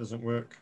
doesn't 0.00 0.22
work. 0.22 0.56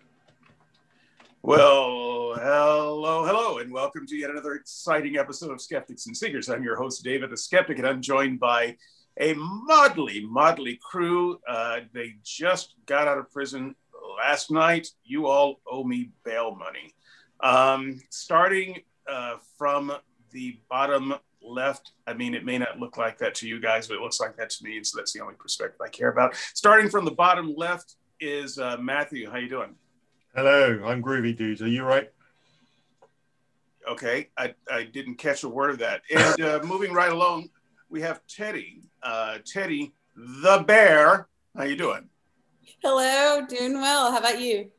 Well, 1.42 2.34
hello, 2.34 3.24
hello, 3.24 3.58
and 3.58 3.72
welcome 3.72 4.04
to 4.04 4.16
yet 4.16 4.30
another 4.30 4.54
exciting 4.54 5.16
episode 5.16 5.52
of 5.52 5.60
Skeptics 5.60 6.08
and 6.08 6.16
Seekers. 6.16 6.48
I'm 6.48 6.64
your 6.64 6.74
host, 6.74 7.04
David 7.04 7.30
the 7.30 7.36
Skeptic, 7.36 7.78
and 7.78 7.86
I'm 7.86 8.02
joined 8.02 8.40
by 8.40 8.76
a 9.20 9.34
motley, 9.34 10.26
motley 10.26 10.80
crew. 10.82 11.38
Uh, 11.48 11.82
they 11.94 12.14
just 12.24 12.74
got 12.86 13.06
out 13.06 13.16
of 13.16 13.30
prison 13.30 13.76
last 14.16 14.50
night. 14.50 14.88
You 15.04 15.28
all 15.28 15.60
owe 15.70 15.84
me 15.84 16.10
bail 16.24 16.56
money. 16.56 16.92
Um, 17.38 18.00
starting 18.10 18.80
uh, 19.08 19.36
from 19.56 19.92
the 20.32 20.58
bottom 20.68 21.14
left, 21.40 21.92
I 22.08 22.14
mean, 22.14 22.34
it 22.34 22.44
may 22.44 22.58
not 22.58 22.80
look 22.80 22.96
like 22.96 23.18
that 23.18 23.36
to 23.36 23.46
you 23.46 23.60
guys, 23.60 23.86
but 23.86 23.98
it 23.98 24.00
looks 24.00 24.18
like 24.18 24.36
that 24.36 24.50
to 24.50 24.64
me, 24.64 24.78
and 24.78 24.84
so 24.84 24.98
that's 24.98 25.12
the 25.12 25.20
only 25.20 25.36
perspective 25.36 25.80
I 25.80 25.90
care 25.90 26.10
about. 26.10 26.34
Starting 26.54 26.90
from 26.90 27.04
the 27.04 27.12
bottom 27.12 27.54
left 27.56 27.94
is 28.20 28.58
uh, 28.58 28.76
Matthew. 28.78 29.30
How 29.30 29.38
you 29.38 29.48
doing? 29.48 29.74
Hello, 30.34 30.82
I'm 30.84 31.02
Groovy 31.02 31.36
Dudes. 31.36 31.62
Are 31.62 31.68
you 31.68 31.84
right? 31.84 32.10
Okay, 33.88 34.28
I, 34.36 34.54
I 34.70 34.84
didn't 34.84 35.16
catch 35.16 35.44
a 35.44 35.48
word 35.48 35.70
of 35.70 35.78
that. 35.78 36.02
And 36.14 36.40
uh, 36.40 36.60
moving 36.64 36.92
right 36.92 37.10
along, 37.10 37.48
we 37.88 38.02
have 38.02 38.20
Teddy. 38.26 38.82
Uh, 39.02 39.38
Teddy, 39.46 39.94
the 40.16 40.64
bear. 40.66 41.28
How 41.56 41.64
you 41.64 41.76
doing? 41.76 42.08
Hello, 42.82 43.46
doing 43.46 43.80
well. 43.80 44.12
How 44.12 44.18
about 44.18 44.40
you? 44.40 44.70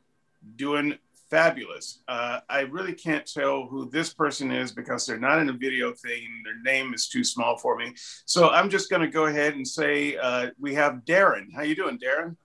Doing 0.56 0.96
fabulous. 1.28 2.02
Uh, 2.08 2.40
I 2.48 2.60
really 2.60 2.94
can't 2.94 3.26
tell 3.26 3.66
who 3.66 3.90
this 3.90 4.14
person 4.14 4.52
is 4.52 4.72
because 4.72 5.06
they're 5.06 5.18
not 5.18 5.40
in 5.40 5.48
a 5.48 5.52
video 5.52 5.92
thing. 5.92 6.28
Their 6.44 6.60
name 6.62 6.94
is 6.94 7.08
too 7.08 7.24
small 7.24 7.56
for 7.56 7.76
me. 7.76 7.92
So 8.26 8.50
I'm 8.50 8.70
just 8.70 8.90
going 8.90 9.02
to 9.02 9.08
go 9.08 9.26
ahead 9.26 9.54
and 9.54 9.66
say 9.66 10.16
uh, 10.16 10.50
we 10.58 10.74
have 10.74 11.02
Darren. 11.04 11.46
How 11.54 11.62
you 11.62 11.74
doing, 11.74 11.98
Darren? 11.98 12.36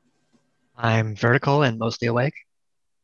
I'm 0.77 1.15
vertical 1.15 1.63
and 1.63 1.79
mostly 1.79 2.07
awake. 2.07 2.33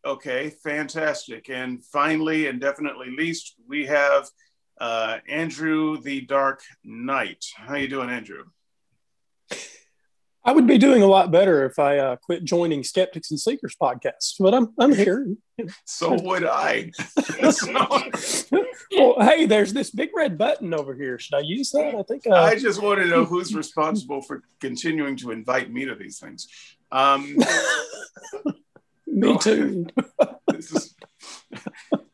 Okay, 0.06 0.50
fantastic. 0.50 1.50
And 1.50 1.84
finally, 1.86 2.48
and 2.48 2.60
definitely 2.60 3.12
least, 3.16 3.56
we 3.68 3.86
have 3.86 4.28
uh, 4.80 5.20
Andrew 5.30 6.02
the 6.02 6.22
Dark 6.22 6.62
Knight. 6.84 7.46
How 7.56 7.76
you 7.76 7.88
doing, 7.88 8.10
Andrew? 8.10 8.46
I 10.44 10.54
would 10.54 10.66
be 10.66 10.80
doing 10.80 11.04
a 11.04 11.08
lot 11.08 11.30
better 11.30 11.66
if 11.68 11.78
I 11.78 12.00
uh, 12.00 12.16
quit 12.16 12.44
joining 12.44 12.84
Skeptics 12.84 13.30
and 13.30 13.40
Seekers 13.40 13.76
podcast, 13.80 14.34
but 14.40 14.56
I'm 14.56 14.74
I'm 14.80 14.92
here. 14.92 15.36
so 15.86 16.20
would 16.20 16.46
I. 16.46 16.92
well, 18.92 19.22
hey, 19.22 19.46
there's 19.46 19.72
this 19.72 19.92
big 19.92 20.10
red 20.16 20.40
button 20.40 20.74
over 20.74 20.96
here. 20.96 21.20
Should 21.20 21.36
I 21.36 21.42
use 21.42 21.70
that? 21.72 21.94
I 21.94 22.02
think 22.02 22.26
uh... 22.26 22.34
I 22.34 22.56
just 22.56 22.82
want 22.82 23.00
to 23.02 23.06
know 23.06 23.24
who's 23.24 23.54
responsible 23.54 24.24
for 24.24 24.42
continuing 24.60 25.16
to 25.18 25.30
invite 25.30 25.72
me 25.72 25.86
to 25.86 25.94
these 25.94 26.18
things. 26.18 26.48
Um, 26.92 27.38
me 29.08 29.38
too. 29.38 29.88
this 30.48 30.72
is 30.72 30.96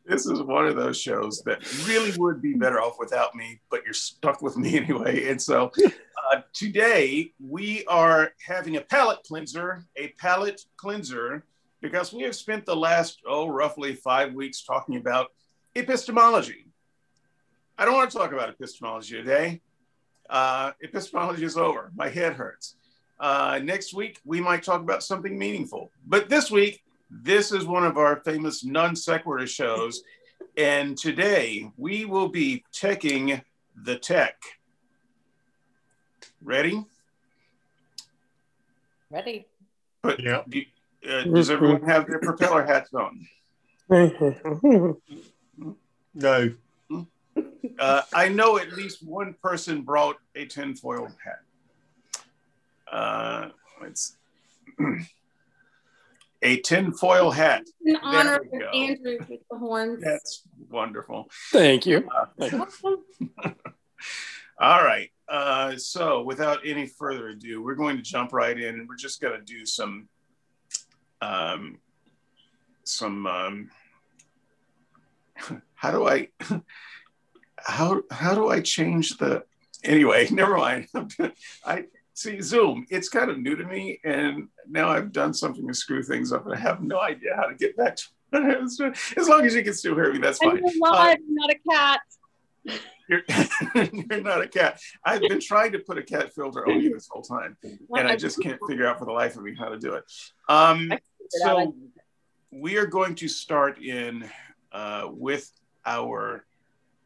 this 0.08 0.26
is 0.26 0.40
one 0.42 0.66
of 0.66 0.74
those 0.74 0.98
shows 0.98 1.42
that 1.42 1.60
really 1.86 2.12
would 2.16 2.40
be 2.40 2.54
better 2.54 2.80
off 2.80 2.96
without 2.98 3.34
me, 3.34 3.60
but 3.70 3.84
you're 3.84 3.92
stuck 3.92 4.40
with 4.40 4.56
me 4.56 4.76
anyway. 4.82 5.28
And 5.28 5.40
so 5.40 5.70
uh, 6.32 6.40
today 6.54 7.32
we 7.38 7.84
are 7.86 8.32
having 8.44 8.76
a 8.76 8.80
palate 8.80 9.22
cleanser, 9.26 9.84
a 9.96 10.08
palate 10.18 10.62
cleanser, 10.76 11.44
because 11.82 12.12
we 12.12 12.22
have 12.22 12.34
spent 12.34 12.64
the 12.64 12.74
last, 12.74 13.20
oh, 13.26 13.48
roughly 13.48 13.94
five 13.94 14.32
weeks 14.32 14.64
talking 14.64 14.96
about 14.96 15.28
epistemology. 15.76 16.66
I 17.76 17.84
don't 17.84 17.94
want 17.94 18.10
to 18.10 18.18
talk 18.18 18.32
about 18.32 18.48
epistemology 18.48 19.14
today. 19.14 19.60
Uh, 20.28 20.72
epistemology 20.82 21.44
is 21.44 21.56
over. 21.56 21.92
My 21.94 22.08
head 22.08 22.32
hurts. 22.32 22.76
Uh, 23.20 23.60
next 23.62 23.94
week, 23.94 24.20
we 24.24 24.40
might 24.40 24.62
talk 24.62 24.80
about 24.80 25.02
something 25.02 25.36
meaningful. 25.38 25.90
But 26.06 26.28
this 26.28 26.50
week, 26.50 26.82
this 27.10 27.52
is 27.52 27.66
one 27.66 27.84
of 27.84 27.96
our 27.96 28.20
famous 28.24 28.64
non 28.64 28.94
sequitur 28.94 29.46
shows. 29.46 30.02
And 30.56 30.96
today 30.96 31.70
we 31.76 32.04
will 32.04 32.28
be 32.28 32.64
teching 32.72 33.42
the 33.84 33.96
tech. 33.96 34.36
Ready? 36.42 36.84
Ready. 39.10 39.46
But 40.02 40.20
yeah. 40.20 40.42
Do, 40.48 40.62
uh, 41.08 41.22
does 41.24 41.50
everyone 41.50 41.82
have 41.82 42.06
their 42.06 42.20
propeller 42.20 42.64
hats 42.64 42.92
on? 42.94 43.26
no. 46.14 46.52
Uh, 47.78 48.02
I 48.12 48.28
know 48.28 48.58
at 48.58 48.72
least 48.72 49.02
one 49.02 49.34
person 49.42 49.82
brought 49.82 50.16
a 50.34 50.46
tinfoil 50.46 51.08
hat. 51.24 51.40
Uh, 52.90 53.48
it's 53.82 54.16
a 56.42 56.60
tinfoil 56.60 57.30
hat. 57.30 57.64
In 57.84 57.96
honor 57.96 58.36
of 58.36 58.62
Andrew 58.74 59.18
with 59.28 59.40
the 59.50 59.58
horns. 59.58 60.02
That's 60.02 60.42
wonderful. 60.70 61.28
Thank 61.50 61.86
you. 61.86 62.08
Uh, 62.40 62.66
all 64.60 64.84
right. 64.84 65.10
Uh, 65.28 65.76
so, 65.76 66.22
without 66.22 66.60
any 66.64 66.86
further 66.86 67.28
ado, 67.28 67.62
we're 67.62 67.74
going 67.74 67.96
to 67.96 68.02
jump 68.02 68.32
right 68.32 68.58
in, 68.58 68.78
and 68.78 68.88
we're 68.88 68.96
just 68.96 69.20
going 69.20 69.38
to 69.38 69.44
do 69.44 69.66
some, 69.66 70.08
um, 71.20 71.78
some. 72.84 73.26
Um, 73.26 73.70
how 75.74 75.90
do 75.90 76.08
I, 76.08 76.28
how 77.58 78.02
how 78.10 78.34
do 78.34 78.48
I 78.48 78.60
change 78.60 79.18
the? 79.18 79.44
Anyway, 79.84 80.28
never 80.30 80.56
mind. 80.56 80.88
I 81.64 81.84
see 82.18 82.40
Zoom. 82.40 82.86
It's 82.90 83.08
kind 83.08 83.30
of 83.30 83.38
new 83.38 83.56
to 83.56 83.64
me, 83.64 84.00
and 84.04 84.48
now 84.68 84.88
I've 84.88 85.12
done 85.12 85.32
something 85.32 85.66
to 85.66 85.74
screw 85.74 86.02
things 86.02 86.32
up, 86.32 86.44
and 86.46 86.54
I 86.54 86.58
have 86.58 86.82
no 86.82 87.00
idea 87.00 87.36
how 87.36 87.46
to 87.46 87.54
get 87.54 87.76
back 87.76 87.96
to. 87.96 88.04
as 89.16 89.28
long 89.28 89.46
as 89.46 89.54
you 89.54 89.62
can 89.62 89.72
still 89.72 89.94
hear 89.94 90.12
me, 90.12 90.18
that's 90.18 90.38
fine. 90.38 90.58
I'm 90.58 90.82
alive, 90.82 91.16
uh, 91.16 91.20
not 91.28 91.50
a 91.50 91.58
cat. 91.70 92.00
You're, 93.08 93.22
you're, 94.10 94.20
not 94.20 94.42
a 94.42 94.48
cat. 94.48 94.80
I've 95.02 95.22
been 95.22 95.40
trying 95.40 95.72
to 95.72 95.78
put 95.78 95.96
a 95.96 96.02
cat 96.02 96.34
filter 96.34 96.68
on 96.68 96.82
you 96.82 96.92
this 96.92 97.08
whole 97.08 97.22
time, 97.22 97.56
and 97.62 98.08
I 98.08 98.16
just 98.16 98.42
can't 98.42 98.60
figure 98.68 98.86
out 98.86 98.98
for 98.98 99.06
the 99.06 99.12
life 99.12 99.36
of 99.36 99.44
me 99.44 99.54
how 99.58 99.70
to 99.70 99.78
do 99.78 99.94
it. 99.94 100.04
Um, 100.48 100.92
so 101.30 101.74
we 102.50 102.76
are 102.76 102.86
going 102.86 103.14
to 103.14 103.28
start 103.28 103.82
in 103.82 104.28
uh, 104.72 105.08
with 105.10 105.50
our 105.86 106.44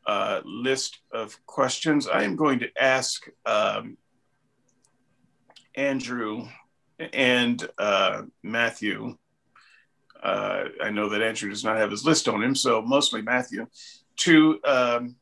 uh, 0.07 0.41
list 0.45 1.01
of 1.13 1.39
questions. 1.47 2.09
I 2.09 2.25
am 2.25 2.35
going 2.35 2.59
to 2.61 2.69
ask 2.81 3.29
um, 3.47 3.97
Andrew 5.75 6.47
and 7.13 7.69
uh, 7.79 8.23
Matthew. 8.43 9.17
Uh, 10.23 10.65
I 10.81 10.91
know 10.91 11.09
that 11.09 11.23
Andrew 11.23 11.51
does 11.51 11.65
not 11.65 11.79
have 11.79 11.91
his 11.91 12.05
list 12.05 12.29
on 12.29 12.43
him, 12.43 12.55
so 12.55 12.81
mostly 12.83 13.23
Matthew, 13.23 13.67
to 14.19 14.61
um, 14.65 15.17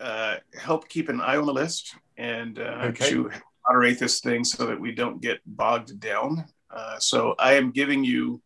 uh, 0.00 0.36
help 0.58 0.88
keep 0.88 1.08
an 1.08 1.20
eye 1.20 1.36
on 1.36 1.46
the 1.46 1.52
list 1.52 1.94
and 2.16 2.58
uh, 2.58 2.86
okay. 2.86 3.10
to 3.10 3.30
moderate 3.68 3.98
this 3.98 4.20
thing 4.20 4.44
so 4.44 4.66
that 4.66 4.80
we 4.80 4.92
don't 4.92 5.20
get 5.20 5.40
bogged 5.46 5.98
down. 6.00 6.44
Uh, 6.70 6.98
so 6.98 7.34
I 7.38 7.54
am 7.54 7.70
giving 7.70 8.04
you 8.04 8.42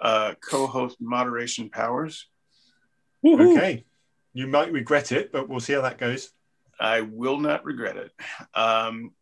uh, 0.00 0.34
co-host 0.42 0.98
moderation 1.00 1.70
powers. 1.70 2.28
Okay. 3.24 3.84
You 4.34 4.46
might 4.46 4.72
regret 4.72 5.12
it, 5.12 5.30
but 5.32 5.48
we'll 5.48 5.60
see 5.60 5.74
how 5.74 5.82
that 5.82 5.98
goes. 5.98 6.30
I 6.80 7.02
will 7.02 7.38
not 7.38 7.64
regret 7.64 7.96
it. 7.96 8.12
Um, 8.54 9.12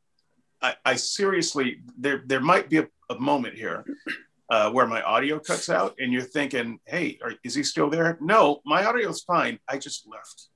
I, 0.62 0.74
I 0.84 0.96
seriously, 0.96 1.80
there 1.98 2.22
there 2.26 2.40
might 2.40 2.68
be 2.68 2.78
a, 2.78 2.88
a 3.08 3.18
moment 3.18 3.54
here 3.54 3.84
uh, 4.50 4.70
where 4.70 4.86
my 4.86 5.02
audio 5.02 5.38
cuts 5.38 5.68
out, 5.70 5.94
and 5.98 6.12
you're 6.12 6.22
thinking, 6.22 6.80
"Hey, 6.86 7.18
are, 7.22 7.34
is 7.44 7.54
he 7.54 7.62
still 7.62 7.88
there?" 7.90 8.18
No, 8.20 8.60
my 8.64 8.84
audio's 8.84 9.22
fine. 9.22 9.58
I 9.68 9.78
just 9.78 10.08
left. 10.08 10.48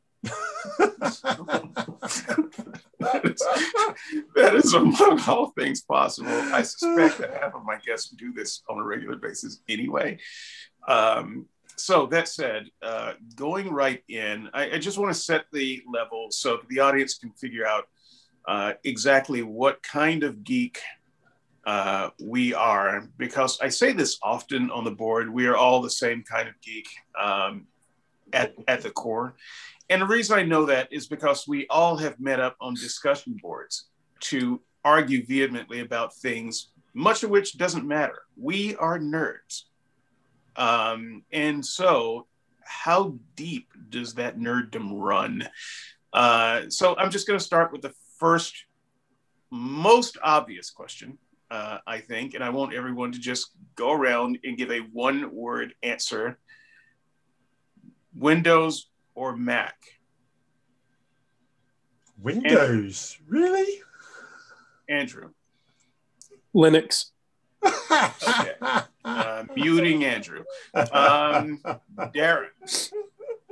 that, 4.35 4.55
is, 4.55 4.73
among 4.75 5.21
all 5.29 5.51
things 5.51 5.83
possible. 5.83 6.31
I 6.31 6.63
suspect 6.63 7.19
that 7.19 7.43
half 7.43 7.55
of 7.55 7.65
my 7.65 7.79
guests 7.85 8.09
do 8.11 8.33
this 8.33 8.63
on 8.69 8.79
a 8.79 8.85
regular 8.85 9.17
basis 9.17 9.61
anyway. 9.69 10.19
Um, 10.89 11.47
so 11.77 12.07
that 12.07 12.29
said, 12.29 12.69
uh, 12.83 13.15
going 13.35 13.71
right 13.71 14.03
in, 14.09 14.49
I, 14.55 14.73
I 14.73 14.79
just 14.79 14.99
want 14.99 15.15
to 15.15 15.21
set 15.21 15.47
the 15.53 15.83
level 15.93 16.29
so 16.31 16.61
the 16.69 16.81
audience 16.81 17.15
can 17.19 17.33
figure 17.33 17.67
out 17.67 17.85
uh, 18.47 18.75
exactly 18.85 19.43
what 19.43 19.83
kind 19.83 20.23
of 20.23 20.45
geek 20.45 20.81
uh, 21.67 22.11
we 22.21 22.53
are, 22.53 23.09
because 23.17 23.59
I 23.61 23.69
say 23.69 23.93
this 23.93 24.19
often 24.23 24.71
on 24.71 24.85
the 24.85 24.91
board, 24.91 25.33
we 25.33 25.47
are 25.47 25.57
all 25.57 25.81
the 25.81 25.91
same 25.91 26.23
kind 26.23 26.49
of 26.49 26.55
geek 26.61 26.89
um, 27.21 27.67
at, 28.33 28.55
at 28.69 28.83
the 28.83 28.91
core. 28.91 29.35
And 29.89 30.03
the 30.03 30.07
reason 30.07 30.39
I 30.39 30.43
know 30.43 30.67
that 30.67 30.93
is 30.93 31.07
because 31.07 31.47
we 31.47 31.67
all 31.69 31.97
have 31.97 32.21
met 32.21 32.41
up 32.41 32.57
on 32.61 32.75
discussion 32.75 33.39
boards 33.41 33.87
to 34.21 34.61
argue 34.85 35.25
vehemently 35.25 35.81
about 35.81 36.15
things, 36.15 36.69
much 36.93 37.23
of 37.23 37.31
which 37.31 37.57
doesn't 37.57 37.87
matter. 37.87 38.23
We 38.37 38.77
are 38.77 38.99
nerds. 38.99 39.65
Um, 40.57 41.23
and 41.33 41.65
so, 41.65 42.27
how 42.63 43.19
deep 43.37 43.69
does 43.91 44.15
that 44.15 44.39
nerddom 44.39 44.91
run? 44.93 45.49
Uh, 46.13 46.63
so, 46.69 46.97
I'm 46.97 47.11
just 47.11 47.27
going 47.27 47.39
to 47.39 47.45
start 47.45 47.73
with 47.73 47.83
the 47.83 47.93
first 48.25 48.65
most 49.51 50.17
obvious 50.23 50.71
question, 50.71 51.19
uh, 51.51 51.77
I 51.87 51.99
think, 51.99 52.33
and 52.33 52.43
I 52.43 52.49
want 52.49 52.73
everyone 52.73 53.13
to 53.13 53.19
just 53.19 53.51
go 53.77 53.93
around 53.93 54.39
and 54.45 54.57
give 54.57 54.71
a 54.71 54.79
one 54.79 55.31
word 55.31 55.75
answer 55.83 56.39
Windows 58.17 58.89
or 59.15 59.37
Mac? 59.37 59.77
Windows, 62.19 63.19
really? 63.29 63.83
Andrew. 64.89 65.33
Linux. 66.55 67.11
Uh, 69.07 69.45
muting 69.55 70.03
Andrew. 70.03 70.45
Um, 70.75 71.61
Darren. 72.15 72.49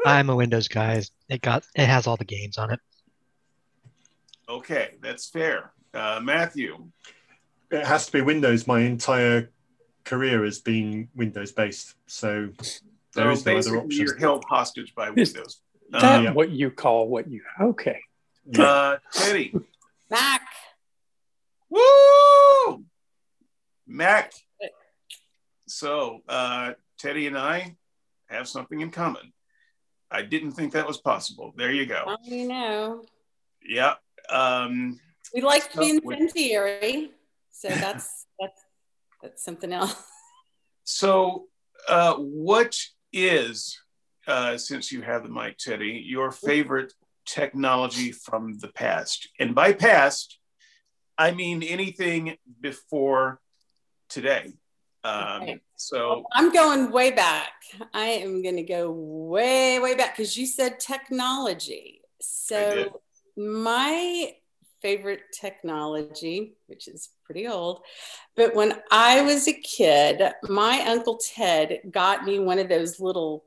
I'm 0.07 0.31
a 0.31 0.35
Windows 0.35 0.67
guy. 0.67 1.03
It 1.29 1.43
got 1.43 1.65
it 1.77 1.85
has 1.85 2.07
all 2.07 2.17
the 2.17 2.25
games 2.25 2.57
on 2.57 2.73
it. 2.73 2.81
Okay, 4.49 4.97
that's 5.01 5.29
fair. 5.29 5.73
Uh, 5.95 6.21
Matthew. 6.23 6.89
It 7.71 7.85
has 7.87 8.07
to 8.07 8.13
be 8.13 8.21
Windows. 8.21 8.67
My 8.67 8.81
entire 8.81 9.51
career 10.05 10.45
has 10.45 10.61
been 10.61 11.09
Windows 11.15 11.53
based. 11.53 11.95
So 12.07 12.51
there 13.15 13.25
So 13.25 13.31
is 13.31 13.47
no 13.47 13.53
other 13.53 13.57
basically, 13.57 13.79
option. 13.79 14.07
You're 14.07 14.19
held 14.19 14.45
hostage 14.49 14.95
by 14.95 15.11
Is 15.17 15.33
Windows. 15.33 15.61
That 15.91 16.27
Um, 16.27 16.35
what 16.35 16.51
you 16.51 16.71
call 16.71 17.09
what 17.09 17.29
you 17.29 17.43
okay. 17.61 18.01
uh, 18.59 18.97
Teddy. 19.13 19.55
Mac. 20.11 20.43
Woo! 21.71 22.85
Mac. 23.87 24.33
So 25.67 26.21
uh, 26.29 26.73
Teddy 26.99 27.27
and 27.27 27.39
I 27.39 27.77
have 28.27 28.49
something 28.49 28.81
in 28.81 28.91
common. 28.91 29.33
I 30.11 30.23
didn't 30.23 30.53
think 30.53 30.73
that 30.73 30.87
was 30.87 30.99
possible. 30.99 31.55
There 31.57 31.73
you 31.73 31.87
go. 31.87 32.17
You 32.25 32.49
know. 32.49 33.05
Yeah. 33.67 33.95
Um, 34.29 35.01
We 35.35 35.41
like 35.41 35.71
to 35.73 35.79
be 35.79 35.91
incendiary. 35.91 37.13
So 37.51 37.69
that's 37.69 38.27
that's 38.41 38.63
that's 39.23 39.45
something 39.45 39.73
else. 39.73 39.95
so, 40.85 41.47
uh, 41.89 42.15
what 42.15 42.77
is, 43.13 43.79
uh, 44.27 44.57
since 44.57 44.91
you 44.91 45.03
have 45.03 45.23
the 45.23 45.29
mic, 45.29 45.59
Teddy, 45.59 46.03
your 46.05 46.33
favorite 46.33 46.93
technology 47.25 48.11
from 48.13 48.59
the 48.59 48.69
past? 48.69 49.29
And 49.39 49.55
by 49.55 49.73
past, 49.73 50.39
I 51.17 51.31
mean 51.31 51.63
anything 51.63 52.37
before 52.61 53.41
today. 54.09 54.53
Um, 55.05 55.43
Okay. 55.43 55.61
so, 55.77 56.25
I'm 56.33 56.53
going 56.53 56.91
way 56.91 57.11
back. 57.11 57.53
I 57.93 58.07
am 58.07 58.43
going 58.43 58.57
to 58.57 58.63
go 58.63 58.91
way, 58.91 59.79
way 59.79 59.95
back 59.95 60.17
because 60.17 60.37
you 60.37 60.47
said 60.47 60.79
technology. 60.81 62.03
So, 62.21 63.01
my 63.37 64.33
favorite 64.81 65.23
technology, 65.33 66.55
which 66.67 66.89
is 66.89 67.11
pretty 67.25 67.47
old, 67.47 67.83
but 68.37 68.55
when 68.55 68.75
I 68.91 69.23
was 69.23 69.47
a 69.47 69.53
kid, 69.53 70.21
my 70.49 70.81
Uncle 70.87 71.19
Ted 71.19 71.81
got 71.91 72.25
me 72.25 72.39
one 72.39 72.59
of 72.59 72.69
those 72.69 73.01
little 73.01 73.45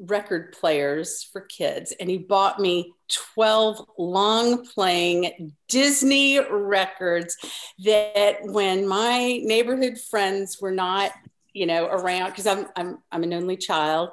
record 0.00 0.52
players 0.58 1.22
for 1.22 1.42
kids 1.42 1.92
and 2.00 2.10
he 2.10 2.18
bought 2.18 2.58
me 2.58 2.92
12 3.34 3.86
long 3.98 4.66
playing 4.66 5.54
Disney 5.68 6.40
records 6.40 7.36
that 7.84 8.38
when 8.42 8.88
my 8.88 9.38
neighborhood 9.44 9.98
friends 10.10 10.58
were 10.60 10.72
not 10.72 11.12
you 11.52 11.66
know 11.66 11.86
around 11.86 12.30
because 12.30 12.46
I'm, 12.46 12.66
I'm 12.76 12.98
i'm 13.12 13.22
an 13.22 13.32
only 13.32 13.56
child 13.56 14.10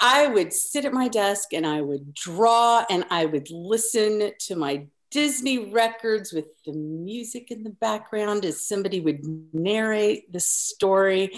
i 0.00 0.26
would 0.26 0.52
sit 0.52 0.84
at 0.84 0.92
my 0.92 1.08
desk 1.08 1.52
and 1.52 1.66
i 1.66 1.80
would 1.80 2.14
draw 2.14 2.84
and 2.90 3.04
i 3.10 3.24
would 3.24 3.50
listen 3.50 4.32
to 4.38 4.56
my 4.56 4.86
disney 5.12 5.70
records 5.70 6.32
with 6.32 6.46
the 6.64 6.72
music 6.72 7.50
in 7.50 7.62
the 7.62 7.70
background 7.70 8.44
as 8.46 8.66
somebody 8.66 8.98
would 8.98 9.20
narrate 9.52 10.32
the 10.32 10.40
story. 10.40 11.30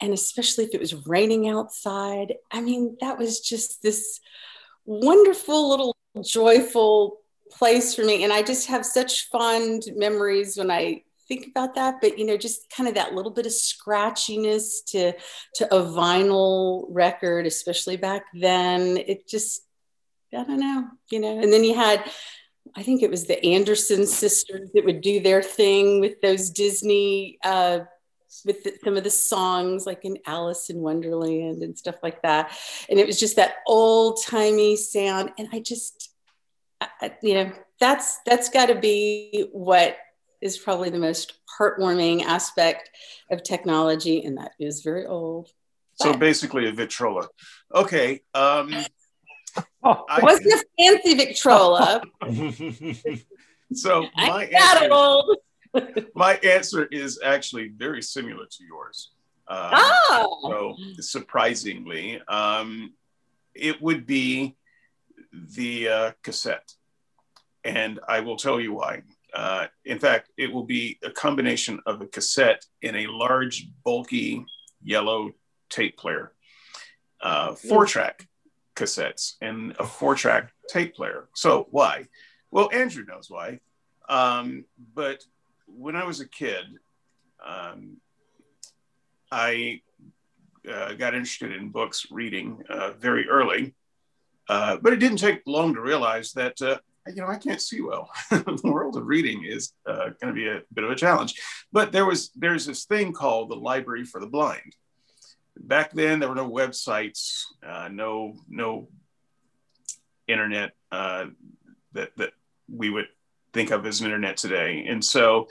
And 0.00 0.12
especially 0.12 0.64
if 0.64 0.74
it 0.74 0.80
was 0.80 1.06
raining 1.06 1.48
outside 1.48 2.34
i 2.50 2.60
mean 2.60 2.96
that 3.00 3.18
was 3.18 3.40
just 3.40 3.82
this 3.82 4.20
wonderful 4.84 5.70
little 5.70 5.96
joyful 6.22 7.18
place 7.50 7.94
for 7.94 8.02
me. 8.02 8.24
And 8.24 8.32
i 8.32 8.42
just 8.42 8.66
have 8.66 8.84
such 8.84 9.28
fond 9.28 9.84
memories 9.94 10.56
when 10.56 10.70
i 10.70 11.02
think 11.28 11.46
about 11.46 11.74
that 11.74 11.96
but 12.00 12.18
you 12.18 12.24
know 12.24 12.36
just 12.36 12.68
kind 12.70 12.88
of 12.88 12.94
that 12.94 13.14
little 13.14 13.30
bit 13.30 13.46
of 13.46 13.52
scratchiness 13.52 14.84
to 14.86 15.12
to 15.54 15.74
a 15.74 15.82
vinyl 15.82 16.86
record 16.88 17.46
especially 17.46 17.96
back 17.96 18.24
then 18.34 18.96
it 18.96 19.26
just 19.28 19.62
i 20.34 20.42
don't 20.44 20.60
know 20.60 20.86
you 21.10 21.20
know 21.20 21.38
and 21.38 21.52
then 21.52 21.64
you 21.64 21.74
had 21.74 22.02
i 22.76 22.82
think 22.82 23.02
it 23.02 23.10
was 23.10 23.26
the 23.26 23.44
anderson 23.44 24.06
sisters 24.06 24.70
that 24.74 24.84
would 24.84 25.00
do 25.00 25.20
their 25.20 25.42
thing 25.42 26.00
with 26.00 26.20
those 26.20 26.50
disney 26.50 27.38
uh 27.44 27.80
with 28.44 28.64
the, 28.64 28.72
some 28.82 28.96
of 28.96 29.04
the 29.04 29.10
songs 29.10 29.86
like 29.86 30.04
in 30.04 30.18
alice 30.26 30.70
in 30.70 30.78
wonderland 30.78 31.62
and 31.62 31.76
stuff 31.76 31.96
like 32.02 32.22
that. 32.22 32.56
And 32.88 32.98
it 32.98 33.06
was 33.06 33.20
just 33.20 33.36
that 33.36 33.56
old 33.66 34.20
timey 34.24 34.76
sound 34.76 35.32
and 35.38 35.48
i 35.52 35.60
just 35.60 36.10
I- 36.80 37.12
you 37.22 37.34
know 37.34 37.52
that's 37.78 38.18
that's 38.24 38.48
got 38.48 38.66
to 38.66 38.74
be 38.74 39.48
what 39.52 39.96
is 40.42 40.58
probably 40.58 40.90
the 40.90 40.98
most 40.98 41.34
heartwarming 41.58 42.22
aspect 42.22 42.90
of 43.30 43.42
technology 43.42 44.24
and 44.24 44.36
that 44.38 44.52
is 44.58 44.82
very 44.82 45.06
old 45.06 45.48
so 45.94 46.10
But- 46.12 46.20
basically 46.20 46.68
a 46.68 46.72
Victrola. 46.72 47.28
Okay. 47.74 48.20
Um, 48.34 48.74
Oh, 49.84 50.04
I- 50.08 50.18
it 50.18 50.22
wasn't 50.22 50.54
a 50.54 50.64
fancy 50.78 51.14
victrola 51.14 52.00
so 53.74 54.06
my 54.16 54.46
answer, 54.46 54.88
old 54.90 55.36
my 56.14 56.36
answer 56.36 56.86
is 56.86 57.20
actually 57.22 57.68
very 57.68 58.00
similar 58.02 58.46
to 58.46 58.64
yours. 58.64 59.12
Um, 59.48 59.70
oh 59.74 60.40
So 60.50 60.76
surprisingly, 61.02 62.20
um, 62.28 62.94
it 63.54 63.82
would 63.82 64.06
be 64.06 64.56
the 65.32 65.88
uh, 65.88 66.12
cassette, 66.22 66.72
and 67.64 68.00
I 68.08 68.20
will 68.20 68.36
tell 68.36 68.58
you 68.60 68.72
why. 68.72 69.02
Uh, 69.34 69.66
in 69.84 69.98
fact, 69.98 70.30
it 70.36 70.52
will 70.52 70.64
be 70.64 70.98
a 71.02 71.10
combination 71.10 71.80
of 71.86 72.00
a 72.00 72.06
cassette 72.06 72.64
and 72.82 72.96
a 72.96 73.06
large, 73.06 73.68
bulky 73.84 74.44
yellow 74.82 75.30
tape 75.70 75.96
player, 75.96 76.32
uh, 77.22 77.54
four-track 77.54 78.28
cassettes, 78.76 79.34
and 79.40 79.74
a 79.78 79.86
four-track 79.86 80.52
tape 80.68 80.94
player. 80.94 81.28
So 81.34 81.66
why? 81.70 82.08
Well, 82.50 82.68
Andrew 82.72 83.04
knows 83.06 83.30
why. 83.30 83.60
Um, 84.08 84.66
but 84.94 85.24
when 85.66 85.96
I 85.96 86.04
was 86.04 86.20
a 86.20 86.28
kid, 86.28 86.64
um, 87.44 87.96
I 89.30 89.80
uh, 90.70 90.92
got 90.92 91.14
interested 91.14 91.52
in 91.52 91.70
books 91.70 92.06
reading 92.10 92.62
uh, 92.68 92.90
very 92.92 93.28
early, 93.28 93.74
uh, 94.48 94.76
but 94.76 94.92
it 94.92 94.96
didn't 94.96 95.18
take 95.18 95.40
long 95.46 95.74
to 95.74 95.80
realize 95.80 96.32
that 96.32 96.60
uh, 96.60 96.78
you 97.08 97.16
know 97.16 97.28
I 97.28 97.36
can't 97.36 97.60
see 97.60 97.80
well. 97.80 98.10
the 98.30 98.60
world 98.64 98.96
of 98.96 99.06
reading 99.06 99.44
is 99.44 99.72
uh, 99.86 100.10
going 100.20 100.28
to 100.28 100.32
be 100.32 100.48
a 100.48 100.62
bit 100.72 100.84
of 100.84 100.90
a 100.90 100.96
challenge. 100.96 101.34
But 101.72 101.92
there 101.92 102.06
was 102.06 102.30
there's 102.36 102.66
this 102.66 102.84
thing 102.84 103.12
called 103.12 103.50
the 103.50 103.56
Library 103.56 104.04
for 104.04 104.20
the 104.20 104.26
Blind. 104.26 104.76
Back 105.58 105.92
then, 105.92 106.18
there 106.18 106.28
were 106.28 106.34
no 106.34 106.50
websites, 106.50 107.42
uh, 107.66 107.88
no 107.90 108.34
no 108.48 108.88
internet 110.28 110.72
uh, 110.90 111.26
that 111.92 112.16
that 112.16 112.32
we 112.70 112.90
would 112.90 113.08
think 113.52 113.70
of 113.70 113.84
as 113.84 114.00
an 114.00 114.06
internet 114.06 114.36
today, 114.36 114.86
and 114.88 115.04
so 115.04 115.48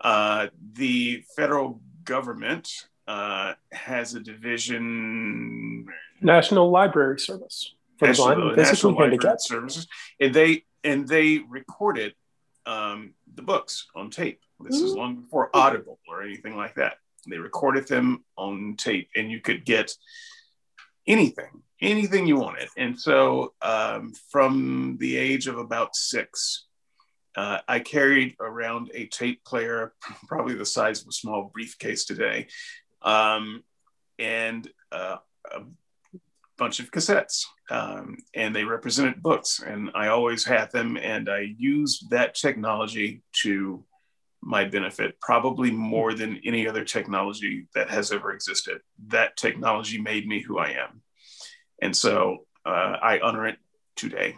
uh, 0.00 0.48
the 0.72 1.24
federal 1.36 1.80
government 2.04 2.70
uh, 3.06 3.54
has 3.72 4.14
a 4.14 4.20
division 4.20 5.86
National 6.20 6.70
Library 6.70 7.18
Service 7.18 7.74
for 7.98 8.06
the 8.06 8.10
National- 8.10 8.26
blind 8.26 8.42
and 8.42 8.54
physically 8.54 8.92
National 8.92 9.10
Library. 9.10 9.38
Services, 9.40 9.86
and 10.20 10.34
they 10.34 10.64
and 10.84 11.08
they 11.08 11.38
recorded 11.38 12.14
um, 12.66 13.14
the 13.34 13.42
books 13.42 13.88
on 13.94 14.10
tape. 14.10 14.40
This 14.60 14.76
is 14.82 14.92
Mhm. 14.92 14.96
long 14.96 15.16
before 15.22 15.50
Audible 15.54 15.98
or 16.06 16.22
anything 16.22 16.56
like 16.56 16.74
that. 16.76 16.98
They 17.26 17.38
recorded 17.38 17.88
them 17.88 18.24
on 18.36 18.76
tape, 18.76 19.10
and 19.16 19.30
you 19.30 19.40
could 19.40 19.64
get 19.64 19.92
anything, 21.06 21.62
anything 21.80 22.26
you 22.26 22.36
wanted. 22.36 22.68
And 22.76 23.00
so, 23.00 23.54
um, 23.62 24.12
from 24.30 24.96
the 24.98 25.16
age 25.16 25.48
of 25.48 25.58
about 25.58 25.96
six, 25.96 26.66
uh, 27.34 27.60
I 27.66 27.80
carried 27.80 28.36
around 28.38 28.90
a 28.94 29.06
tape 29.06 29.44
player, 29.44 29.94
probably 30.28 30.54
the 30.54 30.66
size 30.66 31.02
of 31.02 31.08
a 31.08 31.12
small 31.12 31.50
briefcase 31.52 32.04
today, 32.04 32.46
um, 33.02 33.64
and 34.18 34.70
uh, 34.92 35.18
bunch 36.62 36.78
of 36.78 36.92
cassettes. 36.92 37.44
Um, 37.70 38.16
and 38.34 38.54
they 38.54 38.64
represented 38.64 39.22
books, 39.22 39.60
and 39.66 39.90
I 39.94 40.08
always 40.08 40.44
had 40.44 40.70
them, 40.70 40.96
and 40.96 41.28
I 41.28 41.54
used 41.58 42.10
that 42.10 42.34
technology 42.34 43.22
to 43.42 43.84
my 44.42 44.64
benefit, 44.64 45.20
probably 45.20 45.70
more 45.70 46.14
than 46.14 46.40
any 46.44 46.68
other 46.68 46.84
technology 46.84 47.66
that 47.74 47.88
has 47.90 48.12
ever 48.12 48.32
existed. 48.32 48.78
That 49.08 49.36
technology 49.36 50.00
made 50.00 50.26
me 50.26 50.40
who 50.40 50.58
I 50.58 50.70
am. 50.70 51.02
And 51.80 51.96
so 51.96 52.38
uh, 52.66 52.96
I 53.10 53.20
honor 53.20 53.46
it 53.46 53.58
today. 53.96 54.36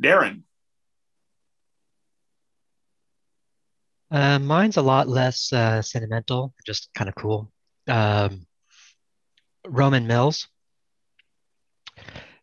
Darren. 0.00 0.42
Uh, 4.10 4.38
mine's 4.38 4.76
a 4.76 4.82
lot 4.82 5.08
less 5.08 5.52
uh, 5.52 5.82
sentimental, 5.82 6.54
just 6.66 6.90
kind 6.94 7.08
of 7.08 7.14
cool. 7.14 7.52
Um, 7.86 8.47
Roman 9.66 10.06
Mills. 10.06 10.48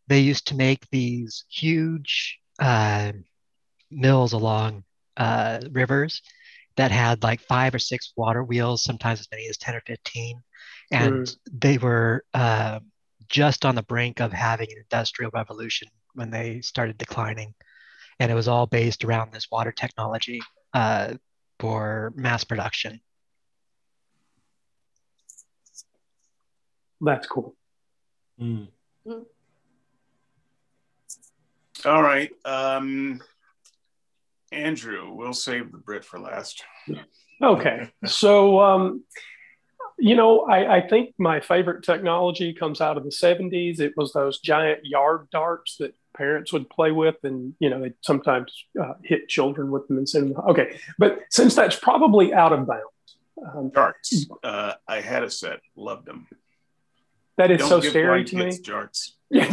They 0.07 0.19
used 0.19 0.48
to 0.48 0.55
make 0.55 0.88
these 0.91 1.45
huge 1.50 2.39
uh, 2.60 3.13
mills 3.89 4.34
along 4.34 4.84
uh, 5.17 5.62
rivers 5.72 6.22
that 6.77 6.91
had 6.91 7.24
like 7.24 7.39
five 7.41 7.74
or 7.74 7.79
six 7.79 8.13
water 8.15 8.43
wheels, 8.43 8.84
sometimes 8.84 9.19
as 9.19 9.27
many 9.31 9.48
as 9.50 9.57
10 9.57 9.75
or 9.75 9.81
15. 9.88 10.43
And 10.91 11.36
they 11.51 11.77
were 11.77 12.24
uh, 12.34 12.79
just 13.29 13.65
on 13.65 13.75
the 13.75 13.84
brink 13.84 14.19
of 14.19 14.31
having 14.31 14.67
an 14.72 14.77
industrial 14.77 15.31
revolution 15.34 15.88
when 16.13 16.29
they 16.29 16.62
started 16.62 16.98
declining. 16.98 17.53
And 18.19 18.31
it 18.31 18.36
was 18.36 18.48
all 18.48 18.67
based 18.67 19.03
around 19.03 19.34
this 19.34 19.48
water 19.51 19.72
technology 19.72 20.41
uh, 20.74 21.15
for 21.60 22.13
mass 22.15 22.43
production. 22.43 23.01
That's 27.02 27.28
cool. 27.28 27.56
Mm. 28.40 28.68
All 31.86 32.02
right. 32.02 32.32
Um, 32.44 33.22
Andrew, 34.52 35.12
we'll 35.12 35.34
save 35.34 35.72
the 35.72 35.78
Brit 35.78 36.06
for 36.06 36.20
last. 36.20 36.64
Okay. 37.42 37.92
So, 38.06 38.62
um, 38.62 39.04
you 39.98 40.16
know, 40.16 40.42
I, 40.42 40.78
I 40.78 40.88
think 40.88 41.14
my 41.18 41.40
favorite 41.40 41.84
technology 41.84 42.54
comes 42.54 42.82
out 42.82 42.98
of 42.98 43.04
the 43.04 43.10
70s. 43.10 43.80
It 43.80 43.94
was 43.96 44.14
those 44.14 44.40
giant 44.40 44.86
yard 44.86 45.28
darts 45.32 45.78
that 45.78 45.96
parents 46.16 46.54
would 46.54 46.70
play 46.70 46.92
with, 46.92 47.16
and, 47.24 47.54
you 47.60 47.70
know, 47.70 47.82
they 47.82 47.94
sometimes 48.02 48.52
uh, 48.82 48.94
hit 49.04 49.28
children 49.28 49.70
with 49.70 49.88
them 49.88 49.98
and 49.98 50.08
send 50.08 50.34
them. 50.34 50.42
Okay. 50.50 50.80
But 50.98 51.20
since 51.30 51.56
that's 51.56 51.75
probably 51.75 52.34
out 52.34 52.54
of 52.54 52.68
bounds, 52.68 52.86
um, 53.54 53.70
Darts. 53.70 54.28
Uh, 54.44 54.74
I 54.88 55.02
had 55.02 55.24
a 55.24 55.30
set. 55.30 55.60
Loved 55.75 56.06
them. 56.06 56.28
That 57.38 57.51
is 57.51 57.60
Don't 57.60 57.70
so 57.70 57.82
give 57.82 57.92
scary 57.92 58.24
to 58.25 58.36
me. 58.36 58.58
Jarts. 58.60 59.12
Yeah, 59.32 59.46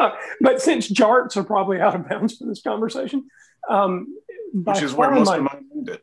Uh, 0.00 0.10
but 0.40 0.62
since 0.62 0.90
jarts 0.90 1.36
are 1.36 1.44
probably 1.44 1.78
out 1.80 1.94
of 1.94 2.08
bounds 2.08 2.36
for 2.38 2.46
this 2.46 2.62
conversation, 2.62 3.28
um, 3.68 4.06
Which 4.54 4.80
is 4.82 4.94
where 4.94 5.10
most 5.10 5.26
my- 5.28 5.36
of 5.38 5.42
mine 5.42 5.64
ended. 5.76 6.00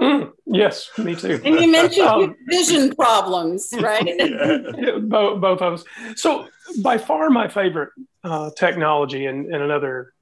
Mm, 0.00 0.32
yes, 0.46 0.88
me 0.96 1.14
too. 1.14 1.40
And 1.44 1.60
you 1.60 1.70
mentioned 1.70 2.06
Um, 2.06 2.34
vision 2.48 2.94
problems, 2.94 3.68
right? 3.80 4.02
Yeah. 4.06 4.58
Yeah, 4.78 4.98
both, 4.98 5.40
both 5.42 5.60
of 5.60 5.74
us. 5.74 5.84
So, 6.16 6.48
by 6.82 6.96
far, 6.96 7.28
my 7.28 7.48
favorite 7.48 7.90
uh, 8.24 8.50
technology, 8.56 9.26
and, 9.26 9.52
and 9.52 9.62
another 9.62 10.14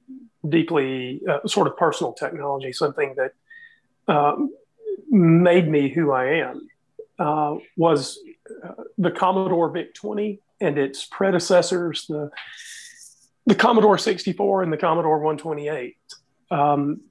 deeply 0.47 1.21
uh, 1.29 1.47
sort 1.47 1.67
of 1.67 1.77
personal 1.77 2.11
technology, 2.11 2.73
something 2.73 3.15
that 3.15 3.31
um, 4.13 4.49
made 5.09 5.69
me 5.69 5.87
who 5.87 6.11
I 6.11 6.25
am, 6.49 6.67
uh, 7.19 7.55
was 7.77 8.19
uh, 8.63 8.71
the 8.97 9.11
Commodore 9.11 9.69
VIC 9.69 9.93
20 9.93 10.39
and 10.61 10.77
its 10.77 11.05
predecessors, 11.05 12.05
the 12.07 12.31
the 13.45 13.55
Commodore 13.55 13.97
64 13.97 14.61
and 14.61 14.71
the 14.71 14.77
Commodore 14.77 15.17
128. 15.19 15.97
Um, 16.51 17.01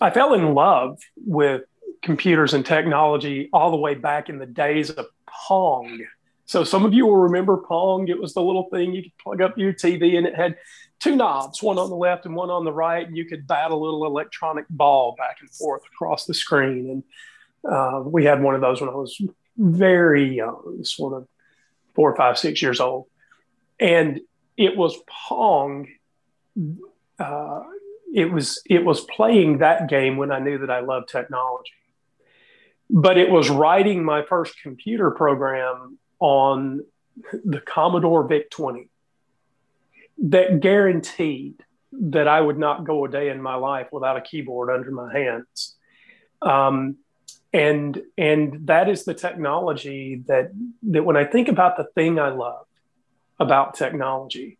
I 0.00 0.10
fell 0.10 0.34
in 0.34 0.54
love 0.54 0.98
with 1.16 1.62
computers 2.02 2.52
and 2.52 2.66
technology 2.66 3.48
all 3.52 3.70
the 3.70 3.76
way 3.76 3.94
back 3.94 4.28
in 4.28 4.38
the 4.38 4.46
days 4.46 4.90
of 4.90 5.06
Pong. 5.26 6.04
So 6.46 6.64
some 6.64 6.84
of 6.84 6.94
you 6.94 7.06
will 7.06 7.16
remember 7.16 7.58
Pong. 7.58 8.08
It 8.08 8.20
was 8.20 8.34
the 8.34 8.42
little 8.42 8.68
thing 8.70 8.92
you 8.92 9.02
could 9.02 9.18
plug 9.18 9.40
up 9.40 9.56
your 9.56 9.72
TV 9.72 10.16
and 10.16 10.26
it 10.26 10.34
had 10.34 10.56
two 10.98 11.14
knobs, 11.14 11.62
one 11.62 11.78
on 11.78 11.90
the 11.90 11.96
left 11.96 12.26
and 12.26 12.34
one 12.34 12.50
on 12.50 12.64
the 12.64 12.72
right, 12.72 13.06
and 13.06 13.16
you 13.16 13.26
could 13.26 13.46
bat 13.46 13.70
a 13.70 13.76
little 13.76 14.04
electronic 14.04 14.64
ball 14.70 15.14
back 15.16 15.36
and 15.40 15.50
forth 15.50 15.82
across 15.92 16.24
the 16.24 16.34
screen. 16.34 16.90
And 16.90 17.04
uh, 17.64 18.02
we 18.04 18.24
had 18.24 18.42
one 18.42 18.54
of 18.54 18.60
those 18.60 18.80
when 18.80 18.90
I 18.90 18.94
was 18.94 19.20
very 19.56 20.36
young, 20.36 20.80
sort 20.84 21.14
of 21.14 21.28
four, 21.94 22.14
five, 22.16 22.38
six 22.38 22.62
years 22.62 22.80
old. 22.80 23.06
And 23.80 24.20
it 24.56 24.76
was 24.76 24.96
Pong. 25.08 25.88
Uh, 27.18 27.62
it 28.14 28.32
was 28.32 28.62
it 28.66 28.84
was 28.84 29.02
playing 29.02 29.58
that 29.58 29.88
game 29.88 30.16
when 30.16 30.32
I 30.32 30.38
knew 30.38 30.58
that 30.58 30.70
I 30.70 30.80
loved 30.80 31.08
technology. 31.08 31.72
But 32.90 33.18
it 33.18 33.30
was 33.30 33.50
writing 33.50 34.02
my 34.02 34.22
first 34.22 34.54
computer 34.62 35.10
program 35.10 35.98
on 36.20 36.84
the 37.44 37.60
Commodore 37.60 38.26
VIC 38.26 38.50
20 38.50 38.88
that 40.18 40.60
guaranteed 40.60 41.62
that 41.92 42.28
I 42.28 42.40
would 42.40 42.58
not 42.58 42.84
go 42.84 43.04
a 43.04 43.08
day 43.08 43.28
in 43.28 43.40
my 43.42 43.54
life 43.54 43.88
without 43.92 44.16
a 44.16 44.20
keyboard 44.20 44.70
under 44.70 44.90
my 44.90 45.12
hands. 45.16 45.76
Um, 46.42 46.96
and 47.52 48.00
and 48.16 48.66
that 48.66 48.88
is 48.88 49.04
the 49.04 49.14
technology 49.14 50.22
that 50.26 50.52
that 50.82 51.04
when 51.04 51.16
I 51.16 51.24
think 51.24 51.48
about 51.48 51.76
the 51.76 51.84
thing 51.94 52.18
I 52.18 52.28
love 52.28 52.66
about 53.40 53.74
technology, 53.74 54.58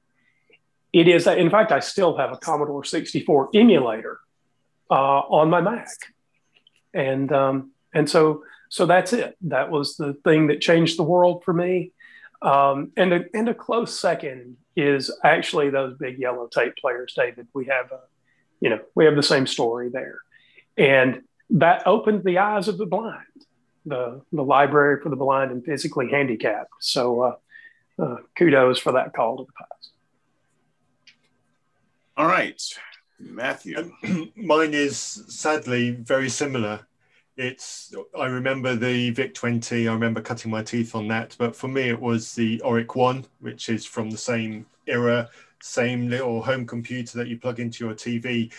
it 0.93 1.09
is 1.09 1.25
that 1.25 1.39
in 1.39 1.51
fact 1.51 1.73
I 1.73 1.81
still 1.81 2.17
have 2.17 2.33
a 2.33 2.37
Commodore 2.37 2.85
64 2.85 3.51
emulator 3.55 4.21
uh, 4.91 4.95
on 5.21 5.51
my 5.51 5.61
Mac, 5.61 5.89
and 6.95 7.31
um, 7.33 7.73
and 7.93 8.09
so 8.09 8.43
so 8.71 8.87
that's 8.87 9.13
it. 9.13 9.37
That 9.43 9.71
was 9.71 9.97
the 9.97 10.15
thing 10.25 10.47
that 10.49 10.61
changed 10.61 10.99
the 10.99 11.03
world 11.03 11.45
for 11.45 11.53
me. 11.53 11.93
Um, 12.41 12.93
and 12.97 13.13
a, 13.13 13.25
and 13.35 13.49
a 13.49 13.55
close 13.55 13.99
second 13.99 14.59
is 14.77 15.11
actually 15.25 15.71
those 15.71 15.97
big 15.99 16.19
yellow 16.19 16.47
tape 16.47 16.77
players, 16.77 17.13
David. 17.17 17.49
We 17.53 17.67
have 17.67 17.91
a, 17.91 18.01
you 18.61 18.71
know, 18.71 18.79
we 18.95 19.07
have 19.07 19.17
the 19.17 19.23
same 19.23 19.47
story 19.47 19.89
there, 19.91 20.21
and 20.77 21.23
that 21.51 21.87
opened 21.87 22.25
the 22.25 22.39
eyes 22.39 22.69
of 22.69 22.79
the 22.79 22.87
blind, 22.87 23.25
the 23.87 24.21
the 24.33 24.43
library 24.43 25.01
for 25.03 25.09
the 25.09 25.17
blind 25.17 25.51
and 25.51 25.65
physically 25.65 26.11
handicapped. 26.11 26.73
So 26.81 27.21
uh, 27.23 28.03
uh, 28.03 28.17
kudos 28.37 28.79
for 28.79 28.93
that 28.93 29.15
call 29.15 29.39
to 29.39 29.45
the 29.45 29.53
past. 29.53 29.91
All 32.17 32.27
right, 32.27 32.61
Matthew. 33.19 33.93
Mine 34.37 34.75
is 34.75 34.97
sadly 34.97 35.91
very 35.91 36.29
similar. 36.29 36.81
It's 37.37 37.95
I 38.19 38.27
remember 38.27 38.75
the 38.75 39.11
Vic 39.11 39.35
20. 39.35 39.87
I 39.87 39.93
remember 39.93 40.21
cutting 40.21 40.51
my 40.51 40.63
teeth 40.63 40.95
on 40.95 41.07
that. 41.09 41.37
But 41.39 41.55
for 41.55 41.69
me, 41.69 41.83
it 41.89 42.01
was 42.01 42.35
the 42.35 42.61
Oric 42.65 42.97
One, 42.97 43.25
which 43.41 43.69
is 43.69 43.87
from 43.87 44.11
the 44.11 44.19
same 44.19 44.67
era, 44.87 45.31
same 45.63 46.09
little 46.09 46.43
home 46.43 46.67
computer 46.67 47.17
that 47.19 47.29
you 47.29 47.39
plug 47.39 47.61
into 47.61 47.85
your 47.85 47.95
TV, 47.95 48.53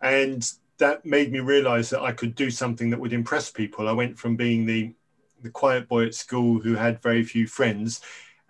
and 0.00 0.52
that 0.78 1.04
made 1.04 1.32
me 1.32 1.40
realize 1.40 1.90
that 1.90 2.02
I 2.02 2.12
could 2.12 2.34
do 2.34 2.50
something 2.50 2.90
that 2.90 3.00
would 3.00 3.12
impress 3.12 3.50
people. 3.50 3.88
I 3.88 3.92
went 3.92 4.18
from 4.18 4.36
being 4.36 4.66
the 4.66 4.94
the 5.42 5.50
quiet 5.50 5.88
boy 5.88 6.06
at 6.06 6.14
school 6.14 6.58
who 6.58 6.74
had 6.74 7.02
very 7.02 7.22
few 7.22 7.46
friends 7.46 8.00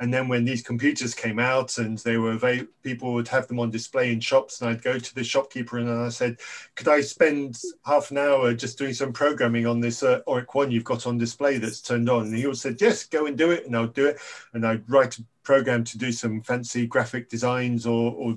and 0.01 0.13
then 0.13 0.27
when 0.27 0.45
these 0.45 0.63
computers 0.63 1.15
came 1.15 1.39
out 1.39 1.79
and 1.79 1.99
they 1.99 2.17
were 2.17 2.37
very, 2.37 2.67
people 2.83 3.15
would 3.15 3.29
have 3.29 3.47
them 3.47 3.61
on 3.61 3.71
display 3.71 4.13
in 4.13 4.19
shops, 4.19 4.61
and 4.61 4.69
I'd 4.69 4.83
go 4.83 4.99
to 4.99 5.15
the 5.15 5.23
shopkeeper 5.23 5.79
and 5.79 5.89
I 5.89 6.09
said, 6.09 6.39
"Could 6.75 6.89
I 6.89 7.01
spend 7.01 7.61
half 7.87 8.11
an 8.11 8.19
hour 8.19 8.53
just 8.55 8.77
doing 8.77 8.93
some 8.93 9.13
programming 9.13 9.67
on 9.67 9.81
this 9.81 10.03
uh, 10.03 10.21
Oric 10.27 10.55
One 10.55 10.73
you've 10.73 10.85
got 10.85 11.07
on 11.07 11.17
display 11.17 11.59
that's 11.59 11.81
turned 11.81 12.11
on?" 12.11 12.27
And 12.27 12.37
he 12.37 12.47
would 12.47 12.59
said, 12.59 12.81
"Yes, 12.81 13.05
go 13.05 13.27
and 13.27 13.39
do 13.39 13.53
it," 13.53 13.67
and 13.67 13.77
I'll 13.77 13.87
do 13.87 14.07
it, 14.07 14.19
and 14.53 14.67
I'd 14.67 14.89
write 14.91 15.19
a 15.19 15.25
program 15.45 15.85
to 15.85 15.99
do 15.99 16.11
some 16.11 16.43
fancy 16.43 16.87
graphic 16.87 17.29
designs 17.29 17.87
or, 17.87 18.13
or 18.13 18.37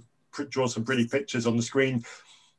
draw 0.50 0.68
some 0.68 0.84
pretty 0.84 1.08
pictures 1.08 1.48
on 1.48 1.58
the 1.58 1.64
screen. 1.64 2.06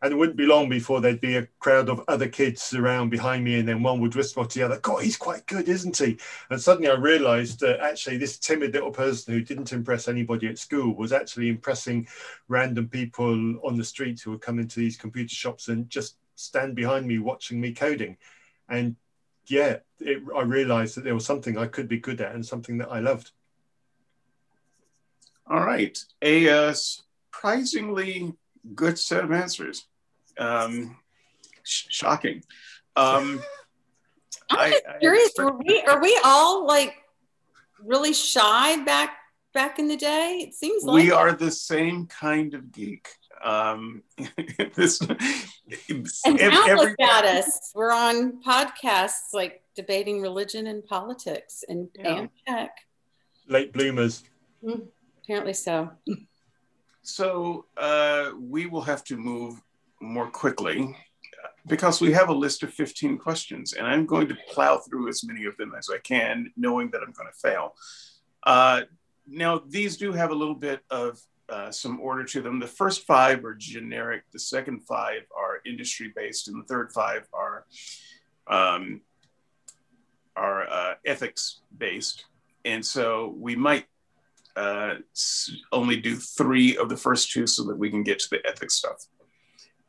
And 0.01 0.13
it 0.13 0.17
wouldn't 0.17 0.37
be 0.37 0.47
long 0.47 0.69
before 0.69 1.01
there'd 1.01 1.21
be 1.21 1.37
a 1.37 1.49
crowd 1.59 1.89
of 1.89 2.05
other 2.07 2.29
kids 2.29 2.73
around 2.73 3.11
behind 3.11 3.43
me, 3.43 3.59
and 3.59 3.69
then 3.69 3.83
one 3.83 4.01
would 4.01 4.15
whisper 4.15 4.45
to 4.45 4.59
the 4.59 4.65
other, 4.65 4.79
God, 4.79 5.03
he's 5.03 5.17
quite 5.17 5.45
good, 5.47 5.69
isn't 5.69 5.97
he? 5.97 6.19
And 6.51 6.61
suddenly 6.61 6.89
I 6.89 6.95
realized 6.95 7.59
that 7.61 7.81
actually 7.81 8.17
this 8.17 8.39
timid 8.39 8.75
little 8.75 8.93
person 8.93 9.35
who 9.35 9.41
didn't 9.41 9.73
impress 9.73 10.07
anybody 10.07 10.47
at 10.47 10.59
school 10.59 10.95
was 10.95 11.13
actually 11.13 11.49
impressing 11.49 12.07
random 12.47 12.89
people 12.89 13.59
on 13.67 13.77
the 13.77 13.85
street 13.85 14.21
who 14.21 14.31
would 14.31 14.41
come 14.41 14.61
into 14.61 14.79
these 14.79 14.97
computer 14.97 15.35
shops 15.35 15.67
and 15.67 15.91
just 15.91 16.17
stand 16.37 16.77
behind 16.77 17.07
me 17.07 17.19
watching 17.19 17.61
me 17.61 17.73
coding. 17.73 18.17
And 18.69 18.95
yeah, 19.47 19.79
it, 19.99 20.23
I 20.37 20.43
realized 20.43 20.97
that 20.97 21.05
there 21.05 21.15
was 21.15 21.27
something 21.27 21.59
I 21.59 21.67
could 21.67 21.89
be 21.89 21.99
good 21.99 22.21
at 22.21 22.35
and 22.35 22.47
something 22.47 22.79
that 22.79 22.91
I 22.91 23.01
loved. 23.01 23.33
All 25.51 25.65
right, 25.65 25.99
a 26.21 26.49
uh, 26.49 26.75
surprisingly 26.75 28.35
good 28.75 28.99
set 28.99 29.25
of 29.25 29.33
answers. 29.33 29.87
Um, 30.39 30.97
sh- 31.63 31.87
shocking. 31.91 32.43
Um, 32.97 33.43
I'm 34.51 34.71
just 34.73 34.83
I 34.89 34.99
curious. 35.01 35.27
expect- 35.29 35.51
Were 35.53 35.59
we 35.67 35.81
are 35.83 36.01
we 36.03 36.21
all 36.25 36.67
like 36.67 36.95
really 37.85 38.13
shy 38.13 38.83
back 38.85 39.17
back 39.55 39.79
in 39.79 39.89
the 39.89 39.97
day? 39.97 40.45
It 40.49 40.55
seems 40.55 40.85
like 40.85 40.95
we 41.05 41.11
are 41.11 41.33
the 41.33 41.51
same 41.51 42.07
kind 42.07 42.55
of 42.55 42.73
geek. 42.73 43.09
Um, 43.45 44.03
this, 44.75 45.01
And 45.01 46.37
now 46.39 46.65
every- 46.67 46.75
look 46.91 47.01
at 47.01 47.25
us. 47.25 47.71
We're 47.75 47.93
on 47.93 48.43
podcasts 48.43 49.33
like 49.33 49.63
debating 49.77 50.21
religion 50.21 50.67
and 50.67 50.85
politics 50.85 51.63
and, 51.69 51.89
Yeah. 51.95 52.17
and 52.17 52.29
tech. 52.47 52.71
Late 53.47 53.73
bloomers. 53.73 54.25
Apparently 55.25 55.53
so. 55.55 55.91
So 57.09 57.65
uh, 57.79 58.33
we 58.39 58.67
will 58.67 58.83
have 58.83 59.03
to 59.05 59.17
move 59.17 59.61
more 60.01 60.31
quickly. 60.31 60.95
because 61.67 62.01
we 62.01 62.13
have 62.13 62.29
a 62.31 62.35
list 62.35 62.63
of 62.63 62.73
15 62.73 63.19
questions, 63.19 63.75
and 63.75 63.87
I'm 63.87 64.07
going 64.07 64.27
to 64.29 64.37
plow 64.51 64.79
through 64.79 65.09
as 65.09 65.23
many 65.25 65.45
of 65.45 65.57
them 65.59 65.75
as 65.77 65.91
I 65.93 65.99
can, 65.99 66.51
knowing 66.57 66.91
that 66.91 67.03
I'm 67.03 67.13
going 67.13 67.29
to 67.31 67.39
fail. 67.39 67.75
Uh, 68.43 68.83
now, 69.27 69.63
these 69.69 69.97
do 69.99 70.13
have 70.13 70.31
a 70.31 70.35
little 70.35 70.55
bit 70.55 70.81
of 70.91 71.21
uh, 71.49 71.71
some 71.71 72.01
order 72.01 72.25
to 72.25 72.41
them. 72.41 72.59
The 72.59 72.67
first 72.67 73.07
five 73.07 73.45
are 73.45 73.55
generic, 73.55 74.23
the 74.33 74.39
second 74.39 74.81
five 74.87 75.23
are 75.37 75.61
industry 75.67 76.13
based, 76.15 76.49
and 76.49 76.63
the 76.63 76.67
third 76.67 76.91
five 76.93 77.27
are, 77.33 77.67
um, 78.47 79.03
are 80.37 80.69
uh, 80.69 80.95
ethics 81.05 81.61
based. 81.77 82.25
And 82.65 82.85
so 82.85 83.35
we 83.39 83.57
might 83.57 83.87
uh, 84.59 84.95
only 85.71 85.97
do 85.97 86.17
three 86.17 86.77
of 86.77 86.89
the 86.89 86.97
first 86.97 87.31
two 87.31 87.47
so 87.47 87.63
that 87.65 87.79
we 87.79 87.91
can 87.91 88.03
get 88.03 88.19
to 88.19 88.29
the 88.31 88.45
ethics 88.45 88.75
stuff. 88.75 89.07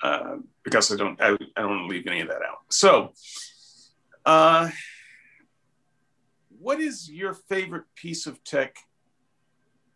Uh, 0.02 0.36
because 0.64 0.94
I 0.94 0.96
don't, 0.96 1.20
I, 1.20 1.30
I 1.56 1.62
don't 1.62 1.72
want 1.72 1.82
to 1.84 1.88
leave 1.88 2.08
any 2.08 2.22
of 2.22 2.28
that 2.28 2.42
out. 2.48 2.60
So, 2.70 3.14
uh, 4.26 4.70
what 6.60 6.80
is 6.80 7.10
your 7.10 7.34
favorite 7.34 7.86
piece 7.96 8.28
of 8.28 8.44
tech 8.44 8.78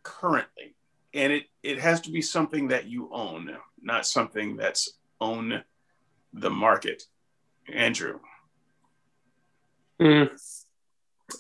currently? 0.02 0.76
And 1.14 1.32
it, 1.32 1.44
it 1.62 1.80
has 1.80 2.02
to 2.02 2.12
be 2.12 2.22
something 2.22 2.70
that 2.70 2.86
you 2.88 3.10
own, 3.14 3.56
not 3.82 4.08
something 4.08 4.58
that's 4.58 4.98
on 5.22 5.64
the 6.34 6.50
market. 6.50 7.04
Andrew. 7.72 8.20
Mm. 10.02 10.32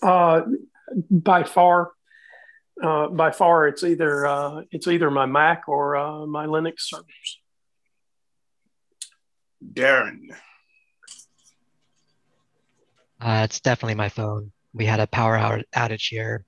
Uh, 0.01 0.41
by 1.09 1.43
far, 1.43 1.91
uh, 2.81 3.07
by 3.07 3.31
far, 3.31 3.67
it's 3.67 3.83
either 3.83 4.25
uh, 4.25 4.61
it's 4.71 4.87
either 4.87 5.11
my 5.11 5.25
Mac 5.25 5.63
or 5.67 5.95
uh, 5.95 6.25
my 6.25 6.45
Linux 6.45 6.79
servers. 6.79 7.39
Darren. 9.73 10.35
Uh, 13.21 13.41
it's 13.45 13.59
definitely 13.59 13.95
my 13.95 14.09
phone. 14.09 14.51
We 14.73 14.85
had 14.85 14.99
a 14.99 15.07
power 15.07 15.63
outage 15.75 16.09
here 16.09 16.45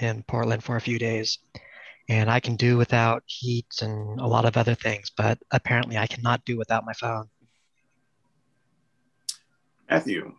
in 0.00 0.22
Portland 0.24 0.62
for 0.62 0.76
a 0.76 0.80
few 0.80 0.98
days, 0.98 1.38
and 2.08 2.28
I 2.28 2.40
can 2.40 2.56
do 2.56 2.76
without 2.76 3.22
heat 3.26 3.66
and 3.80 4.20
a 4.20 4.26
lot 4.26 4.44
of 4.44 4.56
other 4.56 4.74
things, 4.74 5.10
but 5.16 5.38
apparently 5.50 5.96
I 5.96 6.06
cannot 6.06 6.44
do 6.44 6.58
without 6.58 6.84
my 6.84 6.92
phone. 6.92 7.28
Matthew. 9.88 10.34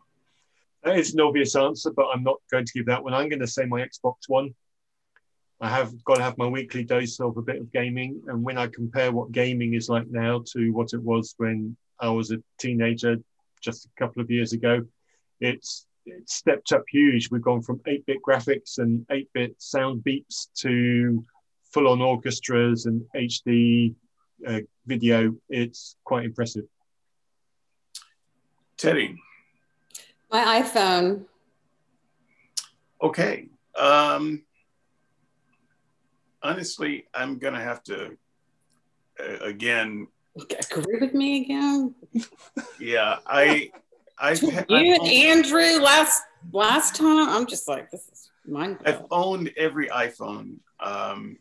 That 0.84 0.98
is 0.98 1.14
an 1.14 1.22
obvious 1.22 1.56
answer, 1.56 1.92
but 1.92 2.08
I'm 2.14 2.24
not 2.24 2.38
going 2.52 2.66
to 2.66 2.74
give 2.74 2.88
that 2.88 3.04
one. 3.04 3.14
I'm 3.14 3.30
going 3.30 3.40
to 3.40 3.48
say 3.48 3.66
my 3.66 3.82
Xbox 3.82 4.16
One. 4.28 4.54
I 5.62 5.70
have 5.70 6.03
got 6.03 6.15
to 6.15 6.24
have 6.24 6.39
my 6.39 6.48
weekly 6.48 6.84
dose 6.84 7.20
of 7.20 7.38
a 7.38 7.41
bit 7.41 7.58
of 7.58 7.72
gaming. 7.72 8.20
And 8.27 8.44
when 8.44 8.58
I 8.58 8.65
compare 8.65 9.12
what 9.12 9.32
gaming 9.32 9.75
is 9.75 9.89
like 9.89 10.08
now 10.10 10.44
to 10.53 10.72
what 10.72 10.94
it 10.94 11.01
was 11.01 11.36
when 11.38 11.77
I 12.00 12.10
was 12.10 12.32
a 12.32 12.41
teenager 12.58 13.18
just 13.62 13.86
a 13.86 13.89
couple 14.00 14.24
of 14.24 14.32
years 14.32 14.53
ago, 14.53 14.84
it's 15.39 15.86
it's 16.08 16.34
stepped 16.34 16.72
up 16.72 16.84
huge. 16.91 17.30
We've 17.30 17.44
gone 17.44 17.62
from 17.62 17.77
8-bit 17.88 18.24
graphics 18.27 18.80
and 18.80 19.06
8-bit 19.10 19.56
sound 19.60 20.03
beeps 20.03 20.48
to 20.62 21.24
full-on 21.72 22.01
orchestras 22.01 22.88
and 22.88 23.03
HD 23.15 23.94
uh, 24.48 24.62
video. 24.88 25.36
It's 25.48 25.96
quite 26.03 26.25
impressive. 26.25 26.65
Teddy. 28.77 29.15
My 30.32 30.63
iPhone. 30.63 31.25
Okay. 33.03 33.50
Um, 33.77 34.41
honestly, 36.44 37.08
I'm 37.14 37.38
going 37.38 37.54
to 37.54 37.60
have 37.60 37.84
to, 37.84 38.18
uh, 39.20 39.38
again. 39.42 40.08
Agree 40.36 41.00
with 41.00 41.14
me 41.14 41.42
again? 41.42 41.96
Yeah, 42.80 43.18
I. 43.26 43.72
I've, 44.24 44.44
you 44.44 44.54
owned, 44.70 45.08
Andrew 45.08 45.82
last 45.82 46.22
last 46.54 46.96
time. 46.96 47.28
I'm 47.28 47.48
just 47.48 47.68
like 47.68 47.90
this 47.90 48.08
is 48.08 48.30
mind. 48.46 48.78
I've 48.86 49.04
owned 49.10 49.52
every 49.58 49.88
iPhone, 49.88 50.58
um, 50.80 51.40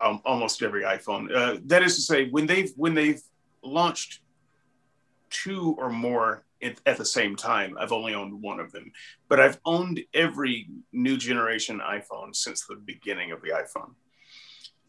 um, 0.00 0.20
almost 0.24 0.60
every 0.60 0.82
iPhone. 0.82 1.32
Uh, 1.32 1.60
that 1.66 1.84
is 1.84 1.94
to 1.94 2.00
say, 2.02 2.28
when 2.30 2.46
they've 2.46 2.72
when 2.74 2.94
they've 2.94 3.22
launched 3.62 4.22
two 5.30 5.76
or 5.78 5.88
more 5.88 6.44
at, 6.62 6.80
at 6.86 6.96
the 6.96 7.04
same 7.04 7.36
time, 7.36 7.76
I've 7.78 7.92
only 7.92 8.14
owned 8.14 8.40
one 8.40 8.60
of 8.60 8.72
them. 8.72 8.92
But 9.28 9.40
I've 9.40 9.58
owned 9.64 10.00
every 10.14 10.68
new 10.92 11.16
generation 11.16 11.80
iPhone 11.80 12.34
since 12.34 12.66
the 12.66 12.76
beginning 12.76 13.32
of 13.32 13.40
the 13.42 13.50
iPhone. 13.50 13.94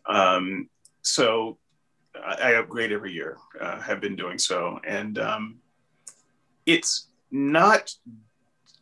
Um, 0.05 0.69
so 1.01 1.57
I, 2.15 2.51
I 2.51 2.55
upgrade 2.55 2.91
every 2.91 3.13
year. 3.13 3.37
Uh, 3.59 3.79
have 3.79 4.01
been 4.01 4.15
doing 4.15 4.37
so, 4.37 4.79
and 4.85 5.17
um, 5.19 5.59
it's 6.65 7.07
not 7.31 7.93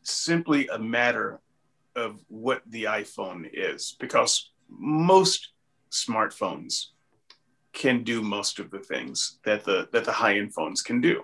simply 0.03 0.67
a 0.67 0.79
matter 0.79 1.39
of 1.95 2.19
what 2.29 2.61
the 2.67 2.85
iPhone 2.85 3.49
is, 3.51 3.95
because 3.99 4.51
most 4.69 5.49
smartphones 5.91 6.87
can 7.73 8.03
do 8.03 8.21
most 8.21 8.59
of 8.59 8.71
the 8.71 8.79
things 8.79 9.39
that 9.43 9.63
the 9.63 9.87
that 9.91 10.05
the 10.05 10.11
high 10.11 10.37
end 10.37 10.53
phones 10.53 10.81
can 10.81 11.01
do. 11.01 11.23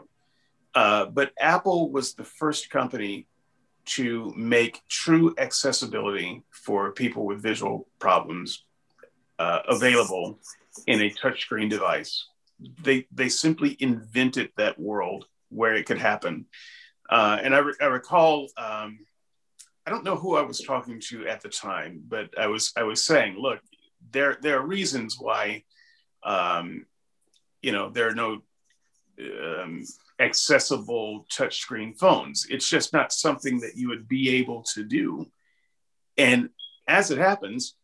Uh, 0.76 1.06
but 1.06 1.32
Apple 1.40 1.90
was 1.92 2.14
the 2.14 2.24
first 2.24 2.70
company 2.70 3.28
to 3.86 4.34
make 4.36 4.82
true 4.90 5.34
accessibility 5.38 6.44
for 6.52 6.92
people 6.92 7.26
with 7.26 7.42
visual 7.42 7.88
problems 8.00 8.66
uh, 9.40 9.60
available 9.68 10.40
in 10.88 11.02
a 11.02 11.10
touchscreen 11.10 11.70
device. 11.70 12.28
They 12.82 13.08
they 13.12 13.30
simply 13.30 13.78
invented 13.80 14.52
that 14.58 14.80
world 14.80 15.26
where 15.50 15.76
it 15.76 15.86
could 15.86 15.98
happen. 15.98 16.46
Uh, 17.10 17.38
and 17.42 17.54
I, 17.54 17.60
re- 17.60 17.74
I 17.80 17.86
recall, 17.86 18.48
um, 18.58 19.00
I 19.86 19.92
don't 19.92 20.04
know 20.04 20.16
who 20.16 20.36
I 20.36 20.42
was 20.42 20.62
talking 20.62 21.00
to 21.10 21.28
at 21.28 21.42
the 21.42 21.50
time, 21.50 22.02
but 22.08 22.38
I 22.38 22.48
was 22.48 22.74
I 22.76 22.84
was 22.84 23.04
saying, 23.04 23.38
look, 23.38 23.60
there 24.12 24.38
there 24.42 24.60
are 24.60 24.66
reasons 24.66 25.18
why, 25.20 25.64
um, 26.24 26.86
you 27.62 27.72
know, 27.72 27.90
there 27.90 28.08
are 28.08 28.16
no 28.16 28.42
um, 29.20 29.84
accessible 30.20 31.26
touchscreen 31.32 31.98
phones. 31.98 32.48
It's 32.50 32.68
just 32.68 32.94
not 32.94 33.12
something 33.12 33.60
that 33.62 33.76
you 33.76 33.90
would 33.90 34.08
be 34.08 34.38
able 34.38 34.64
to 34.74 34.84
do. 34.84 35.26
And 36.18 36.50
as 36.88 37.12
it 37.12 37.18
happens, 37.18 37.76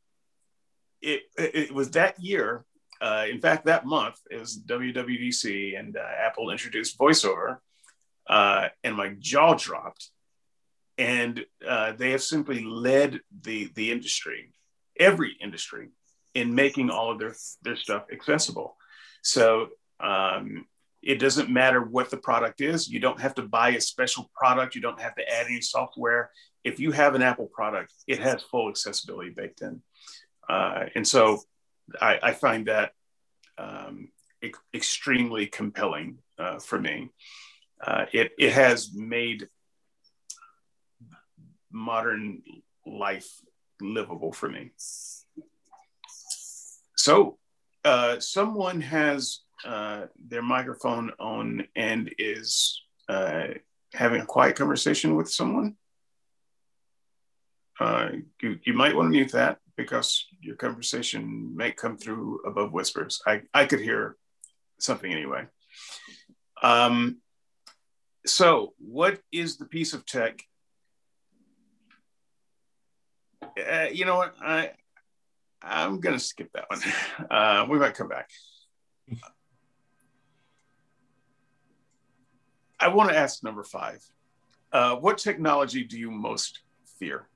it, 1.02 1.24
it 1.38 1.74
was 1.74 1.92
that 1.92 2.20
year 2.20 2.66
uh, 3.02 3.26
in 3.28 3.42
fact, 3.42 3.66
that 3.66 3.86
month 3.86 4.20
was 4.32 4.60
WWDC 4.60 5.78
and 5.78 5.98
uh, 5.98 6.02
Apple 6.24 6.52
introduced 6.52 7.00
VoiceOver, 7.00 7.58
uh, 8.30 8.68
and 8.84 8.96
my 8.96 9.16
jaw 9.18 9.56
dropped. 9.56 10.12
And 11.00 11.44
uh, 11.68 11.94
they 11.94 12.12
have 12.12 12.22
simply 12.22 12.64
led 12.64 13.22
the 13.42 13.72
the 13.74 13.92
industry, 13.92 14.52
every 15.00 15.36
industry, 15.42 15.90
in 16.36 16.54
making 16.54 16.92
all 16.92 17.12
of 17.12 17.18
their 17.18 17.34
their 17.64 17.76
stuff 17.76 18.06
accessible. 18.12 18.78
So 19.24 19.70
um, 20.00 20.66
it 21.02 21.16
doesn't 21.16 21.50
matter 21.50 21.82
what 21.82 22.10
the 22.10 22.18
product 22.18 22.62
is. 22.62 22.88
You 22.88 23.00
don't 23.00 23.20
have 23.20 23.34
to 23.36 23.42
buy 23.42 23.70
a 23.70 23.82
special 23.82 24.30
product. 24.36 24.76
You 24.76 24.82
don't 24.82 25.02
have 25.02 25.16
to 25.16 25.28
add 25.28 25.48
any 25.48 25.62
software. 25.62 26.32
If 26.64 26.80
you 26.80 26.92
have 26.92 27.16
an 27.16 27.24
Apple 27.24 27.48
product, 27.48 27.94
it 28.08 28.20
has 28.20 28.44
full 28.44 28.70
accessibility 28.70 29.32
baked 29.32 29.62
in. 29.62 29.82
Uh, 30.48 30.86
and 30.96 31.08
so 31.08 31.42
I, 32.00 32.20
I 32.22 32.32
find 32.34 32.68
that 32.68 32.92
um, 33.58 34.10
e- 34.44 34.52
extremely 34.74 35.48
compelling 35.48 36.20
uh, 36.38 36.60
for 36.60 36.80
me. 36.80 37.10
Uh, 37.84 38.06
it, 38.12 38.32
it 38.38 38.54
has 38.54 38.94
made 38.94 39.48
modern 41.72 42.44
life 42.86 43.28
livable 43.80 44.32
for 44.32 44.50
me. 44.50 44.72
So, 46.96 47.40
uh, 47.84 48.20
someone 48.20 48.82
has 48.82 49.40
uh, 49.66 50.06
their 50.28 50.42
microphone 50.42 51.12
on 51.20 51.68
and 51.76 52.14
is 52.18 52.82
uh, 53.10 53.48
having 53.94 54.22
a 54.22 54.26
quiet 54.26 54.56
conversation 54.56 55.16
with 55.16 55.30
someone. 55.30 55.76
Uh, 57.80 58.10
you, 58.42 58.60
you 58.64 58.74
might 58.74 58.96
want 58.96 59.08
to 59.08 59.12
mute 59.12 59.32
that 59.32 59.58
because 59.76 60.28
your 60.42 60.56
conversation 60.56 61.56
may 61.56 61.72
come 61.72 61.98
through 61.98 62.40
above 62.46 62.72
whispers. 62.72 63.22
I, 63.26 63.42
I 63.54 63.66
could 63.66 63.80
hear 63.80 64.18
something 64.80 65.12
anyway. 65.12 65.46
Um, 66.62 67.18
so, 68.26 68.74
what 68.78 69.20
is 69.32 69.58
the 69.58 69.66
piece 69.66 69.94
of 69.94 70.06
tech? 70.06 70.44
Uh, 73.42 73.88
you 73.92 74.06
know 74.06 74.18
what? 74.18 74.36
I 74.40 74.72
I'm 75.62 76.00
gonna 76.00 76.20
skip 76.20 76.52
that 76.54 76.66
one. 76.70 76.82
Uh, 77.30 77.66
we 77.70 77.78
might 77.78 77.94
come 77.94 78.08
back. 78.08 78.30
I 82.82 82.88
want 82.90 83.10
to 83.10 83.18
ask 83.18 83.44
number 83.44 83.64
five. 83.64 84.04
Uh, 84.72 84.96
what 84.96 85.18
technology 85.18 85.84
do 85.84 86.00
you 86.00 86.10
most 86.10 86.62
fear? 87.00 87.28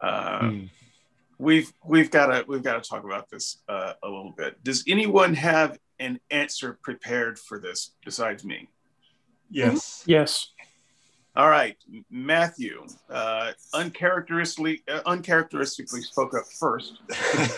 Uh, 0.00 0.40
hmm. 0.40 0.64
We've 1.38 1.72
we've 1.84 2.10
got 2.10 2.26
to 2.26 2.44
we've 2.48 2.64
got 2.64 2.82
to 2.82 2.88
talk 2.88 3.04
about 3.04 3.30
this 3.30 3.58
uh, 3.68 3.92
a 4.02 4.06
little 4.08 4.34
bit. 4.36 4.62
Does 4.64 4.82
anyone 4.88 5.34
have 5.34 5.78
an 6.00 6.18
answer 6.30 6.78
prepared 6.82 7.38
for 7.38 7.60
this 7.60 7.92
besides 8.04 8.44
me? 8.44 8.68
Yes. 9.50 10.02
Yes. 10.06 10.50
All 11.36 11.48
right, 11.48 11.76
Matthew, 12.10 12.84
uh, 13.08 13.52
uncharacteristically, 13.72 14.82
uh, 14.88 15.02
uncharacteristically 15.06 16.00
spoke 16.00 16.34
up 16.36 16.46
first. 16.46 16.98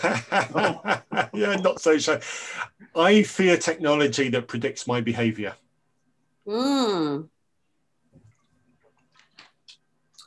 yeah, 1.33 1.55
not 1.55 1.81
so 1.81 1.97
shy. 1.97 2.21
I 2.95 3.23
fear 3.23 3.57
technology 3.57 4.29
that 4.29 4.47
predicts 4.47 4.85
my 4.85 5.01
behavior. 5.01 5.55
Mm. 6.47 7.29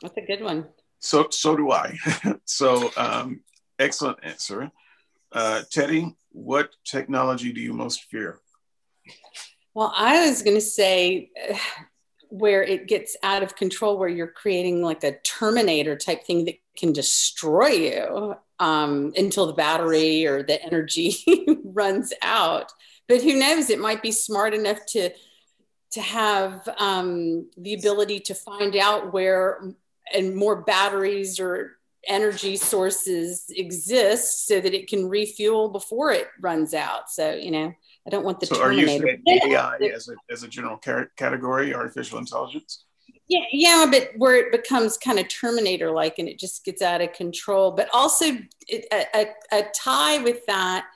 That's 0.01 0.17
a 0.17 0.21
good 0.21 0.41
one. 0.41 0.67
So, 0.99 1.27
so 1.29 1.55
do 1.55 1.71
I. 1.71 1.97
so, 2.45 2.91
um, 2.97 3.41
excellent 3.79 4.19
answer. 4.23 4.71
Uh, 5.31 5.61
Teddy, 5.71 6.15
what 6.31 6.69
technology 6.83 7.51
do 7.51 7.61
you 7.61 7.73
most 7.73 8.03
fear? 8.05 8.39
Well, 9.73 9.93
I 9.95 10.27
was 10.27 10.41
going 10.41 10.55
to 10.55 10.61
say 10.61 11.31
where 12.29 12.63
it 12.63 12.87
gets 12.87 13.15
out 13.23 13.43
of 13.43 13.55
control, 13.55 13.97
where 13.97 14.09
you're 14.09 14.27
creating 14.27 14.81
like 14.81 15.03
a 15.03 15.17
Terminator 15.19 15.95
type 15.95 16.25
thing 16.25 16.45
that 16.45 16.55
can 16.77 16.91
destroy 16.91 17.67
you 17.67 18.35
um, 18.59 19.13
until 19.15 19.47
the 19.47 19.53
battery 19.53 20.25
or 20.25 20.43
the 20.43 20.61
energy 20.63 21.17
runs 21.63 22.13
out. 22.21 22.71
But 23.07 23.21
who 23.21 23.35
knows? 23.35 23.69
It 23.69 23.79
might 23.79 24.01
be 24.01 24.11
smart 24.11 24.53
enough 24.53 24.79
to 24.89 25.11
to 25.95 26.01
have 26.01 26.67
um, 26.77 27.49
the 27.55 27.73
ability 27.73 28.19
to 28.19 28.35
find 28.35 28.75
out 28.75 29.13
where 29.13 29.63
and 30.13 30.35
more 30.35 30.61
batteries 30.61 31.39
or 31.39 31.77
energy 32.05 32.57
sources 32.57 33.45
exist 33.49 34.45
so 34.45 34.59
that 34.59 34.73
it 34.73 34.89
can 34.89 35.07
refuel 35.07 35.69
before 35.69 36.11
it 36.11 36.27
runs 36.41 36.73
out. 36.73 37.09
So 37.09 37.33
you 37.33 37.49
know, 37.49 37.73
I 38.05 38.09
don't 38.09 38.25
want 38.25 38.41
the 38.41 38.47
so 38.47 38.55
Terminator. 38.55 39.05
Are 39.05 39.09
you 39.09 39.21
saying 39.25 39.53
AI 39.53 39.77
as 39.95 40.09
a, 40.09 40.15
as 40.29 40.43
a 40.43 40.49
general 40.49 40.77
category, 41.15 41.73
artificial 41.73 42.19
intelligence? 42.19 42.83
Yeah, 43.29 43.45
yeah, 43.53 43.85
but 43.89 44.09
where 44.17 44.35
it 44.35 44.51
becomes 44.51 44.97
kind 44.97 45.17
of 45.17 45.29
Terminator 45.29 45.91
like 45.91 46.19
and 46.19 46.27
it 46.27 46.37
just 46.37 46.65
gets 46.65 46.81
out 46.81 46.99
of 46.99 47.13
control. 47.13 47.71
But 47.71 47.87
also 47.93 48.25
it, 48.67 48.85
a, 48.91 49.05
a, 49.15 49.59
a 49.59 49.63
tie 49.73 50.21
with 50.21 50.45
that, 50.47 50.87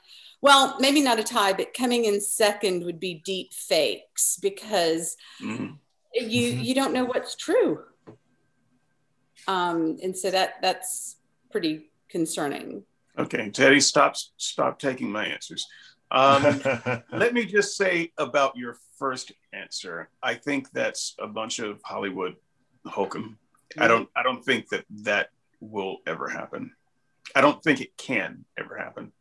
well, 0.42 0.76
maybe 0.80 1.00
not 1.00 1.18
a 1.18 1.24
tie, 1.24 1.52
but 1.52 1.74
coming 1.74 2.06
in 2.06 2.20
second 2.20 2.84
would 2.84 2.98
be 2.98 3.14
deep 3.24 3.52
fakes 3.52 4.38
because 4.40 5.16
mm-hmm. 5.42 5.74
you 6.14 6.52
mm-hmm. 6.52 6.60
you 6.60 6.74
don't 6.74 6.92
know 6.92 7.04
what's 7.04 7.36
true. 7.36 7.80
Um, 9.46 9.98
and 10.02 10.16
so 10.16 10.30
that 10.30 10.54
that's 10.62 11.16
pretty 11.50 11.90
concerning. 12.08 12.84
Okay, 13.18 13.50
Teddy, 13.50 13.80
stop 13.80 14.16
stop 14.36 14.78
taking 14.78 15.10
my 15.10 15.26
answers. 15.26 15.66
Um, 16.10 16.60
let 17.12 17.34
me 17.34 17.44
just 17.44 17.76
say 17.76 18.12
about 18.18 18.56
your 18.56 18.76
first 18.98 19.32
answer. 19.52 20.08
I 20.22 20.34
think 20.34 20.70
that's 20.72 21.14
a 21.18 21.26
bunch 21.26 21.58
of 21.58 21.80
Hollywood 21.84 22.36
hokum. 22.86 23.38
I 23.78 23.88
don't. 23.88 24.08
I 24.16 24.22
don't 24.22 24.44
think 24.44 24.68
that 24.70 24.84
that 25.02 25.30
will 25.60 25.98
ever 26.06 26.28
happen. 26.28 26.72
I 27.34 27.40
don't 27.40 27.62
think 27.62 27.80
it 27.80 27.96
can 27.96 28.44
ever 28.58 28.76
happen. 28.76 29.12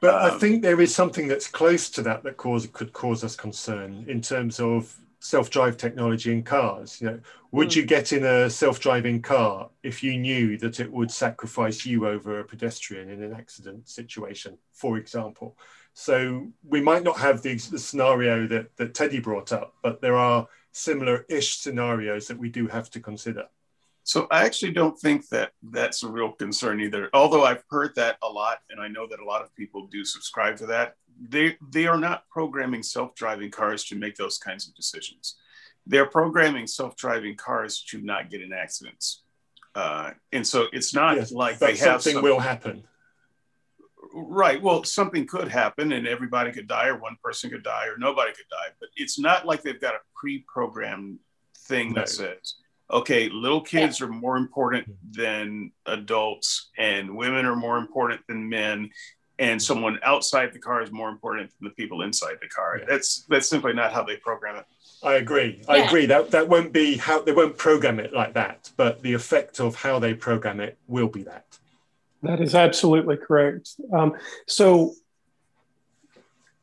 But 0.00 0.14
um, 0.14 0.34
I 0.34 0.38
think 0.38 0.62
there 0.62 0.80
is 0.80 0.94
something 0.94 1.28
that's 1.28 1.48
close 1.48 1.88
to 1.90 2.02
that 2.02 2.22
that 2.24 2.36
cause 2.36 2.66
could 2.72 2.92
cause 2.92 3.24
us 3.24 3.36
concern 3.36 4.04
in 4.08 4.20
terms 4.20 4.60
of 4.60 4.94
self-drive 5.20 5.76
technology 5.76 6.32
in 6.32 6.42
cars. 6.42 7.00
You 7.00 7.06
know 7.08 7.20
would 7.52 7.68
mm. 7.68 7.76
you 7.76 7.86
get 7.86 8.12
in 8.12 8.24
a 8.24 8.50
self-driving 8.50 9.22
car 9.22 9.70
if 9.82 10.02
you 10.02 10.18
knew 10.18 10.58
that 10.58 10.78
it 10.80 10.92
would 10.92 11.10
sacrifice 11.10 11.86
you 11.86 12.06
over 12.06 12.40
a 12.40 12.44
pedestrian 12.44 13.08
in 13.08 13.22
an 13.22 13.32
accident 13.32 13.88
situation 13.88 14.58
for 14.72 14.98
example? 14.98 15.56
So 15.94 16.48
we 16.62 16.82
might 16.82 17.02
not 17.02 17.16
have 17.18 17.40
the, 17.40 17.54
the 17.54 17.78
scenario 17.78 18.46
that, 18.48 18.76
that 18.76 18.92
teddy 18.92 19.20
brought 19.20 19.52
up 19.52 19.74
but 19.82 20.02
there 20.02 20.16
are 20.16 20.46
similar-ish 20.72 21.56
scenarios 21.56 22.28
that 22.28 22.38
we 22.38 22.50
do 22.50 22.66
have 22.66 22.90
to 22.90 23.00
consider 23.00 23.46
so 24.06 24.28
I 24.30 24.44
actually 24.44 24.70
don't 24.70 24.96
think 24.96 25.28
that 25.30 25.50
that's 25.64 26.04
a 26.04 26.08
real 26.08 26.30
concern 26.30 26.80
either. 26.80 27.10
Although 27.12 27.42
I've 27.42 27.64
heard 27.68 27.92
that 27.96 28.18
a 28.22 28.28
lot, 28.28 28.58
and 28.70 28.80
I 28.80 28.86
know 28.86 29.04
that 29.08 29.18
a 29.18 29.24
lot 29.24 29.42
of 29.42 29.52
people 29.56 29.88
do 29.88 30.04
subscribe 30.04 30.56
to 30.58 30.66
that. 30.66 30.94
They 31.20 31.56
they 31.72 31.88
are 31.88 31.98
not 31.98 32.22
programming 32.28 32.84
self-driving 32.84 33.50
cars 33.50 33.82
to 33.86 33.96
make 33.96 34.14
those 34.14 34.38
kinds 34.38 34.68
of 34.68 34.76
decisions. 34.76 35.34
They're 35.88 36.06
programming 36.06 36.68
self-driving 36.68 37.34
cars 37.34 37.82
to 37.88 38.00
not 38.00 38.30
get 38.30 38.42
in 38.42 38.52
accidents. 38.52 39.24
Uh, 39.74 40.12
and 40.30 40.46
so 40.46 40.66
it's 40.72 40.94
not 40.94 41.16
yes, 41.16 41.32
like 41.32 41.58
they 41.58 41.74
have 41.76 42.00
something 42.00 42.22
will 42.22 42.38
happen. 42.38 42.84
Right. 44.14 44.62
Well, 44.62 44.84
something 44.84 45.26
could 45.26 45.48
happen, 45.48 45.90
and 45.90 46.06
everybody 46.06 46.52
could 46.52 46.68
die, 46.68 46.86
or 46.86 46.96
one 46.96 47.16
person 47.24 47.50
could 47.50 47.64
die, 47.64 47.88
or 47.88 47.98
nobody 47.98 48.30
could 48.30 48.48
die. 48.48 48.68
But 48.78 48.90
it's 48.94 49.18
not 49.18 49.46
like 49.46 49.62
they've 49.62 49.80
got 49.80 49.96
a 49.96 50.00
pre-programmed 50.14 51.18
thing 51.56 51.88
no. 51.88 52.02
that 52.02 52.08
says 52.08 52.54
okay, 52.90 53.28
little 53.28 53.60
kids 53.60 54.00
yeah. 54.00 54.06
are 54.06 54.10
more 54.10 54.36
important 54.36 54.88
than 55.10 55.72
adults, 55.86 56.70
and 56.78 57.16
women 57.16 57.44
are 57.44 57.56
more 57.56 57.78
important 57.78 58.20
than 58.28 58.48
men, 58.48 58.90
and 59.38 59.60
someone 59.60 59.98
outside 60.02 60.52
the 60.52 60.58
car 60.58 60.82
is 60.82 60.90
more 60.90 61.08
important 61.08 61.50
than 61.58 61.68
the 61.68 61.74
people 61.74 62.02
inside 62.02 62.36
the 62.40 62.48
car. 62.48 62.78
Yeah. 62.78 62.86
That's 62.88 63.24
that's 63.28 63.48
simply 63.48 63.72
not 63.72 63.92
how 63.92 64.02
they 64.02 64.16
program 64.16 64.56
it. 64.56 64.64
I 65.02 65.14
agree. 65.14 65.62
I 65.68 65.78
agree. 65.78 66.06
That 66.06 66.30
that 66.30 66.48
won't 66.48 66.72
be 66.72 66.96
how 66.96 67.22
they 67.22 67.32
won't 67.32 67.58
program 67.58 68.00
it 68.00 68.12
like 68.12 68.34
that, 68.34 68.70
but 68.76 69.02
the 69.02 69.12
effect 69.12 69.60
of 69.60 69.74
how 69.74 69.98
they 69.98 70.14
program 70.14 70.60
it 70.60 70.78
will 70.86 71.08
be 71.08 71.22
that. 71.24 71.44
That 72.22 72.40
is 72.40 72.54
absolutely 72.54 73.18
correct. 73.18 73.70
Um, 73.92 74.14
so, 74.46 74.94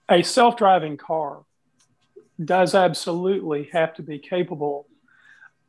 a 0.10 0.24
self-driving 0.24 0.98
car 0.98 1.44
does 2.44 2.74
absolutely 2.74 3.70
have 3.72 3.94
to 3.96 4.02
be 4.02 4.18
capable 4.18 4.88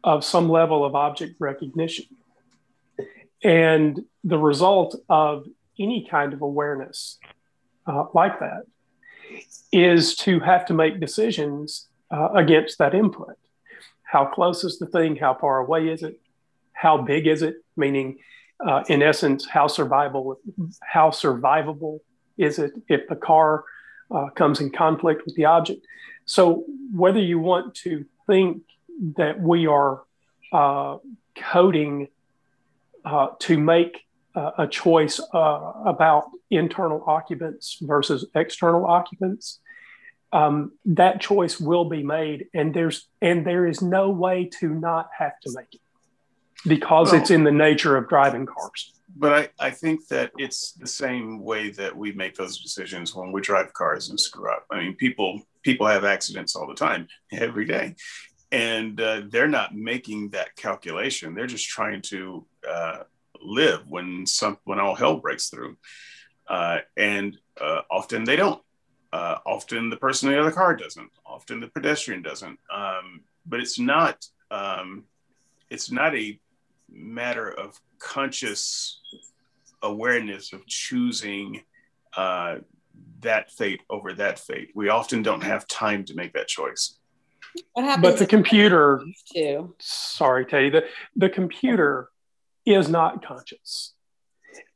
of 0.04 0.22
some 0.24 0.48
level 0.48 0.84
of 0.84 0.94
object 0.94 1.34
recognition. 1.40 2.04
And 3.42 4.04
the 4.22 4.38
result 4.38 4.96
of 5.08 5.46
any 5.78 6.06
kind 6.08 6.32
of 6.32 6.42
awareness 6.42 7.18
uh, 7.86 8.04
like 8.14 8.38
that 8.40 8.64
is 9.72 10.14
to 10.14 10.38
have 10.40 10.66
to 10.66 10.74
make 10.74 11.00
decisions 11.00 11.88
uh, 12.10 12.28
against 12.34 12.78
that 12.78 12.94
input. 12.94 13.36
How 14.02 14.26
close 14.26 14.62
is 14.62 14.78
the 14.78 14.86
thing? 14.86 15.16
How 15.16 15.34
far 15.34 15.58
away 15.58 15.88
is 15.88 16.02
it? 16.02 16.20
How 16.72 16.98
big 16.98 17.26
is 17.26 17.42
it? 17.42 17.56
Meaning, 17.76 18.18
uh, 18.64 18.84
in 18.88 19.02
essence, 19.02 19.46
how 19.46 19.66
survivable 19.66 20.36
how 20.80 21.10
survivable 21.10 21.98
is 22.38 22.58
it 22.58 22.72
if 22.88 23.08
the 23.08 23.16
car 23.16 23.64
uh, 24.14 24.28
comes 24.36 24.60
in 24.60 24.70
conflict 24.70 25.22
with 25.26 25.34
the 25.34 25.46
object? 25.46 25.84
So, 26.26 26.64
whether 26.94 27.18
you 27.18 27.38
want 27.38 27.74
to 27.76 28.04
think 28.26 28.62
that 29.16 29.40
we 29.40 29.66
are 29.66 30.02
uh, 30.52 30.98
coding 31.36 32.08
uh, 33.04 33.28
to 33.40 33.58
make 33.58 34.04
uh, 34.34 34.50
a 34.58 34.66
choice 34.66 35.20
uh, 35.32 35.72
about 35.84 36.30
internal 36.50 37.04
occupants 37.06 37.78
versus 37.80 38.26
external 38.34 38.86
occupants. 38.86 39.60
Um, 40.32 40.72
that 40.86 41.20
choice 41.20 41.60
will 41.60 41.84
be 41.84 42.02
made, 42.02 42.46
and 42.54 42.74
there's 42.74 43.06
and 43.22 43.46
there 43.46 43.66
is 43.66 43.80
no 43.80 44.10
way 44.10 44.50
to 44.60 44.68
not 44.68 45.08
have 45.16 45.38
to 45.42 45.52
make 45.54 45.74
it 45.74 45.80
because 46.66 47.12
well, 47.12 47.20
it's 47.20 47.30
in 47.30 47.44
the 47.44 47.52
nature 47.52 47.96
of 47.96 48.08
driving 48.08 48.46
cars. 48.46 48.92
But 49.16 49.54
I, 49.60 49.66
I 49.66 49.70
think 49.70 50.08
that 50.08 50.32
it's 50.36 50.72
the 50.72 50.88
same 50.88 51.40
way 51.40 51.70
that 51.70 51.96
we 51.96 52.10
make 52.12 52.34
those 52.34 52.58
decisions 52.58 53.14
when 53.14 53.30
we 53.30 53.40
drive 53.40 53.72
cars 53.74 54.10
and 54.10 54.18
screw 54.18 54.50
up. 54.50 54.64
I 54.72 54.78
mean, 54.78 54.96
people 54.96 55.42
people 55.62 55.86
have 55.86 56.04
accidents 56.04 56.56
all 56.56 56.66
the 56.66 56.74
time, 56.74 57.06
every 57.32 57.64
day, 57.64 57.94
and 58.54 59.00
uh, 59.00 59.22
they're 59.30 59.48
not 59.48 59.74
making 59.74 60.30
that 60.30 60.54
calculation. 60.54 61.34
They're 61.34 61.48
just 61.48 61.68
trying 61.68 62.02
to 62.02 62.46
uh, 62.68 62.98
live 63.42 63.82
when 63.88 64.26
some 64.26 64.58
when 64.62 64.78
all 64.78 64.94
hell 64.94 65.16
breaks 65.16 65.48
through, 65.48 65.76
uh, 66.46 66.78
and 66.96 67.36
uh, 67.60 67.80
often 67.90 68.22
they 68.22 68.36
don't. 68.36 68.62
Uh, 69.12 69.38
often 69.44 69.90
the 69.90 69.96
person 69.96 70.28
in 70.28 70.36
the 70.36 70.40
other 70.40 70.52
car 70.52 70.76
doesn't. 70.76 71.10
Often 71.26 71.60
the 71.60 71.68
pedestrian 71.68 72.22
doesn't. 72.22 72.58
Um, 72.72 73.22
but 73.44 73.58
it's 73.58 73.78
not. 73.80 74.24
Um, 74.52 75.04
it's 75.68 75.90
not 75.90 76.14
a 76.14 76.38
matter 76.88 77.50
of 77.50 77.80
conscious 77.98 79.00
awareness 79.82 80.52
of 80.52 80.64
choosing 80.66 81.62
uh, 82.16 82.58
that 83.20 83.50
fate 83.50 83.80
over 83.90 84.12
that 84.12 84.38
fate. 84.38 84.70
We 84.76 84.90
often 84.90 85.24
don't 85.24 85.42
have 85.42 85.66
time 85.66 86.04
to 86.04 86.14
make 86.14 86.34
that 86.34 86.46
choice. 86.46 87.00
What 87.72 87.84
happens? 87.84 88.02
But 88.02 88.18
the 88.18 88.26
computer, 88.26 89.02
too. 89.32 89.74
sorry, 89.78 90.46
Teddy, 90.46 90.70
the, 90.70 90.84
the 91.16 91.28
computer 91.28 92.08
is 92.66 92.88
not 92.88 93.24
conscious. 93.24 93.94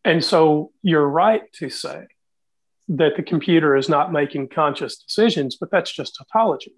And 0.04 0.24
so 0.24 0.72
you're 0.82 1.08
right 1.08 1.42
to 1.54 1.70
say 1.70 2.06
that 2.88 3.16
the 3.16 3.22
computer 3.22 3.76
is 3.76 3.88
not 3.88 4.12
making 4.12 4.48
conscious 4.48 4.96
decisions, 4.96 5.56
but 5.56 5.70
that's 5.70 5.92
just 5.92 6.16
tautology. 6.16 6.74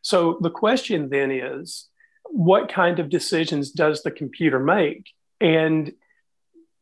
So 0.00 0.38
the 0.40 0.50
question 0.50 1.08
then 1.10 1.30
is 1.30 1.88
what 2.24 2.72
kind 2.72 2.98
of 2.98 3.08
decisions 3.08 3.70
does 3.70 4.02
the 4.02 4.10
computer 4.10 4.58
make? 4.58 5.06
And 5.40 5.92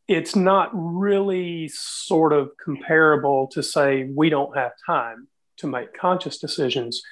it's 0.06 0.34
not 0.36 0.70
really 0.72 1.68
sort 1.68 2.32
of 2.32 2.50
comparable 2.62 3.48
to 3.48 3.62
say 3.62 4.08
we 4.14 4.30
don't 4.30 4.56
have 4.56 4.72
time 4.86 5.28
to 5.60 5.66
make 5.66 5.96
conscious 5.96 6.38
decisions 6.38 7.02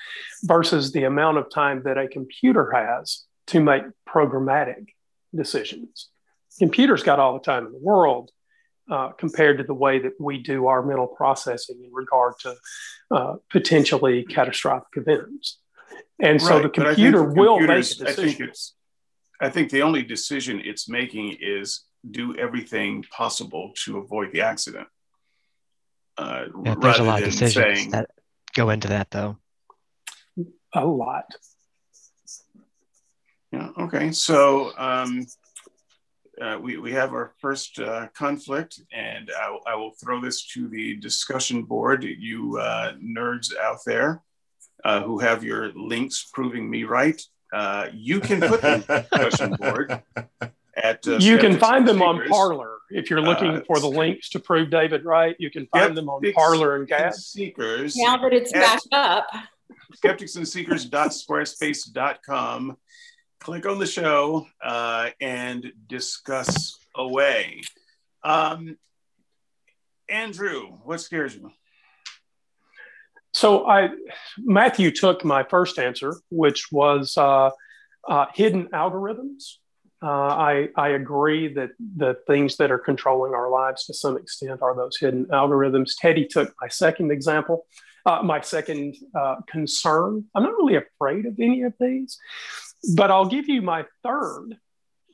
versus 0.43 0.93
the 0.93 1.05
amount 1.05 1.39
of 1.39 1.51
time 1.51 1.83
that 1.85 1.99
a 1.99 2.09
computer 2.09 2.71
has 2.73 3.25
to 3.47 3.61
make 3.61 3.85
programmatic 4.07 4.89
decisions. 5.35 6.09
Computers 6.59 7.03
got 7.03 7.19
all 7.21 7.35
the 7.35 7.45
time 7.45 7.67
in 7.67 7.73
the 7.73 7.79
world 7.79 8.31
uh, 8.91 9.11
compared 9.11 9.59
to 9.59 9.65
the 9.65 9.75
way 9.75 9.99
that 9.99 10.13
we 10.19 10.39
do 10.39 10.67
our 10.67 10.83
mental 10.83 11.07
processing 11.07 11.79
in 11.85 11.93
regard 11.93 12.35
to 12.41 12.55
uh, 13.11 13.35
potentially 13.51 14.25
catastrophic 14.25 14.89
events. 14.97 15.59
And 16.21 16.41
so 16.41 16.55
right, 16.55 16.63
the 16.63 16.69
computer 16.69 17.23
will 17.23 17.61
make 17.61 17.69
a 17.69 17.79
decision. 17.79 18.07
I 18.07 18.13
think, 18.13 18.51
I 19.41 19.49
think 19.51 19.71
the 19.71 19.83
only 19.83 20.03
decision 20.03 20.61
it's 20.65 20.89
making 20.89 21.37
is 21.41 21.85
do 22.11 22.37
everything 22.37 23.05
possible 23.11 23.73
to 23.85 23.99
avoid 23.99 24.33
the 24.33 24.43
accident. 24.43 24.89
Uh, 26.17 26.47
yeah, 26.65 26.75
there's 26.81 26.99
a 26.99 27.05
lot 27.05 27.23
of 27.23 27.31
decisions 27.31 27.55
saying, 27.55 27.91
that 27.91 28.11
go 28.59 28.71
into 28.71 28.89
that, 28.89 29.11
though. 29.11 29.37
A 30.75 30.85
lot. 30.85 31.25
Yeah. 33.53 33.69
Okay. 33.79 34.11
So 34.13 34.73
um, 34.77 35.27
uh, 36.41 36.59
we 36.61 36.77
we 36.77 36.93
have 36.93 37.13
our 37.13 37.33
first 37.41 37.79
uh, 37.79 38.09
conflict, 38.15 38.81
and 38.93 39.31
I, 39.35 39.73
I, 39.73 39.75
will 39.77 39.93
throw 40.03 40.21
this 40.21 40.47
to 40.49 40.69
the 40.69 40.97
discussion 40.97 41.63
board. 41.63 42.05
You 42.05 42.59
uh, 42.59 42.95
nerds 42.95 43.57
out 43.57 43.79
there 43.87 44.23
uh, 44.85 45.03
who 45.03 45.19
have 45.21 45.43
your 45.43 45.73
links 45.73 46.29
proving 46.33 46.69
me 46.69 46.85
right, 46.85 47.21
uh, 47.53 47.89
you 47.95 48.21
can 48.21 48.41
put 48.41 48.61
them 48.61 48.75
on 48.75 48.85
the 48.87 49.07
discussion 49.11 49.55
board 49.55 50.03
at 50.77 51.09
uh, 51.09 51.17
you 51.19 51.39
can 51.39 51.59
find 51.59 51.89
them 51.89 52.03
on 52.03 52.29
Parler 52.29 52.78
if 52.91 53.11
you're 53.11 53.21
looking 53.21 53.59
uh, 53.59 53.61
for 53.67 53.79
the 53.81 53.89
links 53.89 54.31
to 54.31 54.41
prove 54.41 54.71
David 54.71 55.05
right. 55.05 55.37
You 55.39 55.51
can 55.51 55.67
find 55.67 55.95
them 55.97 56.09
on 56.09 56.23
Parler 56.33 56.77
and 56.77 56.89
Gab. 56.89 57.13
Seekers. 57.15 57.97
Now 57.97 58.17
that 58.19 58.33
it's 58.33 58.53
back 58.53 58.81
up. 58.93 59.27
Skeptics 59.95 60.37
and 60.37 60.47
Seekers.squarespace.com. 60.47 62.77
Click 63.41 63.67
on 63.67 63.79
the 63.79 63.87
show 63.87 64.47
uh, 64.63 65.09
and 65.21 65.73
discuss 65.87 66.79
away. 66.95 67.63
Um, 68.25 68.77
Andrew, 70.09 70.69
what 70.85 71.01
scares 71.01 71.35
you? 71.35 71.51
So 73.33 73.69
I, 73.69 73.91
Matthew 74.39 74.91
took 74.91 75.25
my 75.25 75.45
first 75.45 75.79
answer, 75.79 76.15
which 76.31 76.73
was 76.73 77.17
uh, 77.17 77.51
uh, 78.09 78.27
hidden 78.35 78.69
algorithms. 78.73 79.59
Uh, 80.01 80.07
I, 80.07 80.69
I 80.77 80.89
agree 80.91 81.53
that 81.55 81.71
the 81.79 82.17
things 82.29 82.57
that 82.59 82.71
are 82.71 82.79
controlling 82.79 83.35
our 83.35 83.51
lives 83.51 83.85
to 83.87 83.95
some 83.95 84.17
extent 84.17 84.63
are 84.63 84.77
those 84.77 84.97
hidden 84.97 85.27
algorithms. 85.27 85.93
Teddy 85.99 86.25
took 86.25 86.55
my 86.61 86.69
second 86.69 87.11
example, 87.11 87.67
uh, 88.07 88.23
my 88.23 88.41
second 88.41 88.95
uh, 89.15 89.37
concern. 89.49 90.25
I'm 90.35 90.45
not 90.45 90.57
really 90.57 90.77
afraid 90.77 91.27
of 91.27 91.41
any 91.41 91.63
of 91.63 91.75
these, 91.81 92.17
but 92.95 93.11
I'll 93.11 93.27
give 93.27 93.49
you 93.49 93.61
my 93.61 93.87
third, 94.05 94.57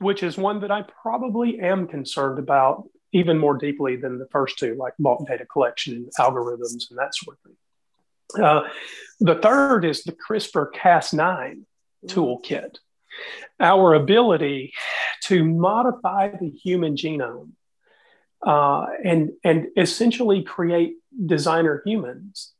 which 0.01 0.23
is 0.23 0.37
one 0.37 0.61
that 0.61 0.70
I 0.70 0.83
probably 0.83 1.61
am 1.61 1.87
concerned 1.87 2.38
about 2.38 2.85
even 3.12 3.38
more 3.38 3.57
deeply 3.57 3.97
than 3.97 4.18
the 4.18 4.27
first 4.27 4.59
two, 4.59 4.75
like 4.75 4.92
bulk 4.99 5.27
data 5.27 5.47
collection 5.47 5.94
and 5.94 6.11
algorithms 6.18 6.90
and 6.90 6.99
that 6.99 7.14
sort 7.14 7.38
of 7.38 7.42
thing. 7.42 8.44
Uh, 8.44 8.62
the 9.20 9.37
third 9.37 9.85
is 9.85 10.03
the 10.03 10.12
CRISPR 10.12 10.73
Cas9 10.73 11.62
toolkit 12.07 12.79
our 13.61 13.94
ability 13.94 14.72
to 15.24 15.44
modify 15.44 16.29
the 16.29 16.50
human 16.50 16.96
genome 16.96 17.50
uh, 18.44 18.87
and, 19.03 19.31
and 19.42 19.68
essentially 19.77 20.42
create 20.42 20.94
designer 21.24 21.83
humans 21.85 22.53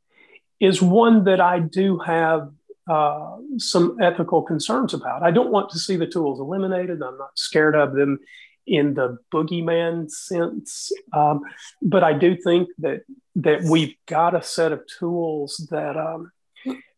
is 0.61 0.81
one 0.81 1.25
that 1.25 1.41
I 1.41 1.59
do 1.59 1.99
have 1.99 2.51
uh, 2.89 3.37
some 3.59 3.97
ethical 4.01 4.43
concerns 4.43 4.95
about. 4.95 5.23
I 5.23 5.31
don't 5.31 5.51
want 5.51 5.71
to 5.71 5.79
see 5.79 5.97
the 5.97 6.07
tools 6.07 6.41
eliminated. 6.41 7.03
I'm 7.03 7.19
not 7.19 7.39
scared 7.39 7.75
of 7.75 7.95
them 7.95 8.19
in 8.67 8.95
the 8.95 9.19
boogeyman 9.33 10.11
sense, 10.11 10.91
um, 11.13 11.41
but 11.83 12.03
I 12.03 12.13
do 12.15 12.37
think 12.37 12.69
that 12.79 13.03
that 13.37 13.65
we've 13.65 13.95
got 14.07 14.35
a 14.35 14.43
set 14.43 14.73
of 14.73 14.83
tools 14.87 15.67
that 15.71 15.97
um, 15.97 16.31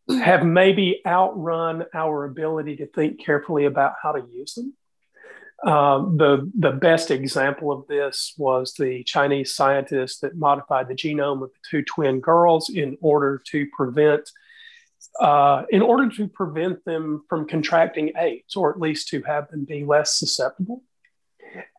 have 0.09 0.45
maybe 0.45 1.01
outrun 1.05 1.85
our 1.95 2.25
ability 2.25 2.77
to 2.77 2.87
think 2.87 3.25
carefully 3.25 3.65
about 3.65 3.95
how 4.03 4.13
to 4.13 4.25
use 4.33 4.55
them. 4.55 4.75
Uh, 5.65 5.99
the, 6.17 6.51
the 6.59 6.73
best 6.73 7.11
example 7.11 7.73
of 7.73 7.87
this 7.89 8.35
was 8.37 8.75
the 8.75 9.03
Chinese 9.05 9.55
scientist 9.55 10.21
that 10.21 10.37
modified 10.37 10.87
the 10.87 10.95
genome 10.95 11.43
of 11.43 11.51
the 11.51 11.59
two 11.71 11.83
twin 11.83 12.21
girls 12.21 12.69
in 12.69 12.97
order 13.01 13.43
to 13.47 13.67
prevent 13.75 14.31
uh, 15.21 15.63
in 15.71 15.83
order 15.83 16.11
to 16.11 16.29
prevent 16.29 16.85
them 16.85 17.25
from 17.29 17.49
contracting 17.49 18.13
AIDS, 18.19 18.55
or 18.55 18.71
at 18.71 18.81
least 18.81 19.09
to 19.09 19.23
have 19.23 19.49
them 19.51 19.65
be 19.65 19.85
less 19.85 20.19
susceptible. 20.19 20.83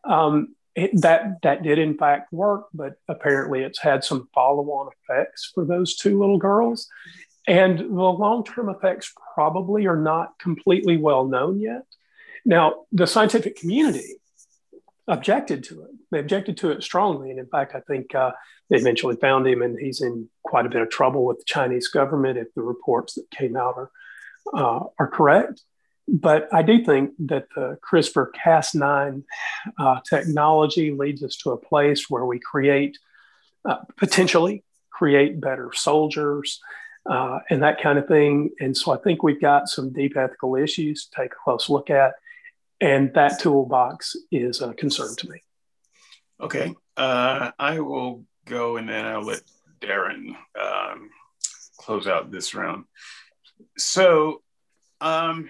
Um, 0.04 0.56
it, 0.74 0.90
that 1.02 1.42
that 1.42 1.62
did 1.62 1.78
in 1.78 1.96
fact 1.96 2.32
work, 2.32 2.66
but 2.74 2.94
apparently 3.08 3.62
it's 3.62 3.80
had 3.80 4.02
some 4.02 4.28
follow-on 4.34 4.90
effects 5.02 5.50
for 5.54 5.64
those 5.64 5.94
two 5.94 6.18
little 6.18 6.38
girls, 6.38 6.88
and 7.48 7.78
the 7.78 7.84
long 7.84 8.44
term 8.44 8.68
effects 8.68 9.12
probably 9.34 9.86
are 9.86 9.96
not 9.96 10.38
completely 10.38 10.98
well 10.98 11.26
known 11.26 11.58
yet. 11.58 11.82
Now, 12.44 12.84
the 12.92 13.06
scientific 13.06 13.56
community 13.56 14.20
objected 15.08 15.64
to 15.64 15.82
it. 15.82 15.90
They 16.10 16.18
objected 16.18 16.58
to 16.58 16.70
it 16.70 16.82
strongly. 16.82 17.30
And 17.30 17.38
in 17.38 17.46
fact, 17.46 17.74
I 17.74 17.80
think 17.80 18.14
uh, 18.14 18.32
they 18.68 18.76
eventually 18.76 19.16
found 19.16 19.46
him 19.46 19.62
and 19.62 19.78
he's 19.78 20.02
in 20.02 20.28
quite 20.44 20.66
a 20.66 20.68
bit 20.68 20.82
of 20.82 20.90
trouble 20.90 21.24
with 21.24 21.38
the 21.38 21.44
Chinese 21.46 21.88
government 21.88 22.38
if 22.38 22.52
the 22.54 22.62
reports 22.62 23.14
that 23.14 23.30
came 23.30 23.56
out 23.56 23.76
are, 23.76 23.90
uh, 24.54 24.84
are 24.98 25.08
correct. 25.08 25.62
But 26.06 26.48
I 26.52 26.62
do 26.62 26.84
think 26.84 27.12
that 27.20 27.46
the 27.54 27.78
CRISPR 27.82 28.28
Cas9 28.32 29.24
uh, 29.78 30.00
technology 30.08 30.92
leads 30.92 31.22
us 31.22 31.36
to 31.38 31.52
a 31.52 31.58
place 31.58 32.10
where 32.10 32.24
we 32.24 32.38
create, 32.38 32.98
uh, 33.64 33.78
potentially 33.96 34.64
create 34.90 35.40
better 35.40 35.70
soldiers, 35.74 36.60
uh, 37.08 37.38
and 37.50 37.62
that 37.62 37.80
kind 37.80 37.98
of 37.98 38.06
thing. 38.06 38.50
And 38.60 38.76
so 38.76 38.92
I 38.92 38.98
think 38.98 39.22
we've 39.22 39.40
got 39.40 39.68
some 39.68 39.92
deep 39.92 40.16
ethical 40.16 40.56
issues 40.56 41.06
to 41.06 41.22
take 41.22 41.32
a 41.32 41.36
close 41.42 41.68
look 41.68 41.90
at. 41.90 42.14
And 42.80 43.12
that 43.14 43.40
toolbox 43.40 44.14
is 44.30 44.60
a 44.60 44.72
concern 44.74 45.16
to 45.16 45.30
me. 45.30 45.42
Okay. 46.40 46.74
Uh, 46.96 47.50
I 47.58 47.80
will 47.80 48.24
go 48.46 48.76
and 48.76 48.88
then 48.88 49.04
I'll 49.04 49.24
let 49.24 49.40
Darren 49.80 50.36
um, 50.60 51.10
close 51.78 52.06
out 52.06 52.30
this 52.30 52.54
round. 52.54 52.84
So, 53.76 54.42
um, 55.00 55.48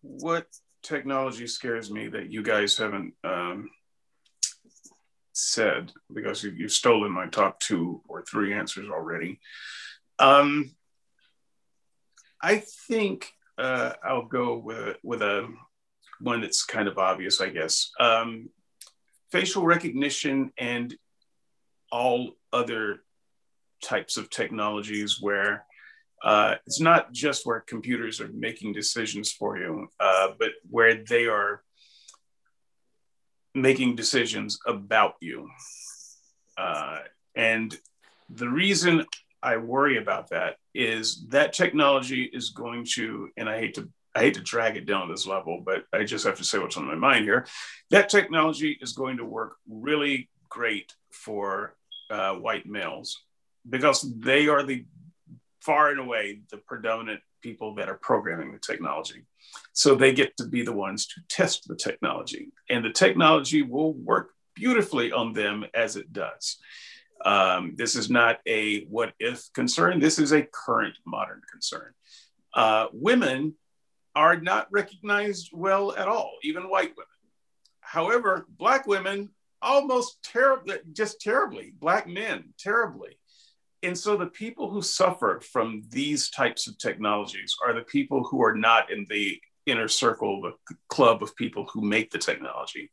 what 0.00 0.46
technology 0.82 1.46
scares 1.46 1.90
me 1.90 2.08
that 2.08 2.30
you 2.30 2.42
guys 2.42 2.76
haven't 2.76 3.14
um, 3.24 3.70
said 5.32 5.92
because 6.12 6.42
you've 6.42 6.72
stolen 6.72 7.12
my 7.12 7.26
top 7.26 7.60
two 7.60 8.02
or 8.08 8.22
three 8.22 8.52
answers 8.54 8.88
already? 8.88 9.40
Um, 10.18 10.74
I 12.42 12.62
think 12.88 13.32
uh, 13.56 13.92
I'll 14.04 14.26
go 14.26 14.58
with 14.58 14.96
with 15.02 15.22
a 15.22 15.48
one 16.20 16.40
that's 16.40 16.64
kind 16.64 16.88
of 16.88 16.98
obvious, 16.98 17.40
I 17.40 17.50
guess. 17.50 17.90
Um, 17.98 18.48
facial 19.30 19.64
recognition 19.64 20.52
and 20.58 20.94
all 21.90 22.32
other 22.52 23.02
types 23.82 24.16
of 24.16 24.30
technologies 24.30 25.18
where 25.20 25.64
uh, 26.22 26.54
it's 26.66 26.80
not 26.80 27.12
just 27.12 27.44
where 27.44 27.60
computers 27.60 28.20
are 28.20 28.28
making 28.28 28.72
decisions 28.72 29.32
for 29.32 29.58
you, 29.58 29.88
uh, 29.98 30.28
but 30.38 30.50
where 30.70 31.02
they 31.04 31.26
are 31.26 31.62
making 33.54 33.96
decisions 33.96 34.58
about 34.66 35.14
you. 35.20 35.48
Uh, 36.56 36.98
and 37.34 37.76
the 38.30 38.48
reason 38.48 39.04
I 39.42 39.56
worry 39.56 39.98
about 39.98 40.30
that 40.30 40.56
is 40.74 41.26
that 41.28 41.52
technology 41.52 42.30
is 42.32 42.50
going 42.50 42.86
to, 42.94 43.28
and 43.36 43.48
I 43.48 43.58
hate 43.58 43.74
to 43.74 43.88
I 44.14 44.20
hate 44.20 44.34
to 44.34 44.42
drag 44.42 44.76
it 44.76 44.84
down 44.84 45.06
to 45.06 45.12
this 45.14 45.26
level, 45.26 45.62
but 45.64 45.84
I 45.92 46.04
just 46.04 46.26
have 46.26 46.36
to 46.36 46.44
say 46.44 46.58
what's 46.58 46.76
on 46.76 46.86
my 46.86 46.94
mind 46.94 47.24
here. 47.24 47.46
That 47.90 48.10
technology 48.10 48.78
is 48.80 48.92
going 48.92 49.16
to 49.16 49.24
work 49.24 49.56
really 49.66 50.28
great 50.50 50.94
for 51.10 51.76
uh, 52.10 52.34
white 52.34 52.66
males 52.66 53.22
because 53.68 54.02
they 54.18 54.48
are 54.48 54.62
the 54.62 54.84
far 55.60 55.90
and 55.90 56.00
away 56.00 56.42
the 56.50 56.58
predominant 56.58 57.20
people 57.40 57.74
that 57.76 57.88
are 57.88 57.94
programming 57.94 58.52
the 58.52 58.58
technology. 58.58 59.24
So 59.72 59.94
they 59.94 60.12
get 60.12 60.36
to 60.36 60.46
be 60.46 60.62
the 60.62 60.72
ones 60.72 61.06
to 61.06 61.20
test 61.28 61.66
the 61.66 61.76
technology, 61.76 62.52
and 62.68 62.84
the 62.84 62.90
technology 62.90 63.62
will 63.62 63.94
work 63.94 64.32
beautifully 64.54 65.10
on 65.12 65.32
them 65.32 65.64
as 65.72 65.96
it 65.96 66.12
does. 66.12 66.58
Um, 67.24 67.74
this 67.76 67.94
is 67.96 68.10
not 68.10 68.40
a 68.46 68.84
what 68.84 69.12
if 69.18 69.52
concern. 69.54 70.00
This 70.00 70.18
is 70.18 70.32
a 70.32 70.42
current 70.42 70.96
modern 71.06 71.40
concern. 71.50 71.92
Uh, 72.54 72.86
women 72.92 73.54
are 74.14 74.36
not 74.38 74.68
recognized 74.70 75.50
well 75.52 75.94
at 75.96 76.08
all, 76.08 76.32
even 76.42 76.68
white 76.68 76.92
women. 76.96 77.08
However, 77.80 78.46
Black 78.58 78.86
women 78.86 79.30
almost 79.62 80.22
terribly, 80.22 80.78
just 80.92 81.20
terribly, 81.20 81.72
black 81.78 82.06
men, 82.06 82.52
terribly. 82.58 83.16
And 83.82 83.96
so 83.96 84.16
the 84.16 84.26
people 84.26 84.70
who 84.70 84.82
suffer 84.82 85.40
from 85.40 85.82
these 85.88 86.30
types 86.30 86.68
of 86.68 86.78
technologies 86.78 87.54
are 87.64 87.74
the 87.74 87.82
people 87.82 88.24
who 88.24 88.42
are 88.42 88.54
not 88.54 88.90
in 88.90 89.06
the 89.08 89.40
inner 89.66 89.88
circle, 89.88 90.42
the 90.42 90.74
club 90.88 91.22
of 91.22 91.36
people 91.36 91.66
who 91.72 91.82
make 91.82 92.10
the 92.10 92.18
technology. 92.18 92.90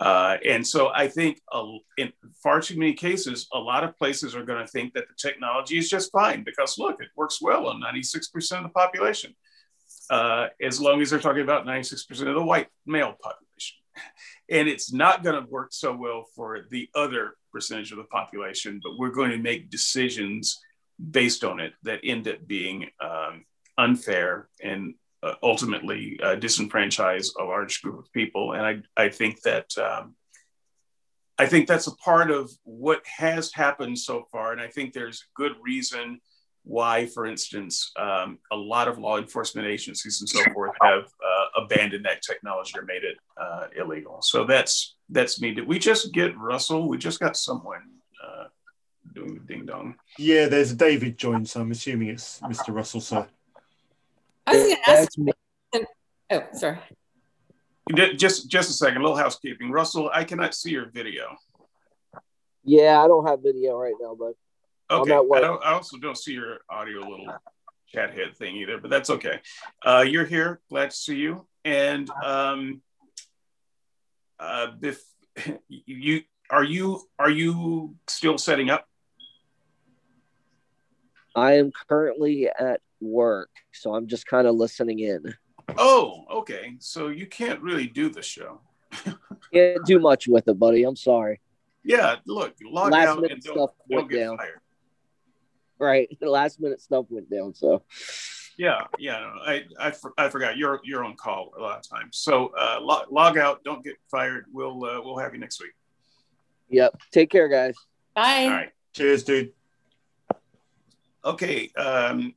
Uh, 0.00 0.38
and 0.46 0.66
so 0.66 0.90
I 0.92 1.08
think 1.08 1.40
uh, 1.52 1.64
in 1.96 2.12
far 2.42 2.60
too 2.60 2.78
many 2.78 2.94
cases, 2.94 3.46
a 3.52 3.58
lot 3.58 3.84
of 3.84 3.96
places 3.96 4.34
are 4.34 4.44
going 4.44 4.64
to 4.64 4.70
think 4.70 4.94
that 4.94 5.04
the 5.08 5.14
technology 5.16 5.78
is 5.78 5.88
just 5.88 6.10
fine 6.10 6.42
because 6.42 6.78
look, 6.78 7.00
it 7.00 7.08
works 7.16 7.40
well 7.40 7.68
on 7.68 7.80
96% 7.80 8.56
of 8.56 8.62
the 8.64 8.68
population, 8.70 9.34
uh, 10.10 10.48
as 10.60 10.80
long 10.80 11.00
as 11.00 11.10
they're 11.10 11.20
talking 11.20 11.42
about 11.42 11.66
96% 11.66 12.10
of 12.28 12.34
the 12.34 12.42
white 12.42 12.68
male 12.86 13.14
population. 13.20 13.76
And 14.50 14.68
it's 14.68 14.92
not 14.92 15.22
going 15.22 15.42
to 15.42 15.50
work 15.50 15.72
so 15.72 15.94
well 15.94 16.26
for 16.34 16.66
the 16.70 16.88
other 16.94 17.36
percentage 17.52 17.92
of 17.92 17.98
the 17.98 18.04
population, 18.04 18.80
but 18.82 18.98
we're 18.98 19.10
going 19.10 19.30
to 19.30 19.38
make 19.38 19.70
decisions 19.70 20.60
based 21.10 21.44
on 21.44 21.60
it 21.60 21.72
that 21.84 22.00
end 22.04 22.28
up 22.28 22.46
being 22.46 22.88
um, 23.00 23.44
unfair 23.78 24.48
and 24.62 24.94
uh, 25.24 25.34
ultimately 25.42 26.18
uh, 26.22 26.36
disenfranchise 26.36 27.28
a 27.40 27.44
large 27.44 27.80
group 27.82 27.98
of 27.98 28.12
people. 28.12 28.52
And 28.52 28.84
I, 28.96 29.02
I 29.02 29.08
think 29.08 29.40
that 29.42 29.76
um, 29.78 30.14
I 31.38 31.46
think 31.46 31.66
that's 31.66 31.86
a 31.86 31.96
part 31.96 32.30
of 32.30 32.50
what 32.64 33.02
has 33.06 33.52
happened 33.52 33.98
so 33.98 34.26
far. 34.30 34.52
And 34.52 34.60
I 34.60 34.68
think 34.68 34.92
there's 34.92 35.24
good 35.34 35.52
reason 35.62 36.20
why, 36.62 37.06
for 37.06 37.26
instance, 37.26 37.92
um, 37.98 38.38
a 38.50 38.56
lot 38.56 38.88
of 38.88 38.98
law 38.98 39.18
enforcement 39.18 39.66
agencies 39.68 40.20
and 40.20 40.28
so 40.28 40.42
forth 40.52 40.72
have 40.80 41.04
uh, 41.04 41.62
abandoned 41.62 42.04
that 42.04 42.22
technology 42.22 42.78
or 42.78 42.82
made 42.82 43.04
it 43.04 43.16
uh, 43.36 43.66
illegal. 43.76 44.22
So 44.22 44.44
that's 44.44 44.96
that's 45.10 45.40
me. 45.40 45.52
Did 45.52 45.66
we 45.66 45.78
just 45.78 46.12
get 46.12 46.36
Russell? 46.38 46.88
We 46.88 46.96
just 46.96 47.20
got 47.20 47.36
someone 47.36 47.82
uh, 48.22 48.44
doing 49.12 49.34
the 49.34 49.40
ding 49.40 49.66
dong. 49.66 49.96
Yeah, 50.18 50.46
there's 50.46 50.72
David 50.74 51.18
joined, 51.18 51.48
so 51.48 51.60
I'm 51.60 51.70
assuming 51.70 52.08
it's 52.08 52.40
Mr. 52.40 52.74
Russell, 52.74 53.02
sir. 53.02 53.26
I 54.46 54.52
was 54.52 55.08
going 55.16 55.26
to 55.26 55.34
ask. 55.76 55.88
Oh, 56.30 56.42
sorry. 56.52 56.78
Just 58.16 58.48
just 58.48 58.70
a 58.70 58.72
second, 58.72 58.98
a 58.98 59.00
little 59.02 59.16
housekeeping. 59.16 59.70
Russell, 59.70 60.10
I 60.12 60.24
cannot 60.24 60.54
see 60.54 60.70
your 60.70 60.90
video. 60.90 61.36
Yeah, 62.64 63.02
I 63.02 63.06
don't 63.08 63.26
have 63.26 63.42
video 63.42 63.76
right 63.76 63.94
now, 64.00 64.16
but 64.18 64.34
okay. 64.90 65.12
I, 65.12 65.40
don't, 65.40 65.62
I 65.62 65.72
also 65.74 65.98
don't 65.98 66.16
see 66.16 66.32
your 66.32 66.60
audio 66.70 67.00
little 67.00 67.28
chat 67.88 68.14
head 68.14 68.36
thing 68.36 68.56
either, 68.56 68.78
but 68.78 68.90
that's 68.90 69.10
okay. 69.10 69.40
Uh, 69.84 70.04
you're 70.06 70.24
here. 70.24 70.60
Glad 70.70 70.90
to 70.90 70.96
see 70.96 71.16
you. 71.16 71.46
And 71.66 72.08
um, 72.24 72.80
uh, 74.40 74.68
if 74.82 75.02
you 75.68 76.22
are 76.50 76.64
you 76.64 77.02
are 77.18 77.30
you 77.30 77.96
still 78.08 78.38
setting 78.38 78.70
up? 78.70 78.86
I 81.36 81.54
am 81.54 81.72
currently 81.88 82.48
at 82.48 82.80
work, 83.04 83.50
so 83.72 83.94
I'm 83.94 84.06
just 84.06 84.26
kind 84.26 84.46
of 84.46 84.54
listening 84.54 85.00
in. 85.00 85.34
Oh, 85.76 86.24
okay. 86.30 86.76
So 86.78 87.08
you 87.08 87.26
can't 87.26 87.60
really 87.60 87.86
do 87.86 88.08
the 88.08 88.22
show. 88.22 88.60
can't 89.52 89.84
do 89.84 89.98
much 89.98 90.28
with 90.28 90.48
it, 90.48 90.58
buddy. 90.58 90.84
I'm 90.84 90.96
sorry. 90.96 91.40
Yeah, 91.82 92.16
look, 92.26 92.54
log 92.64 92.92
last 92.92 93.08
out 93.08 93.20
minute 93.20 93.42
stuff 93.42 93.70
went 93.88 94.10
down. 94.10 94.38
Fired. 94.38 94.60
Right, 95.78 96.08
the 96.20 96.30
last 96.30 96.60
minute 96.60 96.80
stuff 96.80 97.06
went 97.08 97.30
down. 97.30 97.54
So. 97.54 97.82
Yeah, 98.56 98.82
yeah. 98.98 99.18
No, 99.18 99.32
I, 99.44 99.64
I, 99.80 99.92
I 100.16 100.28
forgot 100.28 100.56
you're 100.56 100.80
you're 100.84 101.04
on 101.04 101.16
call 101.16 101.52
a 101.58 101.60
lot 101.60 101.78
of 101.78 101.88
times. 101.88 102.18
So 102.18 102.52
uh, 102.56 102.78
log, 102.80 103.10
log 103.10 103.36
out. 103.36 103.64
Don't 103.64 103.82
get 103.82 103.96
fired. 104.10 104.46
We'll 104.52 104.84
uh, 104.84 105.00
we'll 105.02 105.18
have 105.18 105.34
you 105.34 105.40
next 105.40 105.60
week. 105.60 105.72
Yep. 106.68 107.00
Take 107.10 107.30
care, 107.30 107.48
guys. 107.48 107.74
Bye. 108.14 108.44
All 108.44 108.50
right. 108.50 108.70
Cheers, 108.92 109.24
dude. 109.24 109.52
Okay, 111.24 111.70
um, 111.76 112.34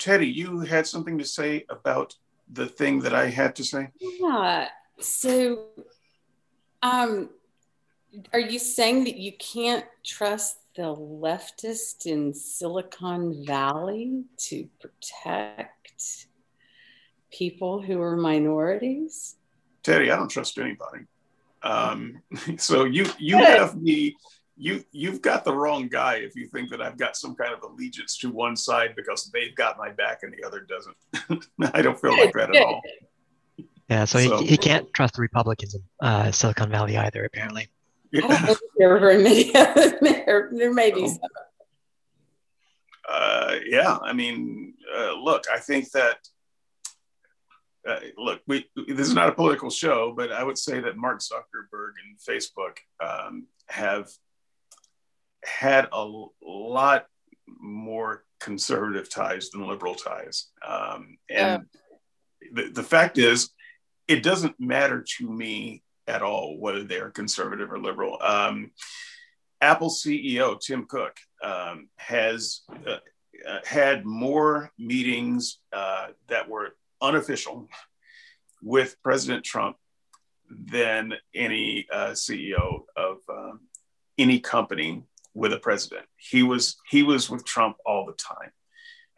Teddy, 0.00 0.26
you 0.26 0.60
had 0.60 0.86
something 0.86 1.18
to 1.18 1.24
say 1.24 1.66
about 1.68 2.16
the 2.50 2.66
thing 2.66 3.00
that 3.00 3.14
I 3.14 3.26
had 3.26 3.54
to 3.56 3.64
say? 3.64 3.88
Yeah. 4.00 4.68
So, 4.98 5.66
um, 6.82 7.28
are 8.32 8.40
you 8.40 8.58
saying 8.58 9.04
that 9.04 9.16
you 9.16 9.32
can't 9.38 9.84
trust 10.04 10.56
the 10.74 10.94
leftist 10.94 12.06
in 12.06 12.32
Silicon 12.32 13.44
Valley 13.44 14.24
to 14.48 14.68
protect 14.80 16.26
people 17.30 17.82
who 17.82 18.00
are 18.00 18.16
minorities? 18.16 19.36
Teddy, 19.82 20.10
I 20.10 20.16
don't 20.16 20.28
trust 20.28 20.58
anybody. 20.58 21.04
Um, 21.62 22.22
so 22.56 22.84
you 22.84 23.06
you 23.18 23.36
have 23.36 23.76
me 23.76 24.16
you 24.60 24.84
you've 24.92 25.22
got 25.22 25.44
the 25.44 25.52
wrong 25.52 25.88
guy 25.88 26.16
if 26.16 26.36
you 26.36 26.46
think 26.46 26.70
that 26.70 26.82
I've 26.82 26.98
got 26.98 27.16
some 27.16 27.34
kind 27.34 27.54
of 27.54 27.62
allegiance 27.62 28.18
to 28.18 28.30
one 28.30 28.56
side 28.56 28.94
because 28.94 29.30
they've 29.32 29.54
got 29.54 29.78
my 29.78 29.90
back 29.90 30.20
and 30.22 30.32
the 30.32 30.46
other 30.46 30.60
doesn't. 30.60 31.44
I 31.74 31.80
don't 31.80 31.98
feel 31.98 32.12
like 32.12 32.34
that 32.34 32.54
at 32.54 32.62
all. 32.62 32.82
Yeah, 33.88 34.04
so, 34.04 34.20
so 34.20 34.38
he, 34.38 34.46
he, 34.46 34.56
can't 34.56 34.92
trust 34.92 35.14
the 35.14 35.22
Republicans 35.22 35.74
in 35.74 35.82
uh, 36.00 36.30
Silicon 36.30 36.70
Valley 36.70 36.96
either, 36.96 37.24
apparently. 37.24 37.68
Yeah. 38.12 38.26
I 38.26 38.46
don't 38.46 38.58
there 38.76 38.94
are 38.94 39.00
very 39.00 39.20
many. 39.20 39.50
there, 39.52 40.50
there 40.52 40.72
may 40.72 40.92
be 40.92 41.08
some. 41.08 41.18
Uh, 43.08 43.56
yeah, 43.66 43.98
I 44.00 44.12
mean, 44.12 44.74
uh, 44.96 45.14
look, 45.14 45.44
I 45.52 45.58
think 45.58 45.90
that. 45.92 46.18
Uh, 47.88 47.98
look, 48.18 48.42
we 48.46 48.66
this 48.76 49.08
is 49.08 49.14
not 49.14 49.30
a 49.30 49.32
political 49.32 49.70
show, 49.70 50.12
but 50.14 50.30
I 50.30 50.44
would 50.44 50.58
say 50.58 50.80
that 50.80 50.98
Mark 50.98 51.20
Zuckerberg 51.20 51.92
and 52.04 52.18
Facebook 52.20 52.76
um, 53.02 53.46
have 53.68 54.10
had 55.44 55.88
a 55.92 56.10
lot 56.42 57.06
more 57.46 58.24
conservative 58.40 59.10
ties 59.10 59.50
than 59.50 59.66
liberal 59.66 59.94
ties. 59.94 60.48
Um, 60.66 61.18
and 61.28 61.66
yeah. 62.42 62.50
the, 62.52 62.70
the 62.70 62.82
fact 62.82 63.18
is, 63.18 63.50
it 64.08 64.22
doesn't 64.22 64.58
matter 64.58 65.04
to 65.18 65.30
me 65.30 65.82
at 66.06 66.22
all 66.22 66.58
whether 66.58 66.82
they're 66.82 67.10
conservative 67.10 67.70
or 67.70 67.78
liberal. 67.78 68.18
Um, 68.20 68.72
Apple 69.60 69.90
CEO 69.90 70.58
Tim 70.58 70.86
Cook 70.86 71.16
um, 71.42 71.88
has 71.96 72.62
uh, 72.86 72.96
uh, 73.48 73.58
had 73.64 74.04
more 74.04 74.70
meetings 74.78 75.60
uh, 75.72 76.08
that 76.28 76.48
were 76.48 76.70
unofficial 77.00 77.68
with 78.62 78.96
President 79.02 79.44
Trump 79.44 79.76
than 80.50 81.14
any 81.34 81.86
uh, 81.92 82.10
CEO 82.10 82.82
of 82.96 83.18
um, 83.28 83.60
any 84.18 84.40
company 84.40 85.04
with 85.40 85.54
a 85.54 85.58
president. 85.58 86.04
He 86.18 86.42
was 86.42 86.76
he 86.90 87.02
was 87.02 87.30
with 87.30 87.46
Trump 87.46 87.78
all 87.86 88.04
the 88.04 88.12
time. 88.12 88.52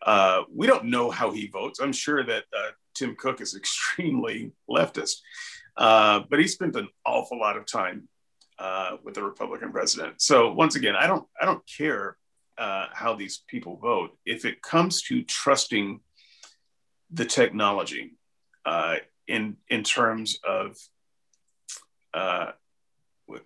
Uh, 0.01 0.43
we 0.55 0.69
don't 0.69 0.85
know 0.85 1.11
how 1.11 1.33
he 1.33 1.49
votes. 1.49 1.81
I'm 1.81 1.93
sure 1.93 2.25
that 2.25 2.45
uh, 2.57 2.71
Tim 2.95 3.17
Cook 3.19 3.41
is 3.41 3.57
extremely 3.63 4.53
leftist, 4.71 5.17
uh, 5.77 6.21
but 6.31 6.39
he 6.39 6.47
spent 6.47 6.77
an 6.77 6.89
awful 7.05 7.41
lot 7.41 7.57
of 7.57 7.67
time 7.67 8.09
uh, 8.61 8.99
with 9.03 9.15
the 9.15 9.23
Republican 9.25 9.73
president. 9.73 10.23
So 10.23 10.53
once 10.53 10.77
again, 10.77 10.95
I 10.95 11.09
don't 11.09 11.27
I 11.41 11.45
don't 11.45 11.65
care 11.67 12.17
uh, 12.57 12.87
how 12.93 13.15
these 13.15 13.43
people 13.49 13.77
vote. 13.79 14.17
If 14.25 14.45
it 14.45 14.63
comes 14.63 15.03
to 15.09 15.25
trusting 15.25 16.01
the 17.11 17.25
technology 17.25 18.13
uh, 18.65 18.97
in 19.27 19.57
in 19.69 19.83
terms 19.83 20.39
of 20.45 20.77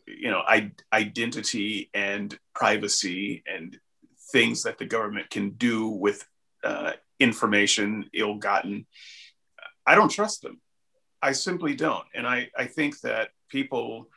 you 0.06 0.30
know 0.30 0.42
I- 0.46 0.72
identity 0.92 1.90
and 1.94 2.38
privacy 2.54 3.42
and 3.46 3.78
things 4.32 4.62
that 4.64 4.78
the 4.78 4.86
government 4.86 5.30
can 5.30 5.50
do 5.50 5.88
with 5.88 6.26
uh, 6.64 6.92
information 7.20 8.10
ill-gotten 8.12 8.86
i 9.86 9.94
don't 9.94 10.10
trust 10.10 10.42
them. 10.42 10.60
I 11.22 11.32
simply 11.32 11.74
don't. 11.74 12.04
And 12.14 12.26
i, 12.26 12.48
I 12.56 12.66
think 12.66 13.00
that 13.00 13.30
people 13.48 14.08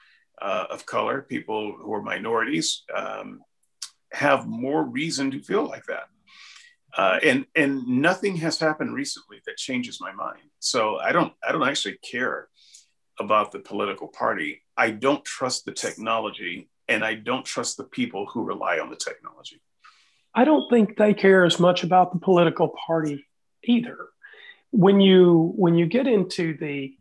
uh, 0.41 0.65
of 0.69 0.85
color 0.85 1.21
people 1.21 1.75
who 1.77 1.93
are 1.93 2.01
minorities 2.01 2.83
um, 2.95 3.41
have 4.13 4.47
more 4.47 4.83
reason 4.83 5.31
to 5.31 5.41
feel 5.41 5.65
like 5.67 5.85
that. 5.85 6.07
Uh, 6.97 7.19
and 7.23 7.45
and 7.55 7.87
nothing 7.87 8.35
has 8.37 8.59
happened 8.59 8.93
recently 8.95 9.37
that 9.45 9.57
changes 9.57 10.01
my 10.01 10.11
mind. 10.11 10.49
So 10.59 10.97
i 10.97 11.11
don't 11.11 11.33
i 11.47 11.51
don't 11.51 11.67
actually 11.67 11.97
care 11.97 12.47
about 13.19 13.51
the 13.51 13.59
political 13.59 14.07
party 14.07 14.61
I 14.79 14.91
don't 14.91 15.25
trust 15.25 15.65
the 15.65 15.73
technology 15.73 16.69
and 16.87 17.03
I 17.03 17.15
don't 17.15 17.45
trust 17.45 17.75
the 17.75 17.83
people 17.83 18.25
who 18.25 18.43
rely 18.43 18.79
on 18.79 18.89
the 18.89 18.95
technology. 18.95 19.61
I 20.33 20.45
don't 20.45 20.69
think 20.69 20.95
they 20.95 21.13
care 21.13 21.43
as 21.43 21.59
much 21.59 21.83
about 21.83 22.13
the 22.13 22.19
political 22.19 22.69
party 22.87 23.25
either. 23.65 24.07
When 24.71 25.01
you 25.01 25.51
when 25.57 25.75
you 25.75 25.85
get 25.85 26.07
into 26.07 26.55
the 26.57 26.95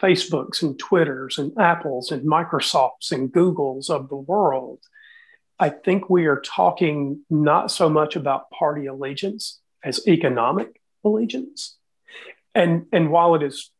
Facebooks 0.00 0.62
and 0.62 0.78
Twitters 0.78 1.36
and 1.36 1.52
Apples 1.58 2.10
and 2.10 2.22
Microsofts 2.22 3.12
and 3.12 3.30
Googles 3.30 3.90
of 3.90 4.08
the 4.08 4.16
world, 4.16 4.78
I 5.58 5.68
think 5.68 6.08
we 6.08 6.26
are 6.26 6.40
talking 6.40 7.24
not 7.28 7.70
so 7.70 7.90
much 7.90 8.16
about 8.16 8.48
party 8.50 8.86
allegiance 8.86 9.60
as 9.84 10.06
economic 10.08 10.80
allegiance. 11.04 11.76
And, 12.54 12.86
and 12.92 13.10
while 13.10 13.34
it 13.34 13.42
is 13.42 13.70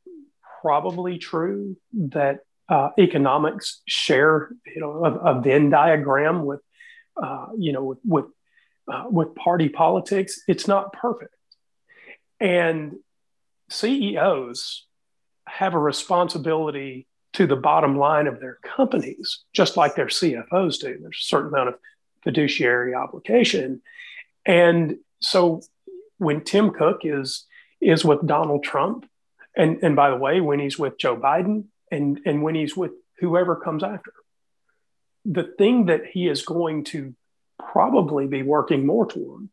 probably 0.60 1.18
true 1.18 1.76
that 1.92 2.40
uh, 2.68 2.90
economics 2.98 3.80
share, 3.86 4.50
you 4.66 4.80
know, 4.80 5.04
a, 5.04 5.36
a 5.36 5.40
Venn 5.40 5.70
diagram 5.70 6.44
with, 6.44 6.60
uh, 7.20 7.46
you 7.56 7.72
know, 7.72 7.84
with 7.84 7.98
with, 8.04 8.26
uh, 8.92 9.04
with 9.10 9.34
party 9.34 9.68
politics. 9.68 10.40
It's 10.46 10.68
not 10.68 10.92
perfect, 10.92 11.34
and 12.40 12.96
CEOs 13.70 14.86
have 15.46 15.74
a 15.74 15.78
responsibility 15.78 17.06
to 17.34 17.46
the 17.46 17.56
bottom 17.56 17.96
line 17.96 18.26
of 18.26 18.40
their 18.40 18.58
companies, 18.62 19.44
just 19.52 19.76
like 19.76 19.94
their 19.94 20.06
CFOs 20.06 20.78
do. 20.78 20.98
There's 21.00 21.20
a 21.22 21.28
certain 21.28 21.48
amount 21.48 21.70
of 21.70 21.74
fiduciary 22.22 22.94
obligation, 22.94 23.80
and 24.44 24.98
so 25.20 25.62
when 26.18 26.42
Tim 26.42 26.70
Cook 26.70 27.00
is 27.04 27.46
is 27.80 28.04
with 28.04 28.26
Donald 28.26 28.62
Trump, 28.62 29.08
and 29.56 29.78
and 29.82 29.96
by 29.96 30.10
the 30.10 30.16
way, 30.16 30.40
when 30.42 30.58
he's 30.58 30.78
with 30.78 30.98
Joe 30.98 31.16
Biden, 31.16 31.64
and 31.90 32.20
and 32.24 32.42
when 32.42 32.54
he's 32.54 32.76
with 32.76 32.92
whoever 33.18 33.56
comes 33.56 33.82
after, 33.82 34.12
the 35.24 35.44
thing 35.58 35.86
that 35.86 36.06
he 36.06 36.28
is 36.28 36.42
going 36.42 36.84
to 36.84 37.14
probably 37.58 38.26
be 38.26 38.42
working 38.42 38.86
more 38.86 39.06
toward 39.06 39.48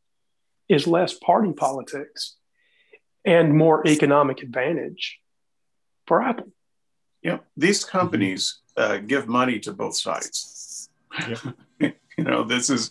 is 0.69 0.87
less 0.87 1.13
party 1.13 1.53
politics 1.53 2.35
and 3.23 3.55
more 3.57 3.85
economic 3.87 4.41
advantage 4.43 5.19
for 6.05 6.21
Apple. 6.21 6.51
Yeah, 7.21 7.39
these 7.57 7.83
companies 7.83 8.61
uh, 8.77 8.97
give 8.97 9.27
money 9.27 9.59
to 9.61 9.73
both 9.73 9.97
sides. 9.97 10.89
you 11.79 11.93
know, 12.17 12.43
this 12.43 12.69
is 12.69 12.89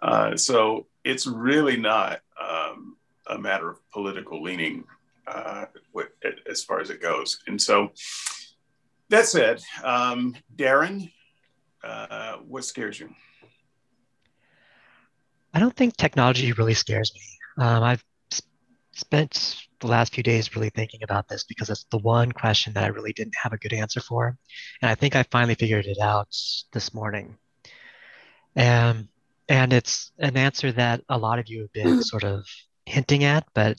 uh, 0.00 0.36
so 0.36 0.86
it's 1.04 1.26
really 1.26 1.76
not 1.76 2.20
um, 2.40 2.96
a 3.26 3.38
matter 3.38 3.70
of 3.70 3.90
political 3.90 4.42
leaning 4.42 4.84
uh, 5.26 5.66
as 6.50 6.62
far 6.62 6.80
as 6.80 6.90
it 6.90 7.00
goes. 7.00 7.40
And 7.46 7.60
so, 7.60 7.92
that 9.12 9.26
said, 9.26 9.62
um, 9.84 10.34
Darren, 10.56 11.12
uh, 11.84 12.36
what 12.38 12.64
scares 12.64 12.98
you? 12.98 13.10
I 15.52 15.60
don't 15.60 15.76
think 15.76 15.96
technology 15.96 16.50
really 16.52 16.72
scares 16.72 17.12
me. 17.14 17.64
Um, 17.64 17.82
I've 17.82 18.02
spent 18.92 19.66
the 19.80 19.86
last 19.86 20.14
few 20.14 20.22
days 20.22 20.56
really 20.56 20.70
thinking 20.70 21.02
about 21.02 21.28
this 21.28 21.44
because 21.44 21.68
it's 21.68 21.84
the 21.90 21.98
one 21.98 22.32
question 22.32 22.72
that 22.72 22.84
I 22.84 22.88
really 22.88 23.12
didn't 23.12 23.34
have 23.42 23.52
a 23.52 23.58
good 23.58 23.74
answer 23.74 24.00
for. 24.00 24.38
And 24.80 24.90
I 24.90 24.94
think 24.94 25.14
I 25.14 25.24
finally 25.24 25.56
figured 25.56 25.86
it 25.86 25.98
out 26.00 26.28
this 26.72 26.94
morning. 26.94 27.36
Um, 28.56 29.10
and 29.48 29.74
it's 29.74 30.12
an 30.18 30.38
answer 30.38 30.72
that 30.72 31.02
a 31.10 31.18
lot 31.18 31.38
of 31.38 31.48
you 31.48 31.60
have 31.62 31.72
been 31.72 32.02
sort 32.02 32.24
of 32.24 32.46
hinting 32.86 33.24
at, 33.24 33.46
but 33.52 33.76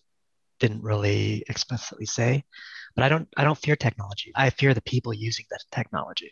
didn't 0.60 0.84
really 0.84 1.44
explicitly 1.50 2.06
say. 2.06 2.44
But 2.96 3.06
I 3.06 3.10
don't 3.10 3.28
I 3.38 3.44
don't 3.44 3.58
fear 3.58 3.76
technology. 3.76 4.32
I 4.36 4.50
fear 4.50 4.74
the 4.74 4.82
people 4.82 5.14
using 5.14 5.46
the 5.50 5.60
technology. 5.72 6.32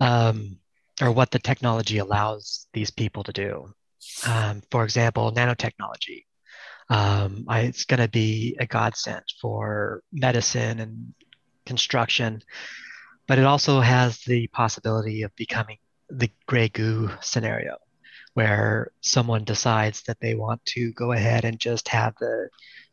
Um, 0.00 0.58
or 1.02 1.10
what 1.10 1.30
the 1.30 1.38
technology 1.38 1.98
allows 1.98 2.66
these 2.72 2.90
people 2.90 3.22
to 3.24 3.32
do. 3.32 3.74
Um, 4.26 4.62
for 4.70 4.84
example, 4.84 5.32
nanotechnology 5.32 6.24
um, 6.90 7.44
I, 7.48 7.60
it's 7.60 7.84
going 7.84 8.00
to 8.00 8.08
be 8.08 8.56
a 8.58 8.66
godsend 8.66 9.22
for 9.40 10.02
medicine 10.12 10.80
and 10.80 11.14
construction, 11.64 12.42
but 13.28 13.38
it 13.38 13.44
also 13.44 13.80
has 13.80 14.18
the 14.26 14.48
possibility 14.48 15.22
of 15.22 15.34
becoming 15.36 15.78
the 16.08 16.30
gray 16.46 16.68
goo 16.68 17.08
scenario 17.20 17.76
where 18.34 18.90
someone 19.00 19.44
decides 19.44 20.02
that 20.02 20.18
they 20.20 20.34
want 20.34 20.64
to 20.64 20.92
go 20.92 21.12
ahead 21.12 21.44
and 21.44 21.60
just 21.60 21.88
have 21.88 22.14
the 22.18 22.48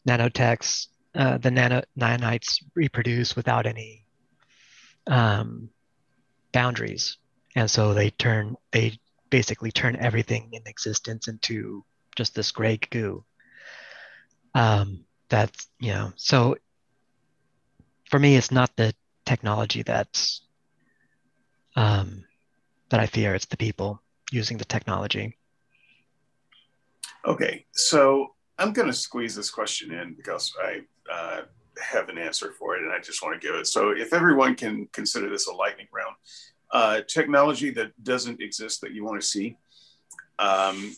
nanotechs, 0.07 0.87
uh, 1.15 1.37
the 1.37 1.51
nano, 1.51 1.81
nanites 1.99 2.63
reproduce 2.75 3.35
without 3.35 3.65
any 3.65 4.05
um, 5.07 5.69
boundaries. 6.51 7.17
And 7.55 7.69
so 7.69 7.93
they 7.93 8.11
turn, 8.11 8.55
they 8.71 8.99
basically 9.29 9.71
turn 9.71 9.95
everything 9.95 10.49
in 10.53 10.61
existence 10.65 11.27
into 11.27 11.83
just 12.15 12.35
this 12.35 12.51
gray 12.51 12.77
goo. 12.89 13.23
Um, 14.53 15.05
that's, 15.29 15.67
you 15.79 15.91
know, 15.91 16.13
so 16.15 16.57
for 18.09 18.19
me, 18.19 18.35
it's 18.35 18.51
not 18.51 18.75
the 18.75 18.93
technology 19.25 19.83
that's, 19.83 20.41
um, 21.75 22.23
that 22.89 22.99
I 22.99 23.05
fear, 23.05 23.35
it's 23.35 23.45
the 23.45 23.57
people 23.57 24.01
using 24.31 24.57
the 24.57 24.65
technology. 24.65 25.37
Okay, 27.25 27.65
so 27.73 28.35
I'm 28.57 28.73
going 28.73 28.87
to 28.87 28.93
squeeze 28.93 29.35
this 29.35 29.49
question 29.49 29.91
in 29.91 30.13
because 30.13 30.53
I 30.63 30.81
uh, 31.11 31.41
have 31.81 32.09
an 32.09 32.17
answer 32.17 32.51
for 32.51 32.75
it 32.75 32.83
and 32.83 32.91
I 32.91 32.99
just 32.99 33.21
want 33.23 33.39
to 33.39 33.47
give 33.47 33.55
it. 33.55 33.67
So, 33.67 33.91
if 33.91 34.13
everyone 34.13 34.55
can 34.55 34.87
consider 34.91 35.29
this 35.29 35.47
a 35.47 35.53
lightning 35.53 35.87
round, 35.91 36.15
uh, 36.71 37.01
technology 37.07 37.69
that 37.71 37.91
doesn't 38.03 38.41
exist 38.41 38.81
that 38.81 38.91
you 38.91 39.03
want 39.03 39.21
to 39.21 39.27
see, 39.27 39.57
um, 40.39 40.95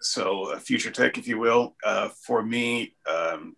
so 0.00 0.52
uh, 0.52 0.58
future 0.58 0.90
tech, 0.90 1.18
if 1.18 1.26
you 1.26 1.38
will. 1.38 1.74
Uh, 1.84 2.08
for 2.08 2.42
me, 2.42 2.94
um, 3.10 3.56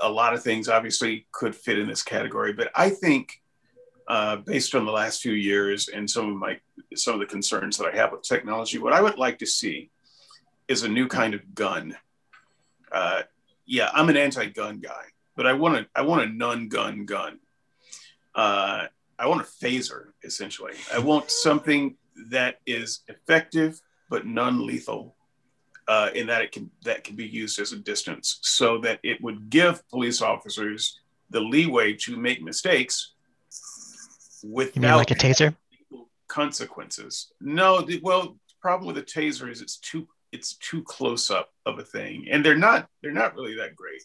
a 0.00 0.10
lot 0.10 0.34
of 0.34 0.42
things 0.42 0.68
obviously 0.68 1.26
could 1.32 1.54
fit 1.54 1.78
in 1.78 1.86
this 1.86 2.02
category, 2.02 2.52
but 2.52 2.70
I 2.74 2.90
think 2.90 3.40
uh, 4.08 4.36
based 4.36 4.74
on 4.74 4.84
the 4.84 4.92
last 4.92 5.22
few 5.22 5.32
years 5.32 5.88
and 5.88 6.08
some 6.08 6.30
of 6.30 6.36
my 6.36 6.58
some 6.94 7.14
of 7.14 7.20
the 7.20 7.26
concerns 7.26 7.76
that 7.78 7.92
I 7.92 7.96
have 7.96 8.12
with 8.12 8.22
technology, 8.22 8.78
what 8.78 8.92
I 8.92 9.00
would 9.00 9.18
like 9.18 9.38
to 9.38 9.46
see 9.46 9.90
is 10.68 10.82
a 10.82 10.88
new 10.88 11.08
kind 11.08 11.34
of 11.34 11.54
gun. 11.54 11.96
Uh, 12.92 13.22
yeah, 13.66 13.90
I'm 13.92 14.08
an 14.08 14.16
anti-gun 14.16 14.80
guy, 14.80 15.04
but 15.36 15.46
I 15.46 15.52
want 15.52 15.76
a 15.76 15.86
I 15.94 16.02
want 16.02 16.22
a 16.22 16.32
non-gun 16.32 17.06
gun. 17.06 17.38
Uh, 18.34 18.86
I 19.18 19.26
want 19.26 19.40
a 19.40 19.44
phaser 19.44 20.08
essentially. 20.22 20.72
I 20.92 20.98
want 20.98 21.30
something 21.30 21.96
that 22.30 22.60
is 22.66 23.00
effective 23.08 23.80
but 24.10 24.26
non-lethal 24.26 25.16
uh, 25.88 26.10
in 26.14 26.26
that 26.28 26.42
it 26.42 26.52
can 26.52 26.70
that 26.84 27.04
can 27.04 27.16
be 27.16 27.26
used 27.26 27.58
as 27.58 27.72
a 27.72 27.76
distance, 27.76 28.38
so 28.42 28.78
that 28.78 29.00
it 29.02 29.20
would 29.22 29.50
give 29.50 29.86
police 29.88 30.22
officers 30.22 31.00
the 31.30 31.40
leeway 31.40 31.94
to 31.94 32.16
make 32.16 32.42
mistakes 32.42 33.12
without 34.42 34.76
you 34.76 34.82
mean 34.82 34.92
like 34.92 35.10
a 35.10 35.14
taser 35.14 35.54
consequences. 36.28 37.32
No, 37.40 37.80
the, 37.80 38.00
well, 38.02 38.22
the 38.22 38.54
problem 38.60 38.86
with 38.86 38.98
a 38.98 39.02
taser 39.02 39.50
is 39.50 39.60
it's 39.60 39.76
too 39.76 40.06
it's 40.34 40.56
too 40.56 40.82
close 40.82 41.30
up 41.30 41.50
of 41.64 41.78
a 41.78 41.84
thing, 41.84 42.26
and 42.30 42.44
they're 42.44 42.58
not 42.58 42.88
they're 43.00 43.12
not 43.12 43.34
really 43.36 43.56
that 43.56 43.76
great. 43.76 44.02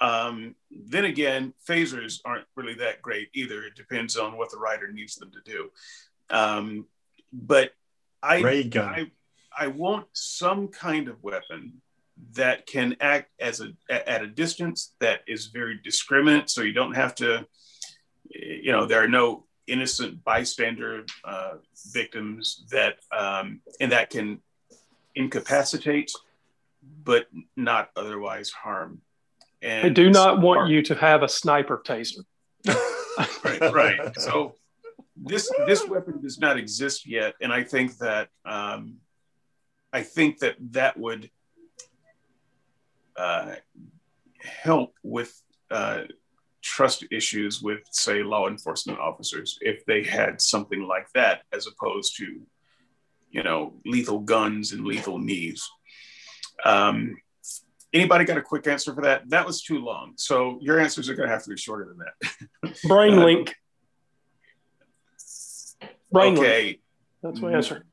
Um, 0.00 0.54
then 0.70 1.04
again, 1.04 1.52
phasers 1.68 2.20
aren't 2.24 2.46
really 2.56 2.74
that 2.74 3.02
great 3.02 3.28
either. 3.34 3.64
It 3.64 3.74
depends 3.74 4.16
on 4.16 4.38
what 4.38 4.50
the 4.50 4.58
writer 4.58 4.90
needs 4.90 5.16
them 5.16 5.32
to 5.32 5.52
do. 5.52 5.70
Um, 6.30 6.86
but 7.32 7.72
I, 8.22 8.40
Ray 8.40 8.64
gun. 8.64 8.94
I 8.94 9.10
I 9.64 9.66
want 9.66 10.06
some 10.12 10.68
kind 10.68 11.08
of 11.08 11.22
weapon 11.22 11.82
that 12.34 12.66
can 12.66 12.96
act 13.00 13.30
as 13.40 13.60
a 13.60 13.72
at 13.90 14.22
a 14.22 14.28
distance 14.28 14.94
that 15.00 15.20
is 15.26 15.46
very 15.46 15.80
discriminate, 15.82 16.48
so 16.48 16.62
you 16.62 16.72
don't 16.72 16.94
have 16.94 17.14
to, 17.16 17.44
you 18.30 18.70
know, 18.70 18.86
there 18.86 19.02
are 19.02 19.08
no 19.08 19.46
innocent 19.66 20.22
bystander 20.24 21.04
uh, 21.24 21.54
victims 21.92 22.64
that 22.70 22.98
um, 23.16 23.60
and 23.80 23.90
that 23.90 24.10
can 24.10 24.40
incapacitate, 25.14 26.12
but 27.04 27.26
not 27.56 27.90
otherwise 27.96 28.50
harm. 28.50 29.00
And 29.62 29.86
I 29.86 29.88
do 29.90 30.10
not 30.10 30.40
want 30.40 30.58
part, 30.58 30.70
you 30.70 30.82
to 30.82 30.94
have 30.94 31.22
a 31.22 31.28
sniper 31.28 31.82
taser. 31.84 32.24
right, 33.44 33.72
right. 33.72 34.20
So 34.20 34.54
this 35.16 35.50
this 35.66 35.86
weapon 35.86 36.20
does 36.22 36.38
not 36.38 36.56
exist 36.56 37.06
yet, 37.06 37.34
and 37.42 37.52
I 37.52 37.62
think 37.62 37.98
that 37.98 38.28
um, 38.46 38.96
I 39.92 40.02
think 40.02 40.38
that 40.38 40.56
that 40.72 40.98
would 40.98 41.30
uh, 43.16 43.56
help 44.42 44.94
with 45.02 45.40
uh, 45.70 46.02
trust 46.62 47.04
issues 47.10 47.62
with, 47.62 47.80
say, 47.90 48.22
law 48.22 48.48
enforcement 48.48 48.98
officers 48.98 49.58
if 49.60 49.84
they 49.86 50.02
had 50.02 50.40
something 50.40 50.82
like 50.82 51.10
that, 51.14 51.42
as 51.52 51.66
opposed 51.66 52.16
to, 52.16 52.40
you 53.30 53.42
know, 53.42 53.74
lethal 53.84 54.20
guns 54.20 54.72
and 54.72 54.84
lethal 54.84 55.18
knees. 55.18 55.68
Um, 56.64 57.16
anybody 57.92 58.24
got 58.24 58.36
a 58.36 58.42
quick 58.42 58.66
answer 58.66 58.94
for 58.94 59.02
that? 59.02 59.28
That 59.30 59.46
was 59.46 59.62
too 59.62 59.78
long. 59.78 60.14
So 60.16 60.58
your 60.60 60.80
answers 60.80 61.08
are 61.08 61.14
going 61.14 61.28
to 61.28 61.34
have 61.34 61.44
to 61.44 61.50
be 61.50 61.56
shorter 61.56 61.86
than 61.86 61.98
that. 61.98 62.76
Brain 62.88 63.18
uh, 63.18 63.24
link. 63.24 63.54
Brain 66.12 66.38
okay. 66.38 66.64
Link. 66.64 66.80
That's 67.22 67.40
my 67.40 67.52
answer. 67.52 67.84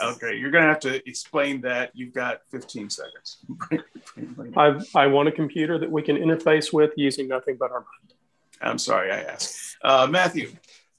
Okay, 0.00 0.36
you're 0.36 0.52
gonna 0.52 0.68
have 0.68 0.78
to 0.80 1.08
explain 1.08 1.60
that. 1.62 1.90
You've 1.92 2.14
got 2.14 2.42
15 2.52 2.88
seconds. 2.88 3.38
I 4.56 4.80
I 4.94 5.06
want 5.08 5.28
a 5.28 5.32
computer 5.32 5.76
that 5.78 5.90
we 5.90 6.02
can 6.02 6.16
interface 6.16 6.72
with 6.72 6.92
using 6.96 7.26
nothing 7.26 7.56
but 7.58 7.72
our 7.72 7.80
mind. 7.80 8.14
I'm 8.60 8.78
sorry, 8.78 9.10
I 9.10 9.22
asked. 9.22 9.76
Uh, 9.82 10.06
Matthew. 10.08 10.52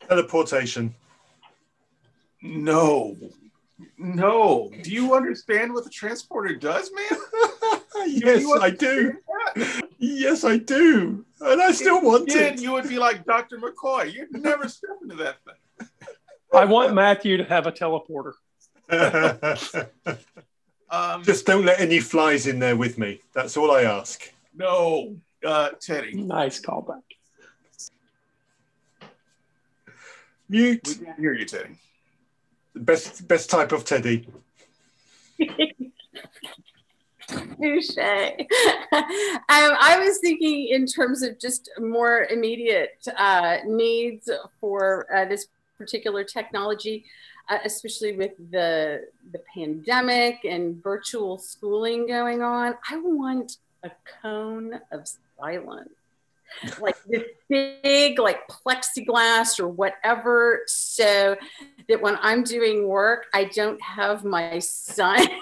Teleportation. 0.08 0.96
No, 2.42 3.16
no. 3.98 4.72
Do 4.84 4.92
you 4.92 5.14
understand 5.14 5.74
what 5.74 5.84
the 5.84 5.90
transporter 5.90 6.56
does, 6.56 6.90
man? 6.94 7.20
yes, 8.08 8.42
do 8.42 8.54
I 8.60 8.70
do. 8.70 9.14
Yes, 10.00 10.44
I 10.44 10.58
do, 10.58 11.26
and 11.42 11.62
I 11.62 11.72
still 11.72 12.02
want 12.02 12.30
Yeah, 12.30 12.48
it. 12.48 12.62
you 12.62 12.72
would 12.74 12.88
be 12.90 12.98
like 13.00 13.26
Dr. 13.26 13.58
McCoy. 13.58 14.14
You'd 14.14 14.32
never 14.32 14.68
step 14.78 14.98
into 15.02 15.16
that 15.16 15.38
thing. 15.46 15.88
I 16.54 16.66
want 16.66 16.94
Matthew 16.94 17.38
to 17.38 17.44
have 17.44 17.68
a 17.68 17.72
teleporter. 17.72 18.34
Um, 20.90 21.22
Just 21.22 21.46
don't 21.46 21.66
let 21.66 21.82
any 21.82 22.00
flies 22.00 22.48
in 22.48 22.60
there 22.60 22.78
with 22.78 22.98
me. 22.98 23.20
That's 23.34 23.58
all 23.58 23.72
I 23.72 23.82
ask. 23.84 24.32
no, 24.56 25.18
uh, 25.46 25.72
Teddy. 25.82 26.14
Nice 26.14 26.62
callback. 26.62 27.02
Mute. 30.48 30.88
We 30.88 31.06
can't 31.06 31.20
hear 31.20 31.34
you, 31.34 31.44
Teddy. 31.46 31.76
Best 32.86 33.28
best 33.28 33.50
type 33.50 33.72
of 33.72 33.86
teddy. 33.86 34.28
Touche. 37.28 37.98
um, 37.98 39.04
I 39.50 40.00
was 40.00 40.20
thinking 40.20 40.70
in 40.70 40.86
terms 40.86 41.22
of 41.24 41.38
just 41.40 41.70
more 41.80 42.26
immediate 42.30 43.06
uh, 43.18 43.58
needs 43.66 44.30
for 44.62 45.06
uh, 45.14 45.26
this 45.26 45.48
particular 45.78 46.24
technology, 46.24 47.06
uh, 47.50 47.60
especially 47.66 48.16
with 48.16 48.32
the 48.52 49.08
the 49.32 49.42
pandemic 49.54 50.46
and 50.46 50.82
virtual 50.82 51.38
schooling 51.38 52.08
going 52.08 52.42
on. 52.42 52.76
I 52.90 52.98
want 52.98 53.58
a 53.84 53.92
cone 54.22 54.80
of 54.92 55.08
silence, 55.38 55.90
like 56.80 56.98
this 57.06 57.24
big, 57.50 58.20
like 58.20 58.48
plexiglass 58.48 59.60
or 59.60 59.68
whatever, 59.68 60.64
so 60.68 61.36
that 61.88 62.02
when 62.02 62.18
I'm 62.22 62.44
doing 62.44 62.88
work, 62.88 63.26
I 63.34 63.46
don't 63.46 63.82
have 63.82 64.24
my 64.24 64.60
son. 64.60 65.28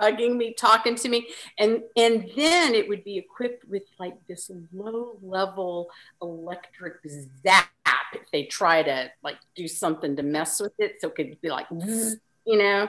bugging 0.00 0.36
me, 0.36 0.54
talking 0.54 0.94
to 0.94 1.08
me, 1.08 1.28
and 1.58 1.82
and 1.96 2.30
then 2.36 2.74
it 2.74 2.88
would 2.88 3.04
be 3.04 3.18
equipped 3.18 3.68
with 3.68 3.82
like 3.98 4.14
this 4.26 4.50
low 4.72 5.18
level 5.22 5.90
electric 6.22 6.94
zap 7.42 7.68
if 8.14 8.30
they 8.32 8.44
try 8.44 8.82
to 8.82 9.10
like 9.22 9.36
do 9.54 9.68
something 9.68 10.16
to 10.16 10.22
mess 10.22 10.60
with 10.60 10.72
it, 10.78 11.00
so 11.00 11.08
it 11.08 11.14
could 11.14 11.40
be 11.40 11.50
like, 11.50 11.66
you 11.70 12.58
know, 12.58 12.88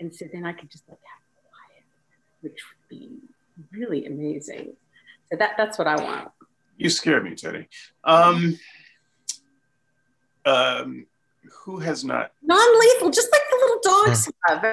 and 0.00 0.14
so 0.14 0.26
then 0.32 0.46
I 0.46 0.52
could 0.52 0.70
just 0.70 0.88
like 0.88 0.98
have 0.98 1.22
quiet, 1.50 1.84
which 2.40 2.60
would 2.68 2.88
be 2.88 3.18
really 3.72 4.06
amazing. 4.06 4.74
So 5.30 5.36
that 5.38 5.52
that's 5.56 5.78
what 5.78 5.86
I 5.86 5.96
want. 5.96 6.30
You 6.76 6.90
scare 6.90 7.22
me, 7.22 7.34
Teddy. 7.34 7.68
Um, 8.02 8.58
um, 10.44 11.06
who 11.64 11.78
has 11.78 12.04
not? 12.04 12.32
Non-lethal, 12.42 13.10
just 13.10 13.28
like 13.32 13.40
the 13.50 13.56
little 13.60 13.80
dogs 13.82 14.30
have. 14.46 14.64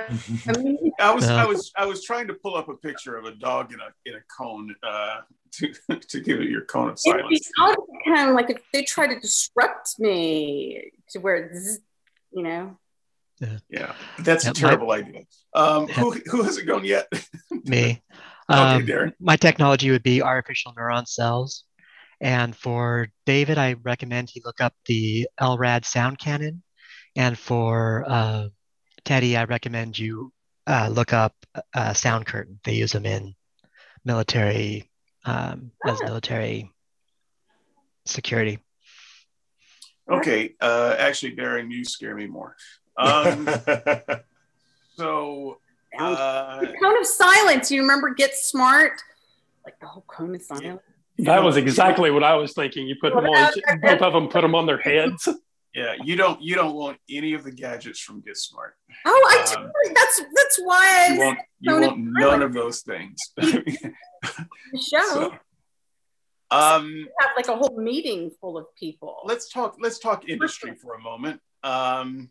I 0.57 0.61
mean, 0.61 0.91
I 0.99 1.13
was, 1.13 1.27
I 1.29 1.45
was, 1.45 1.71
I 1.77 1.85
was 1.85 2.03
trying 2.03 2.27
to 2.27 2.33
pull 2.33 2.55
up 2.55 2.69
a 2.69 2.75
picture 2.75 3.15
of 3.17 3.25
a 3.25 3.31
dog 3.31 3.73
in 3.73 3.79
a 3.79 3.89
in 4.09 4.15
a 4.15 4.21
cone 4.37 4.75
uh, 4.83 5.21
to 5.51 5.73
to 5.99 6.19
give 6.21 6.39
it 6.41 6.49
your 6.49 6.61
cone 6.65 6.89
of 6.89 6.99
it'd 7.05 7.27
be 7.29 7.39
silence. 7.39 7.51
out 7.61 7.77
kind 8.05 8.29
of 8.29 8.35
like 8.35 8.49
if 8.49 8.57
they 8.73 8.83
try 8.83 9.07
to 9.07 9.19
disrupt 9.19 9.99
me 9.99 10.91
to 11.09 11.19
where 11.19 11.35
it's, 11.35 11.79
you 12.33 12.43
know. 12.43 12.77
Yeah, 13.39 13.57
yeah. 13.69 13.93
that's 14.19 14.45
Yeah, 14.45 14.51
a 14.51 14.53
my- 14.53 14.59
terrible 14.59 14.91
idea. 14.91 15.21
Um, 15.55 15.87
who 15.87 16.11
who 16.29 16.43
hasn't 16.43 16.67
gone 16.67 16.85
yet? 16.85 17.07
Me. 17.65 18.01
Okay, 18.49 18.59
Um, 18.59 18.85
Darren. 18.85 19.13
my 19.19 19.35
technology 19.37 19.91
would 19.91 20.03
be 20.03 20.21
artificial 20.21 20.73
neuron 20.73 21.07
cells. 21.07 21.63
And 22.21 22.55
for 22.55 23.09
David, 23.25 23.57
I 23.57 23.73
recommend 23.81 24.29
he 24.29 24.41
look 24.45 24.61
up 24.61 24.75
the 24.85 25.27
LRAD 25.39 25.85
sound 25.85 26.19
cannon. 26.19 26.61
And 27.15 27.37
for 27.37 28.05
uh, 28.07 28.47
Teddy, 29.03 29.35
I 29.35 29.45
recommend 29.45 29.97
you 29.97 30.31
uh, 30.67 30.89
look 30.91 31.13
up 31.13 31.33
uh, 31.73 31.93
sound 31.93 32.27
curtain. 32.27 32.59
They 32.63 32.75
use 32.75 32.91
them 32.91 33.07
in 33.07 33.33
military 34.05 34.89
um, 35.25 35.71
as 35.85 35.99
military 36.03 36.71
security. 38.05 38.59
Okay, 40.09 40.55
uh, 40.61 40.95
actually, 40.99 41.35
Darren, 41.35 41.71
you 41.71 41.83
scare 41.83 42.15
me 42.15 42.27
more. 42.27 42.55
Um, 42.97 43.45
so, 44.95 45.57
uh, 45.97 46.59
The 46.59 46.73
cone 46.81 46.99
of 46.99 47.07
silence. 47.07 47.71
You 47.71 47.81
remember 47.81 48.13
Get 48.13 48.35
Smart? 48.35 49.01
Like 49.65 49.79
the 49.79 49.87
whole 49.87 50.03
cone 50.07 50.35
of 50.35 50.41
silence. 50.41 50.81
That 51.21 51.43
was 51.43 51.57
exactly 51.57 52.11
what 52.11 52.23
I 52.23 52.35
was 52.35 52.53
thinking. 52.53 52.87
You 52.87 52.95
put 52.99 53.13
them 53.13 53.25
on, 53.25 53.51
both 53.81 54.01
of 54.01 54.13
them 54.13 54.27
put 54.27 54.41
them 54.41 54.55
on 54.55 54.65
their 54.65 54.77
heads. 54.79 55.27
yeah, 55.75 55.93
you 56.03 56.15
don't 56.15 56.41
you 56.41 56.55
don't 56.55 56.75
want 56.75 56.97
any 57.09 57.33
of 57.33 57.43
the 57.43 57.51
gadgets 57.51 57.99
from 57.99 58.21
Get 58.21 58.37
Smart. 58.37 58.75
Oh, 59.05 59.27
I 59.29 59.53
do. 59.55 59.61
Um, 59.61 59.71
That's 59.93 60.21
that's 60.35 60.59
why 60.63 61.07
You 61.09 61.21
I 61.21 61.25
want 61.25 61.39
you 61.59 61.79
want 61.79 61.97
none 61.99 62.41
of 62.41 62.53
those 62.53 62.81
things. 62.81 63.17
the 63.37 63.93
show 64.79 64.99
So, 65.09 65.33
um, 66.51 67.07
have 67.19 67.31
like 67.35 67.47
a 67.47 67.55
whole 67.55 67.79
meeting 67.79 68.31
full 68.41 68.57
of 68.57 68.65
people. 68.77 69.17
let's 69.23 69.49
talk 69.49 69.77
let's 69.79 69.99
talk 69.99 70.27
industry 70.27 70.75
for 70.75 70.95
a 70.95 70.99
moment 70.99 71.39
um, 71.63 72.29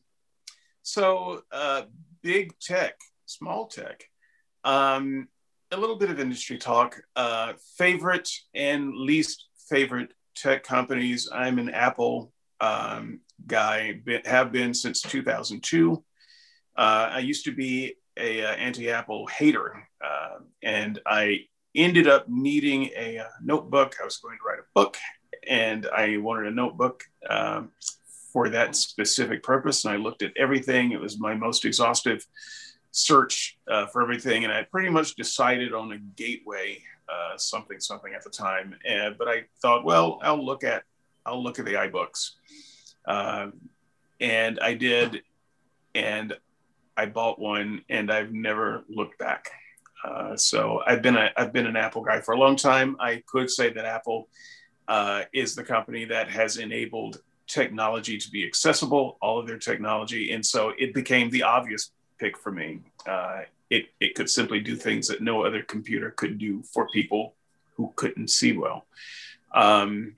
so 0.83 1.43
uh, 1.53 1.83
big 2.23 2.59
tech 2.61 2.97
small 3.27 3.67
tech 3.67 4.05
um, 4.65 5.29
a 5.73 5.77
little 5.77 5.97
bit 5.97 6.11
of 6.11 6.19
industry 6.19 6.59
talk 6.59 7.01
uh, 7.17 7.53
favorite 7.77 8.29
and 8.55 8.95
least 8.95 9.49
favorite 9.69 10.13
tech 10.35 10.65
companies 10.65 11.29
i'm 11.33 11.59
an 11.59 11.71
apple 11.71 12.33
um, 12.61 13.21
guy 13.47 14.01
have 14.25 14.53
been 14.53 14.75
since 14.75 15.01
2002 15.03 16.03
uh, 16.77 17.09
i 17.13 17.19
used 17.19 17.45
to 17.45 17.53
be 17.53 17.95
a 18.17 18.45
uh, 18.45 18.53
anti-apple 18.53 19.27
hater 19.27 19.89
uh, 20.05 20.39
and 20.63 21.01
i 21.07 21.39
ended 21.77 22.09
up 22.09 22.29
needing 22.29 22.91
a, 22.97 23.19
uh 23.19 23.25
notebook 23.43 23.95
i 24.01 24.05
was 24.05 24.19
going 24.19 24.37
to 24.37 24.45
write 24.45 24.59
a 24.59 24.67
book 24.75 24.97
and 25.49 25.87
I 25.87 26.17
wanted 26.19 26.47
a 26.47 26.55
notebook 26.55 27.05
um, 27.29 27.71
for 28.33 28.49
that 28.51 28.77
specific 28.77 29.43
purpose. 29.43 29.85
And 29.85 29.95
I 29.95 29.97
looked 29.97 30.23
at 30.23 30.33
everything. 30.37 30.93
It 30.93 31.01
was 31.01 31.19
my 31.19 31.35
most 31.35 31.65
exhaustive 31.65 32.27
search 32.91 33.59
uh, 33.71 33.87
for 33.87 34.03
everything, 34.03 34.45
and 34.45 34.53
I 34.53 34.63
pretty 34.63 34.91
much 34.91 35.15
decided 35.15 35.73
on 35.73 35.93
a 35.93 35.99
gateway, 35.99 36.83
uh, 37.09 37.37
something 37.37 37.81
something 37.81 38.15
at 38.15 38.25
the 38.25 38.31
time. 38.31 38.77
And 38.85 39.17
but 39.19 39.29
I 39.29 39.45
thought, 39.63 39.85
well, 39.85 40.19
I'll 40.23 40.45
look 40.45 40.65
at 40.65 40.85
I'll 41.25 41.43
look 41.43 41.59
at 41.59 41.65
the 41.65 41.75
iBooks, 41.75 42.33
um, 43.07 43.55
and 44.21 44.59
I 44.61 44.75
did, 44.75 45.23
and 45.95 46.35
I 46.97 47.07
bought 47.07 47.39
one, 47.39 47.83
and 47.89 48.11
I've 48.11 48.33
never 48.33 48.85
looked 48.89 49.19
back. 49.19 49.51
Uh, 50.05 50.35
so 50.37 50.83
I've 50.87 51.03
been 51.03 51.17
a 51.17 51.31
I've 51.37 51.53
been 51.53 51.67
an 51.67 51.77
Apple 51.77 52.03
guy 52.03 52.21
for 52.21 52.35
a 52.35 52.39
long 52.39 52.57
time. 52.57 52.97
I 53.01 53.23
could 53.27 53.51
say 53.51 53.73
that 53.73 53.85
Apple 53.85 54.29
uh, 54.89 55.23
is 55.33 55.55
the 55.55 55.65
company 55.65 56.05
that 56.07 56.29
has 56.29 56.57
enabled 56.57 57.21
technology 57.47 58.17
to 58.17 58.31
be 58.31 58.47
accessible, 58.47 59.19
all 59.21 59.39
of 59.39 59.47
their 59.47 59.59
technology. 59.59 60.33
And 60.33 60.45
so 60.45 60.73
it 60.79 60.95
became 60.95 61.31
the 61.31 61.43
obvious 61.43 61.93
pick 62.21 62.37
for 62.39 62.53
me. 62.53 62.81
Uh, 63.09 63.41
it, 63.71 63.87
it 63.99 64.15
could 64.15 64.29
simply 64.29 64.61
do 64.61 64.77
things 64.77 65.09
that 65.09 65.23
no 65.23 65.45
other 65.45 65.63
computer 65.63 66.11
could 66.11 66.39
do 66.39 66.63
for 66.63 66.87
people 66.89 67.35
who 67.77 67.93
couldn't 67.97 68.29
see 68.29 68.53
well. 68.53 68.87
Um, 69.55 70.15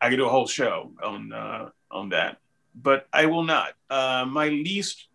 I 0.00 0.08
could 0.08 0.16
do 0.16 0.26
a 0.26 0.30
whole 0.30 0.46
show 0.46 0.92
on, 1.02 1.32
uh, 1.32 1.70
on 1.90 2.10
that, 2.10 2.38
but 2.74 3.08
I 3.12 3.26
will 3.26 3.42
not. 3.42 3.72
Uh, 3.90 4.24
my 4.28 4.48
least 4.48 5.08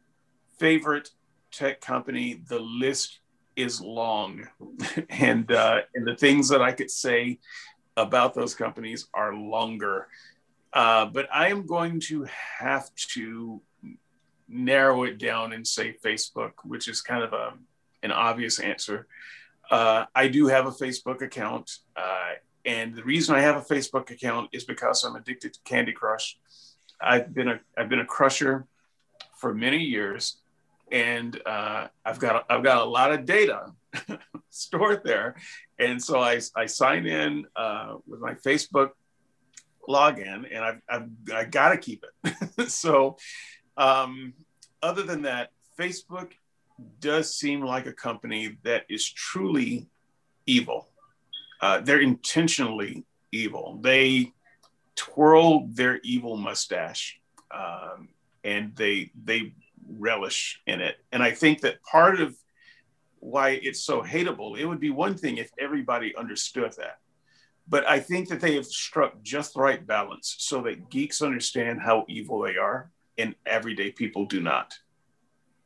favorite 0.59 1.09
tech 1.51 1.81
company, 1.81 2.41
the 2.47 2.59
list 2.59 3.19
is 3.55 3.81
long. 3.81 4.47
and, 5.09 5.51
uh, 5.51 5.81
and 5.95 6.05
the 6.05 6.15
things 6.15 6.49
that 6.49 6.61
I 6.61 6.73
could 6.73 6.91
say 6.91 7.39
about 7.95 8.33
those 8.33 8.53
companies 8.53 9.07
are 9.13 9.33
longer. 9.33 10.07
Uh, 10.73 11.05
but 11.05 11.27
I 11.33 11.49
am 11.49 11.65
going 11.65 11.99
to 12.01 12.27
have 12.59 12.93
to 13.13 13.61
narrow 14.47 15.03
it 15.03 15.17
down 15.17 15.53
and 15.53 15.67
say 15.67 15.95
Facebook, 16.03 16.51
which 16.63 16.87
is 16.87 17.01
kind 17.01 17.23
of 17.23 17.33
a, 17.33 17.53
an 18.03 18.11
obvious 18.11 18.59
answer. 18.59 19.07
Uh, 19.69 20.05
I 20.15 20.27
do 20.27 20.47
have 20.47 20.65
a 20.65 20.71
Facebook 20.71 21.21
account. 21.21 21.79
Uh, 21.95 22.33
and 22.65 22.95
the 22.95 23.03
reason 23.03 23.35
I 23.35 23.41
have 23.41 23.55
a 23.55 23.61
Facebook 23.61 24.11
account 24.11 24.49
is 24.51 24.63
because 24.63 25.03
I'm 25.03 25.15
addicted 25.15 25.53
to 25.53 25.59
Candy 25.63 25.93
Crush. 25.93 26.37
I've 26.99 27.33
been 27.33 27.47
a 27.47 27.59
I've 27.77 27.89
been 27.89 27.99
a 27.99 28.05
crusher 28.05 28.65
for 29.37 29.53
many 29.53 29.77
years, 29.77 30.41
and 30.91 31.39
uh, 31.45 31.87
I've 32.03 32.19
got 32.19 32.45
I've 32.49 32.63
got 32.63 32.85
a 32.85 32.89
lot 32.89 33.13
of 33.13 33.25
data 33.25 33.71
stored 34.49 35.03
there, 35.03 35.35
and 35.79 36.01
so 36.03 36.19
I 36.19 36.41
I 36.55 36.65
sign 36.65 37.05
in 37.05 37.45
uh, 37.55 37.95
with 38.07 38.19
my 38.19 38.33
Facebook 38.33 38.91
login, 39.87 40.45
and 40.51 40.63
I've, 40.63 40.81
I've 40.89 41.09
I 41.33 41.45
got 41.45 41.69
to 41.69 41.77
keep 41.77 42.03
it. 42.23 42.69
so, 42.69 43.17
um, 43.77 44.33
other 44.81 45.03
than 45.03 45.21
that, 45.23 45.51
Facebook 45.79 46.31
does 46.99 47.33
seem 47.33 47.61
like 47.61 47.85
a 47.87 47.93
company 47.93 48.57
that 48.63 48.85
is 48.89 49.09
truly 49.09 49.87
evil. 50.45 50.89
Uh, 51.61 51.79
they're 51.81 52.01
intentionally 52.01 53.05
evil. 53.31 53.79
They 53.81 54.33
twirl 54.95 55.67
their 55.67 55.99
evil 56.03 56.37
mustache, 56.37 57.19
um, 57.51 58.09
and 58.43 58.75
they 58.75 59.11
they 59.23 59.53
relish 59.87 60.61
in 60.67 60.81
it. 60.81 60.97
And 61.11 61.23
I 61.23 61.31
think 61.31 61.61
that 61.61 61.81
part 61.83 62.19
of 62.19 62.35
why 63.19 63.59
it's 63.63 63.83
so 63.83 64.01
hateable, 64.01 64.57
it 64.59 64.65
would 64.65 64.79
be 64.79 64.89
one 64.91 65.17
thing 65.17 65.37
if 65.37 65.49
everybody 65.59 66.15
understood 66.15 66.73
that. 66.77 66.99
but 67.67 67.87
I 67.87 67.99
think 67.99 68.29
that 68.29 68.39
they 68.39 68.55
have 68.55 68.65
struck 68.65 69.21
just 69.23 69.53
the 69.53 69.61
right 69.61 69.85
balance 69.85 70.35
so 70.39 70.61
that 70.63 70.89
geeks 70.89 71.21
understand 71.21 71.81
how 71.81 72.05
evil 72.07 72.41
they 72.41 72.55
are 72.57 72.91
and 73.17 73.35
everyday 73.45 73.91
people 73.91 74.25
do 74.25 74.41
not. 74.41 74.73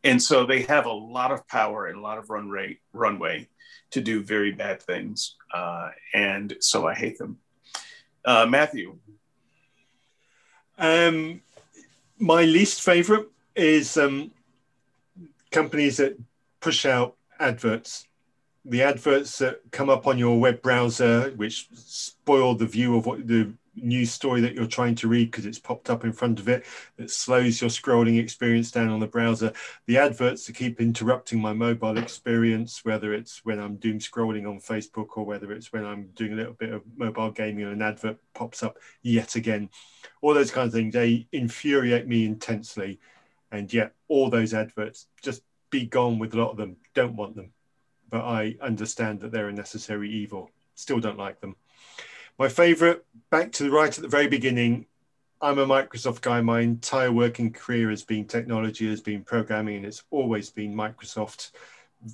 And 0.04 0.22
so 0.22 0.46
they 0.46 0.64
have 0.64 0.86
a 0.86 0.92
lot 0.92 1.32
of 1.32 1.48
power 1.48 1.88
and 1.88 1.98
a 1.98 2.02
lot 2.02 2.18
of 2.18 2.30
run 2.30 2.50
rate, 2.50 2.80
runway 2.94 3.48
to 3.92 4.02
do 4.02 4.24
very 4.24 4.52
bad 4.52 4.82
things. 4.82 5.36
Uh, 5.54 5.90
and 6.14 6.56
so 6.60 6.88
I 6.88 6.96
hate 6.96 7.18
them. 7.18 7.38
Uh, 8.26 8.46
Matthew. 8.48 8.98
Um, 10.78 11.42
my 12.18 12.44
least 12.44 12.82
favorite 12.82 13.28
is 13.56 13.98
um, 13.98 14.32
companies 15.52 15.98
that 15.98 16.18
push 16.60 16.86
out 16.86 17.16
adverts 17.40 18.08
the 18.66 18.84
adverts 18.84 19.40
that 19.40 19.60
come 19.72 19.90
up 19.90 20.08
on 20.08 20.18
your 20.18 20.40
web 20.40 20.62
browser, 20.62 21.32
which 21.36 21.68
spoil 21.74 22.56
the 22.56 22.66
view 22.66 22.96
of 22.96 23.06
what 23.06 23.28
the 23.28 23.52
news 23.76 24.12
story 24.12 24.42
that 24.42 24.54
you're 24.54 24.66
trying 24.66 24.96
to 24.96 25.08
read 25.08 25.32
because 25.32 25.46
it's 25.46 25.60
popped 25.60 25.90
up 25.90 26.04
in 26.04 26.12
front 26.12 26.40
of 26.40 26.50
it, 26.50 26.66
that 26.98 27.10
slows 27.10 27.62
your 27.62 27.70
scrolling 27.70 28.20
experience 28.20 28.72
down 28.72 28.90
on 28.90 29.00
the 29.00 29.08
browser. 29.08 29.54
The 29.88 29.98
adverts 29.98 30.46
that 30.46 30.56
keep 30.56 30.82
interrupting 30.82 31.40
my 31.40 31.54
mobile 31.54 31.98
experience, 31.98 32.84
whether 32.84 33.14
it's 33.14 33.44
when 33.46 33.60
I'm 33.60 33.76
doom 33.76 34.00
scrolling 34.00 34.48
on 34.48 34.60
Facebook 34.60 35.18
or 35.18 35.26
whether 35.26 35.52
it's 35.52 35.72
when 35.72 35.86
I'm 35.86 36.08
doing 36.16 36.34
a 36.34 36.38
little 36.38 36.54
bit 36.54 36.74
of 36.74 36.84
mobile 36.96 37.32
gaming 37.32 37.64
and 37.64 37.74
an 37.74 37.82
advert 37.82 38.18
pops 38.34 38.64
up 38.64 38.78
yet 39.02 39.36
again. 39.36 39.70
All 40.22 40.34
those 40.34 40.52
kinds 40.52 40.74
of 40.74 40.80
things, 40.80 40.94
they 40.94 41.28
infuriate 41.32 42.08
me 42.08 42.26
intensely. 42.26 43.00
And 43.52 43.72
yet, 43.74 43.94
all 44.08 44.30
those 44.30 44.54
adverts, 44.54 45.08
just 45.22 45.44
be 45.70 45.86
gone 45.86 46.20
with 46.20 46.34
a 46.34 46.38
lot 46.38 46.52
of 46.52 46.58
them. 46.58 46.78
Don't 46.94 47.16
want 47.16 47.36
them 47.36 47.52
but 48.12 48.26
I 48.26 48.58
understand 48.62 49.22
that 49.22 49.32
they're 49.32 49.48
a 49.48 49.54
necessary 49.54 50.12
evil. 50.12 50.52
Still 50.76 51.00
don't 51.00 51.18
like 51.18 51.40
them. 51.40 51.56
My 52.40 52.50
favorite, 52.50 53.06
back 53.30 53.52
to 53.54 53.64
the 53.64 53.72
right 53.72 53.96
at 53.96 54.02
the 54.02 54.08
very 54.08 54.28
beginning, 54.28 54.88
I'm 55.42 55.60
a 55.60 55.66
Microsoft 55.66 56.22
guy. 56.22 56.42
My 56.42 56.62
entire 56.62 57.12
working 57.12 57.52
career 57.52 57.90
has 57.90 58.04
been 58.04 58.26
technology, 58.26 58.90
has 58.90 59.02
been 59.02 59.24
programming, 59.24 59.78
and 59.78 59.86
it's 59.86 60.04
always 60.12 60.50
been 60.50 60.74
Microsoft 60.74 61.52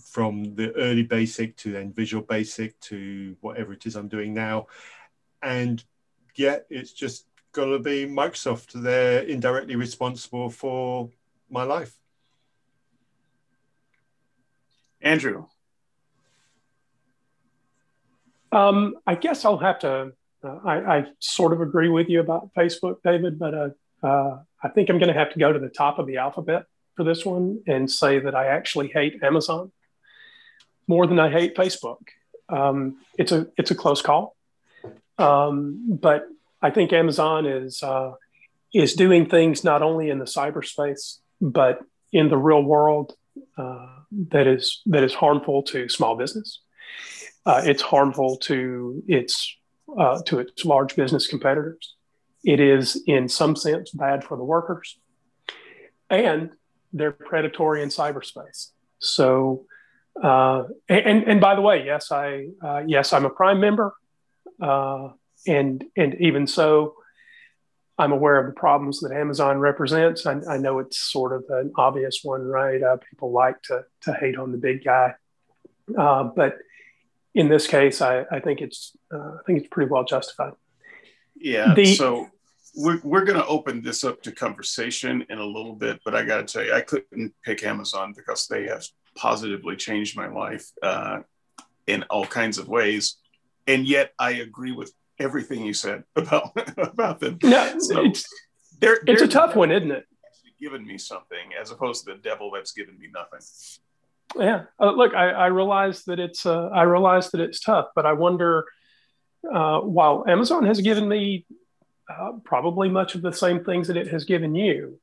from 0.04 0.56
the 0.56 0.74
early 0.76 1.04
basic 1.04 1.56
to 1.58 1.72
then 1.72 1.94
Visual 1.94 2.24
Basic 2.24 2.78
to 2.82 3.38
whatever 3.42 3.74
it 3.74 3.86
is 3.86 3.96
I'm 3.96 4.10
doing 4.10 4.34
now. 4.34 4.68
And 5.42 5.84
yet 6.36 6.66
it's 6.70 6.92
just 6.92 7.28
going 7.54 7.72
to 7.72 7.80
be 7.80 8.06
Microsoft. 8.06 8.74
They're 8.74 9.22
indirectly 9.22 9.76
responsible 9.76 10.50
for 10.50 11.10
my 11.50 11.64
life. 11.64 11.96
Andrew. 15.02 15.46
Um, 18.52 18.96
I 19.06 19.16
guess 19.16 19.46
I'll 19.46 19.58
have 19.58 19.80
to. 19.80 20.12
Uh, 20.44 20.60
I, 20.64 20.98
I, 20.98 21.06
sort 21.20 21.52
of 21.52 21.62
agree 21.62 21.90
with 21.90 22.10
you 22.10 22.20
about 22.20 22.54
Facebook, 22.56 22.98
David, 23.04 23.40
but 23.40 23.54
uh, 23.54 23.70
uh, 24.04 24.40
I 24.64 24.70
think 24.70 24.90
I'm 24.90 25.00
going 25.00 25.12
to 25.12 25.20
have 25.20 25.34
to 25.34 25.40
go 25.40 25.52
to 25.52 25.60
the 25.60 25.70
top 25.70 25.98
of 25.98 26.06
the 26.06 26.18
alphabet 26.18 26.66
for 26.96 27.04
this 27.04 27.26
one 27.26 27.62
and 27.68 27.90
say 27.90 28.20
that 28.20 28.36
I 28.36 28.48
actually 28.48 28.88
hate 28.90 29.24
Amazon 29.24 29.72
more 30.88 31.08
than 31.08 31.20
I 31.20 31.32
hate 31.32 31.56
Facebook. 31.56 32.00
Um, 32.50 32.98
it's 33.18 33.32
a 33.32 33.48
it's 33.58 33.72
a 33.72 33.76
close 33.76 34.02
call, 34.02 34.36
um, 35.18 35.98
but 36.00 36.28
I 36.62 36.70
think 36.70 36.94
Amazon 36.94 37.46
is 37.46 37.82
uh, 37.82 38.12
is 38.74 38.94
doing 38.94 39.28
things 39.28 39.64
not 39.64 39.82
only 39.82 40.10
in 40.10 40.20
the 40.20 40.26
cyberspace 40.26 41.18
but 41.42 41.80
in 42.12 42.30
the 42.30 42.38
real 42.38 42.64
world 42.64 43.14
uh, 43.58 43.88
that 44.30 44.48
is 44.48 44.82
that 44.86 45.04
is 45.04 45.14
harmful 45.14 45.64
to 45.64 45.90
small 45.90 46.16
business 46.16 46.62
uh, 47.48 47.62
it's 47.64 47.82
harmful 47.82 48.36
to 48.36 49.02
its 49.08 49.56
uh, 49.98 50.22
to 50.24 50.40
its 50.40 50.66
large 50.66 50.98
business 50.98 51.28
competitors. 51.28 51.96
It 52.44 52.60
is, 52.60 53.02
in 53.08 53.30
some 53.30 53.56
sense, 53.56 53.90
bad 53.92 54.24
for 54.24 54.36
the 54.36 54.44
workers, 54.44 55.00
and 56.10 56.52
they're 56.92 57.14
predatory 57.14 57.82
in 57.82 57.90
cyberspace. 57.90 58.72
So, 59.00 59.66
uh, 60.22 60.64
and 60.90 61.24
and 61.24 61.40
by 61.40 61.56
the 61.56 61.62
way, 61.62 61.86
yes, 61.86 62.12
I 62.12 62.50
uh, 62.62 62.84
yes, 62.86 63.14
I'm 63.14 63.24
a 63.24 63.30
Prime 63.30 63.62
member, 63.62 63.94
uh, 64.62 65.10
and 65.48 65.86
and 65.96 66.16
even 66.20 66.48
so, 66.48 66.96
I'm 67.98 68.12
aware 68.12 68.40
of 68.40 68.54
the 68.54 68.60
problems 68.60 69.00
that 69.00 69.14
Amazon 69.14 69.60
represents. 69.60 70.26
I, 70.26 70.42
I 70.50 70.58
know 70.58 70.80
it's 70.80 70.98
sort 70.98 71.32
of 71.32 71.46
an 71.50 71.72
obvious 71.78 72.20
one, 72.24 72.42
right? 72.42 72.84
Uh, 72.84 72.98
people 73.10 73.32
like 73.32 73.62
to 73.64 73.86
to 74.02 74.14
hate 74.14 74.38
on 74.38 74.52
the 74.52 74.58
big 74.58 74.84
guy, 74.84 75.16
but 75.88 76.58
in 77.38 77.50
this 77.50 77.68
case, 77.68 78.02
I, 78.02 78.26
I 78.32 78.40
think 78.40 78.62
it's 78.62 78.98
uh, 79.14 79.36
I 79.36 79.40
think 79.46 79.60
it's 79.60 79.68
pretty 79.70 79.92
well 79.92 80.04
justified. 80.04 80.54
Yeah. 81.36 81.76
The, 81.76 81.86
so 81.94 82.30
we're, 82.76 83.00
we're 83.04 83.26
going 83.26 83.40
to 83.40 83.46
open 83.46 83.84
this 83.84 84.04
up 84.04 84.24
to 84.24 84.32
conversation 84.32 85.24
in 85.30 85.38
a 85.38 85.46
little 85.46 85.76
bit, 85.76 86.00
but 86.04 86.16
I 86.16 86.26
got 86.26 86.38
to 86.38 86.52
tell 86.52 86.66
you, 86.66 86.74
I 86.74 86.82
couldn't 86.82 87.36
pick 87.46 87.64
Amazon 87.64 88.14
because 88.18 88.48
they 88.48 88.66
have 88.66 88.84
positively 89.16 89.76
changed 89.76 90.18
my 90.18 90.28
life 90.28 90.66
uh, 90.82 91.20
in 91.86 92.04
all 92.10 92.26
kinds 92.26 92.58
of 92.58 92.68
ways, 92.68 93.18
and 93.68 93.88
yet 93.88 94.14
I 94.18 94.32
agree 94.32 94.72
with 94.72 94.92
everything 95.20 95.64
you 95.64 95.74
said 95.74 96.06
about 96.16 96.58
about 96.78 97.20
them. 97.20 97.38
No, 97.44 97.78
so 97.78 98.04
it's 98.04 98.28
they're, 98.80 99.00
they're, 99.06 99.14
it's 99.14 99.22
a 99.22 99.28
tough 99.28 99.56
one, 99.56 99.72
isn't 99.72 99.92
it? 99.92 100.06
Given 100.60 100.88
me 100.88 100.98
something 100.98 101.52
as 101.60 101.70
opposed 101.70 102.06
to 102.06 102.14
the 102.16 102.20
devil 102.20 102.50
that's 102.52 102.72
given 102.72 102.98
me 102.98 103.10
nothing 103.14 103.42
yeah. 104.36 104.64
Uh, 104.80 104.92
look 104.92 105.14
I, 105.14 105.30
I, 105.30 105.48
realize 105.48 106.04
that 106.06 106.20
it's 106.20 106.46
uh, 106.46 106.68
i 106.68 106.84
realize 106.84 107.32
that 107.32 107.42
it's 107.42 107.60
tough 107.60 107.88
but 107.96 108.06
i 108.06 108.14
wonder 108.14 108.66
uh, 109.52 109.80
while 109.80 110.26
amazon 110.28 110.66
has 110.66 110.82
given 110.82 111.08
me 111.08 111.46
uh, 112.10 112.34
probably 112.44 112.90
much 112.90 113.16
of 113.16 113.22
the 113.22 113.32
same 113.32 113.64
things 113.64 113.88
that 113.88 113.98
it 113.98 114.08
has 114.08 114.26
given 114.26 114.56
you 114.56 115.00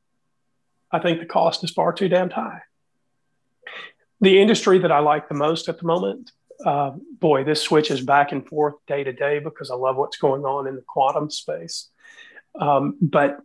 i 0.91 0.99
think 0.99 1.20
the 1.20 1.27
cost 1.27 1.64
is 1.64 1.70
far 1.70 1.93
too 1.93 2.09
damn 2.09 2.31
high. 2.31 2.61
The 4.20 4.41
industry 4.41 4.79
that 4.81 4.93
i 4.93 4.99
like 4.99 5.29
the 5.29 5.35
most 5.35 5.68
at 5.68 5.79
the 5.79 5.87
moment 5.87 6.31
uh, 6.64 6.93
boy 7.18 7.45
this 7.45 7.62
switches 7.62 8.01
back 8.01 8.33
and 8.33 8.47
forth 8.47 8.75
day 8.87 9.05
to 9.05 9.12
day 9.12 9.39
because 9.39 9.70
i 9.70 9.75
love 9.75 9.97
what's 9.97 10.18
going 10.18 10.45
on 10.45 10.66
in 10.66 10.77
the 10.77 10.85
quantum 10.87 11.31
space. 11.31 11.89
Um, 12.59 12.97
but 13.01 13.39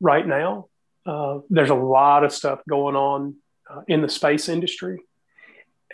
right 0.00 0.26
now 0.26 0.66
uh, 1.06 1.38
there's 1.48 1.70
a 1.70 1.74
lot 1.74 2.24
of 2.24 2.32
stuff 2.32 2.60
going 2.68 2.96
on 2.96 3.36
in 3.86 4.02
the 4.02 4.08
space 4.08 4.48
industry 4.48 5.00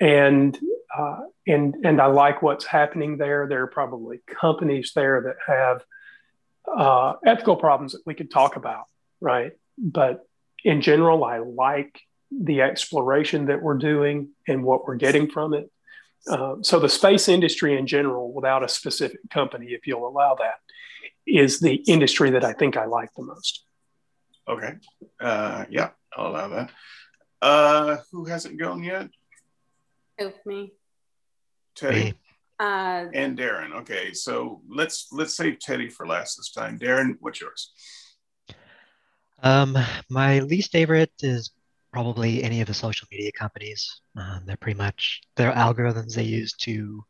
and 0.00 0.58
uh, 0.96 1.20
and 1.46 1.76
and 1.84 2.00
I 2.00 2.06
like 2.06 2.42
what's 2.42 2.64
happening 2.64 3.16
there. 3.16 3.46
There 3.48 3.62
are 3.62 3.68
probably 3.68 4.20
companies 4.40 4.92
there 4.94 5.22
that 5.22 5.36
have 5.46 5.84
uh, 6.74 7.14
ethical 7.24 7.56
problems 7.56 7.92
that 7.92 8.02
we 8.06 8.14
could 8.14 8.30
talk 8.30 8.56
about, 8.56 8.84
right? 9.20 9.52
But 9.78 10.26
in 10.64 10.80
general, 10.80 11.24
I 11.24 11.38
like 11.38 12.00
the 12.30 12.62
exploration 12.62 13.46
that 13.46 13.62
we're 13.62 13.78
doing 13.78 14.30
and 14.48 14.64
what 14.64 14.86
we're 14.86 14.96
getting 14.96 15.30
from 15.30 15.54
it. 15.54 15.70
Uh, 16.28 16.56
so 16.62 16.80
the 16.80 16.88
space 16.88 17.28
industry 17.28 17.78
in 17.78 17.86
general, 17.86 18.32
without 18.32 18.64
a 18.64 18.68
specific 18.68 19.20
company, 19.30 19.68
if 19.68 19.86
you'll 19.86 20.08
allow 20.08 20.34
that, 20.34 20.56
is 21.26 21.60
the 21.60 21.74
industry 21.86 22.30
that 22.30 22.44
I 22.44 22.52
think 22.52 22.76
I 22.76 22.86
like 22.86 23.10
the 23.16 23.22
most. 23.22 23.64
Okay. 24.48 24.74
Uh, 25.20 25.64
yeah, 25.70 25.90
I'll 26.16 26.28
allow 26.28 26.48
that. 26.48 26.70
Uh, 27.42 27.96
who 28.10 28.24
hasn't 28.24 28.58
gone 28.58 28.82
yet? 28.82 29.08
Who, 30.18 30.32
me? 30.44 30.72
Teddy. 31.74 32.14
Uh, 32.58 33.06
and 33.12 33.38
Darren. 33.38 33.72
Okay, 33.80 34.14
so 34.14 34.62
let's 34.68 35.08
let's 35.12 35.36
save 35.36 35.58
Teddy 35.58 35.90
for 35.90 36.06
last 36.06 36.36
this 36.36 36.50
time. 36.50 36.78
Darren, 36.78 37.16
what's 37.20 37.40
yours? 37.40 37.72
Um, 39.42 39.76
my 40.08 40.40
least 40.40 40.72
favorite 40.72 41.12
is 41.20 41.50
probably 41.92 42.42
any 42.42 42.62
of 42.62 42.66
the 42.66 42.74
social 42.74 43.06
media 43.12 43.30
companies. 43.32 44.00
Um, 44.16 44.42
they're 44.46 44.56
pretty 44.56 44.78
much 44.78 45.20
their 45.36 45.52
algorithms 45.52 46.14
they 46.14 46.22
use 46.22 46.52
to 46.60 47.04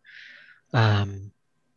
um, 0.72 1.30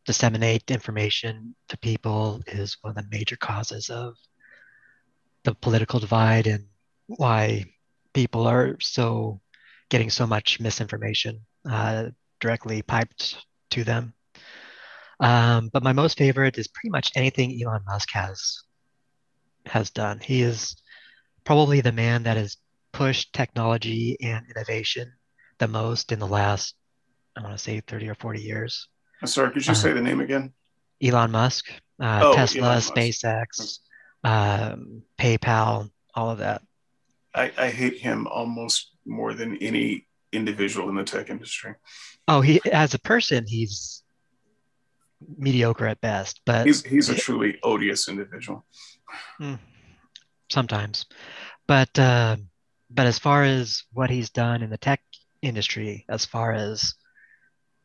disseminate 0.05 0.71
information 0.71 1.53
to 1.67 1.77
people 1.77 2.41
is 2.47 2.77
one 2.81 2.89
of 2.89 2.95
the 2.95 3.09
major 3.11 3.35
causes 3.35 3.89
of 3.89 4.15
the 5.43 5.53
political 5.53 5.99
divide 5.99 6.47
and 6.47 6.65
why 7.05 7.65
people 8.13 8.47
are 8.47 8.75
so 8.79 9.39
getting 9.89 10.09
so 10.09 10.25
much 10.25 10.59
misinformation 10.59 11.39
uh, 11.69 12.05
directly 12.39 12.81
piped 12.81 13.37
to 13.71 13.83
them. 13.83 14.13
Um, 15.19 15.69
but 15.73 15.83
my 15.83 15.93
most 15.93 16.17
favorite 16.17 16.57
is 16.57 16.67
pretty 16.67 16.89
much 16.89 17.11
anything 17.15 17.59
Elon 17.61 17.81
Musk 17.85 18.09
has 18.13 18.61
has 19.65 19.89
done. 19.91 20.19
He 20.19 20.41
is 20.41 20.75
probably 21.43 21.81
the 21.81 21.91
man 21.91 22.23
that 22.23 22.37
has 22.37 22.57
pushed 22.93 23.33
technology 23.33 24.17
and 24.21 24.45
innovation 24.55 25.11
the 25.59 25.67
most 25.67 26.11
in 26.11 26.19
the 26.19 26.27
last, 26.27 26.75
I 27.37 27.41
want 27.41 27.53
to 27.53 27.57
say, 27.61 27.81
30 27.81 28.09
or 28.09 28.15
40 28.15 28.41
years. 28.41 28.87
Uh, 29.21 29.27
sorry, 29.27 29.51
could 29.51 29.65
you 29.65 29.71
uh, 29.71 29.75
say 29.75 29.91
the 29.91 30.01
name 30.01 30.21
again? 30.21 30.53
Elon 31.03 31.31
Musk, 31.31 31.69
uh, 32.01 32.21
oh, 32.23 32.33
Tesla, 32.33 32.61
Elon 32.61 32.79
SpaceX, 32.79 33.79
um, 34.23 35.03
PayPal, 35.17 35.89
all 36.15 36.31
of 36.31 36.39
that. 36.39 36.61
I, 37.35 37.51
I 37.57 37.69
hate 37.69 37.97
him 37.97 38.25
almost 38.27 38.91
more 39.09 39.33
than 39.33 39.57
any 39.57 40.07
individual 40.31 40.89
in 40.89 40.95
the 40.95 41.03
tech 41.03 41.29
industry. 41.29 41.75
Oh, 42.27 42.41
he 42.41 42.61
as 42.71 42.93
a 42.93 42.99
person, 42.99 43.45
he's 43.47 44.03
mediocre 45.37 45.87
at 45.87 46.01
best. 46.01 46.41
But 46.45 46.65
he's 46.65 46.83
he's 46.83 47.09
a 47.09 47.15
truly 47.15 47.59
odious 47.63 48.07
individual. 48.07 48.65
Hmm. 49.37 49.55
Sometimes, 50.49 51.05
but 51.67 51.97
uh, 51.99 52.37
but 52.89 53.05
as 53.05 53.19
far 53.19 53.43
as 53.43 53.83
what 53.93 54.09
he's 54.09 54.29
done 54.29 54.63
in 54.63 54.69
the 54.69 54.77
tech 54.77 55.01
industry, 55.41 56.05
as 56.09 56.25
far 56.25 56.53
as 56.53 56.95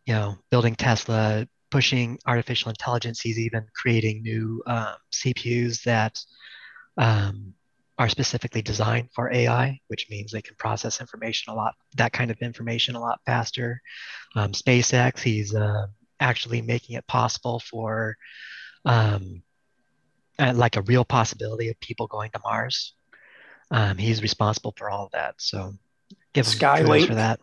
you 0.06 0.14
know, 0.14 0.36
building 0.50 0.74
Tesla, 0.74 1.46
pushing 1.70 2.18
artificial 2.26 2.70
intelligence, 2.70 3.20
he's 3.20 3.38
even 3.38 3.66
creating 3.74 4.22
new 4.22 4.62
um, 4.66 4.94
CPUs 5.12 5.82
that 5.84 6.18
um, 6.98 7.54
are 7.98 8.08
specifically 8.08 8.62
designed 8.62 9.08
for 9.12 9.32
AI, 9.32 9.78
which 9.86 10.08
means 10.10 10.32
they 10.32 10.42
can 10.42 10.56
process 10.56 11.00
information 11.00 11.52
a 11.52 11.56
lot, 11.56 11.74
that 11.96 12.12
kind 12.12 12.30
of 12.30 12.38
information 12.38 12.96
a 12.96 13.00
lot 13.00 13.20
faster. 13.24 13.80
Um, 14.34 14.52
SpaceX, 14.52 15.20
he's 15.20 15.54
uh, 15.54 15.86
actually 16.18 16.60
making 16.60 16.96
it 16.96 17.06
possible 17.06 17.60
for 17.60 18.16
um, 18.84 19.42
uh, 20.38 20.52
like 20.56 20.76
a 20.76 20.82
real 20.82 21.04
possibility 21.04 21.68
of 21.68 21.78
people 21.80 22.08
going 22.08 22.30
to 22.32 22.40
Mars. 22.42 22.94
Um, 23.70 23.96
he's 23.96 24.22
responsible 24.22 24.74
for 24.76 24.90
all 24.90 25.06
of 25.06 25.12
that. 25.12 25.36
So 25.38 25.74
give 26.32 26.46
him 26.46 26.52
Skylink 26.52 27.06
for 27.06 27.14
that. 27.14 27.40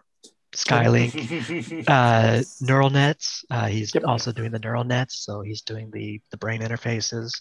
Skylink, 0.54 1.86
uh, 1.88 2.44
neural 2.60 2.90
nets. 2.90 3.46
Uh, 3.50 3.68
he's 3.68 3.96
yep. 3.96 4.04
also 4.06 4.34
doing 4.34 4.52
the 4.52 4.60
neural 4.60 4.84
nets, 4.84 5.16
so 5.16 5.42
he's 5.42 5.62
doing 5.62 5.90
the 5.92 6.20
the 6.30 6.38
brain 6.38 6.62
interfaces. 6.62 7.32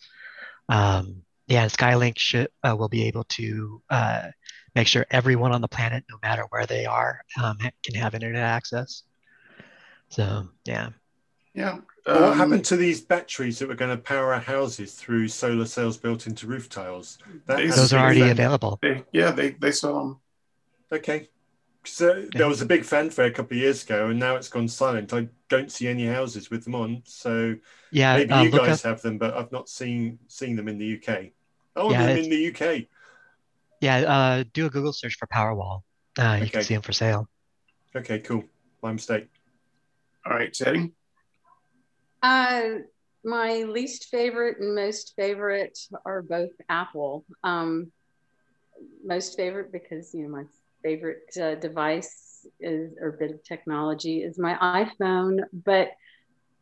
Um, 0.69 1.23
yeah, 1.51 1.67
Skylink 1.67 2.17
should, 2.17 2.49
uh, 2.63 2.77
will 2.79 2.89
be 2.89 3.05
able 3.05 3.25
to 3.25 3.83
uh, 3.91 4.29
make 4.75 4.87
sure 4.87 5.05
everyone 5.11 5.53
on 5.53 5.61
the 5.61 5.69
planet, 5.69 6.05
no 6.09 6.17
matter 6.23 6.45
where 6.51 6.65
they 6.65 6.87
are, 6.87 7.23
um, 7.43 7.59
can 7.83 7.95
have 7.97 8.15
internet 8.15 8.43
access. 8.43 9.03
So 10.11 10.49
yeah. 10.65 10.91
Yeah. 11.53 11.79
Um, 12.07 12.23
what 12.23 12.37
happened 12.37 12.65
to 12.67 12.77
these 12.77 13.01
batteries 13.01 13.59
that 13.59 13.69
were 13.69 13.75
going 13.75 13.95
to 13.95 14.01
power 14.01 14.33
our 14.33 14.41
houses 14.41 14.95
through 14.95 15.29
solar 15.29 15.67
cells 15.67 15.97
built 15.97 16.29
into 16.29 16.47
roof 16.47 16.69
tiles? 16.69 17.19
those 17.47 17.93
are 17.93 17.99
already 17.99 18.23
available. 18.23 18.79
They, 18.81 19.05
yeah, 19.13 19.33
they 19.33 19.51
they 19.51 19.73
sell 19.73 19.99
them. 19.99 20.21
Okay. 20.93 21.29
So 21.85 22.27
there 22.33 22.47
was 22.47 22.61
a 22.61 22.67
big 22.67 22.85
fanfare 22.85 23.27
a 23.27 23.31
couple 23.31 23.57
of 23.57 23.63
years 23.63 23.83
ago, 23.83 24.09
and 24.09 24.19
now 24.19 24.37
it's 24.37 24.49
gone 24.49 24.69
silent. 24.69 25.13
I 25.13 25.29
don't 25.49 25.73
see 25.73 25.89
any 25.89 26.07
houses 26.07 26.51
with 26.51 26.65
them 26.65 26.75
on. 26.75 27.03
So 27.05 27.57
yeah, 27.91 28.17
maybe 28.17 28.33
uh, 28.33 28.43
you 28.43 28.51
guys 28.51 28.85
up, 28.85 28.91
have 28.91 29.03
them, 29.03 29.19
but 29.19 29.35
I've 29.35 29.51
not 29.51 29.69
seen 29.69 30.19
seen 30.29 30.57
them 30.57 30.69
in 30.69 30.79
the 30.79 31.03
UK. 31.03 31.33
Oh, 31.77 31.91
yeah, 31.91 32.09
in 32.09 32.29
the 32.29 32.37
UK. 32.37 32.89
Yeah, 33.81 33.99
uh, 33.99 34.45
do 34.53 34.67
a 34.67 34.71
Google 34.71 34.93
search 34.93 35.17
for 35.19 35.27
Powerwall. 35.27 35.83
Uh, 36.19 36.41
you 36.43 36.51
can 36.51 36.63
see 36.63 36.75
them 36.75 36.83
for 36.83 36.93
sale. 36.93 37.29
Okay, 37.95 38.19
cool. 38.21 38.45
My 38.83 38.93
mistake. 38.93 39.29
All 40.27 40.33
right, 40.33 40.53
Teddy. 40.53 40.93
Uh, 42.23 42.63
my 43.25 43.63
least 43.63 44.09
favorite 44.11 44.59
and 44.61 44.75
most 44.75 45.15
favorite 45.17 45.79
are 46.05 46.23
both 46.23 46.51
Apple. 46.69 47.25
Um, 47.43 47.93
most 49.05 49.37
favorite 49.37 49.73
because 49.73 50.13
you 50.15 50.23
know 50.25 50.29
my 50.29 50.45
favorite 50.83 51.37
uh, 51.41 51.55
device 51.57 52.47
is 52.61 52.93
or 53.01 53.13
bit 53.13 53.31
of 53.31 53.43
technology 53.45 54.23
is 54.23 54.39
my 54.39 54.55
iPhone, 55.01 55.41
but 55.53 55.91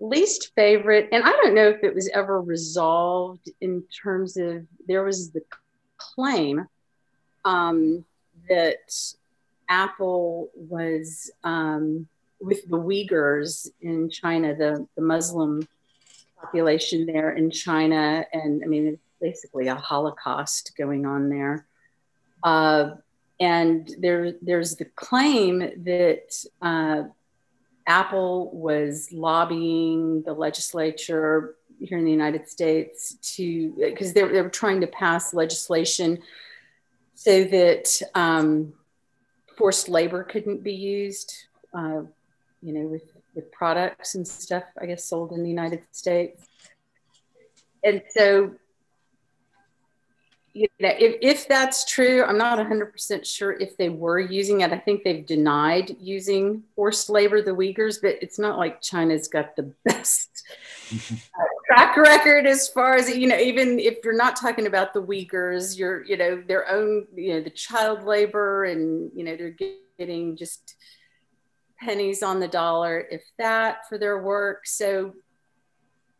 least 0.01 0.53
favorite, 0.55 1.09
and 1.12 1.24
I 1.24 1.30
don't 1.32 1.55
know 1.55 1.68
if 1.68 1.82
it 1.82 1.94
was 1.94 2.09
ever 2.09 2.40
resolved 2.40 3.51
in 3.61 3.82
terms 4.03 4.36
of 4.36 4.66
there 4.86 5.05
was 5.05 5.30
the 5.30 5.42
claim 5.96 6.66
um, 7.44 8.05
that 8.49 8.94
Apple 9.68 10.51
was 10.55 11.30
um, 11.44 12.07
with 12.40 12.68
the 12.68 12.78
Uyghurs 12.78 13.68
in 13.80 14.11
China, 14.11 14.55
the, 14.55 14.86
the 14.96 15.03
Muslim 15.03 15.66
population 16.40 17.07
there 17.07 17.30
in 17.30 17.51
China, 17.51 18.24
and 18.32 18.62
I 18.64 18.66
mean, 18.66 18.99
basically 19.20 19.66
a 19.66 19.74
Holocaust 19.74 20.72
going 20.76 21.05
on 21.05 21.28
there. 21.28 21.66
Uh, 22.42 22.90
and 23.40 23.94
there, 23.99 24.32
there's 24.42 24.76
the 24.76 24.84
claim 24.84 25.59
that 25.84 26.44
uh, 26.62 27.05
Apple 27.89 28.51
was 28.53 29.11
lobbying 29.12 30.22
the 30.22 30.32
legislature 30.32 31.57
here 31.80 31.99
in 31.99 32.05
the 32.05 32.11
United 32.11 32.47
States 32.49 33.14
to, 33.36 33.72
because 33.76 34.12
they, 34.12 34.22
they, 34.22 34.43
were 34.43 34.51
trying 34.51 34.80
to 34.82 34.86
pass 34.86 35.32
legislation 35.32 36.18
so 37.14 37.45
that 37.45 38.03
um, 38.14 38.74
forced 39.57 39.89
labor 39.89 40.22
couldn't 40.22 40.62
be 40.62 40.74
used, 40.74 41.34
uh, 41.72 42.03
you 42.62 42.72
know, 42.74 42.86
with, 42.86 43.11
with 43.34 43.51
products 43.51 44.14
and 44.14 44.28
stuff, 44.28 44.64
I 44.80 44.86
guess, 44.86 45.05
sold 45.05 45.32
in 45.32 45.43
the 45.43 45.49
United 45.49 45.82
States. 45.93 46.47
And 47.82 48.03
so 48.11 48.53
you 50.59 50.68
know, 50.80 50.94
if, 50.98 51.16
if 51.22 51.48
that's 51.48 51.84
true, 51.84 52.24
I'm 52.24 52.38
not 52.38 52.59
100% 52.59 53.24
sure 53.24 53.52
if 53.52 53.76
they 53.76 53.88
were 53.88 54.18
using 54.18 54.62
it. 54.62 54.72
I 54.72 54.78
think 54.78 55.04
they've 55.04 55.24
denied 55.24 55.96
using 56.00 56.64
forced 56.74 57.09
labor, 57.09 57.40
the 57.42 57.52
Uyghurs, 57.52 58.00
but 58.02 58.16
it's 58.20 58.38
not 58.38 58.59
like 58.59 58.80
China's 58.80 59.28
got 59.28 59.54
the 59.54 59.72
best 59.84 60.42
uh, 60.92 61.44
track 61.66 61.96
record 61.96 62.46
as 62.46 62.68
far 62.68 62.96
as, 62.96 63.09
you 63.09 63.28
know, 63.28 63.38
even 63.38 63.78
if 63.78 63.98
you're 64.02 64.16
not 64.16 64.36
talking 64.36 64.66
about 64.66 64.92
the 64.92 65.02
Uyghurs, 65.02 65.78
you're, 65.78 66.04
you 66.04 66.16
know, 66.16 66.42
their 66.46 66.68
own, 66.68 67.06
you 67.14 67.34
know, 67.34 67.40
the 67.40 67.50
child 67.50 68.02
labor 68.02 68.64
and, 68.64 69.11
you 69.14 69.24
know, 69.24 69.36
they're 69.36 69.56
getting 69.96 70.36
just 70.36 70.74
pennies 71.78 72.22
on 72.24 72.40
the 72.40 72.48
dollar, 72.48 73.06
if 73.11 73.22
that, 73.38 73.88
for 73.88 73.98
their 73.98 74.20
work. 74.20 74.66
So 74.66 75.14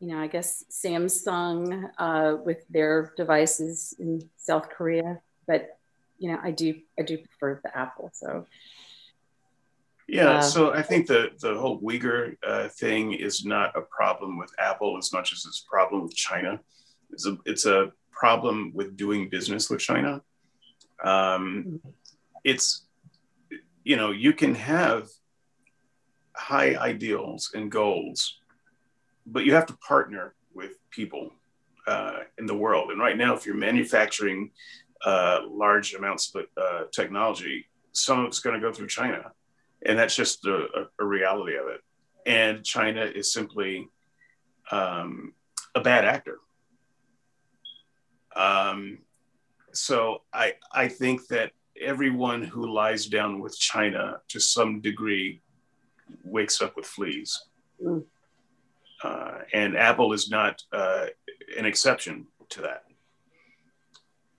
you 0.01 0.09
know, 0.09 0.19
I 0.19 0.29
guess 0.29 0.65
Samsung 0.71 1.91
uh, 1.99 2.37
with 2.45 2.65
their 2.69 3.13
devices 3.17 3.95
in 3.99 4.29
South 4.37 4.71
Korea, 4.71 5.21
but 5.47 5.79
you 6.19 6.31
know, 6.31 6.39
I 6.43 6.51
do 6.51 6.75
I 6.99 7.03
do 7.03 7.19
prefer 7.19 7.61
the 7.63 7.77
Apple. 7.77 8.11
So 8.13 8.47
yeah, 10.07 10.39
uh, 10.39 10.43
so 10.43 10.73
I 10.73 10.83
think 10.83 11.07
the 11.07 11.31
the 11.41 11.55
whole 11.59 11.81
Uyghur 11.81 12.37
uh, 12.47 12.69
thing 12.69 13.13
is 13.13 13.45
not 13.45 13.77
a 13.77 13.83
problem 13.83 14.39
with 14.39 14.53
Apple 14.59 14.97
as 14.99 15.13
much 15.13 15.33
as 15.33 15.45
it's 15.47 15.65
a 15.67 15.71
problem 15.71 16.03
with 16.03 16.15
China. 16.15 16.61
It's 17.11 17.27
a 17.27 17.37
it's 17.45 17.67
a 17.67 17.93
problem 18.11 18.73
with 18.75 18.97
doing 18.97 19.29
business 19.29 19.69
with 19.69 19.81
China. 19.81 20.23
Um, 21.05 21.81
it's 22.45 22.87
you 23.85 23.97
know 23.97 24.13
you 24.13 24.33
can 24.33 24.55
have 24.55 25.09
high 26.35 26.77
ideals 26.77 27.51
and 27.55 27.71
goals 27.71 28.38
but 29.33 29.45
you 29.45 29.55
have 29.55 29.67
to 29.67 29.77
partner 29.79 30.35
with 30.55 30.73
people 30.91 31.33
uh, 31.87 32.21
in 32.39 32.47
the 32.47 32.55
world. 32.55 32.91
And 32.91 33.01
right 33.01 33.17
now, 33.17 33.35
if 33.35 33.47
you're 33.47 33.57
manufacturing 33.57 34.51
uh, 35.05 35.41
large 35.49 35.95
amounts 35.95 36.35
of 36.35 36.45
uh, 36.57 36.85
technology, 36.93 37.67
some 37.93 38.21
of 38.21 38.27
it's 38.27 38.41
going 38.41 38.55
to 38.55 38.61
go 38.61 38.73
through 38.73 38.89
China, 38.89 39.33
and 39.87 39.99
that's 39.99 40.15
just 40.15 40.45
a, 40.47 40.89
a 40.99 41.05
reality 41.05 41.57
of 41.57 41.69
it. 41.69 41.81
And 42.27 42.65
China 42.65 43.03
is 43.05 43.33
simply 43.33 43.89
um, 44.71 45.35
a 45.75 45.81
bad 45.81 46.05
actor. 46.05 46.39
Um, 48.37 48.99
so 49.73 50.23
I 50.33 50.55
I 50.73 50.89
think 50.89 51.27
that 51.29 51.53
everyone 51.81 52.43
who 52.43 52.73
lies 52.73 53.07
down 53.07 53.41
with 53.41 53.59
China 53.59 54.21
to 54.29 54.41
some 54.41 54.81
degree 54.81 55.41
wakes 56.25 56.61
up 56.61 56.77
with 56.77 56.87
fleas. 56.87 57.45
Mm. 57.83 58.05
Uh, 59.03 59.39
and 59.53 59.77
Apple 59.77 60.13
is 60.13 60.31
not 60.31 60.63
uh, 60.73 61.07
an 61.57 61.65
exception 61.65 62.27
to 62.51 62.63
that. 62.63 62.85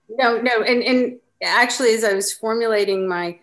No, 0.08 0.40
no, 0.40 0.62
and 0.62 0.82
and 0.82 1.18
actually, 1.42 1.94
as 1.94 2.04
I 2.04 2.14
was 2.14 2.32
formulating 2.32 3.08
my, 3.08 3.38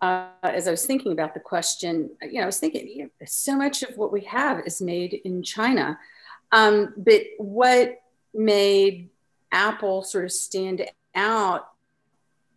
uh, 0.00 0.26
as 0.42 0.66
I 0.66 0.72
was 0.72 0.84
thinking 0.84 1.12
about 1.12 1.34
the 1.34 1.40
question, 1.40 2.10
you 2.22 2.34
know, 2.34 2.42
I 2.42 2.46
was 2.46 2.58
thinking, 2.58 2.88
you 2.88 3.04
know, 3.04 3.10
so 3.26 3.56
much 3.56 3.82
of 3.82 3.96
what 3.96 4.12
we 4.12 4.22
have 4.22 4.66
is 4.66 4.82
made 4.82 5.14
in 5.24 5.42
China, 5.42 5.98
um, 6.52 6.94
but 6.96 7.22
what 7.38 8.00
made 8.34 9.10
Apple 9.52 10.02
sort 10.02 10.24
of 10.24 10.32
stand 10.32 10.84
out, 11.14 11.68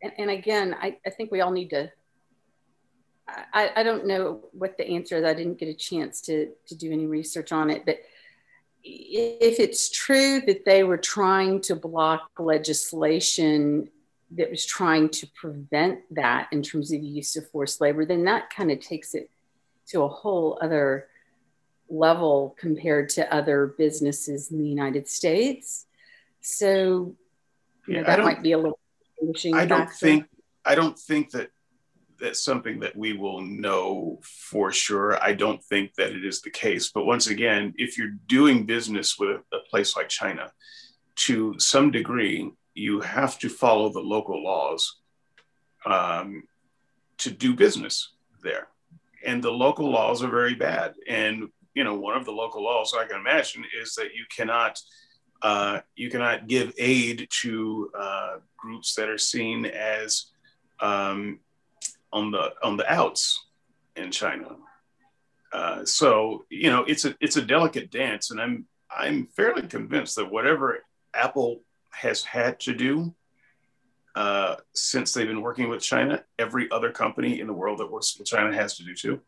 and, 0.02 0.14
and 0.18 0.30
again, 0.30 0.76
I, 0.80 0.98
I 1.06 1.12
think 1.12 1.32
we 1.32 1.42
all 1.42 1.52
need 1.52 1.70
to 1.70 1.92
I, 3.54 3.72
I 3.78 3.84
don't 3.84 4.06
know 4.06 4.42
what 4.52 4.78
the 4.78 4.88
answer 4.88 5.18
is. 5.18 5.24
I 5.24 5.34
didn't 5.34 5.60
get 5.60 5.70
a 5.70 5.74
chance 5.74 6.22
to, 6.22 6.52
to 6.68 6.76
do 6.76 6.92
any 6.92 7.06
research 7.06 7.52
on 7.52 7.70
it, 7.70 7.86
but 7.86 8.00
if 8.84 9.60
it's 9.60 9.90
true 9.90 10.42
that 10.48 10.66
they 10.66 10.84
were 10.84 10.98
trying 10.98 11.62
to 11.62 11.76
block 11.76 12.32
legislation 12.40 13.90
that 14.32 14.50
was 14.50 14.66
trying 14.66 15.10
to 15.10 15.28
prevent 15.36 16.00
that 16.12 16.48
in 16.52 16.64
terms 16.64 16.92
of 16.92 17.02
the 17.02 17.08
use 17.08 17.36
of 17.36 17.50
forced 17.50 17.82
labor, 17.82 18.06
then 18.06 18.24
that 18.24 18.50
kind 18.50 18.72
of 18.72 18.80
takes 18.80 19.14
it 19.14 19.30
to 19.88 20.02
a 20.02 20.08
whole 20.08 20.58
other 20.62 21.08
level 21.90 22.56
compared 22.58 23.10
to 23.10 23.34
other 23.34 23.76
businesses 23.78 24.50
in 24.52 24.58
the 24.58 24.68
United 24.68 25.08
States. 25.08 25.86
So 26.40 27.16
you 27.88 27.96
know, 27.96 28.04
that 28.04 28.20
might 28.20 28.42
be 28.42 28.54
a 28.54 28.58
little. 28.58 28.80
I 29.54 29.66
don't 29.66 29.88
factor. 29.88 29.94
think 29.94 30.26
I 30.66 30.74
don't 30.74 30.98
think 30.98 31.32
that 31.32 31.52
that's 32.22 32.44
something 32.44 32.80
that 32.80 32.96
we 32.96 33.14
will 33.14 33.42
know 33.42 34.20
for 34.22 34.72
sure. 34.72 35.22
I 35.22 35.34
don't 35.34 35.64
think 35.64 35.96
that 35.96 36.12
it 36.12 36.24
is 36.24 36.42
the 36.42 36.50
case. 36.50 36.92
But 36.94 37.06
once 37.06 37.28
again, 37.28 37.74
if 37.78 37.98
you're 37.98 38.16
doing 38.28 38.66
business 38.66 39.18
with 39.18 39.42
a 39.52 39.60
place 39.70 39.96
like 39.96 40.10
China, 40.10 40.52
to 41.16 41.60
some 41.60 41.92
degree, 41.92 42.52
you 42.74 43.02
have 43.02 43.38
to 43.40 43.50
follow 43.50 43.90
the 43.90 44.00
local 44.00 44.44
laws 44.44 45.02
um, 45.86 46.44
to 47.18 47.32
do 47.32 47.56
business 47.56 48.14
there. 48.44 48.68
And 49.26 49.44
the 49.44 49.52
local 49.52 49.90
laws 49.90 50.24
are 50.24 50.30
very 50.30 50.56
bad. 50.56 50.94
And 51.08 51.50
you 51.74 51.84
know, 51.84 51.96
one 51.96 52.18
of 52.18 52.26
the 52.26 52.32
local 52.32 52.64
laws 52.64 52.94
I 52.98 53.06
can 53.06 53.20
imagine 53.20 53.64
is 53.82 53.96
that 53.96 54.14
you 54.14 54.26
cannot 54.36 54.80
uh, 55.42 55.80
you 55.96 56.10
cannot 56.10 56.48
give 56.48 56.74
aid 56.78 57.28
to 57.42 57.90
uh, 57.98 58.36
groups 58.58 58.94
that 58.96 59.10
are 59.10 59.18
seen 59.18 59.66
as 59.66 60.28
um, 60.80 61.40
on 62.14 62.32
the 62.32 62.54
on 62.64 62.78
the 62.78 62.92
outs 62.92 63.46
in 63.96 64.12
China. 64.12 64.58
Uh, 65.54 65.84
so 65.86 66.46
you 66.50 66.70
know 66.70 66.84
it's 66.84 67.06
a 67.06 67.16
it's 67.20 67.38
a 67.38 67.42
delicate 67.42 67.92
dance, 67.92 68.32
and 68.32 68.40
I'm 68.40 68.66
I'm 68.90 69.28
fairly 69.28 69.64
convinced 69.64 70.16
that 70.16 70.32
whatever 70.32 70.80
Apple 71.14 71.62
has 71.92 72.24
had 72.24 72.60
to 72.62 72.74
do 72.74 73.14
uh, 74.16 74.56
since 74.74 75.14
they've 75.14 75.28
been 75.28 75.42
working 75.42 75.70
with 75.70 75.82
China, 75.82 76.24
every 76.38 76.70
other 76.72 76.92
company 76.92 77.40
in 77.40 77.48
the 77.48 77.54
world 77.54 77.80
that 77.80 77.92
works 77.92 78.18
with 78.18 78.28
China 78.28 78.54
has 78.54 78.78
to 78.78 78.84
do 78.84 78.94
too. 78.94 79.22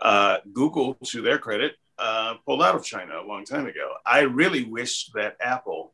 Uh, 0.00 0.38
Google, 0.52 0.94
to 1.04 1.22
their 1.22 1.38
credit, 1.38 1.76
uh, 1.98 2.34
pulled 2.44 2.62
out 2.62 2.74
of 2.74 2.84
China 2.84 3.20
a 3.20 3.26
long 3.26 3.44
time 3.44 3.66
ago. 3.66 3.92
I 4.04 4.20
really 4.20 4.64
wish 4.64 5.10
that 5.14 5.36
Apple 5.40 5.92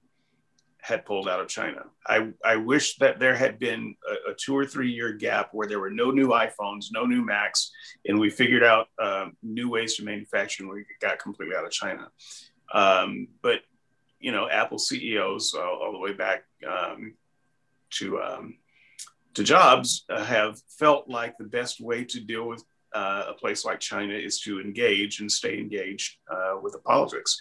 had 0.83 1.05
pulled 1.05 1.29
out 1.29 1.41
of 1.41 1.49
China. 1.49 1.85
I, 2.07 2.29
I 2.45 2.57
wish 2.57 2.97
that 2.97 3.19
there 3.19 3.35
had 3.35 3.59
been 3.59 3.95
a, 4.09 4.31
a, 4.31 4.35
two 4.35 4.57
or 4.57 4.65
three 4.65 4.91
year 4.91 5.13
gap 5.13 5.51
where 5.53 5.69
there 5.69 5.81
were 5.81 5.91
no 5.91 6.11
new 6.11 6.29
iPhones, 6.29 6.87
no 6.93 7.05
new 7.05 7.25
Macs, 7.25 7.71
and 8.07 8.19
we 8.19 8.31
figured 8.31 8.65
out 8.65 8.89
uh, 8.99 9.27
new 9.43 9.69
ways 9.69 9.97
to 9.97 10.05
manufacture 10.05 10.63
and 10.63 10.73
we 10.73 10.85
got 11.01 11.19
completely 11.19 11.57
out 11.57 11.65
of 11.65 11.71
China. 11.71 12.11
Um, 12.73 13.29
but, 13.43 13.61
you 14.19 14.33
know, 14.33 14.49
Apple 14.49 14.79
CEOs 14.79 15.55
all, 15.55 15.81
all 15.83 15.93
the 15.93 15.99
way 15.99 16.13
back 16.13 16.45
um, 16.69 17.15
to, 17.91 18.21
um, 18.21 18.59
to 19.35 19.45
Jobs 19.45 20.05
uh, 20.09 20.25
have 20.25 20.61
felt 20.79 21.09
like 21.09 21.37
the 21.39 21.45
best 21.45 21.81
way 21.81 22.05
to 22.05 22.21
deal 22.21 22.47
with 22.47 22.65
uh, 22.95 23.25
a 23.29 23.35
place 23.35 23.65
like 23.65 23.81
China 23.81 24.15
is 24.15 24.41
to 24.41 24.61
engage 24.61 25.21
and 25.21 25.31
stay 25.31 25.59
engaged 25.59 26.17
uh, 26.31 26.57
with 26.61 26.73
the 26.73 26.81
politics. 26.81 27.39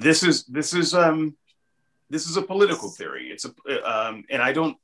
This 0.00 0.22
is 0.22 0.44
this 0.46 0.74
is 0.74 0.94
um, 0.94 1.36
this 2.12 2.28
is 2.28 2.36
a 2.36 2.42
political 2.42 2.90
theory. 2.90 3.30
It's 3.30 3.46
a 3.46 3.90
um, 3.90 4.24
and 4.30 4.42
I 4.42 4.52
don't 4.52 4.76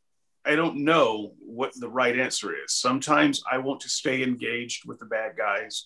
I 0.47 0.57
don't 0.57 0.83
know 0.83 1.35
what 1.39 1.73
the 1.79 1.89
right 1.89 2.19
answer 2.19 2.55
is. 2.57 2.73
Sometimes 2.73 3.43
I 3.51 3.59
want 3.59 3.81
to 3.81 3.91
stay 3.91 4.23
engaged 4.23 4.87
with 4.87 4.99
the 4.99 5.05
bad 5.05 5.37
guys 5.37 5.85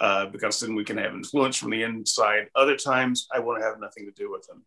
uh, 0.00 0.26
because 0.26 0.60
then 0.60 0.76
we 0.76 0.84
can 0.84 0.96
have 0.96 1.12
influence 1.12 1.56
from 1.56 1.70
the 1.70 1.82
inside. 1.82 2.48
Other 2.54 2.76
times 2.76 3.26
I 3.34 3.40
want 3.40 3.60
to 3.60 3.66
have 3.66 3.80
nothing 3.80 4.04
to 4.06 4.12
do 4.12 4.30
with 4.30 4.46
them. 4.46 4.64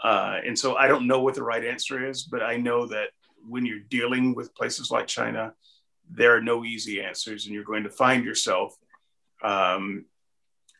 Uh, 0.00 0.38
and 0.46 0.56
so 0.56 0.76
I 0.76 0.86
don't 0.86 1.08
know 1.08 1.20
what 1.20 1.34
the 1.34 1.42
right 1.42 1.64
answer 1.64 2.08
is, 2.08 2.22
but 2.22 2.40
I 2.40 2.56
know 2.56 2.86
that 2.86 3.08
when 3.48 3.66
you're 3.66 3.80
dealing 3.80 4.36
with 4.36 4.54
places 4.54 4.92
like 4.92 5.08
China, 5.08 5.54
there 6.08 6.36
are 6.36 6.40
no 6.40 6.64
easy 6.64 7.02
answers, 7.02 7.46
and 7.46 7.54
you're 7.54 7.64
going 7.64 7.82
to 7.82 7.90
find 7.90 8.24
yourself 8.24 8.76
um, 9.42 10.04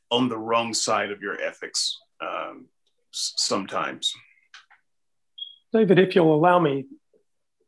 on 0.08 0.28
the 0.28 0.38
wrong 0.38 0.72
side 0.72 1.10
of 1.10 1.20
your 1.20 1.40
ethics 1.40 1.98
um, 2.20 2.66
sometimes. 3.10 4.14
David, 5.72 5.98
if 5.98 6.14
you'll 6.14 6.34
allow 6.34 6.58
me, 6.58 6.86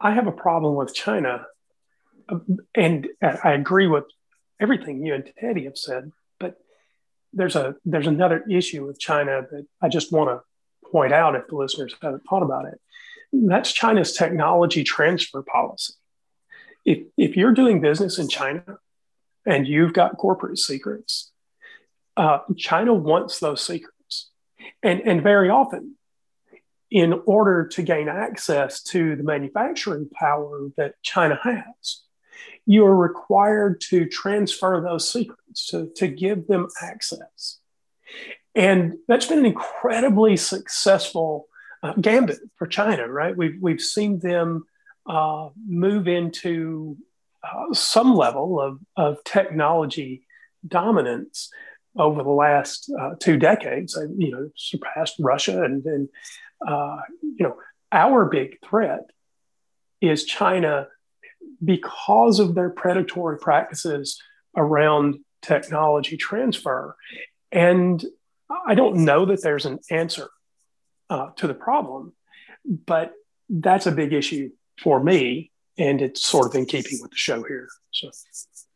I 0.01 0.13
have 0.13 0.27
a 0.27 0.33
problem 0.33 0.75
with 0.75 0.95
China. 0.95 1.47
And 2.75 3.09
I 3.21 3.53
agree 3.53 3.87
with 3.87 4.05
everything 4.61 5.05
you 5.05 5.15
and 5.15 5.31
Teddy 5.39 5.65
have 5.65 5.77
said, 5.77 6.13
but 6.39 6.57
there's 7.33 7.57
a 7.57 7.75
there's 7.85 8.07
another 8.07 8.45
issue 8.49 8.87
with 8.87 9.01
China 9.01 9.43
that 9.51 9.67
I 9.83 9.89
just 9.89 10.13
want 10.13 10.31
to 10.31 10.91
point 10.91 11.13
out 11.13 11.35
if 11.35 11.49
the 11.49 11.57
listeners 11.57 11.95
haven't 12.01 12.23
thought 12.29 12.45
about 12.45 12.67
it. 12.67 12.81
That's 13.33 13.73
China's 13.73 14.13
technology 14.13 14.85
transfer 14.85 15.43
policy 15.43 15.95
if, 16.85 17.03
if 17.17 17.37
you're 17.37 17.53
doing 17.53 17.81
business 17.81 18.19
in 18.19 18.29
China 18.29 18.79
and 19.47 19.67
you've 19.67 19.93
got 19.93 20.17
corporate 20.17 20.59
secrets, 20.59 21.31
uh, 22.17 22.41
China 22.57 22.95
wants 22.95 23.39
those 23.39 23.65
secrets. 23.65 24.31
And, 24.83 25.01
and 25.01 25.23
very 25.23 25.51
often, 25.51 25.97
in 26.91 27.21
order 27.27 27.67
to 27.69 27.83
gain 27.83 28.09
access 28.09 28.83
to 28.83 29.17
the 29.17 29.23
manufacturing 29.23 30.09
power 30.13 30.69
that 30.77 30.95
China 31.03 31.39
has, 31.43 32.03
you 32.67 32.85
are 32.85 32.97
required 32.97 33.81
to 33.81 34.07
transfer 34.07 34.81
those 34.81 35.11
secrets, 35.11 35.67
to, 35.69 35.91
to 35.97 36.09
give 36.09 36.47
them 36.47 36.69
access. 36.83 37.59
And 38.55 38.95
that's 39.07 39.27
been 39.27 39.41
an 39.41 39.47
incredibly 39.47 40.37
successful 40.37 41.47
uh, 41.83 41.95
gambit 41.95 42.39
for 42.57 42.67
China, 42.67 43.09
right? 43.09 43.37
We've, 43.37 43.57
we've 43.61 43.81
seen 43.81 44.19
them 44.19 44.65
uh, 45.09 45.51
move 45.67 46.09
into 46.09 46.97
uh, 47.43 47.73
some 47.73 48.15
level 48.15 48.61
of, 48.61 48.81
of 48.97 49.23
technology 49.25 50.27
dominance 50.67 51.51
over 51.97 52.23
the 52.23 52.31
last 52.31 52.91
uh, 53.01 53.15
two 53.19 53.37
decades. 53.37 53.99
You 54.17 54.31
know, 54.31 54.51
surpassed 54.57 55.17
Russia, 55.19 55.63
and, 55.63 55.85
and 55.87 56.09
uh, 56.67 56.99
you 57.23 57.45
know, 57.45 57.57
our 57.93 58.27
big 58.27 58.59
threat 58.65 59.11
is 60.01 60.25
China 60.25 60.89
because 61.63 62.39
of 62.39 62.55
their 62.55 62.71
predatory 62.71 63.39
practices 63.39 64.21
around 64.57 65.19
technology 65.43 66.17
transfer. 66.17 66.97
And 67.53 68.05
I 68.67 68.75
don't 68.75 69.05
know 69.05 69.27
that 69.27 69.43
there's 69.43 69.67
an 69.67 69.79
answer 69.91 70.29
uh, 71.09 71.31
to 71.37 71.47
the 71.47 71.55
problem, 71.55 72.15
but 72.65 73.13
that's 73.49 73.87
a 73.87 73.93
big 73.93 74.13
issue 74.13 74.51
for 74.81 75.03
me, 75.03 75.51
and 75.77 76.01
it's 76.01 76.23
sort 76.23 76.47
of 76.47 76.55
in 76.55 76.67
keeping 76.67 76.99
with 77.01 77.11
the 77.11 77.17
show 77.17 77.43
here. 77.43 77.69
So. 77.91 78.11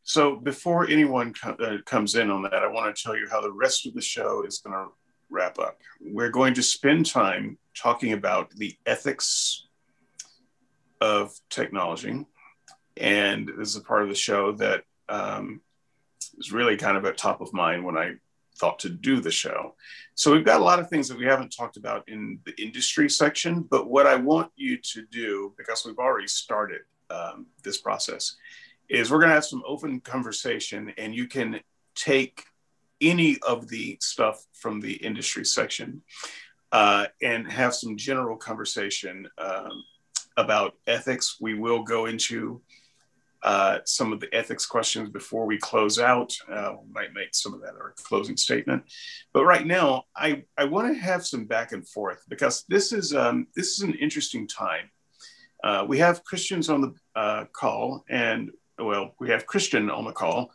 So 0.06 0.36
before 0.36 0.86
anyone 0.86 1.32
co- 1.32 1.52
uh, 1.52 1.78
comes 1.86 2.14
in 2.14 2.30
on 2.30 2.42
that, 2.42 2.52
I 2.52 2.66
want 2.66 2.94
to 2.94 3.02
tell 3.02 3.16
you 3.16 3.26
how 3.30 3.40
the 3.40 3.50
rest 3.50 3.86
of 3.86 3.94
the 3.94 4.02
show 4.02 4.44
is 4.44 4.58
going 4.58 4.74
to 4.74 4.92
wrap 5.34 5.58
up. 5.58 5.78
We're 6.00 6.30
going 6.30 6.54
to 6.54 6.62
spend 6.62 7.06
time 7.06 7.58
talking 7.74 8.12
about 8.12 8.50
the 8.50 8.76
ethics 8.86 9.66
of 11.00 11.32
technology, 11.50 12.24
and 12.96 13.50
this 13.58 13.68
is 13.68 13.76
a 13.76 13.82
part 13.82 14.02
of 14.02 14.08
the 14.08 14.14
show 14.14 14.52
that 14.52 14.84
um, 15.08 15.60
is 16.38 16.52
really 16.52 16.76
kind 16.76 16.96
of 16.96 17.04
at 17.04 17.18
top 17.18 17.40
of 17.40 17.52
mind 17.52 17.84
when 17.84 17.96
I 17.96 18.14
thought 18.56 18.78
to 18.80 18.88
do 18.88 19.20
the 19.20 19.30
show. 19.30 19.74
So 20.14 20.32
we've 20.32 20.44
got 20.44 20.60
a 20.60 20.64
lot 20.64 20.78
of 20.78 20.88
things 20.88 21.08
that 21.08 21.18
we 21.18 21.26
haven't 21.26 21.54
talked 21.54 21.76
about 21.76 22.08
in 22.08 22.38
the 22.44 22.54
industry 22.62 23.10
section, 23.10 23.62
but 23.62 23.90
what 23.90 24.06
I 24.06 24.14
want 24.14 24.52
you 24.56 24.78
to 24.78 25.02
do, 25.10 25.52
because 25.56 25.84
we've 25.84 25.98
already 25.98 26.28
started 26.28 26.82
um, 27.10 27.46
this 27.62 27.78
process, 27.78 28.36
is 28.88 29.10
we're 29.10 29.18
going 29.18 29.30
to 29.30 29.34
have 29.34 29.44
some 29.44 29.62
open 29.66 30.00
conversation 30.00 30.92
and 30.98 31.14
you 31.14 31.26
can 31.26 31.60
take 31.94 32.44
any 33.00 33.38
of 33.46 33.68
the 33.68 33.98
stuff 34.00 34.44
from 34.52 34.80
the 34.80 34.94
industry 34.94 35.44
section 35.44 36.02
uh, 36.72 37.06
and 37.22 37.50
have 37.50 37.74
some 37.74 37.96
general 37.96 38.36
conversation 38.36 39.28
um, 39.38 39.84
about 40.36 40.74
ethics. 40.86 41.36
We 41.40 41.54
will 41.54 41.82
go 41.82 42.06
into 42.06 42.60
uh, 43.42 43.80
some 43.84 44.12
of 44.12 44.20
the 44.20 44.34
ethics 44.34 44.64
questions 44.64 45.10
before 45.10 45.44
we 45.44 45.58
close 45.58 45.98
out. 45.98 46.34
Uh, 46.50 46.72
we 46.82 46.90
might 46.92 47.12
make 47.12 47.34
some 47.34 47.52
of 47.52 47.60
that 47.60 47.74
our 47.74 47.94
closing 48.02 48.36
statement. 48.36 48.82
But 49.34 49.44
right 49.44 49.66
now, 49.66 50.04
I, 50.16 50.44
I 50.56 50.64
want 50.64 50.92
to 50.92 50.98
have 50.98 51.26
some 51.26 51.44
back 51.44 51.72
and 51.72 51.86
forth 51.86 52.24
because 52.28 52.64
this 52.68 52.90
is, 52.92 53.14
um, 53.14 53.46
this 53.54 53.68
is 53.68 53.80
an 53.80 53.94
interesting 53.94 54.48
time. 54.48 54.90
Uh, 55.62 55.84
we 55.86 55.98
have 55.98 56.24
Christians 56.24 56.70
on 56.70 56.80
the 56.80 56.94
uh, 57.14 57.44
call, 57.52 58.04
and 58.08 58.50
well, 58.78 59.14
we 59.20 59.30
have 59.30 59.46
Christian 59.46 59.90
on 59.90 60.04
the 60.04 60.12
call 60.12 60.50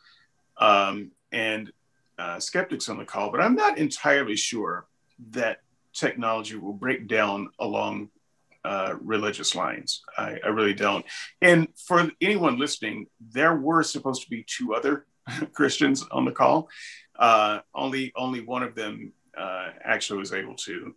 um, 0.57 1.11
and 1.31 1.71
uh, 2.19 2.39
skeptics 2.39 2.89
on 2.89 2.97
the 2.97 3.05
call, 3.05 3.31
but 3.31 3.41
I'm 3.41 3.55
not 3.55 3.77
entirely 3.77 4.35
sure 4.35 4.87
that 5.31 5.59
technology 5.93 6.55
will 6.55 6.73
break 6.73 7.07
down 7.07 7.49
along 7.59 8.09
uh, 8.65 8.95
religious 9.01 9.55
lines. 9.55 10.01
I, 10.17 10.37
I, 10.43 10.49
really 10.49 10.73
don't. 10.73 11.05
And 11.41 11.69
for 11.87 12.11
anyone 12.19 12.59
listening, 12.59 13.07
there 13.31 13.55
were 13.55 13.83
supposed 13.83 14.23
to 14.23 14.29
be 14.29 14.45
two 14.45 14.75
other 14.75 15.05
Christians 15.53 16.05
on 16.11 16.25
the 16.25 16.31
call. 16.31 16.67
Uh, 17.17 17.59
only 17.73 18.11
only 18.17 18.41
one 18.41 18.63
of 18.63 18.75
them 18.75 19.13
uh, 19.37 19.69
actually 19.83 20.19
was 20.19 20.33
able 20.33 20.55
to 20.55 20.93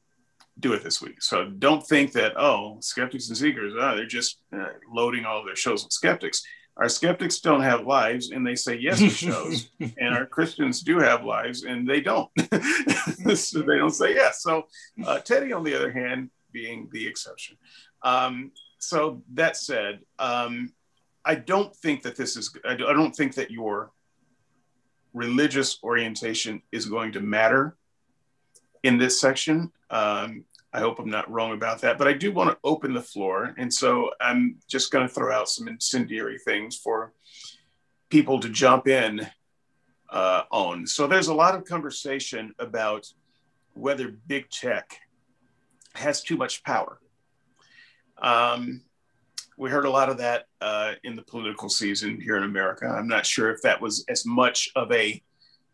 do 0.59 0.73
it 0.73 0.83
this 0.83 1.01
week. 1.01 1.23
So 1.23 1.45
don't 1.51 1.87
think 1.87 2.12
that 2.12 2.33
oh, 2.37 2.79
skeptics 2.81 3.29
and 3.29 3.39
seekers, 3.39 3.75
oh, 3.79 3.97
they're 3.97 4.07
just 4.07 4.41
uh, 4.53 4.66
loading 4.93 5.25
all 5.25 5.45
their 5.45 5.57
shows 5.57 5.85
with 5.85 5.93
skeptics. 5.93 6.43
Our 6.77 6.89
skeptics 6.89 7.41
don't 7.41 7.61
have 7.61 7.87
lives 7.87 8.31
and 8.31 8.47
they 8.47 8.55
say 8.55 8.77
yes 8.77 8.99
to 8.99 9.11
shows, 9.11 9.68
and 9.81 10.14
our 10.14 10.27
Christians 10.27 10.81
do 10.81 10.99
have 10.99 11.25
lives 11.25 11.64
and 11.64 11.89
they 11.89 12.01
don't. 12.01 12.31
so 13.37 13.61
they 13.61 13.77
don't 13.77 13.91
say 13.91 14.14
yes. 14.14 14.43
So 14.43 14.66
uh, 15.05 15.18
Teddy, 15.18 15.53
on 15.53 15.64
the 15.64 15.75
other 15.75 15.93
hand, 15.93 16.31
being 16.51 16.89
the 16.93 17.07
exception. 17.07 17.57
Um, 18.03 18.53
so 18.79 19.23
that 19.35 19.57
said, 19.57 20.01
um, 20.18 20.73
I 21.25 21.37
don't 21.37 21.75
think 21.77 22.03
that 22.03 22.16
this 22.16 22.37
is, 22.37 22.57
I 22.66 22.75
don't 22.75 23.14
think 23.14 23.35
that 23.35 23.51
your 23.51 23.93
religious 25.14 25.79
orientation 25.83 26.62
is 26.73 26.87
going 26.87 27.12
to 27.12 27.20
matter 27.20 27.77
in 28.83 28.99
this 28.99 29.20
section. 29.20 29.70
Um, 29.91 30.45
I 30.73 30.81
hope 30.81 30.99
I'm 30.99 31.11
not 31.11 31.31
wrong 31.31 31.53
about 31.53 31.81
that, 31.83 31.99
but 31.99 32.09
I 32.09 32.14
do 32.14 32.33
want 32.33 32.51
to 32.51 32.59
open 32.64 32.95
the 32.95 33.03
floor. 33.03 33.55
And 33.59 33.73
so 33.73 34.11
I'm 34.20 34.57
just 34.68 34.91
going 34.91 35.07
to 35.07 35.12
throw 35.12 35.35
out 35.35 35.49
some 35.49 35.68
incendiary 35.68 36.39
things 36.39 36.77
for 36.77 37.12
people 38.09 38.41
to 38.41 38.49
jump 38.49 38.89
in 38.89 39.27
uh, 40.09 40.43
on. 40.51 40.87
So 40.87 41.07
there's 41.07 41.29
a 41.29 41.35
lot 41.35 41.55
of 41.55 41.64
conversation 41.64 42.55
about 42.59 43.07
whether 43.75 44.14
big 44.27 44.49
tech 44.51 44.99
has 45.95 46.23
too 46.23 46.37
much 46.37 46.62
power. 46.62 46.99
Um, 48.18 48.83
we 49.59 49.70
heard 49.70 49.85
a 49.85 49.91
lot 49.91 50.09
of 50.09 50.18
that 50.18 50.47
uh, 50.61 50.93
in 51.05 51.16
the 51.16 51.23
political 51.23 51.68
season 51.68 52.20
here 52.20 52.37
in 52.37 52.45
America. 52.45 52.87
I'm 52.87 53.09
not 53.09 53.27
sure 53.27 53.51
if 53.51 53.61
that 53.62 53.81
was 53.81 54.05
as 54.09 54.25
much 54.25 54.70
of 54.75 54.91
a 54.93 55.23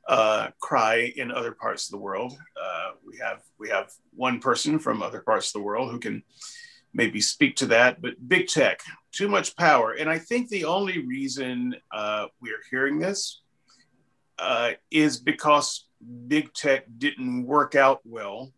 uh, 0.08 0.48
cry 0.58 1.12
in 1.16 1.30
other 1.30 1.52
parts 1.52 1.86
of 1.86 1.92
the 1.92 1.98
world. 1.98 2.32
Uh, 2.60 2.92
we 3.06 3.18
have 3.18 3.42
we 3.58 3.68
have 3.68 3.92
one 4.14 4.40
person 4.40 4.78
from 4.78 5.02
other 5.02 5.20
parts 5.20 5.48
of 5.48 5.52
the 5.52 5.60
world 5.60 5.90
who 5.90 5.98
can 5.98 6.22
maybe 6.94 7.20
speak 7.20 7.56
to 7.56 7.66
that. 7.66 8.00
But 8.00 8.14
big 8.26 8.48
tech, 8.48 8.80
too 9.12 9.28
much 9.28 9.54
power, 9.56 9.92
and 9.92 10.08
I 10.08 10.18
think 10.18 10.48
the 10.48 10.64
only 10.64 11.06
reason 11.06 11.76
uh, 11.92 12.26
we 12.40 12.50
are 12.50 12.62
hearing 12.70 12.98
this 12.98 13.42
uh, 14.38 14.72
is 14.90 15.18
because 15.18 15.88
big 16.26 16.52
tech 16.54 16.86
didn't 16.96 17.44
work 17.44 17.74
out 17.74 18.00
well 18.04 18.52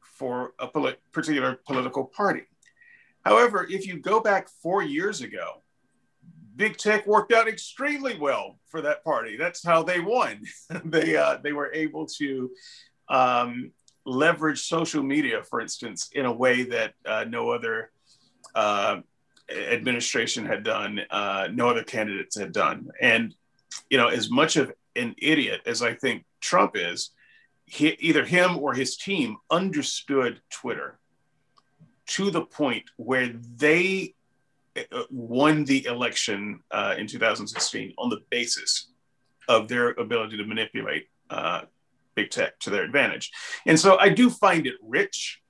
for 0.00 0.54
a 0.60 0.68
polit- 0.68 1.00
particular 1.12 1.58
political 1.66 2.04
party. 2.04 2.42
However, 3.24 3.66
if 3.68 3.86
you 3.86 3.98
go 3.98 4.20
back 4.20 4.48
four 4.62 4.82
years 4.82 5.22
ago, 5.22 5.63
big 6.56 6.76
tech 6.76 7.06
worked 7.06 7.32
out 7.32 7.48
extremely 7.48 8.16
well 8.18 8.58
for 8.68 8.80
that 8.82 9.04
party. 9.04 9.36
That's 9.36 9.64
how 9.64 9.82
they 9.82 10.00
won. 10.00 10.42
they 10.84 11.16
uh, 11.16 11.38
they 11.42 11.52
were 11.52 11.72
able 11.72 12.06
to 12.18 12.50
um, 13.08 13.72
leverage 14.06 14.62
social 14.62 15.02
media, 15.02 15.42
for 15.42 15.60
instance, 15.60 16.10
in 16.12 16.26
a 16.26 16.32
way 16.32 16.64
that 16.64 16.94
uh, 17.06 17.24
no 17.28 17.50
other 17.50 17.90
uh, 18.54 19.00
administration 19.50 20.44
had 20.44 20.62
done, 20.62 21.00
uh, 21.10 21.48
no 21.52 21.68
other 21.68 21.84
candidates 21.84 22.38
had 22.38 22.52
done. 22.52 22.88
And 23.00 23.34
you 23.90 23.98
know, 23.98 24.08
as 24.08 24.30
much 24.30 24.56
of 24.56 24.72
an 24.96 25.14
idiot 25.18 25.62
as 25.66 25.82
I 25.82 25.94
think 25.94 26.24
Trump 26.40 26.72
is, 26.76 27.10
he, 27.66 27.96
either 28.00 28.24
him 28.24 28.58
or 28.58 28.74
his 28.74 28.96
team 28.96 29.36
understood 29.50 30.40
Twitter 30.50 30.98
to 32.06 32.30
the 32.30 32.42
point 32.42 32.84
where 32.96 33.32
they 33.56 34.14
won 35.10 35.64
the 35.64 35.84
election 35.86 36.60
uh, 36.70 36.94
in 36.98 37.06
2016 37.06 37.94
on 37.98 38.10
the 38.10 38.20
basis 38.30 38.90
of 39.48 39.68
their 39.68 39.90
ability 39.90 40.36
to 40.36 40.44
manipulate 40.44 41.08
uh, 41.30 41.62
big 42.14 42.30
tech 42.30 42.58
to 42.60 42.70
their 42.70 42.82
advantage. 42.82 43.30
And 43.66 43.78
so 43.78 43.98
I 43.98 44.08
do 44.08 44.30
find 44.30 44.66
it 44.66 44.74
rich 44.82 45.40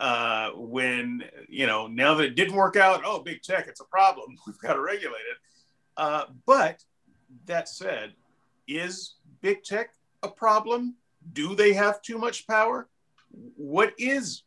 uh, 0.00 0.50
when, 0.54 1.24
you 1.48 1.66
know, 1.66 1.86
now 1.86 2.14
that 2.14 2.24
it 2.24 2.36
didn't 2.36 2.54
work 2.54 2.76
out, 2.76 3.02
oh, 3.04 3.20
big 3.20 3.42
tech, 3.42 3.66
it's 3.66 3.80
a 3.80 3.84
problem. 3.84 4.36
We've 4.46 4.58
got 4.58 4.74
to 4.74 4.80
regulate 4.80 5.16
it. 5.16 5.38
Uh, 5.96 6.24
but 6.46 6.82
that 7.46 7.68
said, 7.68 8.12
is 8.66 9.14
big 9.40 9.64
tech 9.64 9.90
a 10.22 10.28
problem? 10.28 10.94
Do 11.32 11.54
they 11.54 11.72
have 11.72 12.00
too 12.02 12.18
much 12.18 12.46
power? 12.46 12.88
What 13.56 13.92
is 13.98 14.42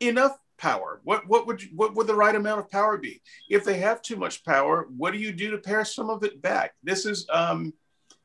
enough 0.00 0.38
power? 0.62 1.00
What 1.02 1.26
what 1.26 1.46
would 1.46 1.60
what 1.74 1.94
would 1.94 2.06
the 2.06 2.14
right 2.14 2.34
amount 2.34 2.60
of 2.60 2.70
power 2.70 2.96
be? 2.96 3.20
If 3.50 3.64
they 3.64 3.78
have 3.78 4.00
too 4.00 4.16
much 4.16 4.44
power, 4.44 4.86
what 4.96 5.12
do 5.12 5.18
you 5.18 5.32
do 5.32 5.50
to 5.50 5.58
pare 5.58 5.84
some 5.84 6.08
of 6.08 6.22
it 6.22 6.40
back? 6.40 6.72
This 6.84 7.04
is 7.04 7.26
um, 7.30 7.72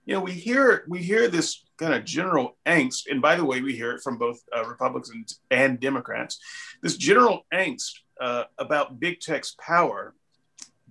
you 0.05 0.13
know, 0.13 0.21
we 0.21 0.31
hear 0.31 0.85
we 0.87 0.99
hear 0.99 1.27
this 1.27 1.65
kind 1.77 1.93
of 1.93 2.05
general 2.05 2.57
angst, 2.65 3.09
and 3.09 3.21
by 3.21 3.35
the 3.35 3.43
way, 3.43 3.61
we 3.61 3.75
hear 3.75 3.91
it 3.91 4.01
from 4.01 4.17
both 4.17 4.39
uh, 4.55 4.63
Republicans 4.65 5.41
and 5.51 5.79
Democrats. 5.79 6.39
This 6.81 6.95
general 6.95 7.45
angst 7.53 7.91
uh, 8.21 8.43
about 8.57 8.99
big 8.99 9.19
tech's 9.19 9.55
power, 9.59 10.13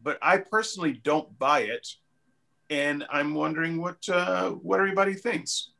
but 0.02 0.18
I 0.20 0.38
personally 0.38 1.00
don't 1.02 1.38
buy 1.38 1.60
it, 1.60 1.86
and 2.68 3.06
I'm 3.08 3.34
wondering 3.34 3.80
what 3.80 4.06
uh, 4.08 4.50
what 4.50 4.80
everybody 4.80 5.14
thinks. 5.14 5.70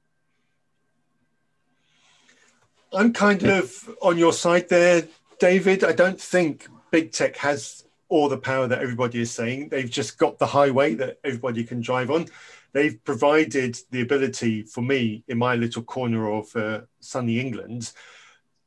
I'm 2.93 3.13
kind 3.13 3.43
of 3.43 3.71
on 4.01 4.17
your 4.17 4.33
side 4.33 4.69
there, 4.71 5.09
David, 5.39 5.85
I 5.85 5.93
don't 5.93 6.21
think 6.21 6.69
big 6.91 7.13
tech 7.13 7.37
has 7.37 7.85
all 8.09 8.29
the 8.29 8.39
power 8.39 8.67
that 8.69 8.81
everybody 8.81 9.21
is 9.21 9.31
saying. 9.31 9.69
They've 9.69 9.91
just 9.91 10.17
got 10.17 10.39
the 10.39 10.47
highway 10.47 10.95
that 10.95 11.19
everybody 11.25 11.63
can 11.63 11.83
drive 11.83 12.11
on. 12.11 12.27
They've 12.73 13.03
provided 13.05 13.79
the 13.91 14.01
ability 14.01 14.63
for 14.63 14.81
me 14.81 15.25
in 15.29 15.37
my 15.37 15.55
little 15.55 15.83
corner 15.83 16.33
of 16.33 16.55
uh, 16.57 16.83
sunny 17.01 17.39
England 17.39 17.93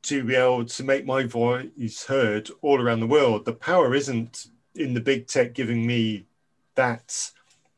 to 0.02 0.22
be 0.22 0.36
able 0.36 0.64
to 0.64 0.84
make 0.84 1.04
my 1.04 1.24
voice 1.24 2.04
heard 2.06 2.50
all 2.62 2.80
around 2.80 3.00
the 3.00 3.06
world. 3.06 3.44
The 3.44 3.52
power 3.52 3.94
isn't 3.94 4.46
in 4.76 4.94
the 4.94 5.00
big 5.00 5.26
tech 5.26 5.54
giving 5.54 5.86
me 5.86 6.26
that 6.76 7.32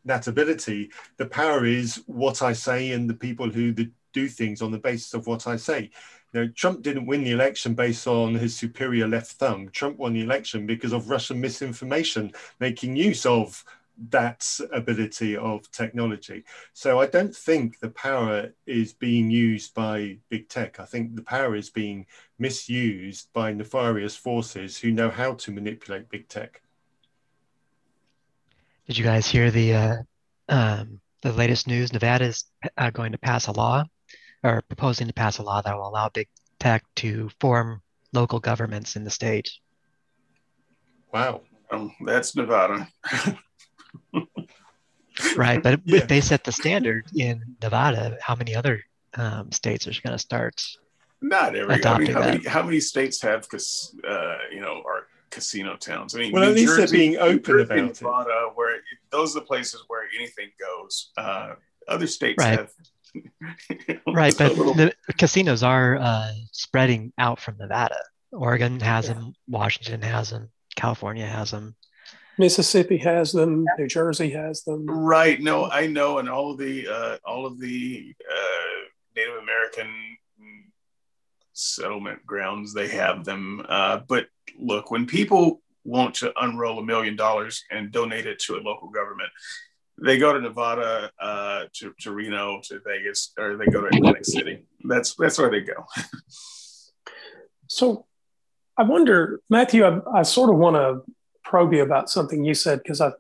that 0.05 0.27
ability. 0.27 0.91
The 1.17 1.27
power 1.27 1.65
is 1.65 2.03
what 2.07 2.43
I 2.43 2.53
say 2.53 2.91
and 2.91 3.09
the 3.09 3.15
people 3.15 3.49
who 3.49 3.73
do 4.13 4.29
things 4.29 4.61
on 4.61 4.73
the 4.73 4.79
basis 4.79 5.15
of 5.15 5.27
what 5.27 5.47
I 5.47 5.57
say. 5.57 5.91
Know, 6.35 6.49
Trump 6.49 6.83
didn't 6.83 7.07
win 7.07 7.25
the 7.25 7.33
election 7.33 7.75
based 7.75 8.07
on 8.07 8.35
his 8.35 8.57
superior 8.57 9.07
left 9.07 9.33
thumb. 9.33 9.69
Trump 9.71 9.99
won 9.99 10.15
the 10.15 10.23
election 10.23 10.67
because 10.67 10.93
of 10.93 11.11
Russian 11.11 11.41
misinformation, 11.41 12.33
making 12.59 12.97
use 12.97 13.27
of 13.27 13.63
that 14.11 14.59
ability 14.73 15.37
of 15.37 15.71
technology. 15.71 16.45
So 16.73 17.01
I 17.01 17.07
don't 17.07 17.35
think 17.37 17.79
the 17.79 17.91
power 17.91 18.53
is 18.67 18.95
being 18.95 19.31
used 19.31 19.75
by 19.75 20.17
big 20.31 20.49
tech. 20.49 20.81
I 20.81 20.87
think 20.87 21.15
the 21.15 21.23
power 21.23 21.55
is 21.55 21.69
being 21.69 22.07
misused 22.39 23.29
by 23.35 23.53
nefarious 23.53 24.17
forces 24.17 24.79
who 24.79 24.91
know 24.91 25.11
how 25.11 25.35
to 25.35 25.53
manipulate 25.53 26.09
big 26.09 26.29
tech. 26.29 26.63
Did 28.87 28.97
you 28.97 29.05
guys 29.05 29.27
hear 29.27 29.51
the 29.51 29.75
uh, 29.75 29.97
um, 30.49 31.01
the 31.21 31.33
latest 31.33 31.67
news? 31.67 31.93
Nevada 31.93 32.25
is 32.25 32.45
uh, 32.77 32.91
going 32.91 33.13
to 33.13 33.19
pass 33.19 33.47
a 33.47 33.53
law 33.53 33.85
are 34.45 34.63
proposing 34.63 35.07
to 35.07 35.13
pass 35.13 35.39
a 35.39 35.43
law 35.43 35.61
that 35.63 35.77
will 35.77 35.89
allow 35.89 36.09
big 36.09 36.29
tech 36.59 36.85
to 36.97 37.31
form 37.41 37.83
local 38.13 38.41
governments 38.41 38.97
in 38.97 39.05
the 39.05 39.11
state. 39.11 39.51
Wow. 41.13 41.43
Um, 41.71 41.95
that's 42.05 42.37
Nevada. 42.37 42.89
right. 45.37 45.63
But 45.63 45.81
yeah. 45.85 45.99
if 45.99 46.09
they 46.09 46.21
set 46.21 46.45
the 46.45 46.53
standard 46.53 47.07
in 47.17 47.57
Nevada, 47.63 48.19
how 48.21 48.35
many 48.35 48.55
other 48.55 48.83
um, 49.15 49.51
states 49.53 49.87
are 49.87 49.93
going 50.03 50.13
to 50.13 50.19
start? 50.19 50.63
Not 51.21 51.55
every. 51.55 51.75
I 51.85 51.99
mean, 51.99 52.13
how 52.13 52.21
many, 52.21 52.49
how 52.49 52.63
many, 52.63 52.81
states 52.81 53.23
have, 53.23 53.47
uh, 53.55 54.37
you 54.53 54.61
know, 54.61 54.83
are 54.85 55.07
casino 55.31 55.77
towns? 55.77 56.17
I 56.17 56.19
mean, 56.19 56.33
well, 56.33 56.43
New 56.43 56.51
at 56.51 56.55
least 56.57 56.77
Jersey, 56.77 56.81
they're 56.81 56.99
being 56.99 57.17
open 57.19 57.43
Jersey, 57.43 57.63
about 57.63 58.01
Nevada, 58.01 58.49
it. 58.49 58.53
Where 58.57 58.77
those 59.11 59.37
are 59.37 59.41
the 59.41 59.47
places 59.47 59.85
where 59.87 60.03
anything 60.19 60.49
goes. 60.59 61.13
Uh, 61.17 61.55
other 61.87 62.07
states 62.07 62.43
right. 62.43 62.59
have 62.59 62.71
right, 64.07 64.35
but 64.39 64.55
the 64.55 64.95
casinos 65.19 65.63
are 65.63 65.97
uh, 65.97 66.33
spreading 66.53 67.13
out 67.19 67.41
from 67.41 67.57
Nevada. 67.59 67.99
Oregon 68.33 68.81
has 68.81 69.09
yeah. 69.09 69.15
them, 69.15 69.35
Washington 69.49 70.03
has 70.03 70.31
them, 70.31 70.51
California 70.77 71.27
has 71.27 71.51
them. 71.51 71.75
Mississippi 72.39 72.97
has 72.97 73.31
them. 73.33 73.67
New 73.79 73.87
Jersey 73.87 74.31
has 74.31 74.65
them. 74.65 74.87
Right. 74.87 75.41
No, 75.41 75.69
I 75.69 75.87
know, 75.87 76.19
and 76.19 76.31
all 76.31 76.53
of 76.53 76.59
the 76.59 76.89
uh, 76.89 77.17
all 77.27 77.45
of 77.45 77.61
the 77.61 78.15
uh, 78.31 78.87
Native 79.15 79.37
American 79.37 80.17
settlement 81.53 82.25
grounds 82.27 82.73
they 82.73 82.89
have 82.89 83.25
them. 83.25 83.65
Uh, 83.69 84.01
but 84.09 84.27
look, 84.59 84.91
when 84.91 85.07
people 85.07 85.61
want 85.85 86.15
to 86.15 86.33
unroll 86.41 86.79
a 86.79 86.85
million 86.85 87.17
dollars 87.17 87.65
and 87.71 87.93
donate 87.93 88.27
it 88.27 88.39
to 88.39 88.55
a 88.55 88.61
local 88.63 88.89
government, 88.89 89.31
they 90.01 90.19
go 90.19 90.33
to 90.33 90.41
Nevada, 90.41 91.11
uh, 91.21 91.65
to, 91.75 91.95
to 92.01 92.13
Reno, 92.13 92.61
to 92.65 92.81
Vegas, 92.85 93.33
or 93.39 93.57
they 93.57 93.67
go 93.67 93.81
to 93.83 93.89
Atlantic 93.89 94.25
City. 94.25 94.65
That's 94.85 95.15
that's 95.15 95.39
where 95.39 95.51
they 95.51 95.61
go. 95.61 95.87
so, 97.69 98.07
I 98.77 98.83
wonder, 98.85 99.41
Matthew. 99.51 99.85
I, 99.85 100.01
I 100.15 100.23
sort 100.23 100.51
of 100.51 100.57
want 100.57 100.77
to 100.77 101.13
probe 101.45 101.73
you 101.73 101.83
about 101.83 102.11
something 102.11 102.45
you 102.45 102.55
said 102.55 102.83
because 102.83 103.01
I 103.01 103.13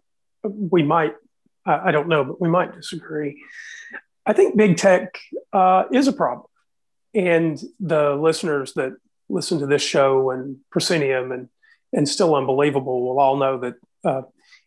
we 0.45 0.83
might 0.83 1.15
I, 1.67 1.89
I, 1.89 1.93
don't 1.93 2.09
know, 2.09 2.25
but 2.25 2.41
we 2.41 2.49
might 2.49 2.75
disagree. 2.75 3.43
I 4.27 4.33
think 4.33 4.57
big 4.57 4.77
tech 4.77 5.19
uh, 5.53 5.85
is 5.93 6.09
a 6.09 6.13
problem, 6.13 6.47
and 7.15 7.61
the 7.81 8.15
listeners 8.15 8.73
that 8.75 8.97
listen 9.29 9.59
to 9.61 9.67
this 9.67 9.83
show 9.83 10.31
and 10.31 10.59
Proscenium 10.71 11.33
and 11.33 11.49
and 11.93 12.09
still 12.09 12.35
unbelievable 12.35 13.03
will 13.07 13.21
all 13.21 13.37
know 13.37 13.59
that. 13.59 13.75
Uh, 14.05 14.23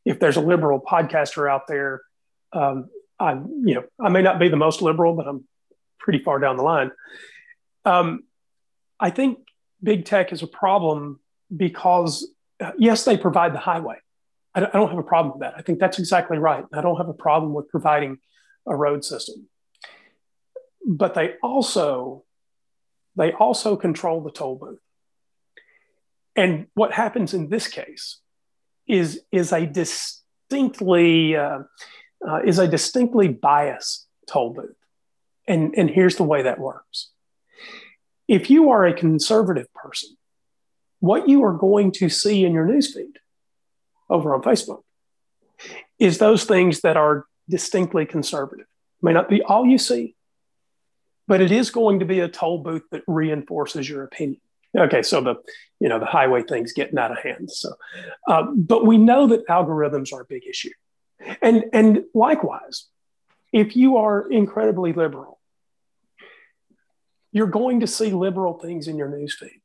if 0.05 0.19
there's 0.19 0.37
a 0.37 0.41
liberal 0.41 0.79
podcaster 0.79 1.49
out 1.49 1.67
there, 1.67 2.01
um, 2.53 2.89
I 3.19 3.33
you 3.33 3.75
know 3.75 3.83
I 3.99 4.09
may 4.09 4.21
not 4.21 4.39
be 4.39 4.49
the 4.49 4.57
most 4.57 4.81
liberal, 4.81 5.15
but 5.15 5.27
I'm 5.27 5.45
pretty 5.99 6.19
far 6.19 6.39
down 6.39 6.57
the 6.57 6.63
line. 6.63 6.91
Um, 7.83 8.23
I 8.99 9.09
think 9.09 9.39
big 9.81 10.05
tech 10.05 10.31
is 10.31 10.41
a 10.43 10.47
problem 10.47 11.19
because 11.55 12.27
uh, 12.59 12.71
yes, 12.77 13.05
they 13.05 13.17
provide 13.17 13.53
the 13.53 13.59
highway. 13.59 13.97
I 14.53 14.61
don't 14.61 14.89
have 14.89 14.97
a 14.97 15.03
problem 15.03 15.33
with 15.33 15.41
that. 15.41 15.55
I 15.57 15.61
think 15.61 15.79
that's 15.79 15.99
exactly 15.99 16.37
right. 16.37 16.63
I 16.73 16.79
don't 16.79 16.95
have 16.95 17.09
a 17.09 17.13
problem 17.13 17.53
with 17.53 17.67
providing 17.67 18.19
a 18.65 18.73
road 18.73 19.03
system. 19.03 19.49
But 20.87 21.13
they 21.13 21.33
also 21.43 22.23
they 23.17 23.33
also 23.33 23.75
control 23.75 24.21
the 24.21 24.31
toll 24.31 24.55
booth. 24.55 24.79
And 26.37 26.67
what 26.73 26.93
happens 26.93 27.33
in 27.33 27.49
this 27.49 27.67
case 27.67 28.19
is, 28.87 29.21
is 29.31 29.51
a 29.51 29.65
distinctly 29.65 31.35
uh, 31.35 31.59
uh, 32.27 32.41
is 32.45 32.59
a 32.59 32.67
distinctly 32.67 33.27
biased 33.27 34.07
toll 34.27 34.53
booth. 34.53 34.75
And, 35.47 35.75
and 35.77 35.89
here's 35.89 36.15
the 36.15 36.23
way 36.23 36.43
that 36.43 36.59
works. 36.59 37.11
If 38.27 38.49
you 38.49 38.71
are 38.71 38.85
a 38.85 38.93
conservative 38.93 39.71
person, 39.73 40.17
what 40.99 41.29
you 41.29 41.43
are 41.43 41.53
going 41.53 41.91
to 41.93 42.09
see 42.09 42.43
in 42.43 42.53
your 42.53 42.65
newsfeed 42.65 43.17
over 44.09 44.33
on 44.33 44.41
Facebook 44.41 44.81
is 45.99 46.17
those 46.17 46.45
things 46.45 46.81
that 46.81 46.97
are 46.97 47.25
distinctly 47.47 48.05
conservative. 48.05 48.65
May 49.01 49.13
not 49.13 49.29
be 49.29 49.43
all 49.43 49.65
you 49.67 49.77
see, 49.77 50.15
but 51.27 51.41
it 51.41 51.51
is 51.51 51.69
going 51.69 51.99
to 51.99 52.05
be 52.05 52.21
a 52.21 52.27
toll 52.27 52.57
booth 52.57 52.83
that 52.91 53.03
reinforces 53.07 53.87
your 53.87 54.03
opinion. 54.03 54.41
Okay, 54.77 55.01
so 55.01 55.21
the 55.21 55.35
you 55.79 55.89
know 55.89 55.99
the 55.99 56.05
highway 56.05 56.43
thing's 56.43 56.73
getting 56.73 56.97
out 56.97 57.11
of 57.11 57.19
hand. 57.19 57.51
So, 57.51 57.73
uh, 58.27 58.43
but 58.55 58.85
we 58.85 58.97
know 58.97 59.27
that 59.27 59.47
algorithms 59.47 60.13
are 60.13 60.21
a 60.21 60.25
big 60.25 60.45
issue, 60.47 60.71
and 61.41 61.65
and 61.73 62.03
likewise, 62.13 62.85
if 63.53 63.75
you 63.75 63.97
are 63.97 64.29
incredibly 64.29 64.93
liberal, 64.93 65.39
you're 67.31 67.47
going 67.47 67.81
to 67.81 67.87
see 67.87 68.11
liberal 68.11 68.59
things 68.59 68.87
in 68.87 68.97
your 68.97 69.09
newsfeed, 69.09 69.61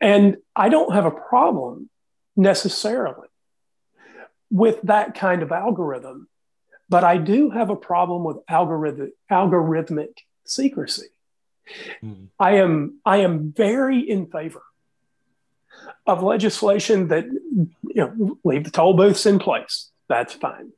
and 0.00 0.38
I 0.56 0.68
don't 0.68 0.94
have 0.94 1.06
a 1.06 1.10
problem 1.10 1.90
necessarily 2.36 3.28
with 4.50 4.80
that 4.82 5.14
kind 5.14 5.42
of 5.42 5.52
algorithm, 5.52 6.28
but 6.88 7.04
I 7.04 7.18
do 7.18 7.50
have 7.50 7.68
a 7.68 7.76
problem 7.76 8.24
with 8.24 8.38
algorithm 8.48 9.12
algorithmic 9.30 10.14
secrecy. 10.46 11.08
Mm. 12.02 12.28
I 12.38 12.56
am 12.56 13.00
I 13.04 13.18
am 13.18 13.52
very 13.52 14.00
in 14.00 14.26
favor 14.26 14.62
of 16.06 16.22
legislation 16.22 17.08
that 17.08 17.24
you 17.24 17.70
know 17.94 18.38
leave 18.44 18.64
the 18.64 18.70
toll 18.70 18.94
booths 18.94 19.26
in 19.26 19.38
place. 19.38 19.90
That's 20.08 20.34
fine. 20.34 20.72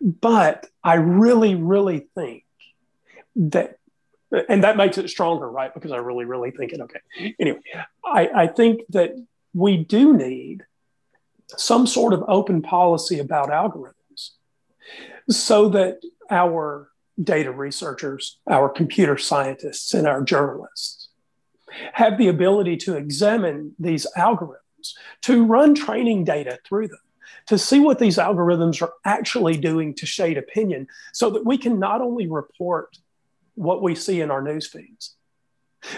But 0.00 0.66
I 0.82 0.94
really, 0.94 1.54
really 1.54 2.08
think 2.14 2.44
that 3.36 3.78
and 4.48 4.64
that 4.64 4.76
makes 4.76 4.98
it 4.98 5.08
stronger, 5.08 5.48
right? 5.48 5.72
Because 5.72 5.92
I 5.92 5.98
really, 5.98 6.24
really 6.24 6.50
think 6.50 6.72
it. 6.72 6.80
Okay. 6.80 7.34
Anyway, 7.38 7.60
I, 8.04 8.28
I 8.34 8.46
think 8.48 8.82
that 8.90 9.12
we 9.54 9.76
do 9.76 10.16
need 10.16 10.64
some 11.48 11.86
sort 11.86 12.12
of 12.12 12.24
open 12.26 12.60
policy 12.60 13.18
about 13.18 13.50
algorithms 13.50 14.30
so 15.30 15.68
that 15.70 16.00
our 16.30 16.90
data 17.22 17.50
researchers, 17.50 18.38
our 18.46 18.68
computer 18.68 19.16
scientists, 19.16 19.94
and 19.94 20.06
our 20.06 20.22
journalists 20.22 21.08
have 21.92 22.18
the 22.18 22.28
ability 22.28 22.76
to 22.76 22.96
examine 22.96 23.74
these 23.78 24.06
algorithms, 24.16 24.94
to 25.22 25.44
run 25.44 25.74
training 25.74 26.24
data 26.24 26.58
through 26.64 26.88
them, 26.88 27.00
to 27.46 27.58
see 27.58 27.80
what 27.80 27.98
these 27.98 28.18
algorithms 28.18 28.82
are 28.82 28.92
actually 29.04 29.56
doing 29.56 29.94
to 29.94 30.06
shade 30.06 30.38
opinion, 30.38 30.86
so 31.12 31.30
that 31.30 31.44
we 31.44 31.58
can 31.58 31.78
not 31.78 32.00
only 32.00 32.26
report 32.26 32.98
what 33.54 33.82
we 33.82 33.94
see 33.94 34.20
in 34.20 34.30
our 34.30 34.42
news 34.42 34.66
feeds, 34.66 35.16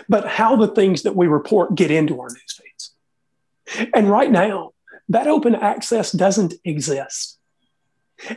but 0.08 0.26
how 0.28 0.56
the 0.56 0.68
things 0.68 1.02
that 1.02 1.16
we 1.16 1.26
report 1.26 1.74
get 1.74 1.90
into 1.90 2.20
our 2.20 2.28
news 2.28 2.60
feeds. 2.60 3.88
And 3.94 4.08
right 4.08 4.30
now, 4.30 4.72
that 5.08 5.26
open 5.26 5.54
access 5.54 6.12
doesn't 6.12 6.54
exist. 6.64 7.38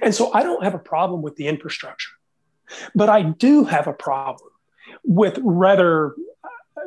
And 0.02 0.14
so 0.14 0.32
I 0.34 0.44
don't 0.44 0.64
have 0.64 0.74
a 0.74 0.80
problem 0.80 1.22
with 1.22 1.36
the 1.36 1.48
infrastructure. 1.48 2.12
But 2.96 3.10
I 3.10 3.24
do 3.24 3.64
have 3.66 3.88
a 3.88 3.94
problem 3.94 4.50
with 5.04 5.40
rather 5.42 6.16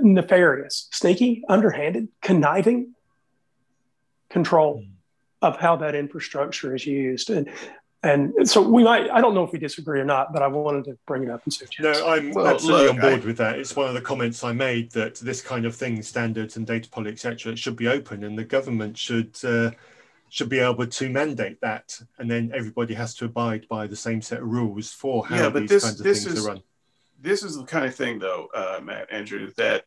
nefarious, 0.01 0.89
sneaky, 0.93 1.43
underhanded, 1.49 2.09
conniving 2.23 2.95
control 4.29 4.83
mm. 4.83 4.89
of 5.43 5.59
how 5.59 5.77
that 5.77 5.95
infrastructure 5.95 6.75
is 6.75 6.87
used. 6.87 7.31
And 7.31 7.49
and 8.05 8.47
so 8.47 8.61
we 8.61 8.85
might, 8.85 9.11
I 9.11 9.23
don't 9.23 9.33
know 9.33 9.45
if 9.45 9.53
we 9.53 9.59
disagree 9.59 9.99
or 9.99 10.05
not, 10.05 10.31
but 10.31 10.43
I 10.43 10.47
wanted 10.49 10.85
to 10.85 10.99
bring 11.07 11.23
it 11.23 11.31
up 11.31 11.43
and 11.45 11.53
say, 11.55 11.65
No, 11.81 12.07
I'm 12.07 12.33
well, 12.33 12.49
absolutely 12.49 12.89
look, 12.89 12.95
on 12.97 13.01
board 13.01 13.23
I, 13.23 13.25
with 13.25 13.37
that. 13.39 13.59
It's 13.59 13.75
one 13.75 13.89
of 13.89 13.95
the 13.95 14.03
comments 14.03 14.45
I 14.45 14.53
made 14.53 14.91
that 14.91 15.15
this 15.17 15.41
kind 15.41 15.65
of 15.65 15.75
thing, 15.75 16.03
standards 16.03 16.59
and 16.59 16.67
data 16.67 16.87
policy, 16.91 17.13
etc., 17.13 17.57
should 17.57 17.77
be 17.77 17.89
open 17.89 18.23
and 18.23 18.39
the 18.39 18.45
government 18.45 18.99
should 18.99 19.35
uh, 19.43 19.71
should 20.35 20.49
be 20.49 20.59
able 20.59 20.85
to 20.85 21.09
mandate 21.09 21.61
that, 21.61 21.97
and 22.19 22.29
then 22.29 22.51
everybody 22.53 22.93
has 22.93 23.15
to 23.15 23.25
abide 23.27 23.69
by 23.69 23.87
the 23.87 23.95
same 23.95 24.21
set 24.21 24.41
of 24.41 24.49
rules 24.49 24.91
for 24.91 25.25
how 25.25 25.37
yeah, 25.37 25.49
these 25.49 25.69
this, 25.69 25.85
kinds 25.85 26.01
of 26.01 26.05
things 26.05 26.27
is, 26.27 26.45
are 26.45 26.49
run. 26.49 26.63
This 27.21 27.45
is 27.45 27.57
the 27.57 27.63
kind 27.63 27.85
of 27.85 27.95
thing, 27.95 28.19
though, 28.19 28.49
uh, 28.53 28.81
Matt, 28.83 29.07
Andrew, 29.13 29.53
that 29.57 29.85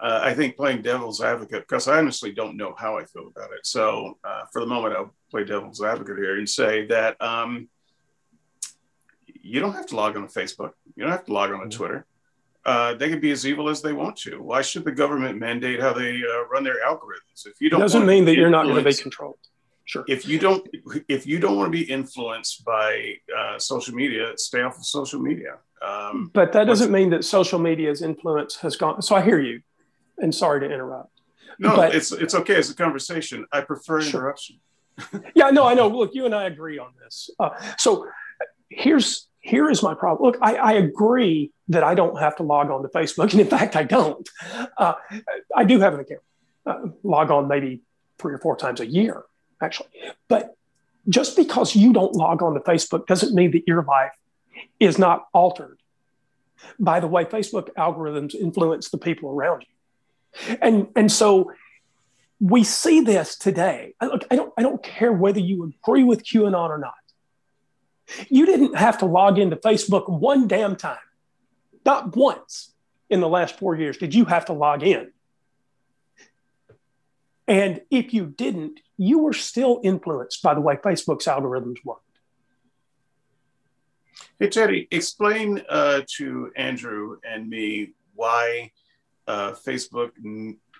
uh, 0.00 0.20
I 0.22 0.32
think 0.32 0.56
playing 0.56 0.80
devil's 0.80 1.20
advocate, 1.20 1.64
because 1.68 1.86
I 1.86 1.98
honestly 1.98 2.32
don't 2.32 2.56
know 2.56 2.74
how 2.78 2.96
I 2.96 3.04
feel 3.04 3.28
about 3.28 3.50
it. 3.52 3.66
So 3.66 4.16
uh, 4.24 4.44
for 4.50 4.60
the 4.60 4.66
moment, 4.66 4.94
I'll 4.96 5.14
play 5.30 5.44
devil's 5.44 5.82
advocate 5.82 6.16
here 6.16 6.38
and 6.38 6.48
say 6.48 6.86
that 6.86 7.20
um, 7.20 7.68
you 9.42 9.60
don't 9.60 9.74
have 9.74 9.88
to 9.88 9.96
log 9.96 10.16
on 10.16 10.26
to 10.26 10.32
Facebook. 10.32 10.72
You 10.96 11.02
don't 11.02 11.12
have 11.12 11.26
to 11.26 11.32
log 11.34 11.50
on 11.50 11.58
to 11.58 11.64
mm-hmm. 11.66 11.76
Twitter. 11.76 12.06
Uh, 12.64 12.94
they 12.94 13.10
can 13.10 13.20
be 13.20 13.32
as 13.32 13.46
evil 13.46 13.68
as 13.68 13.82
they 13.82 13.92
want 13.92 14.16
to. 14.16 14.40
Why 14.42 14.62
should 14.62 14.84
the 14.86 14.92
government 14.92 15.38
mandate 15.38 15.78
how 15.78 15.92
they 15.92 16.22
uh, 16.22 16.46
run 16.50 16.64
their 16.64 16.82
algorithms? 16.82 17.44
If 17.44 17.60
you 17.60 17.68
don't, 17.68 17.82
it 17.82 17.84
doesn't 17.84 18.06
mean 18.06 18.24
that 18.24 18.34
you're 18.36 18.48
not 18.48 18.64
going 18.64 18.82
to 18.82 18.90
be 18.90 18.94
controlled. 18.94 19.36
Sure. 19.86 20.04
If 20.08 20.26
you 20.26 20.38
don't, 20.38 20.66
if 21.08 21.26
you 21.26 21.38
don't 21.38 21.56
want 21.56 21.66
to 21.66 21.78
be 21.78 21.90
influenced 21.90 22.64
by 22.64 23.16
uh, 23.36 23.58
social 23.58 23.94
media, 23.94 24.32
stay 24.36 24.62
off 24.62 24.78
of 24.78 24.86
social 24.86 25.20
media. 25.20 25.58
Um, 25.86 26.30
but 26.32 26.52
that 26.52 26.64
doesn't 26.64 26.90
mean 26.90 27.10
that 27.10 27.24
social 27.24 27.58
media's 27.58 28.00
influence 28.00 28.56
has 28.56 28.76
gone. 28.76 29.02
So 29.02 29.14
I 29.14 29.22
hear 29.22 29.38
you, 29.38 29.60
and 30.18 30.34
sorry 30.34 30.60
to 30.60 30.66
interrupt. 30.72 31.10
No, 31.58 31.76
but, 31.76 31.94
it's 31.94 32.12
it's 32.12 32.34
okay. 32.34 32.54
It's 32.54 32.70
a 32.70 32.74
conversation. 32.74 33.46
I 33.52 33.60
prefer 33.60 34.00
sure. 34.00 34.20
interruption. 34.20 34.60
yeah, 35.34 35.50
no, 35.50 35.66
I 35.66 35.74
know. 35.74 35.88
Look, 35.88 36.14
you 36.14 36.24
and 36.24 36.34
I 36.34 36.44
agree 36.44 36.78
on 36.78 36.92
this. 37.02 37.28
Uh, 37.38 37.50
so 37.76 38.06
here's 38.70 39.28
here 39.40 39.68
is 39.68 39.82
my 39.82 39.92
problem. 39.92 40.26
Look, 40.26 40.38
I, 40.40 40.56
I, 40.56 40.72
agree 40.72 41.52
that 41.68 41.84
I 41.84 41.94
don't 41.94 42.18
have 42.18 42.36
to 42.36 42.42
log 42.42 42.70
on 42.70 42.82
to 42.82 42.88
Facebook, 42.88 43.32
and 43.32 43.40
in 43.42 43.46
fact, 43.46 43.76
I 43.76 43.82
don't. 43.82 44.26
Uh, 44.78 44.94
I 45.54 45.64
do 45.64 45.80
have 45.80 45.92
an 45.92 46.00
account. 46.00 46.22
Uh, 46.64 46.88
log 47.02 47.30
on 47.30 47.46
maybe 47.46 47.82
three 48.18 48.32
or 48.32 48.38
four 48.38 48.56
times 48.56 48.80
a 48.80 48.86
year 48.86 49.24
actually. 49.62 49.88
But 50.28 50.56
just 51.08 51.36
because 51.36 51.76
you 51.76 51.92
don't 51.92 52.14
log 52.14 52.42
on 52.42 52.54
to 52.54 52.60
Facebook 52.60 53.06
doesn't 53.06 53.34
mean 53.34 53.50
that 53.52 53.66
your 53.66 53.82
life 53.82 54.12
is 54.80 54.98
not 54.98 55.26
altered 55.32 55.78
by 56.78 57.00
the 57.00 57.06
way 57.06 57.24
Facebook 57.24 57.68
algorithms 57.74 58.34
influence 58.34 58.88
the 58.90 58.98
people 58.98 59.30
around 59.30 59.64
you. 59.68 60.56
And, 60.60 60.88
and 60.96 61.12
so 61.12 61.52
we 62.40 62.64
see 62.64 63.00
this 63.00 63.36
today. 63.36 63.94
Look, 64.00 64.24
I 64.30 64.36
don't, 64.36 64.52
I 64.56 64.62
don't 64.62 64.82
care 64.82 65.12
whether 65.12 65.40
you 65.40 65.72
agree 65.82 66.04
with 66.04 66.24
QAnon 66.24 66.68
or 66.68 66.78
not. 66.78 66.94
You 68.28 68.46
didn't 68.46 68.76
have 68.76 68.98
to 68.98 69.06
log 69.06 69.38
into 69.38 69.56
Facebook 69.56 70.08
one 70.08 70.46
damn 70.48 70.76
time. 70.76 70.98
Not 71.86 72.16
once 72.16 72.72
in 73.08 73.20
the 73.20 73.28
last 73.28 73.58
four 73.58 73.76
years 73.76 73.96
did 73.96 74.14
you 74.14 74.24
have 74.24 74.46
to 74.46 74.52
log 74.52 74.82
in. 74.82 75.12
And 77.46 77.82
if 77.90 78.14
you 78.14 78.26
didn't, 78.26 78.80
you 78.96 79.18
were 79.18 79.32
still 79.32 79.80
influenced 79.82 80.42
by 80.42 80.54
the 80.54 80.60
way 80.60 80.76
Facebook's 80.76 81.26
algorithms 81.26 81.76
worked. 81.84 82.02
Hey, 84.38 84.48
Teddy, 84.48 84.88
explain 84.90 85.62
uh, 85.68 86.02
to 86.16 86.50
Andrew 86.56 87.18
and 87.28 87.48
me 87.48 87.92
why 88.14 88.72
uh, 89.26 89.52
Facebook 89.52 90.10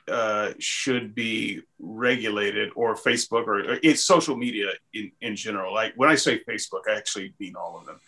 uh, 0.08 0.52
should 0.58 1.14
be 1.14 1.62
regulated 1.78 2.70
or 2.74 2.94
Facebook 2.94 3.46
or, 3.46 3.60
or, 3.60 3.78
it's 3.82 4.02
social 4.02 4.36
media 4.36 4.66
in, 4.92 5.10
in 5.20 5.36
general. 5.36 5.72
Like 5.72 5.94
when 5.96 6.08
I 6.08 6.14
say 6.14 6.42
Facebook, 6.48 6.82
I 6.88 6.94
actually 6.96 7.34
mean 7.40 7.56
all 7.56 7.78
of 7.78 7.86
them. 7.86 8.00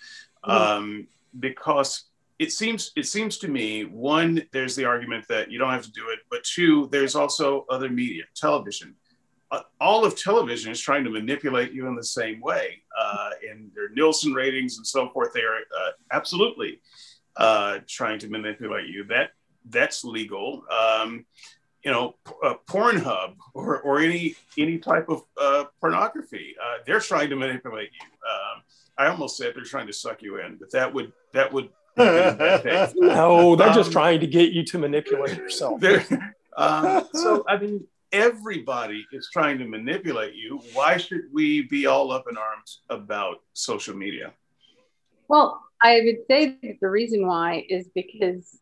Mm-hmm. 0.45 0.51
Um, 0.51 1.07
because 1.39 2.05
it 2.39 2.53
seems 2.53 2.93
it 2.97 3.07
seems 3.07 3.39
to 3.39 3.49
me 3.49 3.85
one 3.85 4.43
there's 4.53 4.77
the 4.77 4.85
argument 4.85 5.27
that 5.29 5.51
you 5.51 5.59
don't 5.59 5.71
have 5.71 5.85
to 5.85 5.93
do 5.93 6.09
it 6.11 6.21
but 6.31 6.45
two 6.45 6.89
there's 6.93 7.15
also 7.15 7.65
other 7.71 7.89
media 7.89 8.25
television. 8.35 8.95
Uh, 9.53 9.61
all 9.81 10.05
of 10.05 10.21
television 10.21 10.73
is 10.73 10.81
trying 10.81 11.05
to 11.05 11.11
manipulate 11.11 11.73
you 11.73 11.87
in 11.87 11.95
the 11.95 12.05
same 12.05 12.41
way 12.41 12.83
uh, 12.99 13.31
in 13.49 13.71
their 13.75 13.89
nielsen 13.91 14.33
ratings 14.33 14.77
and 14.77 14.87
so 14.87 15.09
forth 15.11 15.33
they 15.33 15.41
are 15.41 15.59
uh, 15.59 15.91
absolutely 16.13 16.81
uh, 17.37 17.79
trying 17.87 18.19
to 18.19 18.29
manipulate 18.29 18.89
you. 18.89 19.05
That 19.05 19.31
that's 19.69 20.05
legal. 20.05 20.65
Um, 20.71 21.25
you 21.85 21.93
know 21.93 22.17
uh, 22.43 22.55
pornhub 22.67 23.37
or, 23.55 23.81
or 23.83 24.01
any 24.01 24.35
any 24.59 24.77
type 24.79 25.09
of 25.09 25.23
uh, 25.41 25.65
pornography 25.81 26.55
they're 26.85 27.01
trying 27.01 27.31
to 27.31 27.37
manipulate 27.37 27.91
you. 27.93 28.07
Um, 28.29 28.63
i 28.99 29.07
almost 29.07 29.37
said 29.37 29.55
they're 29.55 29.63
trying 29.63 29.87
to 29.87 29.93
suck 29.93 30.21
you 30.21 30.41
in 30.41 30.57
but 30.57 30.71
that 30.73 30.93
would 30.93 31.13
that 31.33 31.53
would 31.53 31.69
no, 32.97 33.56
they're 33.56 33.68
um, 33.68 33.74
just 33.74 33.93
trying 33.93 34.20
to 34.20 34.27
get 34.27 34.52
you 34.52 34.64
to 34.64 34.78
manipulate 34.78 35.36
yourself. 35.36 35.82
Um, 36.56 37.09
so, 37.14 37.44
I 37.48 37.59
mean, 37.59 37.86
everybody 38.12 39.06
is 39.12 39.28
trying 39.32 39.59
to 39.59 39.66
manipulate 39.66 40.35
you, 40.35 40.60
why 40.73 40.97
should 40.97 41.23
we 41.32 41.62
be 41.62 41.86
all 41.86 42.12
up 42.12 42.24
in 42.31 42.36
arms 42.36 42.81
about 42.89 43.43
social 43.52 43.97
media? 43.97 44.32
Well, 45.28 45.62
I 45.82 46.01
would 46.05 46.27
say 46.28 46.56
that 46.62 46.78
the 46.81 46.89
reason 46.89 47.27
why 47.27 47.66
is 47.68 47.89
because 47.94 48.59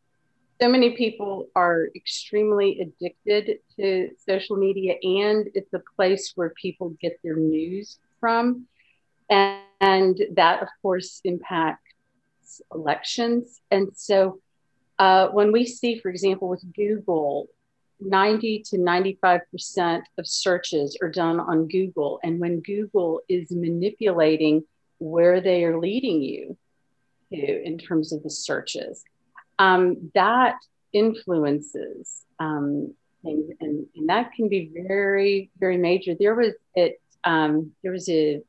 so 0.61 0.69
many 0.69 0.97
people 0.97 1.49
are 1.55 1.89
extremely 1.95 2.81
addicted 2.81 3.59
to 3.77 4.11
social 4.29 4.57
media 4.57 4.95
and 5.03 5.49
it's 5.55 5.73
a 5.75 5.83
place 5.97 6.33
where 6.35 6.51
people 6.51 6.91
get 7.01 7.19
their 7.23 7.37
news 7.37 7.99
from. 8.21 8.67
And, 9.29 9.61
and 9.81 10.21
that, 10.33 10.63
of 10.63 10.69
course, 10.81 11.21
impacts 11.25 11.94
elections. 12.73 13.61
And 13.71 13.89
so 13.95 14.41
uh, 14.99 15.29
when 15.29 15.53
we 15.53 15.67
see, 15.67 15.99
for 15.99 16.09
example, 16.09 16.49
with 16.49 16.65
Google, 16.75 17.49
90 18.01 18.65
to 18.71 18.77
95% 18.77 20.03
of 20.19 20.27
searches 20.27 20.99
are 21.01 21.11
done 21.11 21.41
on 21.41 21.69
Google. 21.69 22.21
And 22.23 22.41
when 22.41 22.61
Google 22.61 23.21
is 23.29 23.51
manipulating 23.51 24.65
where 24.99 25.41
they 25.41 25.65
are 25.65 25.79
leading 25.79 26.23
you 26.23 26.57
to 27.31 27.63
in 27.65 27.79
terms 27.79 28.13
of 28.13 28.23
the 28.23 28.31
searches, 28.31 29.05
um, 29.59 30.11
that 30.15 30.57
influences 30.93 32.23
um, 32.39 32.95
things. 33.23 33.51
And, 33.61 33.87
and, 33.95 34.09
that 34.09 34.33
can 34.33 34.49
be 34.49 34.71
very, 34.87 35.51
very 35.59 35.77
major. 35.77 36.15
There 36.19 36.35
was 36.35 36.53
it, 36.75 37.01
um, 37.25 37.73
there 37.83 37.93
was 37.93 38.09
a, 38.09 38.43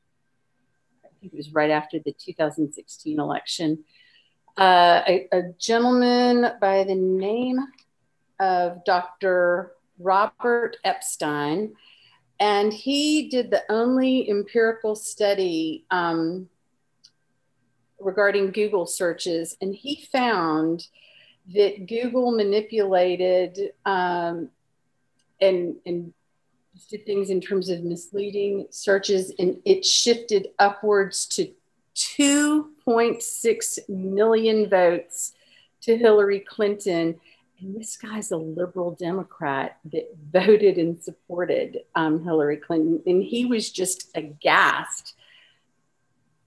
think 1.25 1.33
it 1.33 1.37
was 1.37 1.53
right 1.53 1.71
after 1.71 1.99
the 1.99 2.13
2016 2.13 3.19
election, 3.19 3.83
uh, 4.57 5.01
a, 5.07 5.27
a 5.31 5.41
gentleman 5.57 6.51
by 6.61 6.83
the 6.83 6.95
name 6.95 7.57
of 8.39 8.83
Dr. 8.85 9.71
Robert 9.99 10.77
Epstein, 10.83 11.73
and 12.39 12.71
he 12.71 13.29
did 13.29 13.49
the 13.49 13.63
only 13.69 14.29
empirical 14.29 14.95
study 14.95 15.85
um, 15.89 16.47
regarding 17.99 18.51
Google 18.51 18.85
searches, 18.85 19.57
and 19.61 19.73
he 19.73 20.07
found 20.11 20.87
that 21.53 21.87
Google 21.87 22.31
manipulated 22.31 23.71
um, 23.85 24.49
and, 25.39 25.75
and 25.85 26.13
did 26.89 27.05
things 27.05 27.29
in 27.29 27.41
terms 27.41 27.69
of 27.69 27.83
misleading 27.83 28.67
searches, 28.69 29.31
and 29.39 29.59
it 29.65 29.85
shifted 29.85 30.49
upwards 30.59 31.25
to 31.27 31.51
2.6 31.95 33.89
million 33.89 34.69
votes 34.69 35.33
to 35.81 35.97
Hillary 35.97 36.41
Clinton 36.41 37.19
and 37.59 37.75
this 37.75 37.97
guy's 37.97 38.31
a 38.31 38.37
liberal 38.37 38.91
Democrat 38.91 39.77
that 39.91 40.13
voted 40.31 40.77
and 40.77 41.01
supported 41.01 41.79
um, 41.95 42.23
Hillary 42.23 42.57
Clinton. 42.57 43.01
And 43.05 43.23
he 43.23 43.45
was 43.45 43.71
just 43.71 44.09
aghast 44.15 45.13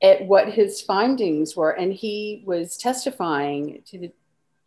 at 0.03 0.27
what 0.27 0.53
his 0.53 0.81
findings 0.81 1.57
were. 1.57 1.71
And 1.71 1.93
he 1.93 2.43
was 2.47 2.77
testifying 2.77 3.83
to 3.87 3.99
the 3.99 4.13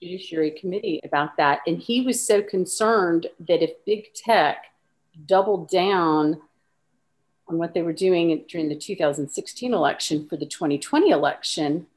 Judiciary 0.01 0.51
Committee 0.51 0.99
about 1.03 1.37
that. 1.37 1.59
And 1.67 1.77
he 1.77 2.01
was 2.01 2.25
so 2.25 2.41
concerned 2.41 3.27
that 3.47 3.61
if 3.61 3.85
big 3.85 4.13
tech 4.13 4.65
doubled 5.25 5.69
down 5.69 6.41
on 7.47 7.57
what 7.57 7.73
they 7.73 7.81
were 7.81 7.93
doing 7.93 8.45
during 8.47 8.69
the 8.69 8.75
2016 8.75 9.73
election 9.73 10.27
for 10.27 10.37
the 10.37 10.45
2020 10.45 11.09
election, 11.09 11.87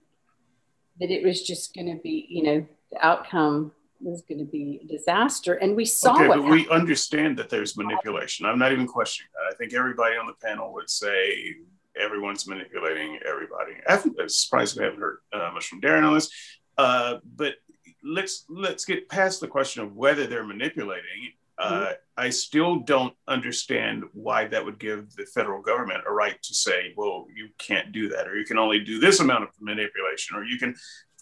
that 1.01 1.11
it 1.11 1.25
was 1.25 1.43
just 1.43 1.75
going 1.75 1.87
to 1.87 2.01
be, 2.03 2.27
you 2.29 2.43
know, 2.43 2.67
the 2.91 3.07
outcome 3.07 3.73
was 4.01 4.23
going 4.23 4.39
to 4.39 4.45
be 4.45 4.81
a 4.85 4.87
disaster. 4.87 5.55
And 5.55 5.77
we 5.77 5.85
saw 5.85 6.15
okay, 6.15 6.29
but 6.29 6.45
we 6.45 6.69
understand 6.69 7.39
that 7.39 7.49
there's 7.49 7.77
manipulation. 7.77 8.47
I'm 8.47 8.59
not 8.59 8.73
even 8.73 8.87
questioning 8.87 9.31
that. 9.35 9.53
I 9.53 9.57
think 9.57 9.73
everybody 9.73 10.17
on 10.17 10.27
the 10.27 10.35
panel 10.35 10.73
would 10.75 10.91
say 10.91 11.57
everyone's 12.01 12.47
manipulating 12.47 13.19
everybody. 13.27 13.73
I'm 13.89 14.29
surprised 14.29 14.79
we 14.79 14.85
haven't 14.85 15.01
heard 15.01 15.19
uh, 15.33 15.51
much 15.55 15.67
from 15.67 15.81
Darren 15.81 16.07
on 16.07 16.15
this. 16.15 16.31
Uh, 16.77 17.19
but 17.37 17.55
let's 18.03 18.45
let's 18.49 18.85
get 18.85 19.09
past 19.09 19.41
the 19.41 19.49
question 19.49 19.83
of 19.83 19.97
whether 19.97 20.27
they're 20.27 20.45
manipulating. 20.45 21.33
Uh, 21.57 21.73
mm-hmm. 21.73 21.93
I 22.17 22.31
still 22.31 22.81
don't 22.81 23.15
understand 23.29 24.05
why 24.13 24.47
that 24.47 24.65
would 24.65 24.79
give 24.79 25.15
the 25.15 25.27
federal 25.27 25.63
government 25.63 26.05
a 26.07 26.13
right 26.13 26.41
to 26.43 26.55
say, 26.55 26.93
well, 26.97 27.27
you 27.35 27.49
can't 27.59 27.93
do 27.93 28.09
that, 28.09 28.27
or 28.27 28.37
you 28.37 28.45
can 28.45 28.59
only 28.59 28.81
do 28.81 28.99
this 28.99 29.21
amount 29.21 29.45
of 29.45 29.51
manipulation, 29.61 30.37
or 30.37 30.45
you 30.45 30.59
can 30.59 30.75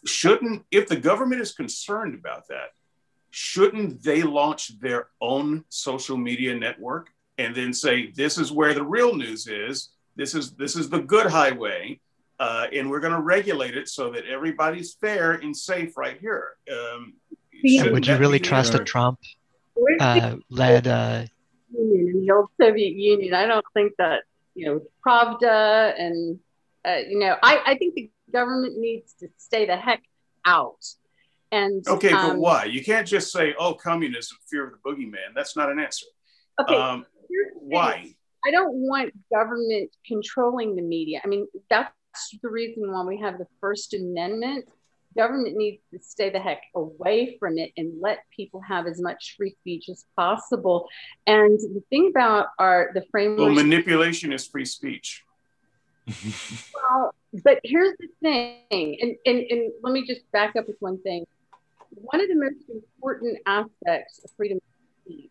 shouldn't, 0.04 0.64
if 0.70 0.88
the 0.88 0.96
government 0.96 1.40
is 1.40 1.52
concerned 1.52 2.14
about 2.14 2.48
that, 2.48 2.70
shouldn't 3.30 4.02
they 4.02 4.22
launch 4.22 4.78
their 4.80 5.09
own 5.20 5.64
social 5.68 6.16
media 6.16 6.54
network 6.54 7.09
and 7.38 7.54
then 7.54 7.72
say, 7.72 8.10
this 8.10 8.36
is 8.36 8.52
where 8.52 8.74
the 8.74 8.84
real 8.84 9.14
news 9.14 9.46
is, 9.46 9.90
this 10.16 10.34
is 10.34 10.52
this 10.52 10.76
is 10.76 10.90
the 10.90 11.00
good 11.00 11.26
highway, 11.26 11.98
uh, 12.38 12.66
and 12.72 12.90
we're 12.90 13.00
going 13.00 13.14
to 13.14 13.20
regulate 13.22 13.76
it 13.76 13.88
so 13.88 14.10
that 14.10 14.26
everybody's 14.26 14.94
fair 14.94 15.32
and 15.32 15.56
safe 15.56 15.96
right 15.96 16.18
here. 16.20 16.56
Um, 16.70 17.14
would 17.64 18.06
you 18.06 18.16
really 18.16 18.40
trust 18.40 18.74
a 18.74 18.84
Trump 18.84 19.18
uh, 20.01 20.36
led? 20.51 20.86
Uh... 20.86 21.24
In 21.74 22.24
the 22.27 22.32
old 22.32 22.49
Soviet 22.61 22.94
Union, 22.94 23.35
I 23.35 23.47
don't 23.47 23.65
think 23.74 23.93
that 23.99 24.23
you 24.55 24.66
know 24.66 24.81
Pravda 25.07 25.94
and 25.99 26.39
uh, 26.86 27.01
you 27.09 27.19
know 27.19 27.36
I, 27.43 27.62
I 27.66 27.78
think 27.78 27.94
the 27.94 28.11
government 28.32 28.78
needs 28.78 29.15
to 29.20 29.28
stay 29.39 29.66
the 29.66 29.77
heck 29.77 30.03
out. 30.44 30.85
And 31.51 31.86
okay, 31.86 32.12
um, 32.12 32.31
but 32.31 32.39
why? 32.39 32.65
You 32.65 32.82
can't 32.82 33.07
just 33.07 33.31
say, 33.32 33.55
"Oh, 33.59 33.74
communism, 33.74 34.39
fear 34.51 34.66
of 34.66 34.73
the 34.73 34.78
boogeyman." 34.78 35.35
That's 35.35 35.57
not 35.57 35.70
an 35.70 35.78
answer. 35.78 36.07
Okay, 36.61 36.74
um, 36.74 37.07
why? 37.55 38.15
I 38.44 38.51
don't 38.51 38.74
want 38.74 39.12
government 39.32 39.90
controlling 40.07 40.74
the 40.77 40.82
media. 40.82 41.20
I 41.24 41.28
mean, 41.28 41.47
that's 41.70 41.93
the 42.43 42.49
reason 42.49 42.90
why 42.90 43.05
we 43.05 43.19
have 43.20 43.39
the 43.39 43.47
First 43.61 43.94
Amendment. 43.94 44.66
Government 45.16 45.56
needs 45.56 45.82
to 45.93 45.98
stay 46.01 46.30
the 46.30 46.39
heck 46.39 46.62
away 46.74 47.36
from 47.39 47.59
it 47.59 47.72
and 47.76 48.01
let 48.01 48.20
people 48.34 48.60
have 48.60 48.86
as 48.86 49.01
much 49.01 49.34
free 49.36 49.55
speech 49.60 49.89
as 49.89 50.05
possible. 50.16 50.89
And 51.26 51.59
the 51.59 51.82
thing 51.90 52.10
about 52.10 52.48
our 52.59 52.90
the 52.94 53.05
framework. 53.10 53.39
Well, 53.39 53.55
manipulation 53.55 54.32
is 54.32 54.47
free 54.47 54.64
speech. 54.64 55.24
well, 56.74 57.14
but 57.44 57.60
here's 57.62 57.97
the 57.98 58.09
thing, 58.20 58.98
and, 59.01 59.16
and, 59.24 59.39
and 59.51 59.72
let 59.82 59.93
me 59.93 60.05
just 60.06 60.30
back 60.32 60.56
up 60.56 60.66
with 60.66 60.76
one 60.80 61.01
thing. 61.02 61.24
One 61.90 62.20
of 62.20 62.28
the 62.28 62.34
most 62.34 62.68
important 62.68 63.39
aspects 63.47 64.20
of 64.24 64.30
freedom 64.36 64.59
of 64.59 65.05
speech 65.05 65.30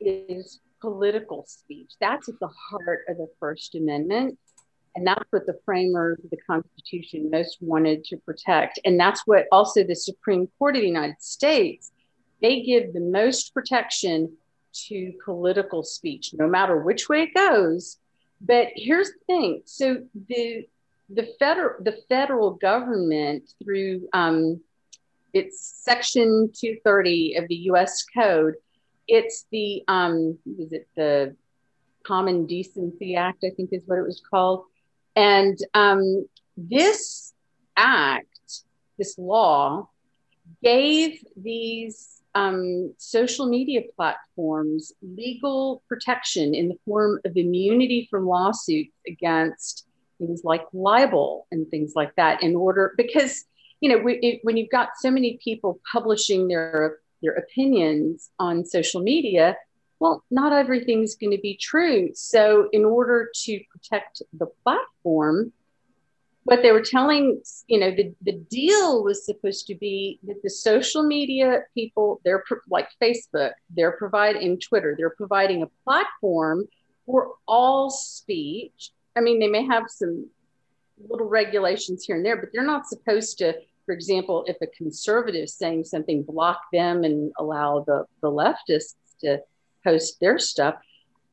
is 0.00 0.60
political 0.80 1.44
speech. 1.46 1.92
That's 2.00 2.28
at 2.28 2.34
the 2.40 2.48
heart 2.48 3.04
of 3.08 3.16
the 3.16 3.28
First 3.38 3.74
Amendment. 3.74 4.38
And 4.94 5.06
that's 5.06 5.24
what 5.30 5.46
the 5.46 5.58
framers 5.64 6.18
of 6.22 6.30
the 6.30 6.36
Constitution 6.46 7.30
most 7.30 7.58
wanted 7.60 8.04
to 8.04 8.16
protect. 8.18 8.78
And 8.84 9.00
that's 9.00 9.22
what 9.26 9.46
also 9.50 9.82
the 9.84 9.96
Supreme 9.96 10.48
Court 10.58 10.76
of 10.76 10.82
the 10.82 10.88
United 10.88 11.22
States, 11.22 11.92
they 12.42 12.62
give 12.62 12.92
the 12.92 13.00
most 13.00 13.54
protection 13.54 14.36
to 14.88 15.12
political 15.24 15.82
speech, 15.82 16.34
no 16.34 16.46
matter 16.46 16.76
which 16.76 17.08
way 17.08 17.22
it 17.22 17.34
goes. 17.34 17.98
But 18.40 18.68
here's 18.74 19.10
the 19.10 19.24
thing. 19.26 19.62
So 19.64 20.02
the 20.28 20.66
the 21.08 21.28
federal 21.38 21.82
the 21.82 21.98
federal 22.08 22.52
government 22.52 23.52
through 23.62 24.08
um, 24.12 24.60
its 25.32 25.80
section 25.84 26.50
230 26.54 27.36
of 27.36 27.48
the 27.48 27.54
U.S. 27.54 28.04
Code, 28.04 28.54
it's 29.06 29.46
the 29.52 29.84
um, 29.88 30.38
is 30.58 30.72
it 30.72 30.88
the 30.96 31.36
Common 32.02 32.46
Decency 32.46 33.14
Act? 33.14 33.44
I 33.44 33.50
think 33.50 33.70
is 33.72 33.82
what 33.86 33.98
it 33.98 34.06
was 34.06 34.22
called, 34.28 34.64
and 35.16 35.58
um, 35.74 36.26
this 36.56 37.32
act, 37.76 38.26
this 38.98 39.18
law, 39.18 39.88
gave 40.62 41.22
these 41.36 42.22
um, 42.34 42.94
social 42.98 43.46
media 43.46 43.82
platforms 43.94 44.92
legal 45.02 45.82
protection 45.88 46.54
in 46.54 46.68
the 46.68 46.78
form 46.86 47.20
of 47.24 47.36
immunity 47.36 48.08
from 48.10 48.26
lawsuits 48.26 48.94
against 49.06 49.86
things 50.18 50.42
like 50.44 50.64
libel 50.72 51.46
and 51.50 51.68
things 51.68 51.92
like 51.94 52.14
that 52.16 52.42
in 52.42 52.56
order 52.56 52.94
because 52.96 53.44
you 53.80 53.88
know 53.90 53.98
we, 53.98 54.14
it, 54.18 54.40
when 54.44 54.56
you've 54.56 54.70
got 54.70 54.90
so 54.98 55.10
many 55.10 55.38
people 55.44 55.78
publishing 55.92 56.48
their 56.48 56.98
their 57.22 57.34
opinions 57.34 58.30
on 58.38 58.64
social 58.64 59.02
media 59.02 59.56
well 60.02 60.24
not 60.30 60.52
everything's 60.52 61.14
going 61.14 61.30
to 61.30 61.42
be 61.50 61.56
true. 61.56 62.10
So 62.14 62.68
in 62.72 62.84
order 62.84 63.30
to 63.44 63.60
protect 63.70 64.22
the 64.32 64.46
platform 64.62 65.52
what 66.44 66.60
they 66.62 66.72
were 66.72 66.82
telling 66.82 67.40
you 67.68 67.78
know 67.78 67.92
the, 67.92 68.12
the 68.22 68.38
deal 68.50 69.04
was 69.04 69.24
supposed 69.24 69.66
to 69.68 69.76
be 69.76 70.18
that 70.24 70.42
the 70.42 70.50
social 70.50 71.04
media 71.04 71.60
people 71.72 72.20
they're 72.24 72.42
like 72.68 72.88
facebook 73.00 73.52
they're 73.76 73.92
providing 73.92 74.58
twitter 74.58 74.96
they're 74.98 75.18
providing 75.22 75.62
a 75.62 75.70
platform 75.84 76.66
for 77.06 77.34
all 77.46 77.90
speech. 77.90 78.90
I 79.16 79.20
mean, 79.20 79.38
they 79.38 79.48
may 79.48 79.66
have 79.66 79.84
some 79.88 80.28
little 81.08 81.28
regulations 81.28 82.04
here 82.04 82.16
and 82.16 82.24
there, 82.24 82.36
but 82.36 82.50
they're 82.52 82.64
not 82.64 82.86
supposed 82.86 83.38
to, 83.38 83.54
for 83.86 83.92
example, 83.92 84.44
if 84.46 84.56
a 84.62 84.66
conservative 84.66 85.44
is 85.44 85.54
saying 85.54 85.84
something, 85.84 86.22
block 86.22 86.60
them 86.72 87.04
and 87.04 87.32
allow 87.38 87.84
the, 87.86 88.04
the 88.22 88.30
leftists 88.30 88.94
to 89.20 89.40
post 89.84 90.20
their 90.20 90.38
stuff. 90.38 90.76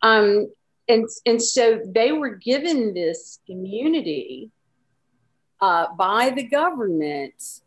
Um, 0.02 0.52
and, 0.88 1.08
and 1.26 1.42
so 1.42 1.82
they 1.86 2.12
were 2.12 2.36
given 2.36 2.94
this 2.94 3.40
immunity 3.48 4.52
uh, 5.62 5.88
by 5.96 6.32
the 6.32 6.44
government 6.44 7.62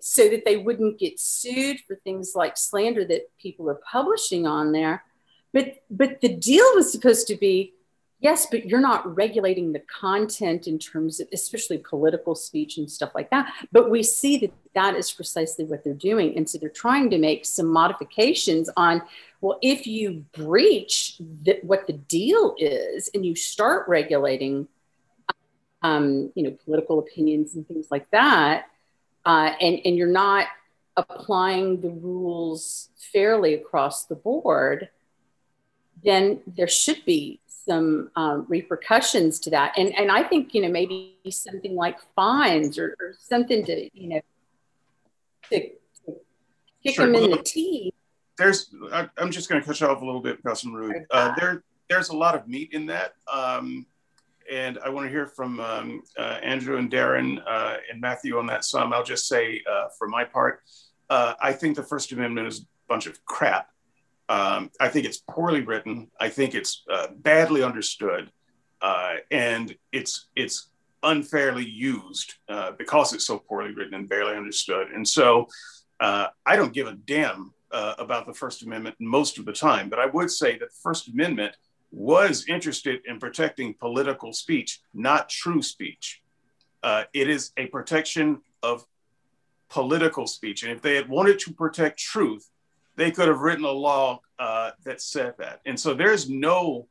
so 0.00 0.28
that 0.28 0.44
they 0.44 0.58
wouldn't 0.58 0.98
get 0.98 1.18
sued 1.18 1.80
for 1.86 1.96
things 1.96 2.32
like 2.34 2.56
slander 2.56 3.04
that 3.06 3.30
people 3.38 3.68
are 3.70 3.80
publishing 3.90 4.46
on 4.46 4.72
there. 4.72 5.02
But 5.52 5.82
but 5.88 6.20
the 6.20 6.36
deal 6.36 6.64
was 6.74 6.92
supposed 6.92 7.26
to 7.28 7.36
be 7.36 7.74
yes, 8.20 8.46
but 8.50 8.66
you're 8.66 8.80
not 8.80 9.16
regulating 9.16 9.72
the 9.72 9.80
content 9.80 10.66
in 10.66 10.78
terms 10.78 11.20
of 11.20 11.28
especially 11.32 11.78
political 11.78 12.34
speech 12.34 12.78
and 12.78 12.90
stuff 12.90 13.12
like 13.14 13.30
that. 13.30 13.52
But 13.70 13.90
we 13.90 14.02
see 14.02 14.38
that 14.38 14.52
that 14.74 14.94
is 14.94 15.12
precisely 15.12 15.64
what 15.64 15.84
they're 15.84 15.94
doing. 15.94 16.36
And 16.36 16.48
so 16.48 16.58
they're 16.58 16.68
trying 16.70 17.10
to 17.10 17.18
make 17.18 17.44
some 17.44 17.66
modifications 17.66 18.68
on 18.76 19.02
well, 19.44 19.58
if 19.60 19.86
you 19.86 20.24
breach 20.32 21.18
the, 21.18 21.58
what 21.60 21.86
the 21.86 21.92
deal 21.92 22.54
is 22.56 23.10
and 23.12 23.26
you 23.26 23.36
start 23.36 23.86
regulating 23.86 24.68
um, 25.82 26.32
you 26.34 26.44
know, 26.44 26.56
political 26.64 26.98
opinions 26.98 27.54
and 27.54 27.68
things 27.68 27.88
like 27.90 28.10
that, 28.10 28.70
uh, 29.26 29.52
and, 29.60 29.80
and 29.84 29.98
you're 29.98 30.08
not 30.08 30.46
applying 30.96 31.82
the 31.82 31.90
rules 31.90 32.88
fairly 33.12 33.52
across 33.52 34.06
the 34.06 34.14
board, 34.14 34.88
then 36.02 36.40
there 36.46 36.66
should 36.66 37.04
be 37.04 37.38
some 37.46 38.10
um, 38.16 38.46
repercussions 38.48 39.38
to 39.40 39.50
that. 39.50 39.74
And, 39.76 39.94
and 39.94 40.10
I 40.10 40.22
think, 40.22 40.54
you 40.54 40.62
know, 40.62 40.70
maybe 40.70 41.18
something 41.28 41.74
like 41.74 41.98
fines 42.16 42.78
or, 42.78 42.96
or 42.98 43.14
something 43.18 43.62
to, 43.66 43.90
you 43.92 44.08
know, 44.08 44.20
to, 45.50 45.68
to 46.06 46.16
kick 46.82 46.94
sure. 46.94 47.04
them 47.04 47.14
in 47.16 47.30
the 47.30 47.42
teeth. 47.42 47.93
There's, 48.36 48.74
I, 48.92 49.08
am 49.18 49.30
just 49.30 49.48
going 49.48 49.60
to 49.60 49.66
cut 49.66 49.80
you 49.80 49.86
off 49.86 50.02
a 50.02 50.04
little 50.04 50.20
bit, 50.20 50.42
Cousin 50.42 50.72
Rude. 50.72 51.04
Uh, 51.10 51.34
there, 51.38 51.62
there's 51.88 52.08
a 52.08 52.16
lot 52.16 52.34
of 52.34 52.48
meat 52.48 52.70
in 52.72 52.86
that. 52.86 53.12
Um, 53.32 53.86
and 54.50 54.78
I 54.84 54.88
want 54.88 55.06
to 55.06 55.10
hear 55.10 55.26
from 55.26 55.60
um, 55.60 56.02
uh, 56.18 56.38
Andrew 56.42 56.76
and 56.76 56.90
Darren 56.90 57.42
uh, 57.46 57.76
and 57.90 58.00
Matthew 58.00 58.38
on 58.38 58.46
that 58.46 58.64
some. 58.64 58.92
I'll 58.92 59.04
just 59.04 59.26
say, 59.26 59.62
uh, 59.70 59.88
for 59.98 60.08
my 60.08 60.24
part, 60.24 60.60
uh, 61.10 61.34
I 61.40 61.52
think 61.52 61.76
the 61.76 61.82
First 61.82 62.12
Amendment 62.12 62.48
is 62.48 62.60
a 62.60 62.64
bunch 62.88 63.06
of 63.06 63.24
crap. 63.24 63.68
Um, 64.28 64.70
I 64.80 64.88
think 64.88 65.06
it's 65.06 65.22
poorly 65.30 65.60
written. 65.60 66.10
I 66.20 66.28
think 66.28 66.54
it's 66.54 66.82
uh, 66.90 67.08
badly 67.18 67.62
understood, 67.62 68.30
uh, 68.80 69.14
and 69.30 69.74
it's 69.92 70.28
it's 70.34 70.70
unfairly 71.02 71.66
used 71.66 72.34
because 72.78 73.12
it's 73.12 73.26
so 73.26 73.38
poorly 73.38 73.74
written 73.74 73.94
and 73.94 74.08
barely 74.08 74.34
understood. 74.34 74.88
And 74.90 75.06
so, 75.06 75.46
I 76.00 76.56
don't 76.56 76.72
give 76.72 76.86
a 76.86 76.94
damn 76.94 77.53
about 77.98 78.26
the 78.26 78.34
First 78.34 78.62
Amendment 78.62 78.96
most 79.00 79.38
of 79.38 79.44
the 79.44 79.52
time. 79.52 79.88
But 79.88 79.98
I 79.98 80.06
would 80.06 80.30
say 80.30 80.52
that 80.52 80.70
the 80.70 80.80
First 80.82 81.08
Amendment 81.08 81.56
was 81.90 82.46
interested 82.48 83.00
in 83.06 83.18
protecting 83.18 83.74
political 83.74 84.32
speech, 84.32 84.80
not 84.92 85.28
true 85.28 85.62
speech. 85.62 86.22
Uh, 86.82 87.04
it 87.12 87.30
is 87.30 87.52
a 87.56 87.66
protection 87.66 88.40
of 88.62 88.84
political 89.68 90.26
speech. 90.26 90.62
And 90.62 90.72
if 90.72 90.82
they 90.82 90.96
had 90.96 91.08
wanted 91.08 91.38
to 91.40 91.52
protect 91.52 91.98
truth, 91.98 92.50
they 92.96 93.10
could 93.10 93.28
have 93.28 93.40
written 93.40 93.64
a 93.64 93.70
law 93.70 94.20
uh, 94.38 94.72
that 94.84 95.00
said 95.00 95.34
that. 95.38 95.60
And 95.66 95.78
so 95.78 95.94
there's 95.94 96.28
no 96.28 96.88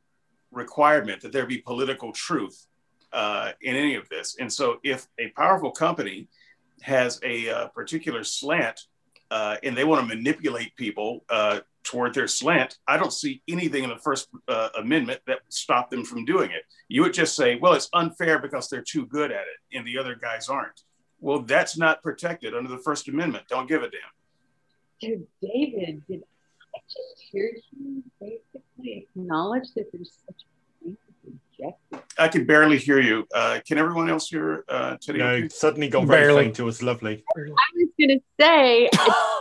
requirement 0.50 1.20
that 1.22 1.32
there 1.32 1.46
be 1.46 1.58
political 1.58 2.12
truth 2.12 2.66
uh, 3.12 3.52
in 3.60 3.76
any 3.76 3.94
of 3.94 4.08
this. 4.08 4.36
And 4.40 4.52
so 4.52 4.78
if 4.82 5.06
a 5.18 5.28
powerful 5.28 5.70
company 5.70 6.28
has 6.82 7.20
a 7.22 7.48
uh, 7.48 7.68
particular 7.68 8.24
slant 8.24 8.80
uh, 9.34 9.56
and 9.64 9.76
they 9.76 9.82
want 9.82 10.00
to 10.00 10.14
manipulate 10.14 10.76
people 10.76 11.24
uh, 11.28 11.58
toward 11.82 12.14
their 12.14 12.28
slant, 12.28 12.78
I 12.86 12.96
don't 12.96 13.12
see 13.12 13.42
anything 13.48 13.82
in 13.82 13.90
the 13.90 13.98
First 13.98 14.28
uh, 14.46 14.68
Amendment 14.78 15.22
that 15.26 15.38
would 15.44 15.52
stop 15.52 15.90
them 15.90 16.04
from 16.04 16.24
doing 16.24 16.52
it. 16.52 16.62
You 16.86 17.02
would 17.02 17.14
just 17.14 17.34
say, 17.34 17.56
well, 17.56 17.72
it's 17.72 17.88
unfair 17.94 18.38
because 18.38 18.68
they're 18.68 18.84
too 18.88 19.06
good 19.06 19.32
at 19.32 19.40
it 19.40 19.76
and 19.76 19.84
the 19.84 19.98
other 19.98 20.14
guys 20.14 20.48
aren't. 20.48 20.82
Well, 21.18 21.40
that's 21.40 21.76
not 21.76 22.00
protected 22.00 22.54
under 22.54 22.70
the 22.70 22.78
First 22.78 23.08
Amendment. 23.08 23.46
Don't 23.48 23.68
give 23.68 23.82
a 23.82 23.90
damn. 23.90 25.18
David, 25.42 26.04
did 26.08 26.22
I 26.72 26.78
just 26.86 27.24
hear 27.32 27.50
you 27.72 28.04
basically 28.20 29.08
acknowledge 29.16 29.74
that 29.74 29.90
there's 29.92 30.16
such 30.24 30.42
a 30.44 30.84
thing 30.84 30.96
as 31.08 31.14
objective? 31.26 31.40
I 32.18 32.28
can 32.28 32.46
barely 32.46 32.78
hear 32.78 33.00
you. 33.00 33.26
Uh, 33.34 33.60
can 33.66 33.78
everyone 33.78 34.08
else 34.08 34.28
hear 34.28 34.64
uh, 34.68 34.96
Teddy? 35.00 35.18
No, 35.18 35.48
suddenly 35.48 35.88
got 35.88 36.06
very 36.06 36.24
barely. 36.24 36.44
faint. 36.44 36.58
It 36.58 36.62
was 36.62 36.82
lovely. 36.82 37.24
I 37.36 37.40
was 37.74 37.88
going 37.98 38.18
to 38.18 38.20
say, 38.40 38.90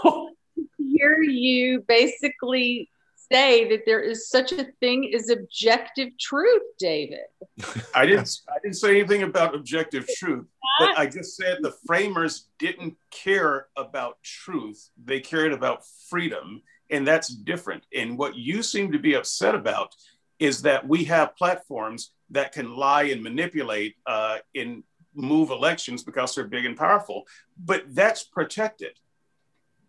hear 0.77 1.21
you 1.21 1.81
basically 1.87 2.89
say 3.31 3.67
that 3.69 3.83
there 3.85 4.01
is 4.01 4.29
such 4.29 4.51
a 4.51 4.65
thing 4.79 5.11
as 5.15 5.29
objective 5.29 6.09
truth, 6.19 6.61
David. 6.79 7.19
I 7.95 8.05
didn't 8.05 8.29
I 8.49 8.57
didn't 8.61 8.75
say 8.75 8.99
anything 8.99 9.23
about 9.23 9.55
objective 9.55 10.07
truth, 10.17 10.45
but 10.79 10.97
I 10.97 11.05
just 11.05 11.35
said 11.35 11.57
the 11.61 11.75
framers 11.85 12.47
didn't 12.59 12.95
care 13.11 13.67
about 13.75 14.21
truth. 14.23 14.89
They 15.03 15.19
cared 15.19 15.53
about 15.53 15.83
freedom, 16.09 16.61
and 16.89 17.07
that's 17.07 17.29
different. 17.29 17.83
And 17.95 18.17
what 18.17 18.35
you 18.35 18.61
seem 18.63 18.91
to 18.91 18.99
be 18.99 19.15
upset 19.15 19.55
about 19.55 19.95
is 20.43 20.61
that 20.63 20.85
we 20.85 21.05
have 21.05 21.37
platforms 21.37 22.11
that 22.29 22.51
can 22.51 22.75
lie 22.75 23.03
and 23.03 23.23
manipulate 23.23 23.95
uh, 24.05 24.39
and 24.53 24.83
move 25.15 25.51
elections 25.51 26.03
because 26.03 26.35
they're 26.35 26.43
big 26.43 26.65
and 26.65 26.75
powerful, 26.75 27.23
but 27.63 27.83
that's 27.95 28.25
protected. 28.25 28.91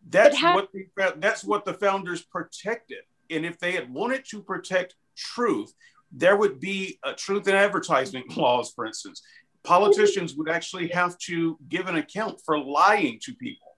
That's 0.08 0.40
what 0.40 0.68
the, 0.72 0.86
that's 1.16 1.42
what 1.42 1.64
the 1.64 1.74
founders 1.74 2.22
protected. 2.22 2.98
And 3.30 3.44
if 3.44 3.58
they 3.58 3.72
had 3.72 3.92
wanted 3.92 4.24
to 4.26 4.42
protect 4.42 4.94
truth, 5.16 5.74
there 6.12 6.36
would 6.36 6.60
be 6.60 7.00
a 7.02 7.14
truth 7.14 7.48
in 7.48 7.56
advertising 7.56 8.22
laws, 8.36 8.72
for 8.76 8.86
instance. 8.86 9.22
Politicians 9.64 10.36
would 10.36 10.48
actually 10.48 10.86
have 10.88 11.18
to 11.30 11.58
give 11.68 11.88
an 11.88 11.96
account 11.96 12.38
for 12.46 12.56
lying 12.60 13.18
to 13.24 13.34
people. 13.34 13.72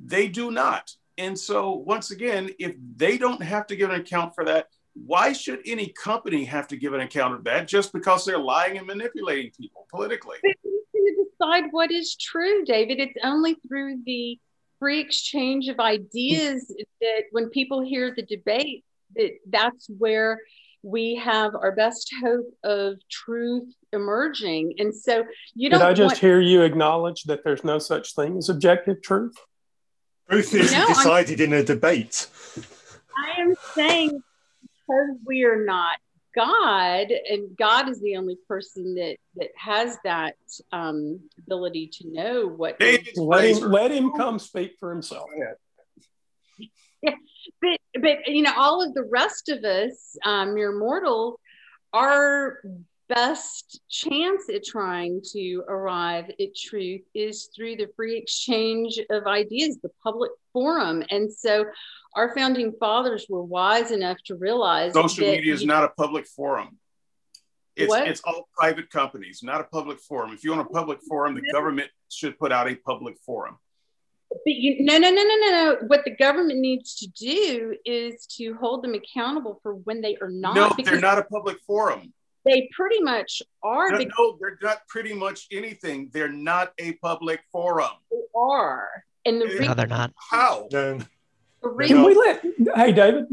They 0.00 0.28
do 0.28 0.52
not. 0.52 0.92
And 1.18 1.36
so, 1.36 1.72
once 1.72 2.12
again, 2.12 2.50
if 2.60 2.76
they 2.96 3.18
don't 3.18 3.42
have 3.42 3.66
to 3.66 3.76
give 3.76 3.90
an 3.90 4.00
account 4.00 4.34
for 4.36 4.44
that, 4.44 4.68
why 5.06 5.32
should 5.32 5.60
any 5.66 5.88
company 5.88 6.44
have 6.44 6.68
to 6.68 6.76
give 6.76 6.92
an 6.92 7.00
account 7.00 7.34
of 7.34 7.44
that 7.44 7.68
just 7.68 7.92
because 7.92 8.24
they're 8.24 8.38
lying 8.38 8.78
and 8.78 8.86
manipulating 8.86 9.50
people 9.58 9.86
politically? 9.90 10.38
But 10.42 10.52
who's 10.62 10.82
going 10.92 11.06
to 11.06 11.24
decide 11.24 11.64
what 11.70 11.90
is 11.90 12.16
true, 12.16 12.64
David? 12.64 13.00
It's 13.00 13.18
only 13.24 13.56
through 13.66 14.02
the 14.04 14.38
free 14.80 15.00
exchange 15.00 15.68
of 15.68 15.78
ideas 15.78 16.74
that 17.00 17.24
when 17.30 17.50
people 17.50 17.80
hear 17.80 18.12
the 18.14 18.22
debate 18.22 18.84
that 19.14 19.32
that's 19.48 19.88
where 19.98 20.40
we 20.82 21.14
have 21.16 21.54
our 21.54 21.72
best 21.72 22.10
hope 22.22 22.46
of 22.64 22.94
truth 23.10 23.68
emerging 23.92 24.72
and 24.78 24.94
so 24.94 25.24
you 25.54 25.68
don't 25.68 25.80
did 25.80 25.86
i 25.86 25.92
just 25.92 26.14
want- 26.14 26.18
hear 26.18 26.40
you 26.40 26.62
acknowledge 26.62 27.24
that 27.24 27.44
there's 27.44 27.62
no 27.62 27.78
such 27.78 28.14
thing 28.14 28.38
as 28.38 28.48
objective 28.48 29.02
truth 29.02 29.36
truth 30.30 30.54
is 30.54 30.72
no, 30.72 30.86
decided 30.86 31.40
I'm, 31.40 31.48
in 31.48 31.52
a 31.52 31.62
debate 31.62 32.28
i 33.18 33.40
am 33.40 33.54
saying 33.74 34.22
because 34.90 35.16
we 35.24 35.44
are 35.44 35.64
not 35.64 35.98
God, 36.34 37.08
and 37.10 37.56
God 37.56 37.88
is 37.88 38.00
the 38.00 38.16
only 38.16 38.36
person 38.46 38.94
that 38.94 39.16
that 39.36 39.50
has 39.56 39.98
that 40.04 40.36
um, 40.72 41.20
ability 41.38 41.88
to 41.94 42.12
know 42.12 42.46
what. 42.46 42.76
Let 42.80 43.44
him, 43.44 43.70
let 43.70 43.90
him 43.90 44.12
come 44.12 44.38
speak 44.38 44.76
for 44.78 44.92
himself. 44.92 45.28
Yeah, 47.02 47.14
but 47.60 47.78
but 48.00 48.28
you 48.28 48.42
know, 48.42 48.52
all 48.56 48.82
of 48.82 48.94
the 48.94 49.02
rest 49.02 49.48
of 49.48 49.64
us, 49.64 50.16
um, 50.24 50.54
mere 50.54 50.76
mortals, 50.78 51.36
our 51.92 52.60
best 53.10 53.80
chance 53.90 54.48
at 54.48 54.64
trying 54.64 55.20
to 55.32 55.62
arrive 55.68 56.30
at 56.40 56.54
truth 56.54 57.02
is 57.12 57.50
through 57.54 57.76
the 57.76 57.88
free 57.96 58.16
exchange 58.16 59.00
of 59.10 59.26
ideas, 59.26 59.78
the 59.82 59.90
public 60.02 60.30
forum, 60.52 61.02
and 61.10 61.30
so 61.32 61.66
our 62.14 62.34
founding 62.34 62.72
fathers 62.78 63.26
were 63.28 63.42
wise 63.42 63.90
enough 63.90 64.18
to 64.26 64.36
realize 64.36 64.92
social 64.94 65.26
media 65.26 65.52
is 65.52 65.64
not 65.64 65.84
a 65.84 65.88
public 65.88 66.26
forum. 66.26 66.78
It's, 67.76 67.88
what? 67.88 68.08
it's 68.08 68.20
all 68.24 68.48
private 68.56 68.90
companies, 68.90 69.42
not 69.42 69.60
a 69.60 69.64
public 69.64 69.98
forum. 70.00 70.32
If 70.32 70.44
you 70.44 70.50
want 70.54 70.68
a 70.68 70.72
public 70.72 70.98
forum, 71.08 71.34
the 71.34 71.52
government 71.52 71.88
should 72.10 72.38
put 72.38 72.52
out 72.52 72.68
a 72.68 72.74
public 72.74 73.16
forum. 73.24 73.58
But 74.28 74.40
you, 74.46 74.84
no, 74.84 74.98
no, 74.98 75.10
no, 75.10 75.22
no, 75.22 75.36
no, 75.36 75.50
no. 75.50 75.76
What 75.86 76.04
the 76.04 76.14
government 76.14 76.60
needs 76.60 76.96
to 76.96 77.08
do 77.08 77.76
is 77.84 78.26
to 78.36 78.54
hold 78.54 78.84
them 78.84 78.94
accountable 78.94 79.58
for 79.62 79.74
when 79.74 80.00
they 80.00 80.16
are 80.20 80.30
not. 80.30 80.54
No, 80.54 80.72
they're 80.84 81.00
not 81.00 81.18
a 81.18 81.24
public 81.24 81.58
forum. 81.66 82.12
They 82.44 82.68
pretty 82.74 83.00
much 83.00 83.42
are. 83.62 83.90
No, 83.90 83.98
no, 83.98 84.38
they're 84.40 84.58
not 84.62 84.86
pretty 84.88 85.12
much 85.12 85.46
anything. 85.52 86.10
They're 86.12 86.28
not 86.28 86.72
a 86.78 86.92
public 86.94 87.40
forum. 87.52 87.90
They 88.10 88.16
are. 88.34 89.04
And 89.26 89.40
the 89.40 89.46
no, 89.60 89.74
they're 89.74 89.86
not. 89.86 90.12
How? 90.30 90.68
Can 90.70 91.06
we 91.62 92.14
let? 92.14 92.42
Hey, 92.74 92.92
David, 92.92 93.26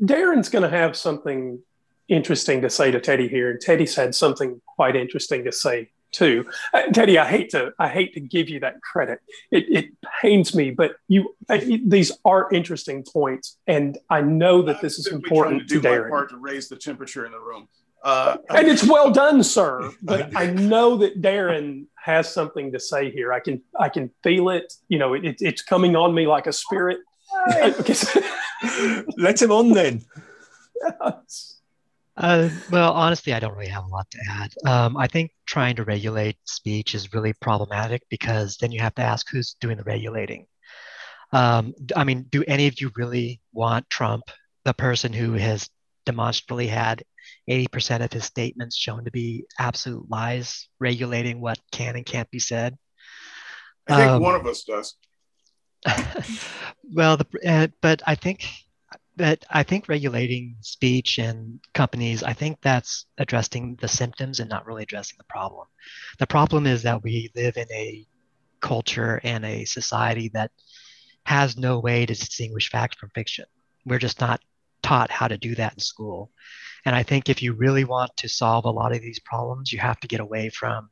Darren's 0.00 0.48
going 0.48 0.62
to 0.62 0.74
have 0.74 0.96
something 0.96 1.60
interesting 2.08 2.62
to 2.62 2.70
say 2.70 2.90
to 2.90 3.00
Teddy 3.00 3.28
here, 3.28 3.50
and 3.50 3.60
Teddy's 3.60 3.94
had 3.94 4.14
something 4.14 4.60
quite 4.66 4.96
interesting 4.96 5.44
to 5.44 5.52
say 5.52 5.90
too. 6.12 6.46
Uh, 6.72 6.82
Teddy, 6.92 7.18
I 7.18 7.26
hate 7.26 7.50
to 7.50 7.72
I 7.78 7.88
hate 7.88 8.14
to 8.14 8.20
give 8.20 8.48
you 8.48 8.60
that 8.60 8.80
credit. 8.80 9.20
It, 9.50 9.64
it 9.68 9.86
pains 10.22 10.54
me, 10.54 10.70
but 10.70 10.92
you 11.08 11.34
uh, 11.48 11.58
these 11.84 12.12
are 12.24 12.48
interesting 12.52 13.04
points, 13.04 13.58
and 13.66 13.98
I 14.08 14.22
know 14.22 14.62
that 14.62 14.80
this 14.80 14.98
is 14.98 15.08
important 15.08 15.62
to, 15.62 15.66
do 15.66 15.80
to 15.80 15.88
Darren. 15.88 16.10
part 16.10 16.30
to 16.30 16.38
raise 16.38 16.68
the 16.68 16.76
temperature 16.76 17.26
in 17.26 17.32
the 17.32 17.40
room. 17.40 17.68
Uh, 18.06 18.38
and 18.50 18.68
it's 18.68 18.84
well 18.84 19.10
done, 19.10 19.42
sir. 19.42 19.90
But 20.00 20.30
I 20.36 20.46
know 20.46 20.96
that 20.98 21.20
Darren 21.20 21.86
has 21.96 22.32
something 22.32 22.70
to 22.70 22.78
say 22.78 23.10
here. 23.10 23.32
I 23.32 23.40
can 23.40 23.60
I 23.78 23.88
can 23.88 24.12
feel 24.22 24.48
it. 24.50 24.72
You 24.88 25.00
know, 25.00 25.14
it, 25.14 25.38
it's 25.40 25.60
coming 25.60 25.96
on 25.96 26.14
me 26.14 26.28
like 26.28 26.46
a 26.46 26.52
spirit. 26.52 26.98
Let 29.16 29.42
him 29.42 29.50
on 29.50 29.72
then. 29.72 30.04
Uh, 32.18 32.48
well, 32.70 32.94
honestly, 32.94 33.34
I 33.34 33.40
don't 33.40 33.54
really 33.54 33.68
have 33.68 33.84
a 33.84 33.88
lot 33.88 34.10
to 34.10 34.18
add. 34.30 34.54
Um, 34.64 34.96
I 34.96 35.06
think 35.06 35.32
trying 35.44 35.76
to 35.76 35.84
regulate 35.84 36.38
speech 36.44 36.94
is 36.94 37.12
really 37.12 37.34
problematic 37.42 38.04
because 38.08 38.56
then 38.56 38.72
you 38.72 38.80
have 38.80 38.94
to 38.94 39.02
ask 39.02 39.28
who's 39.30 39.54
doing 39.60 39.76
the 39.76 39.82
regulating. 39.82 40.46
Um, 41.32 41.74
I 41.94 42.04
mean, 42.04 42.22
do 42.30 42.42
any 42.48 42.68
of 42.68 42.80
you 42.80 42.90
really 42.96 43.42
want 43.52 43.90
Trump, 43.90 44.30
the 44.64 44.72
person 44.72 45.12
who 45.12 45.34
has 45.34 45.68
demonstrably 46.06 46.68
had 46.68 47.02
80% 47.48 48.04
of 48.04 48.12
his 48.12 48.24
statements 48.24 48.76
shown 48.76 49.04
to 49.04 49.10
be 49.10 49.44
absolute 49.58 50.10
lies, 50.10 50.68
regulating 50.78 51.40
what 51.40 51.58
can 51.70 51.96
and 51.96 52.06
can't 52.06 52.30
be 52.30 52.38
said? 52.38 52.76
I 53.88 53.96
think 53.96 54.10
um, 54.10 54.22
one 54.22 54.34
of 54.34 54.46
us 54.46 54.64
does. 54.64 54.94
well, 56.92 57.16
the, 57.16 57.26
uh, 57.46 57.68
but 57.80 58.02
I 58.06 58.14
think 58.14 58.48
that 59.16 59.44
I 59.50 59.62
think 59.62 59.88
regulating 59.88 60.56
speech 60.60 61.18
and 61.18 61.60
companies, 61.72 62.22
I 62.22 62.32
think 62.32 62.58
that's 62.60 63.06
addressing 63.18 63.76
the 63.80 63.88
symptoms 63.88 64.40
and 64.40 64.50
not 64.50 64.66
really 64.66 64.82
addressing 64.82 65.16
the 65.18 65.24
problem. 65.24 65.66
The 66.18 66.26
problem 66.26 66.66
is 66.66 66.82
that 66.82 67.02
we 67.02 67.30
live 67.34 67.56
in 67.56 67.70
a 67.72 68.06
culture 68.60 69.20
and 69.24 69.44
a 69.44 69.64
society 69.64 70.30
that 70.34 70.50
has 71.24 71.56
no 71.56 71.78
way 71.78 72.06
to 72.06 72.14
distinguish 72.14 72.70
fact 72.70 72.98
from 72.98 73.10
fiction. 73.14 73.46
We're 73.84 73.98
just 73.98 74.20
not 74.20 74.40
taught 74.82 75.10
how 75.10 75.28
to 75.28 75.38
do 75.38 75.54
that 75.54 75.74
in 75.74 75.80
school. 75.80 76.30
And 76.84 76.94
I 76.94 77.02
think 77.02 77.28
if 77.28 77.42
you 77.42 77.52
really 77.52 77.84
want 77.84 78.16
to 78.18 78.28
solve 78.28 78.64
a 78.64 78.70
lot 78.70 78.92
of 78.94 79.00
these 79.00 79.18
problems, 79.20 79.72
you 79.72 79.78
have 79.80 79.98
to 80.00 80.08
get 80.08 80.20
away 80.20 80.50
from 80.50 80.88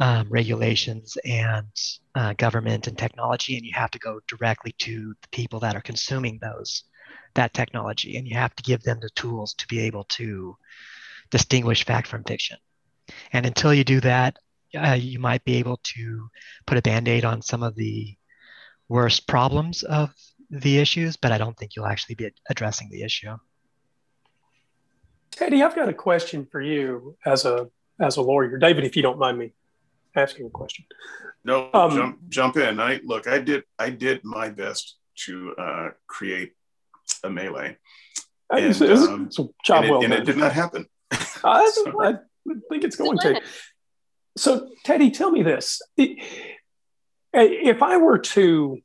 um, 0.00 0.28
regulations 0.28 1.16
and 1.24 1.68
uh, 2.14 2.34
government 2.34 2.86
and 2.86 2.96
technology, 2.96 3.56
and 3.56 3.64
you 3.64 3.72
have 3.74 3.90
to 3.92 3.98
go 3.98 4.20
directly 4.28 4.74
to 4.78 5.14
the 5.22 5.28
people 5.28 5.60
that 5.60 5.76
are 5.76 5.80
consuming 5.80 6.38
those 6.40 6.84
that 7.34 7.54
technology 7.54 8.16
and 8.16 8.26
you 8.26 8.36
have 8.36 8.54
to 8.56 8.62
give 8.62 8.82
them 8.82 8.98
the 9.00 9.10
tools 9.10 9.54
to 9.54 9.66
be 9.66 9.80
able 9.80 10.04
to 10.04 10.56
distinguish 11.30 11.84
fact 11.84 12.06
from 12.06 12.24
fiction 12.24 12.56
and 13.32 13.46
until 13.46 13.74
you 13.74 13.84
do 13.84 14.00
that 14.00 14.36
uh, 14.76 14.92
you 14.98 15.18
might 15.18 15.44
be 15.44 15.56
able 15.56 15.78
to 15.82 16.28
put 16.66 16.78
a 16.78 16.82
band-aid 16.82 17.24
on 17.24 17.42
some 17.42 17.62
of 17.62 17.74
the 17.76 18.16
worst 18.88 19.26
problems 19.26 19.82
of 19.82 20.10
the 20.54 20.78
issues 20.78 21.16
but 21.16 21.32
i 21.32 21.38
don't 21.38 21.56
think 21.56 21.76
you'll 21.76 21.86
actually 21.86 22.14
be 22.14 22.30
addressing 22.48 22.88
the 22.90 23.02
issue 23.02 23.36
teddy 25.30 25.62
i've 25.62 25.74
got 25.74 25.88
a 25.88 25.94
question 25.94 26.46
for 26.50 26.60
you 26.60 27.16
as 27.26 27.44
a 27.44 27.68
as 28.00 28.16
a 28.16 28.22
lawyer 28.22 28.56
david 28.58 28.84
if 28.84 28.96
you 28.96 29.02
don't 29.02 29.18
mind 29.18 29.38
me 29.38 29.52
asking 30.16 30.46
a 30.46 30.50
question 30.50 30.84
no 31.44 31.70
um, 31.74 31.90
jump 31.90 32.18
jump 32.28 32.56
in 32.56 32.80
i 32.80 33.00
look 33.04 33.26
i 33.26 33.38
did 33.38 33.62
i 33.78 33.90
did 33.90 34.22
my 34.24 34.48
best 34.48 34.96
to 35.16 35.54
uh, 35.56 35.88
create 36.06 36.52
a 37.22 37.30
melee. 37.30 37.76
And, 38.50 38.64
it's, 38.66 38.80
it's, 38.80 39.02
um, 39.02 39.26
it's 39.26 39.36
job 39.64 39.84
and, 39.84 39.90
well 39.90 40.00
it, 40.00 40.04
and 40.04 40.14
it 40.14 40.24
did 40.24 40.36
not 40.36 40.52
happen. 40.52 40.86
I, 41.42 41.70
so. 41.74 42.02
I 42.02 42.14
think 42.68 42.84
it's 42.84 42.96
going 42.96 43.18
to. 43.18 43.40
So, 44.36 44.70
Teddy, 44.84 45.10
tell 45.10 45.30
me 45.30 45.42
this: 45.42 45.80
if 45.96 47.82
I 47.82 47.96
were 47.96 48.18
to 48.18 48.78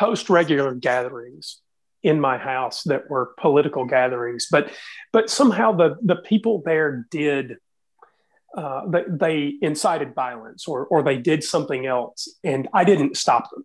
host 0.00 0.30
regular 0.30 0.74
gatherings 0.74 1.60
in 2.02 2.18
my 2.18 2.38
house 2.38 2.82
that 2.84 3.10
were 3.10 3.34
political 3.38 3.84
gatherings, 3.84 4.48
but 4.50 4.72
but 5.12 5.28
somehow 5.28 5.72
the 5.72 5.96
the 6.02 6.16
people 6.16 6.62
there 6.64 7.06
did 7.10 7.58
uh, 8.56 8.82
they, 8.88 9.04
they 9.08 9.52
incited 9.60 10.14
violence 10.14 10.66
or 10.66 10.86
or 10.86 11.02
they 11.02 11.18
did 11.18 11.44
something 11.44 11.86
else, 11.86 12.28
and 12.42 12.66
I 12.72 12.84
didn't 12.84 13.16
stop 13.16 13.50
them. 13.50 13.64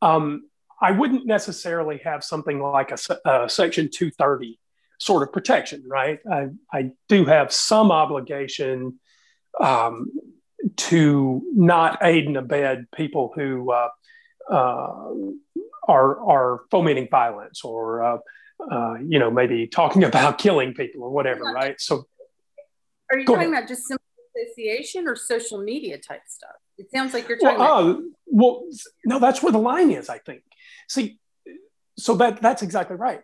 Um, 0.00 0.48
I 0.80 0.90
wouldn't 0.90 1.26
necessarily 1.26 1.98
have 1.98 2.24
something 2.24 2.60
like 2.60 2.90
a, 2.90 2.98
a 3.24 3.48
Section 3.48 3.88
230 3.92 4.58
sort 4.98 5.22
of 5.22 5.32
protection, 5.32 5.84
right? 5.86 6.18
I, 6.30 6.48
I 6.72 6.90
do 7.08 7.24
have 7.24 7.52
some 7.52 7.92
obligation 7.92 8.98
um, 9.60 10.06
to 10.76 11.42
not 11.54 11.98
aid 12.02 12.26
and 12.26 12.36
abet 12.36 12.86
people 12.94 13.32
who 13.34 13.70
uh, 13.70 13.88
are 14.50 16.20
are 16.20 16.60
fomenting 16.70 17.08
violence 17.10 17.64
or 17.64 18.02
uh, 18.02 18.18
uh 18.70 18.94
you 19.06 19.18
know 19.18 19.30
maybe 19.30 19.66
talking 19.66 20.04
about 20.12 20.38
killing 20.38 20.74
people 20.74 21.02
or 21.02 21.10
whatever, 21.10 21.44
right? 21.44 21.80
So, 21.80 22.06
are 23.10 23.18
you 23.18 23.26
talking 23.26 23.42
ahead. 23.42 23.64
about 23.64 23.68
just 23.68 23.86
simple 23.86 24.04
association 24.36 25.06
or 25.06 25.16
social 25.16 25.62
media 25.62 25.98
type 25.98 26.22
stuff? 26.26 26.56
It 26.78 26.90
sounds 26.90 27.12
like 27.12 27.28
you're 27.28 27.38
talking. 27.38 27.58
Well, 27.58 27.90
about- 27.90 27.98
uh, 27.98 28.02
well, 28.26 28.64
no, 29.04 29.18
that's 29.18 29.42
where 29.42 29.52
the 29.52 29.58
line 29.58 29.90
is. 29.90 30.08
I 30.08 30.18
think 30.18 30.42
See, 30.92 31.18
so 31.96 32.16
that 32.16 32.42
that's 32.42 32.60
exactly 32.60 32.96
right. 32.96 33.22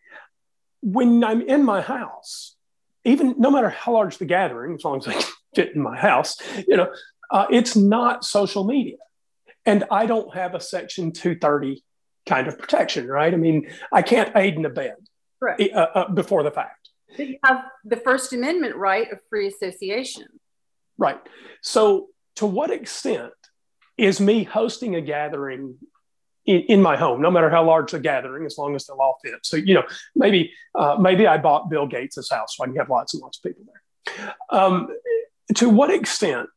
When 0.81 1.23
I'm 1.23 1.43
in 1.43 1.65
my 1.65 1.83
house, 1.83 2.57
even 3.05 3.35
no 3.37 3.51
matter 3.51 3.69
how 3.69 3.93
large 3.93 4.17
the 4.17 4.25
gathering, 4.25 4.75
as 4.75 4.85
long 4.85 4.99
as 4.99 5.07
I 5.07 5.23
fit 5.55 5.75
in 5.75 5.83
my 5.83 5.99
house, 5.99 6.39
you 6.67 6.79
know, 6.79 6.91
uh, 7.31 7.45
it's 7.51 7.77
not 7.77 8.25
social 8.25 8.65
media, 8.65 8.97
and 9.69 9.85
I 9.91 10.07
don't 10.07 10.35
have 10.35 10.55
a 10.55 10.61
Section 10.61 11.13
230 11.13 11.85
kind 12.27 12.49
of 12.49 12.59
protection, 12.59 13.07
right? 13.07 13.33
I 13.33 13.37
mean, 13.37 13.71
I 13.93 14.01
can't 14.01 14.35
aid 14.35 14.57
and 14.57 14.65
abet 14.65 14.97
right. 15.43 15.71
uh, 15.73 15.89
uh, 15.95 16.09
before 16.09 16.43
the 16.43 16.51
fact. 16.51 16.89
But 17.15 17.29
you 17.29 17.39
have 17.45 17.65
the 17.85 17.99
First 17.99 18.33
Amendment 18.33 18.77
right 18.77 19.13
of 19.13 19.19
free 19.29 19.47
association. 19.47 20.25
Right. 20.97 21.21
So, 21.63 22.09
to 22.37 22.47
what 22.47 22.71
extent 22.71 23.33
is 23.99 24.21
me 24.21 24.45
hosting 24.45 24.95
a 24.95 25.03
gathering 25.03 25.77
in, 26.47 26.61
in, 26.63 26.83
my 26.83 26.97
home, 26.97 27.21
no 27.21 27.31
matter 27.31 27.51
how 27.51 27.65
large 27.65 27.91
the 27.91 28.01
gathering, 28.01 28.47
as 28.47 28.57
long 28.57 28.75
as 28.75 28.87
the 28.87 28.95
law 28.95 29.17
fits. 29.23 29.51
So, 29.51 29.59
you 29.59 29.75
know, 29.75 29.83
maybe 30.17 30.53
uh, 30.75 30.97
maybe 30.99 31.27
I 31.27 31.37
bought 31.37 31.69
Bill 31.69 31.87
Gates' 31.87 32.31
house 32.31 32.57
so 32.57 32.65
I 32.65 32.69
can 32.69 32.77
have 32.77 32.89
lots 32.89 33.13
and 33.13 33.23
lots 33.23 33.39
of 33.39 33.43
people 33.43 33.65
there. 33.67 34.35
Um, 34.51 34.89
to 35.57 35.69
what 35.69 35.91
extent 35.91 36.49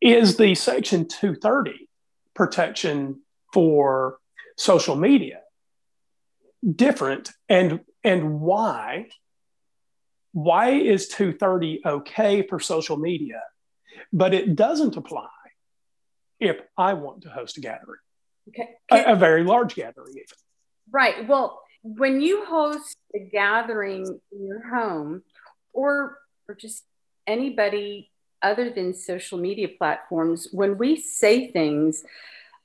is 0.00 0.36
the 0.36 0.54
Section 0.54 1.06
230 1.08 1.88
protection 2.34 3.20
for 3.52 4.18
social 4.56 4.96
media 4.96 5.40
different, 6.74 7.30
and 7.48 7.80
and 8.04 8.40
why? 8.40 9.08
Why 10.32 10.70
is 10.70 11.08
230 11.08 11.82
okay 11.84 12.46
for 12.46 12.60
social 12.60 12.96
media, 12.96 13.42
but 14.12 14.32
it 14.32 14.54
doesn't 14.54 14.96
apply 14.96 15.28
if 16.38 16.60
I 16.78 16.94
want 16.94 17.22
to 17.22 17.30
host 17.30 17.58
a 17.58 17.60
gathering? 17.60 17.98
Okay. 18.48 18.68
A, 18.90 19.12
a, 19.12 19.16
very 19.16 19.42
large 19.42 19.74
gathering, 19.74 20.12
even. 20.12 20.24
Right. 20.90 21.26
Well, 21.26 21.60
when 21.82 22.20
you 22.20 22.44
host 22.44 22.96
a 23.14 23.18
gathering 23.18 24.06
in 24.32 24.46
your 24.46 24.68
home 24.68 25.22
or, 25.72 26.16
or 26.48 26.54
just 26.54 26.84
anybody 27.26 28.10
other 28.42 28.70
than 28.70 28.94
social 28.94 29.38
media 29.38 29.68
platforms, 29.68 30.48
when 30.52 30.78
we 30.78 31.00
say 31.00 31.50
things 31.50 32.04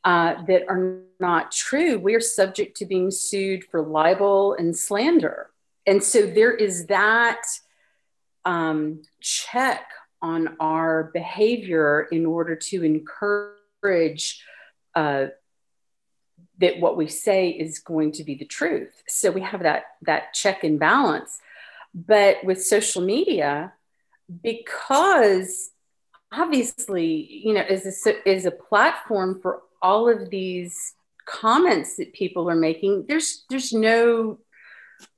uh, 0.03 0.43
that 0.45 0.63
are 0.69 1.01
not 1.19 1.51
true, 1.51 1.97
we 1.97 2.13
are 2.15 2.21
subject 2.21 2.77
to 2.77 2.85
being 2.85 3.11
sued 3.11 3.63
for 3.63 3.81
libel 3.81 4.53
and 4.53 4.77
slander. 4.77 5.49
And 5.87 6.03
so 6.03 6.25
there 6.25 6.53
is 6.53 6.87
that 6.87 7.41
um, 8.45 9.01
check 9.19 9.89
on 10.21 10.55
our 10.59 11.11
behavior 11.13 12.07
in 12.11 12.25
order 12.25 12.55
to 12.55 12.83
encourage 12.83 14.43
uh, 14.93 15.27
that 16.59 16.79
what 16.79 16.97
we 16.97 17.07
say 17.07 17.49
is 17.49 17.79
going 17.79 18.11
to 18.13 18.23
be 18.23 18.35
the 18.35 18.45
truth. 18.45 19.03
So 19.07 19.31
we 19.31 19.41
have 19.41 19.63
that 19.63 19.83
that 20.03 20.33
check 20.33 20.63
and 20.63 20.79
balance. 20.79 21.39
But 21.93 22.43
with 22.43 22.63
social 22.63 23.01
media, 23.01 23.73
because 24.43 25.71
obviously, 26.31 27.41
you 27.43 27.53
know, 27.53 27.61
is 27.61 28.05
a, 28.05 28.29
is 28.29 28.45
a 28.45 28.51
platform 28.51 29.39
for 29.41 29.61
all 29.81 30.09
of 30.09 30.29
these 30.29 30.93
comments 31.25 31.97
that 31.97 32.13
people 32.13 32.49
are 32.49 32.55
making, 32.55 33.05
there's 33.07 33.45
there's 33.49 33.73
no 33.73 34.39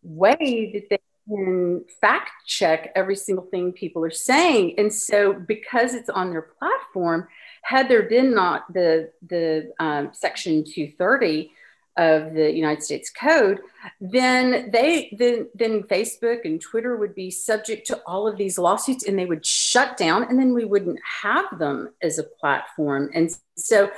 way 0.02 0.72
that 0.74 0.90
they 0.90 1.00
can 1.28 1.84
fact 2.02 2.32
check 2.46 2.92
every 2.96 3.16
single 3.16 3.46
thing 3.46 3.72
people 3.72 4.04
are 4.04 4.12
saying. 4.12 4.76
And 4.78 4.92
so 4.94 5.34
because 5.34 5.94
it's 5.94 6.10
on 6.10 6.32
their 6.32 6.48
platform, 6.60 7.28
had 7.64 7.90
there 7.90 8.04
been 8.04 8.34
not 8.34 8.72
the 8.74 9.12
the 9.28 9.72
um, 9.80 10.10
section 10.14 10.64
230 10.64 11.52
of 11.98 12.34
the 12.34 12.54
United 12.54 12.84
States 12.84 13.10
Code, 13.10 13.60
then 14.00 14.70
they 14.72 15.10
then 15.18 15.50
then 15.56 15.84
Facebook 15.84 16.46
and 16.46 16.62
Twitter 16.62 16.96
would 16.96 17.16
be 17.16 17.32
subject 17.32 17.88
to 17.88 18.02
all 18.06 18.28
of 18.28 18.38
these 18.38 18.58
lawsuits 18.58 19.06
and 19.06 19.18
they 19.18 19.26
would 19.26 19.46
shut 19.46 19.98
down 19.98 20.24
and 20.24 20.40
then 20.40 20.54
we 20.54 20.66
wouldn't 20.66 21.00
have 21.24 21.46
them 21.58 21.90
as 22.02 22.20
a 22.20 22.24
platform. 22.24 23.10
And 23.14 23.30
so 23.56 23.92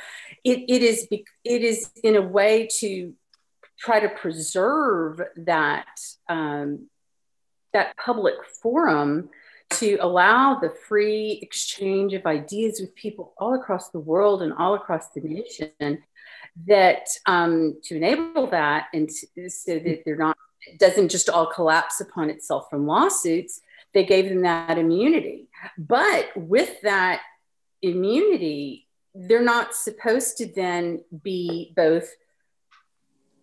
it, 0.44 0.64
it 0.70 0.82
is 0.82 1.08
it 1.12 1.62
is 1.62 1.92
in 2.04 2.16
a 2.16 2.22
way 2.22 2.70
to 2.80 3.14
try 3.78 4.00
to 4.00 4.10
preserve 4.10 5.22
that 5.38 6.00
um, 6.28 6.88
that 7.74 7.96
public 7.98 8.36
forum 8.62 9.30
to 9.70 9.98
allow 10.02 10.60
the 10.60 10.74
free 10.88 11.40
exchange 11.44 12.14
of 12.14 12.26
ideas 12.26 12.80
with 12.82 12.96
people 12.96 13.34
all 13.38 13.54
across 13.54 13.90
the 13.90 14.00
world 14.00 14.42
and 14.42 14.54
all 14.54 14.74
across 14.74 15.10
the 15.10 15.22
nation 15.22 16.04
that 16.68 17.07
um, 17.26 17.77
to 17.84 17.95
enable 17.95 18.48
that 18.48 18.88
and 18.94 19.10
to, 19.10 19.49
so 19.49 19.80
that 19.80 20.03
they're 20.06 20.18
not 20.18 20.38
it 20.68 20.77
doesn't 20.77 21.10
just 21.10 21.30
all 21.30 21.45
collapse 21.48 22.02
upon 22.02 22.30
itself 22.30 22.69
from 22.69 22.86
lawsuits 22.86 23.61
they 23.94 24.03
gave 24.03 24.27
them 24.27 24.41
that 24.41 24.77
immunity 24.77 25.48
but 25.77 26.30
with 26.36 26.81
that 26.81 27.22
immunity 27.81 28.88
they're 29.15 29.41
not 29.41 29.73
supposed 29.73 30.38
to 30.38 30.45
then 30.45 31.03
be 31.23 31.73
both 31.76 32.10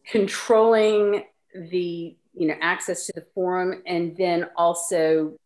controlling 0.06 1.24
the 1.55 2.16
you 2.34 2.47
know 2.47 2.55
access 2.60 3.06
to 3.06 3.12
the 3.14 3.26
forum 3.34 3.82
and 3.86 4.16
then 4.16 4.47
also 4.56 5.36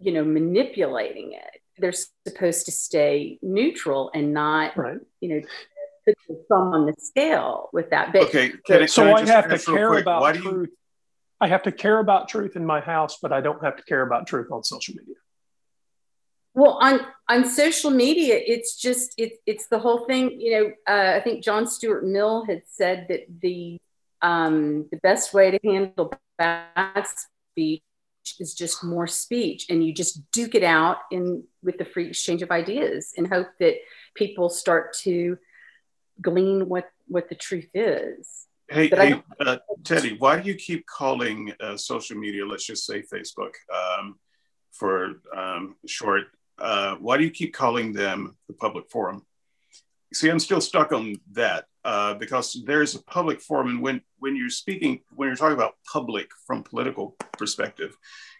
you 0.00 0.12
know 0.12 0.24
manipulating 0.24 1.32
it 1.32 1.60
they're 1.78 1.92
supposed 2.26 2.66
to 2.66 2.72
stay 2.72 3.38
neutral 3.42 4.10
and 4.14 4.32
not 4.32 4.76
Right. 4.76 4.98
you 5.20 5.28
know 5.28 5.40
put 6.06 6.16
the 6.28 6.44
thumb 6.48 6.72
on 6.72 6.86
the 6.86 6.94
scale 6.98 7.68
with 7.72 7.90
that 7.90 8.12
but 8.12 8.22
Okay, 8.22 8.52
can 8.66 8.82
I, 8.82 8.86
so 8.86 9.02
can 9.02 9.14
I, 9.14 9.20
just 9.20 9.32
have 9.32 9.48
to 9.50 9.58
care 9.58 9.88
quick, 9.90 10.02
about 10.02 10.20
why 10.22 10.32
do 10.32 10.38
you- 10.38 10.50
truth. 10.50 10.70
I 11.40 11.48
have 11.48 11.64
to 11.64 11.72
care 11.72 11.98
about 11.98 12.28
truth 12.28 12.56
in 12.56 12.64
my 12.64 12.80
house, 12.80 13.18
but 13.20 13.30
I 13.30 13.42
don't 13.42 13.62
have 13.62 13.76
to 13.76 13.82
care 13.82 14.00
about 14.00 14.26
truth 14.26 14.50
on 14.50 14.64
social 14.64 14.94
media. 14.94 15.16
Well, 16.54 16.78
on 16.80 17.00
on 17.28 17.46
social 17.46 17.90
media, 17.90 18.40
it's 18.42 18.80
just 18.80 19.12
it, 19.18 19.32
it's 19.44 19.66
the 19.66 19.78
whole 19.78 20.06
thing. 20.06 20.40
You 20.40 20.50
know, 20.52 20.72
uh, 20.88 21.16
I 21.16 21.20
think 21.20 21.44
John 21.44 21.66
Stuart 21.66 22.06
Mill 22.06 22.46
had 22.46 22.62
said 22.66 23.06
that 23.10 23.26
the 23.42 23.76
um, 24.22 24.86
the 24.90 24.96
best 25.02 25.34
way 25.34 25.50
to 25.50 25.58
handle 25.62 26.14
bad 26.38 27.06
speech 27.52 27.82
is 28.40 28.54
just 28.54 28.82
more 28.82 29.06
speech, 29.06 29.66
and 29.68 29.86
you 29.86 29.92
just 29.92 30.22
duke 30.32 30.54
it 30.54 30.64
out 30.64 30.98
in 31.10 31.44
with 31.62 31.76
the 31.76 31.84
free 31.84 32.08
exchange 32.08 32.40
of 32.40 32.50
ideas, 32.50 33.12
and 33.18 33.28
hope 33.28 33.48
that 33.60 33.74
people 34.14 34.48
start 34.48 34.94
to 35.04 35.36
glean 36.20 36.68
what 36.68 36.88
what 37.08 37.28
the 37.28 37.34
truth 37.34 37.68
is. 37.74 38.46
Hey, 38.68 38.88
hey 38.88 39.22
uh, 39.40 39.58
Teddy, 39.84 40.16
why 40.18 40.40
do 40.40 40.48
you 40.48 40.56
keep 40.56 40.86
calling 40.86 41.52
uh, 41.60 41.76
social 41.76 42.16
media, 42.16 42.44
let's 42.44 42.66
just 42.66 42.84
say 42.84 43.02
Facebook 43.02 43.52
um, 43.72 44.16
for 44.72 45.20
um, 45.36 45.76
short, 45.86 46.24
uh, 46.58 46.96
why 46.96 47.16
do 47.16 47.24
you 47.24 47.30
keep 47.30 47.54
calling 47.54 47.92
them 47.92 48.36
the 48.48 48.54
public 48.54 48.90
forum? 48.90 49.24
See, 50.12 50.28
I'm 50.28 50.38
still 50.38 50.60
stuck 50.60 50.92
on 50.92 51.16
that 51.32 51.66
uh, 51.84 52.14
because 52.14 52.62
there's 52.64 52.94
a 52.94 53.02
public 53.04 53.40
forum, 53.40 53.68
and 53.68 53.82
when 53.82 54.00
when 54.18 54.34
you're 54.36 54.50
speaking, 54.50 55.00
when 55.14 55.28
you're 55.28 55.36
talking 55.36 55.56
about 55.56 55.74
public 55.92 56.30
from 56.46 56.62
political 56.62 57.16
perspective, 57.32 57.96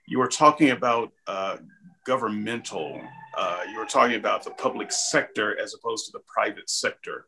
you 0.06 0.20
are 0.20 0.28
talking 0.28 0.70
about 0.70 1.12
uh, 1.26 1.58
governmental. 2.04 3.00
Uh, 3.36 3.62
you 3.70 3.78
are 3.78 3.86
talking 3.86 4.16
about 4.16 4.42
the 4.44 4.50
public 4.52 4.90
sector 4.90 5.60
as 5.60 5.74
opposed 5.74 6.06
to 6.06 6.12
the 6.12 6.22
private 6.26 6.70
sector, 6.70 7.26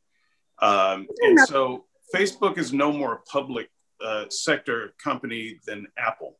um, 0.60 1.06
and 1.20 1.38
so 1.40 1.84
Facebook 2.14 2.58
is 2.58 2.72
no 2.72 2.92
more 2.92 3.14
a 3.14 3.20
public 3.22 3.70
uh, 4.04 4.24
sector 4.30 4.94
company 5.02 5.58
than 5.66 5.86
Apple. 5.98 6.36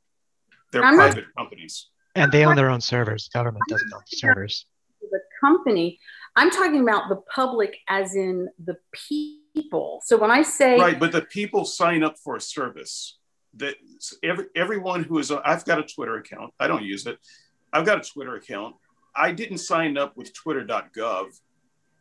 They're 0.73 0.85
I'm 0.85 0.97
not- 0.97 1.13
private 1.13 1.27
companies. 1.37 1.89
And 2.15 2.33
they 2.33 2.45
own 2.45 2.57
their 2.57 2.71
own 2.71 2.81
servers. 2.81 3.29
Government 3.29 3.63
doesn't 3.69 3.93
own 3.95 4.01
the 4.11 4.17
servers. 4.17 4.67
the 5.01 5.21
company. 5.41 6.01
I'm 6.35 6.51
talking 6.51 6.81
about 6.81 7.09
the 7.09 7.17
public 7.33 7.77
as 7.89 8.17
in 8.17 8.49
the 8.65 8.77
people. 8.93 10.01
So 10.05 10.17
when 10.17 10.31
I 10.31 10.43
say 10.43 10.79
Right, 10.79 10.99
but 10.99 11.13
the 11.13 11.23
people 11.23 11.65
sign 11.65 12.03
up 12.03 12.17
for 12.19 12.37
a 12.37 12.41
service. 12.41 13.19
That 13.55 13.77
every 14.23 14.47
everyone 14.55 15.05
who 15.05 15.19
is 15.19 15.31
I've 15.31 15.65
got 15.65 15.79
a 15.79 15.83
Twitter 15.83 16.17
account. 16.17 16.53
I 16.61 16.67
don't 16.67 16.85
use 16.85 17.07
it. 17.07 17.19
I've 17.73 17.87
got 17.87 17.99
a 17.99 18.09
Twitter 18.09 18.35
account. 18.35 18.77
I 19.17 19.33
didn't 19.33 19.59
sign 19.59 19.97
up 19.97 20.17
with 20.17 20.33
Twitter.gov. 20.35 21.27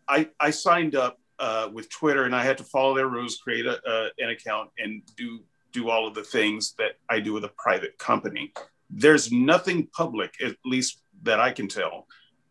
I 0.07 0.29
I 0.39 0.49
signed 0.51 0.95
up 0.95 1.19
uh, 1.39 1.69
with 1.71 1.89
Twitter, 1.89 2.23
and 2.23 2.35
I 2.35 2.43
had 2.43 2.57
to 2.57 2.63
follow 2.63 2.95
their 2.95 3.07
rules, 3.07 3.37
create 3.37 3.65
a, 3.65 3.81
uh, 3.87 4.09
an 4.19 4.29
account, 4.29 4.69
and 4.77 5.01
do 5.15 5.39
do 5.71 5.89
all 5.89 6.07
of 6.07 6.15
the 6.15 6.23
things 6.23 6.73
that 6.77 6.93
I 7.09 7.19
do 7.19 7.33
with 7.33 7.43
a 7.43 7.51
private 7.57 7.97
company. 7.97 8.53
There's 8.89 9.31
nothing 9.31 9.87
public, 9.87 10.33
at 10.43 10.55
least 10.65 11.01
that 11.23 11.39
I 11.39 11.51
can 11.51 11.67
tell, 11.67 12.07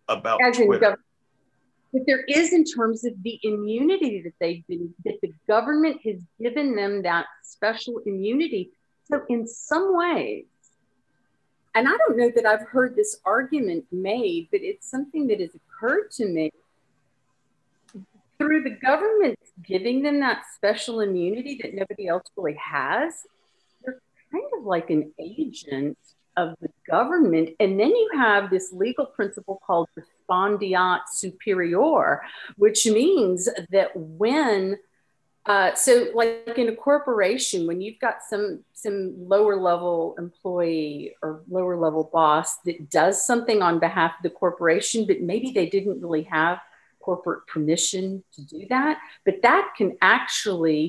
about 0.09 0.41
as 0.45 0.57
Twitter. 0.57 0.99
But 1.93 2.03
there 2.07 2.25
is 2.29 2.53
in 2.53 2.65
terms 2.65 3.05
of 3.05 3.15
the 3.23 3.41
immunity 3.43 4.21
that 4.23 4.35
they've 4.39 4.67
been, 4.67 4.93
that 5.05 5.19
the 5.23 5.33
government 5.49 6.01
has 6.05 6.23
given 6.39 6.77
them 6.77 7.03
that 7.03 7.27
special 7.43 8.01
immunity. 8.05 8.71
So, 9.05 9.23
in 9.29 9.47
some 9.47 9.97
ways, 9.97 10.45
and 11.75 11.89
I 11.89 11.97
don't 11.97 12.17
know 12.17 12.31
that 12.35 12.45
I've 12.45 12.67
heard 12.69 12.97
this 12.97 13.19
argument 13.25 13.85
made, 13.93 14.49
but 14.51 14.61
it's 14.63 14.91
something 14.91 15.27
that 15.29 15.41
has 15.41 15.51
occurred 15.55 16.11
to 16.13 16.27
me 16.27 16.51
through 18.39 18.63
the 18.63 18.71
government 18.71 19.39
giving 19.63 20.03
them 20.03 20.21
that 20.21 20.43
special 20.55 21.01
immunity 21.01 21.59
that 21.63 21.75
nobody 21.75 22.09
else 22.09 22.25
really 22.37 22.59
has. 22.63 23.27
They're 23.85 24.01
kind 24.31 24.45
of 24.59 24.65
like 24.65 24.91
an 24.91 25.13
agent 25.19 25.99
of 26.37 26.55
the 26.61 26.69
government. 26.89 27.51
And 27.61 27.81
then 27.81 27.91
you 27.91 28.11
have 28.15 28.51
this 28.51 28.73
legal 28.73 29.07
principle 29.07 29.61
called 29.67 29.89
respondeat 29.99 31.01
superior, 31.11 32.23
which 32.57 32.87
means 32.87 33.49
that 33.71 33.91
when 33.95 34.79
uh, 35.47 35.73
so 35.77 36.09
like 36.13 36.55
in 36.57 36.69
a 36.69 36.75
corporation 36.75 37.69
when 37.69 37.81
you've 37.81 38.01
got 38.01 38.17
some 38.29 38.65
some 38.73 39.15
lower 39.29 39.55
level 39.55 40.17
employee 40.19 41.15
or 41.23 41.43
lower 41.49 41.77
level 41.77 42.11
boss 42.13 42.57
that 42.65 42.91
does 42.91 43.25
something 43.25 43.63
on 43.63 43.79
behalf 43.79 44.15
of 44.19 44.25
the 44.25 44.31
corporation 44.31 45.07
but 45.07 45.21
maybe 45.21 45.53
they 45.53 45.69
didn't 45.69 46.01
really 46.01 46.25
have 46.25 46.59
corporate 47.07 47.47
permission 47.47 48.05
to 48.35 48.41
do 48.55 48.67
that 48.69 48.99
but 49.25 49.41
that 49.43 49.65
can 49.79 49.97
actually 50.03 50.83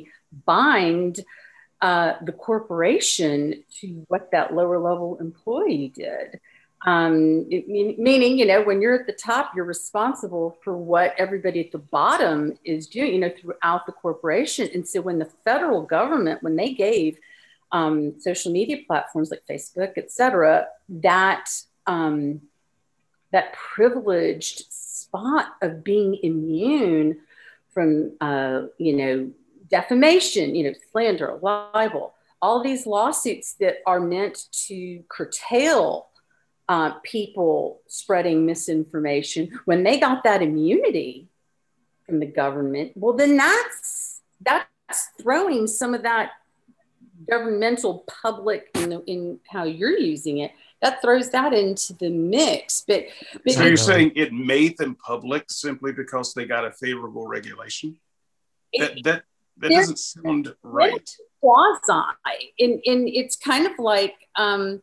bind 0.45 1.23
uh, 1.81 2.14
the 2.23 2.31
corporation 2.31 3.64
to 3.80 4.06
what 4.07 4.31
that 4.31 4.53
lower 4.53 4.80
level 4.80 5.18
employee 5.19 5.91
did. 5.95 6.39
Um, 6.85 7.48
mean, 7.49 7.95
meaning, 7.98 8.38
you 8.38 8.45
know, 8.45 8.61
when 8.64 8.81
you're 8.81 8.99
at 8.99 9.07
the 9.07 9.14
top, 9.14 9.52
you're 9.56 9.65
responsible 9.65 10.57
for 10.64 10.77
what 10.77 11.14
everybody 11.18 11.60
at 11.60 11.72
the 11.72 11.77
bottom 11.80 12.57
is 12.64 12.88
doing, 12.88 13.14
you 13.14 13.19
know, 13.19 13.31
throughout 13.39 13.85
the 13.85 13.91
corporation. 13.91 14.69
And 14.73 14.88
so 14.88 15.02
when 15.02 15.19
the 15.19 15.31
federal 15.44 15.81
government, 15.81 16.44
when 16.44 16.56
they 16.56 16.73
gave 16.73 17.18
um, 17.72 18.19
social 18.19 18.52
media 18.52 18.77
platforms 18.88 19.31
like 19.31 19.44
Facebook, 19.49 19.94
et 19.98 20.11
cetera, 20.11 20.68
that, 20.89 21.49
um, 21.88 22.41
that 23.31 23.53
privileged 23.53 24.72
spot 25.18 25.56
of 25.61 25.84
being 25.84 26.18
immune 26.23 27.19
from, 27.73 28.14
uh, 28.22 28.64
you 28.77 28.95
know, 28.95 29.31
defamation, 29.69 30.56
you 30.56 30.64
know, 30.64 30.73
slander, 30.91 31.38
libel, 31.41 32.14
all 32.41 32.64
these 32.64 32.85
lawsuits 32.85 33.53
that 33.56 33.77
are 33.85 33.99
meant 33.99 34.45
to 34.68 35.03
curtail 35.10 36.07
uh, 36.69 36.91
people 37.03 37.81
spreading 37.88 38.45
misinformation, 38.45 39.60
when 39.65 39.84
they 39.84 39.99
got 39.99 40.23
that 40.23 40.41
immunity 40.41 41.27
from 42.06 42.19
the 42.19 42.26
government, 42.26 42.91
well, 42.95 43.14
then 43.14 43.38
that's 43.38 44.22
that's 44.41 44.68
throwing 45.22 45.65
some 45.68 45.94
of 45.94 46.03
that 46.03 46.31
governmental 47.30 48.06
public 48.22 48.69
in 48.76 49.39
how 49.49 49.64
you're 49.64 49.98
using 49.98 50.39
it. 50.39 50.52
That 50.82 51.02
throws 51.02 51.32
that 51.32 51.54
into 51.54 51.94
the 51.94 52.10
mix. 52.10 52.84
But, 52.88 53.06
but 53.44 53.54
So 53.54 53.64
you're 53.64 53.78
saying 53.78 54.12
it 54.16 54.32
made 54.32 54.78
them 54.78 54.95
public 54.95 55.45
simply 55.49 55.91
because 55.91 56.34
they 56.34 56.45
got 56.45 56.66
a 56.66 56.72
favorable 56.72 57.28
regulation? 57.28 57.99
That 58.78 59.04
that 59.04 59.24
that 59.58 59.72
doesn't 59.72 59.98
sound 59.98 60.54
right. 60.62 61.10
quasi 61.41 62.04
in 62.58 62.80
in 62.84 63.08
it's 63.08 63.38
kind 63.38 63.66
of 63.66 63.74
like 63.80 64.16
um 64.36 64.82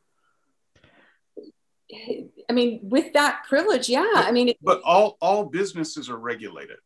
i 2.48 2.52
mean 2.52 2.80
with 2.82 3.12
that 3.12 3.44
privilege 3.48 3.88
yeah 3.88 4.10
i 4.14 4.32
mean 4.32 4.48
it, 4.48 4.56
But 4.60 4.80
all 4.82 5.16
all 5.20 5.44
businesses 5.44 6.10
are 6.10 6.16
regulated. 6.16 6.78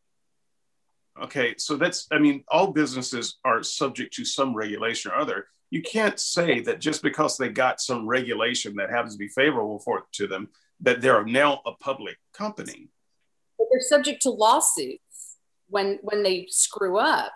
Okay, 1.21 1.55
so 1.57 1.75
that's 1.75 2.07
I 2.11 2.19
mean 2.19 2.43
all 2.49 2.71
businesses 2.71 3.39
are 3.43 3.61
subject 3.63 4.13
to 4.15 4.25
some 4.25 4.53
regulation 4.53 5.11
or 5.11 5.15
other. 5.15 5.47
You 5.69 5.81
can't 5.81 6.19
say 6.19 6.61
that 6.61 6.79
just 6.79 7.03
because 7.03 7.37
they 7.37 7.49
got 7.49 7.79
some 7.79 8.07
regulation 8.07 8.75
that 8.77 8.89
happens 8.89 9.13
to 9.13 9.19
be 9.19 9.27
favorable 9.27 9.79
for 9.79 10.03
to 10.13 10.27
them 10.27 10.49
that 10.81 11.01
they're 11.01 11.23
now 11.23 11.61
a 11.65 11.73
public 11.73 12.17
company. 12.33 12.89
But 13.57 13.67
they're 13.71 13.81
subject 13.81 14.21
to 14.23 14.31
lawsuits 14.31 15.37
when 15.67 15.99
when 16.01 16.23
they 16.23 16.47
screw 16.49 16.97
up 16.97 17.31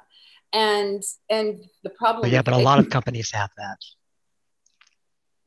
and 0.52 1.04
and 1.30 1.64
the 1.84 1.90
problem. 1.90 2.32
yeah, 2.32 2.42
but 2.42 2.54
a 2.54 2.58
lot 2.58 2.80
of 2.80 2.90
companies 2.90 3.32
have 3.32 3.50
that. 3.58 3.78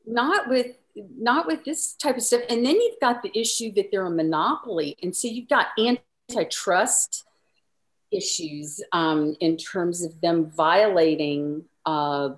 Not 0.05 0.47
with 0.47 0.75
not 0.95 1.47
with 1.47 1.63
this 1.63 1.93
type 1.93 2.17
of 2.17 2.23
stuff. 2.23 2.41
And 2.49 2.65
then 2.65 2.75
you've 2.75 2.99
got 2.99 3.21
the 3.21 3.37
issue 3.37 3.71
that 3.73 3.89
they're 3.91 4.05
a 4.05 4.11
monopoly, 4.11 4.97
and 5.01 5.15
so 5.15 5.27
you've 5.27 5.49
got 5.49 5.67
antitrust 5.77 7.25
issues 8.11 8.81
um, 8.93 9.35
in 9.39 9.57
terms 9.57 10.03
of 10.03 10.19
them 10.21 10.49
violating 10.49 11.65
uh, 11.85 12.29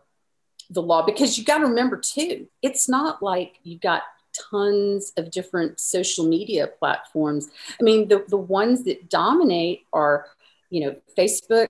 the 0.69 0.81
law 0.81 1.05
because 1.05 1.37
you 1.37 1.43
got 1.43 1.59
to 1.59 1.65
remember 1.65 1.97
too 1.97 2.47
it's 2.61 2.87
not 2.87 3.23
like 3.23 3.59
you've 3.63 3.81
got 3.81 4.03
tons 4.51 5.11
of 5.17 5.31
different 5.31 5.79
social 5.79 6.27
media 6.27 6.67
platforms. 6.67 7.49
I 7.79 7.83
mean 7.83 8.07
the, 8.07 8.23
the 8.27 8.37
ones 8.37 8.83
that 8.83 9.09
dominate 9.09 9.85
are 9.91 10.27
you 10.69 10.85
know 10.85 10.95
facebook 11.17 11.67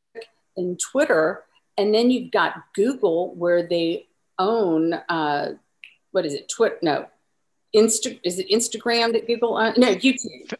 and 0.57 0.79
twitter 0.79 1.43
and 1.77 1.93
then 1.93 2.11
you've 2.11 2.31
got 2.31 2.55
google 2.75 3.33
where 3.35 3.65
they 3.65 4.07
own 4.37 4.93
uh, 4.93 5.53
what 6.11 6.25
is 6.25 6.33
it 6.33 6.49
twitter 6.49 6.77
no 6.81 7.07
Insta- 7.75 8.19
is 8.23 8.39
it 8.39 8.49
instagram 8.49 9.13
that 9.13 9.25
google 9.27 9.57
owns? 9.57 9.77
no 9.77 9.95
youtube. 9.95 10.53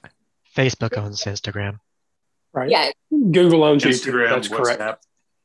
Facebook 0.56 0.98
owns 0.98 1.24
instagram. 1.24 1.80
Right. 2.54 2.70
Yeah. 2.70 2.90
Google 3.12 3.64
owns 3.64 3.84
Instagram, 3.84 4.28
youtube 4.28 4.30
that's 4.30 4.48
correct. 4.48 4.82
WhatsApp. 4.82 4.98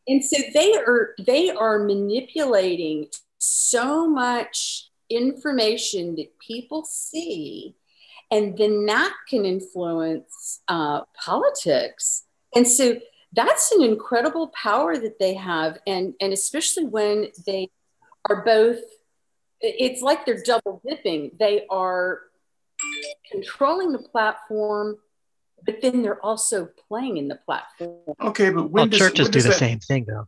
And 0.06 0.24
so 0.24 0.36
they 0.52 0.74
are 0.74 1.14
they 1.18 1.51
are 1.51 1.78
manipulating 1.78 3.06
so 3.39 4.09
much 4.09 4.90
information 5.10 6.16
that 6.16 6.39
people 6.39 6.85
see 6.85 7.74
and 8.31 8.56
then 8.56 8.86
that 8.86 9.12
can 9.28 9.44
influence 9.44 10.60
uh, 10.68 11.02
politics. 11.14 12.24
And 12.55 12.66
so 12.66 12.97
that's 13.32 13.72
an 13.72 13.82
incredible 13.82 14.48
power 14.48 14.97
that 14.97 15.18
they 15.18 15.35
have 15.35 15.78
and 15.86 16.14
and 16.20 16.32
especially 16.32 16.86
when 16.86 17.28
they 17.47 17.70
are 18.28 18.44
both 18.44 18.81
it's 19.60 20.02
like 20.02 20.26
they're 20.26 20.43
double 20.43 20.82
dipping. 20.86 21.31
They 21.39 21.64
are 21.70 22.20
controlling 23.31 23.93
the 23.93 23.98
platform 23.98 24.98
but 25.65 25.81
then 25.82 26.03
they're 26.03 26.24
also 26.24 26.69
playing 26.89 27.16
in 27.16 27.28
the 27.28 27.36
platform. 27.36 28.15
Okay, 28.20 28.51
but 28.51 28.65
when 28.65 28.73
Well, 28.73 28.86
does, 28.86 28.99
churches 28.99 29.24
when 29.24 29.31
do 29.32 29.39
does 29.39 29.45
the 29.45 29.51
that- 29.51 29.59
same 29.59 29.78
thing 29.81 30.05
though. 30.07 30.27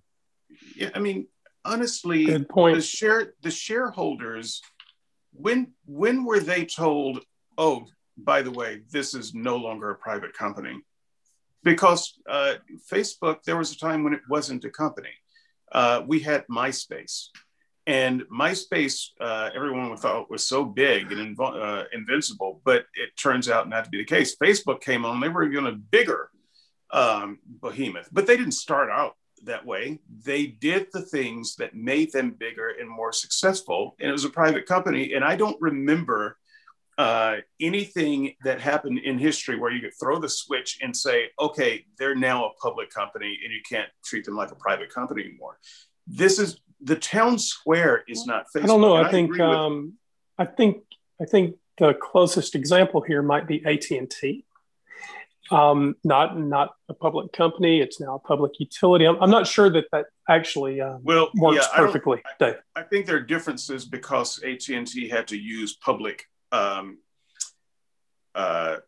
Yeah, 0.75 0.91
I 0.95 0.99
mean, 1.01 1.27
honestly, 1.65 2.27
good 2.27 2.49
point. 2.49 2.77
the 2.77 2.83
share 2.83 3.35
the 3.43 3.51
shareholders 3.51 4.61
when 5.33 5.73
when 5.85 6.25
were 6.25 6.41
they 6.41 6.65
told 6.65 7.23
oh 7.59 7.85
by 8.17 8.41
the 8.43 8.51
way 8.51 8.81
this 8.91 9.13
is 9.15 9.35
no 9.35 9.57
longer 9.57 9.91
a 9.91 9.95
private 9.97 10.33
company 10.33 10.81
because 11.63 12.19
uh, 12.29 12.55
facebook 12.91 13.43
there 13.45 13.57
was 13.59 13.73
a 13.73 13.79
time 13.79 14.03
when 14.05 14.15
it 14.15 14.23
wasn't 14.31 14.65
a 14.65 14.71
company. 14.71 15.11
Uh, 15.73 16.03
we 16.07 16.21
had 16.21 16.47
myspace 16.47 17.27
and 17.87 18.23
myspace 18.23 19.09
uh, 19.21 19.51
everyone 19.55 19.97
thought 19.97 20.31
was 20.31 20.47
so 20.47 20.65
big 20.65 21.13
and 21.13 21.37
invo- 21.37 21.63
uh, 21.63 21.85
invincible 21.93 22.61
but 22.65 22.87
it 22.95 23.17
turns 23.17 23.49
out 23.49 23.69
not 23.69 23.85
to 23.85 23.91
be 23.91 23.99
the 23.99 24.05
case 24.05 24.37
facebook 24.37 24.81
came 24.81 25.05
on 25.05 25.21
they 25.21 25.29
were 25.29 25.45
even 25.45 25.67
a 25.67 25.73
bigger 25.73 26.31
um, 26.93 27.39
behemoth 27.61 28.09
but 28.13 28.27
they 28.27 28.37
didn't 28.37 28.53
start 28.53 28.91
out 28.91 29.15
that 29.45 29.65
way. 29.65 29.99
They 30.25 30.47
did 30.47 30.89
the 30.93 31.03
things 31.03 31.57
that 31.57 31.75
made 31.75 32.13
them 32.13 32.33
bigger 32.39 32.75
and 32.79 32.89
more 32.89 33.13
successful. 33.13 33.97
And 34.01 34.09
it 34.09 34.13
was 34.13 34.25
a 34.25 34.31
private 34.31 34.67
company. 34.67 35.15
And 35.15 35.25
I 35.25 35.37
don't 35.37 35.61
remember 35.61 36.37
uh, 36.99 37.37
anything 37.61 38.35
that 38.45 38.61
happened 38.61 38.99
in 38.99 39.19
history 39.19 39.59
where 39.59 39.71
you 39.71 39.81
could 39.81 39.99
throw 40.01 40.19
the 40.19 40.29
switch 40.29 40.79
and 40.83 40.97
say, 40.97 41.29
okay, 41.39 41.85
they're 41.99 42.15
now 42.15 42.47
a 42.47 42.55
public 42.55 42.91
company 42.91 43.39
and 43.45 43.53
you 43.53 43.61
can't 43.69 43.89
treat 44.05 44.25
them 44.25 44.37
like 44.37 44.51
a 44.51 44.57
private 44.57 44.93
company 44.93 45.23
anymore. 45.25 45.59
This 46.07 46.39
is 46.39 46.61
the 46.81 46.97
town 46.97 47.39
square 47.39 48.05
is 48.09 48.27
not 48.27 48.47
Facebook. 48.55 48.65
I 48.65 48.67
don't 48.67 48.81
know. 48.81 48.97
And 48.97 49.07
I 49.07 49.11
think 49.11 49.41
um, 49.41 49.95
I 50.39 50.45
think 50.45 50.83
I 51.21 51.25
think 51.25 51.57
the 51.79 51.95
closest 51.95 52.55
example 52.55 53.01
here 53.01 53.23
might 53.23 53.47
be 53.47 53.65
AT 53.65 53.91
and 53.91 54.11
T. 54.11 54.45
Um, 55.51 55.95
not 56.03 56.39
not 56.39 56.75
a 56.89 56.95
public 56.95 57.33
company. 57.33 57.81
It's 57.81 58.01
now 58.01 58.17
a 58.17 58.19
public 58.19 58.59
utility. 58.59 59.05
I'm, 59.05 59.23
I'm 59.23 59.31
not 59.31 59.47
sure 59.47 59.71
that 59.71 59.85
that 59.93 60.07
actually 60.29 60.81
um, 60.81 61.01
well, 61.05 61.31
works 61.35 61.69
yeah, 61.73 61.81
I 61.81 61.87
perfectly. 61.87 62.23
Dave. 62.41 62.57
I 62.75 62.83
think 62.83 63.07
there 63.07 63.17
are 63.17 63.21
differences 63.21 63.85
because 63.85 64.43
AT 64.43 64.69
and 64.69 64.87
T 64.87 65.09
had 65.09 65.29
to 65.29 65.37
use 65.37 65.77
public 65.77 66.25
um, 66.51 66.99
uh, 68.35 68.79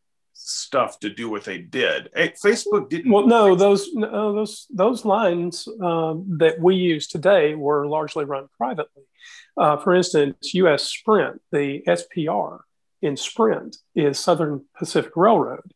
stuff 0.49 0.99
to 1.01 1.11
do 1.11 1.29
what 1.29 1.45
they 1.45 1.59
did. 1.59 2.09
Eh, 2.15 2.31
Facebook 2.43 2.89
didn't. 2.89 3.13
Well, 3.13 3.27
no, 3.27 3.55
those 3.55 3.93
no, 3.95 4.35
those 4.35 4.67
those 4.71 5.05
lines 5.05 5.69
um, 5.83 6.39
that 6.39 6.61
we 6.61 6.77
use 6.77 7.07
today 7.07 7.55
were 7.55 7.87
largely 7.87 8.25
run 8.25 8.49
privately. 8.57 9.05
Uh, 9.57 9.77
for 9.77 9.95
instance, 9.95 10.55
U.S. 10.55 10.85
Sprint, 10.85 11.41
the 11.53 11.83
SPR 11.87 12.61
in 13.03 13.17
Sprint 13.17 13.77
is 13.95 14.19
Southern 14.19 14.65
Pacific 14.79 15.13
Railroad. 15.17 15.73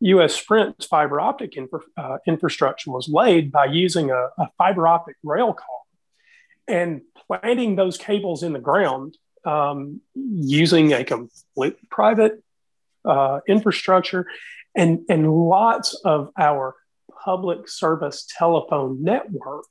U.S. 0.00 0.34
Sprint's 0.34 0.86
fiber 0.86 1.20
optic 1.20 1.56
infra, 1.56 1.80
uh, 1.96 2.18
infrastructure 2.26 2.90
was 2.90 3.08
laid 3.08 3.50
by 3.50 3.66
using 3.66 4.10
a, 4.10 4.28
a 4.38 4.48
fiber 4.58 4.86
optic 4.86 5.16
rail 5.22 5.52
car 5.52 5.66
and 6.68 7.02
planting 7.26 7.76
those 7.76 7.96
cables 7.96 8.42
in 8.42 8.52
the 8.52 8.58
ground 8.58 9.16
um, 9.44 10.00
using 10.14 10.92
a 10.92 11.04
complete 11.04 11.76
private 11.90 12.43
uh, 13.04 13.40
infrastructure 13.48 14.26
and, 14.74 15.00
and 15.08 15.32
lots 15.32 15.94
of 16.04 16.30
our 16.38 16.74
public 17.24 17.68
service 17.68 18.26
telephone 18.38 19.02
network 19.02 19.64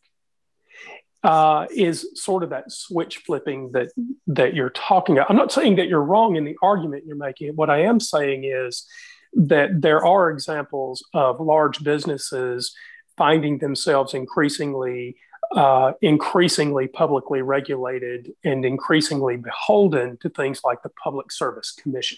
uh, 1.23 1.67
is 1.71 2.09
sort 2.15 2.43
of 2.43 2.49
that 2.49 2.71
switch 2.71 3.17
flipping 3.17 3.71
that 3.71 3.89
that 4.27 4.53
you're 4.53 4.71
talking 4.71 5.17
about. 5.17 5.29
I'm 5.29 5.37
not 5.37 5.51
saying 5.51 5.77
that 5.77 5.87
you're 5.87 6.03
wrong 6.03 6.35
in 6.35 6.43
the 6.43 6.57
argument 6.61 7.05
you're 7.05 7.15
making. 7.15 7.55
What 7.55 7.69
I 7.69 7.83
am 7.83 7.99
saying 7.99 8.43
is 8.43 8.85
that 9.33 9.81
there 9.81 10.05
are 10.05 10.29
examples 10.29 11.03
of 11.13 11.39
large 11.39 11.83
businesses 11.83 12.75
finding 13.15 13.59
themselves 13.59 14.13
increasingly 14.13 15.15
uh, 15.55 15.93
increasingly 16.01 16.87
publicly 16.87 17.41
regulated 17.41 18.33
and 18.43 18.65
increasingly 18.65 19.37
beholden 19.37 20.17
to 20.17 20.29
things 20.29 20.61
like 20.63 20.81
the 20.81 20.89
Public 20.89 21.31
Service 21.31 21.71
Commission. 21.71 22.17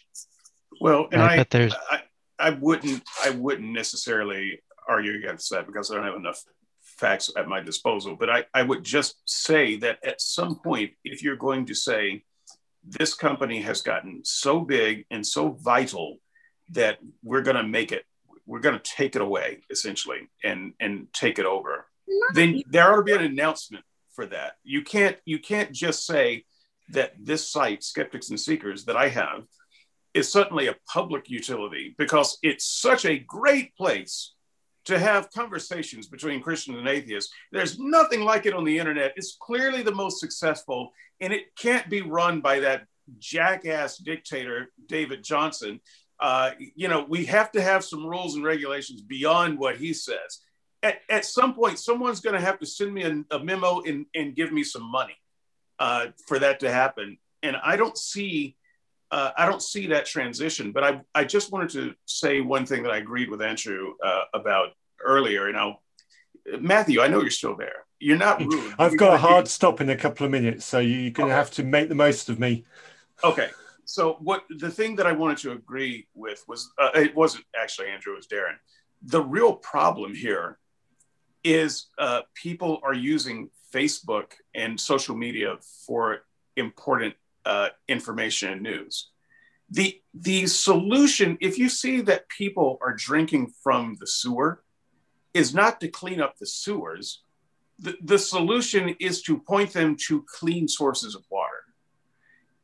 Well, 0.82 1.08
and 1.12 1.22
I 1.22 1.34
I, 1.34 1.38
bet 1.38 1.50
there's 1.50 1.76
I, 1.90 2.02
I 2.40 2.50
wouldn't, 2.52 3.04
I 3.24 3.32
wouldn't 3.32 3.72
necessarily 3.72 4.62
argue 4.88 5.16
against 5.16 5.50
that 5.52 5.66
because 5.66 5.92
I 5.92 5.96
don't 5.96 6.06
have 6.06 6.16
enough 6.16 6.44
facts 6.82 7.32
at 7.36 7.48
my 7.48 7.60
disposal. 7.60 8.16
But 8.16 8.30
I, 8.30 8.46
I 8.54 8.62
would 8.62 8.84
just 8.84 9.16
say 9.26 9.78
that 9.78 10.00
at 10.04 10.22
some 10.22 10.60
point, 10.60 10.92
if 11.04 11.24
you're 11.24 11.36
going 11.36 11.66
to 11.68 11.76
say 11.76 12.24
this 12.84 13.14
company 13.14 13.62
has 13.62 13.82
gotten 13.82 14.22
so 14.24 14.60
big 14.60 15.06
and 15.10 15.26
so 15.26 15.50
vital 15.50 16.18
that 16.72 17.00
we're 17.24 17.42
going 17.42 17.58
to 17.58 17.64
make 17.64 17.92
it, 17.92 18.06
we're 18.46 18.60
going 18.60 18.80
to 18.80 18.92
take 18.96 19.16
it 19.16 19.22
away 19.22 19.62
essentially 19.70 20.30
and 20.44 20.74
and 20.80 21.08
take 21.14 21.40
it 21.40 21.46
over, 21.46 21.88
then 22.34 22.62
there 22.70 22.92
ought 22.92 22.98
to 22.98 23.04
be 23.04 23.14
an 23.14 23.24
announcement 23.24 23.84
for 24.14 24.26
that. 24.28 24.54
You 24.64 24.84
can't 24.84 25.18
you 25.26 25.40
can't 25.40 25.72
just 25.72 26.06
say 26.06 26.46
that 26.90 27.14
this 27.20 27.50
site, 27.50 27.84
Skeptics 27.84 28.30
and 28.30 28.40
Seekers, 28.40 28.86
that 28.86 28.96
I 28.96 29.10
have, 29.10 29.46
is 30.16 30.32
certainly 30.32 30.68
a 30.68 30.76
public 30.92 31.30
utility 31.30 31.94
because 31.98 32.40
it's 32.42 32.66
such 32.66 33.06
a 33.06 33.20
great 33.20 33.76
place 33.76 34.34
to 34.86 34.98
have 34.98 35.32
conversations 35.32 36.08
between 36.08 36.42
Christians 36.42 36.78
and 36.78 36.88
atheists. 36.88 37.34
There's 37.52 37.78
nothing 37.78 38.22
like 38.22 38.46
it 38.46 38.54
on 38.54 38.64
the 38.64 38.80
internet. 38.80 39.14
It's 39.18 39.36
clearly 39.40 39.84
the 39.84 39.94
most 39.94 40.20
successful, 40.20 40.92
and 41.20 41.34
it 41.34 41.56
can't 41.58 41.90
be 41.90 42.02
run 42.02 42.40
by 42.40 42.62
that 42.62 42.86
jackass 43.20 43.98
dictator, 43.98 44.72
David 44.88 45.24
Johnson. 45.24 45.82
Uh, 46.20 46.52
you 46.76 46.88
know, 46.88 47.06
we 47.10 47.26
have 47.26 47.52
to 47.52 47.62
have 47.62 47.84
some 47.84 48.06
rules 48.06 48.36
and 48.36 48.44
regulations 48.46 49.02
beyond 49.02 49.60
what 49.60 49.76
he 49.76 49.94
says. 49.94 50.40
At, 50.82 51.00
at 51.10 51.26
some 51.26 51.54
point, 51.54 51.78
someone's 51.78 52.22
going 52.22 52.36
to 52.36 52.46
have 52.46 52.60
to 52.60 52.66
send 52.66 52.94
me 52.94 53.04
a, 53.04 53.36
a 53.36 53.44
memo 53.44 53.82
and, 53.82 54.06
and 54.16 54.34
give 54.34 54.54
me 54.54 54.64
some 54.64 54.90
money 54.90 55.18
uh, 55.80 56.08
for 56.28 56.40
that 56.40 56.62
to 56.62 56.72
happen. 56.72 57.18
And 57.44 57.58
I 57.58 57.76
don't 57.76 57.98
see 57.98 58.56
uh, 59.12 59.32
I 59.38 59.46
don't 59.46 59.62
see 59.62 59.88
that 59.88 60.06
transition. 60.06 60.72
But 60.72 60.84
I, 60.84 61.02
I 61.14 61.24
just 61.24 61.52
wanted 61.52 61.70
to 61.72 61.94
say 62.06 62.42
one 62.42 62.66
thing 62.66 62.84
that 62.84 62.92
I 62.92 62.98
agreed 62.98 63.30
with 63.30 63.42
Andrew 63.42 63.94
uh, 64.04 64.24
about 64.34 64.70
earlier. 65.04 65.48
You 65.48 65.54
know, 65.54 65.76
Matthew, 66.60 67.02
I 67.02 67.08
know 67.08 67.22
you're 67.22 67.30
still 67.30 67.56
there. 67.56 67.86
You're 68.00 68.18
not 68.18 68.40
rude. 68.46 68.74
I've 68.78 68.98
got 68.98 69.14
a 69.14 69.18
hard 69.18 69.48
stop 69.48 69.82
in 69.82 69.90
a 69.90 69.96
couple 69.96 70.26
of 70.26 70.32
minutes, 70.32 70.66
so 70.66 70.80
you're 70.80 71.12
going 71.12 71.30
to 71.30 71.34
Okay. 71.34 71.38
have 71.38 71.52
to 71.52 71.64
make 71.64 71.90
the 71.90 71.96
most 71.96 72.30
of 72.30 72.40
me. 72.40 72.66
Okay. 73.24 73.50
So 73.86 74.18
what 74.20 74.44
the 74.50 74.72
thing 74.72 74.96
that 74.96 75.06
I 75.06 75.12
wanted 75.12 75.38
to 75.40 75.52
agree 75.52 76.08
with 76.16 76.44
was 76.48 76.72
uh, 76.80 76.90
it 76.96 77.16
wasn't 77.16 77.46
actually 77.60 77.88
Andrew, 77.90 78.14
it 78.14 78.18
was 78.18 78.28
Darren. 78.28 78.56
The 79.04 79.22
real 79.22 79.54
problem 79.54 80.16
here 80.16 80.58
is 81.44 81.88
uh, 82.00 82.22
people 82.34 82.80
are 82.84 82.96
using 82.96 83.52
Facebook 83.72 84.32
and 84.56 84.80
social 84.80 85.16
media 85.16 85.58
for 85.86 86.26
important 86.58 87.14
uh, 87.46 87.70
information 87.88 88.52
and 88.54 88.62
news. 88.62 89.10
The 89.70 90.02
the 90.14 90.48
solution, 90.48 91.38
if 91.42 91.58
you 91.58 91.70
see 91.70 92.02
that 92.02 92.30
people 92.30 92.78
are 92.82 92.94
drinking 92.94 93.54
from 93.64 93.96
the 94.00 94.08
sewer, 94.08 94.64
is 95.34 95.54
not 95.54 95.80
to 95.82 95.88
clean 95.88 96.22
up 96.22 96.38
the 96.38 96.46
sewers. 96.46 97.22
the, 97.80 97.98
the 98.02 98.18
solution 98.18 98.96
is 99.00 99.22
to 99.24 99.38
point 99.40 99.74
them 99.74 99.96
to 100.08 100.26
clean 100.28 100.68
sources 100.68 101.16
of 101.16 101.24
water. 101.30 101.64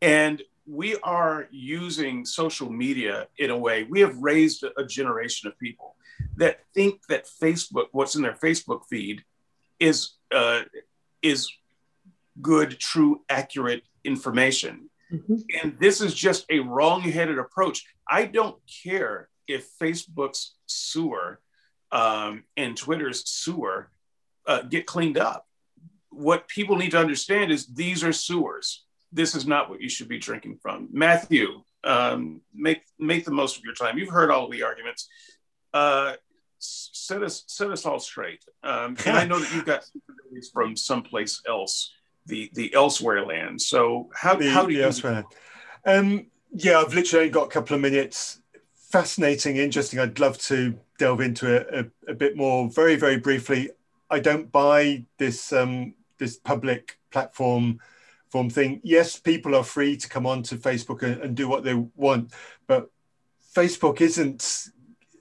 And 0.02 0.42
we 0.66 0.96
are 1.04 1.48
using 1.52 2.26
social 2.26 2.70
media 2.70 3.28
in 3.38 3.50
a 3.50 3.58
way, 3.58 3.84
we 3.84 4.00
have 4.00 4.18
raised 4.18 4.64
a 4.64 4.86
generation 4.86 5.48
of 5.48 5.58
people 5.60 5.96
that 6.38 6.62
think 6.74 7.02
that 7.10 7.28
Facebook, 7.42 7.88
what's 7.92 8.16
in 8.16 8.22
their 8.22 8.38
Facebook 8.38 8.82
feed, 8.90 9.24
is 9.80 10.12
uh, 10.32 10.62
is 11.22 11.52
good, 12.42 12.80
true, 12.80 13.22
accurate 13.30 13.84
information. 14.04 14.90
Mm-hmm. 15.12 15.36
And 15.62 15.78
this 15.80 16.02
is 16.02 16.14
just 16.14 16.46
a 16.50 16.60
wrong-headed 16.60 17.38
approach. 17.38 17.86
I 18.10 18.26
don't 18.26 18.58
care 18.84 19.30
if 19.48 19.68
Facebook's 19.82 20.56
sewer 20.68 21.40
um, 21.92 22.44
and 22.56 22.78
Twitter's 22.78 23.30
sewer 23.30 23.90
uh, 24.48 24.62
get 24.62 24.86
cleaned 24.86 25.18
up. 25.18 25.46
What 26.10 26.48
people 26.48 26.78
need 26.78 26.92
to 26.92 27.00
understand 27.00 27.52
is 27.52 27.68
these 27.68 28.04
are 28.04 28.14
sewers. 28.14 28.86
This 29.12 29.36
is 29.36 29.46
not 29.46 29.70
what 29.70 29.82
you 29.82 29.90
should 29.90 30.08
be 30.08 30.20
drinking 30.20 30.60
from. 30.62 30.88
Matthew, 30.92 31.64
um, 31.84 32.42
make 32.54 32.82
make 32.98 33.26
the 33.26 33.32
most 33.32 33.58
of 33.58 33.64
your 33.64 33.74
time. 33.74 33.98
You've 33.98 34.10
heard 34.10 34.32
all 34.32 34.50
the 34.50 34.64
arguments. 34.64 35.10
Uh, 35.74 36.14
set 36.60 37.24
us 37.24 37.44
set 37.48 37.72
us 37.72 37.86
all 37.86 38.00
straight. 38.00 38.44
Um, 38.64 38.96
and 39.06 39.18
I 39.18 39.26
know 39.26 39.40
that 39.40 39.54
you've 39.54 39.66
got 39.66 39.86
from 40.54 40.76
someplace 40.76 41.42
else, 41.48 41.92
the 42.26 42.50
the 42.54 42.74
elsewhere 42.74 43.26
land. 43.26 43.62
So 43.62 44.10
how, 44.14 44.36
the, 44.36 44.50
how 44.50 44.66
do 44.66 44.74
you 44.74 44.84
elsewhere? 44.84 45.26
Um, 45.86 46.28
yeah, 46.52 46.80
I've 46.80 46.94
literally 46.94 47.30
got 47.30 47.46
a 47.46 47.50
couple 47.50 47.76
of 47.76 47.82
minutes. 47.82 48.42
Fascinating, 48.76 49.58
interesting. 49.58 50.00
I'd 50.00 50.20
love 50.20 50.38
to 50.40 50.78
delve 51.00 51.22
into 51.22 51.54
it 51.56 51.68
a, 51.72 52.12
a 52.12 52.14
bit 52.14 52.36
more. 52.36 52.70
Very, 52.70 52.96
very 52.96 53.18
briefly. 53.18 53.70
I 54.10 54.20
don't 54.20 54.52
buy 54.52 55.06
this 55.18 55.54
um, 55.54 55.94
this 56.18 56.38
public 56.38 57.00
platform 57.12 57.80
form 58.30 58.50
thing. 58.50 58.82
Yes, 58.84 59.18
people 59.18 59.56
are 59.56 59.64
free 59.64 59.98
to 59.98 60.10
come 60.10 60.26
on 60.26 60.44
to 60.44 60.56
Facebook 60.56 61.04
and, 61.04 61.22
and 61.22 61.36
do 61.36 61.48
what 61.48 61.64
they 61.64 61.74
want, 61.74 62.34
but 62.68 62.90
Facebook 63.56 64.02
isn't 64.02 64.72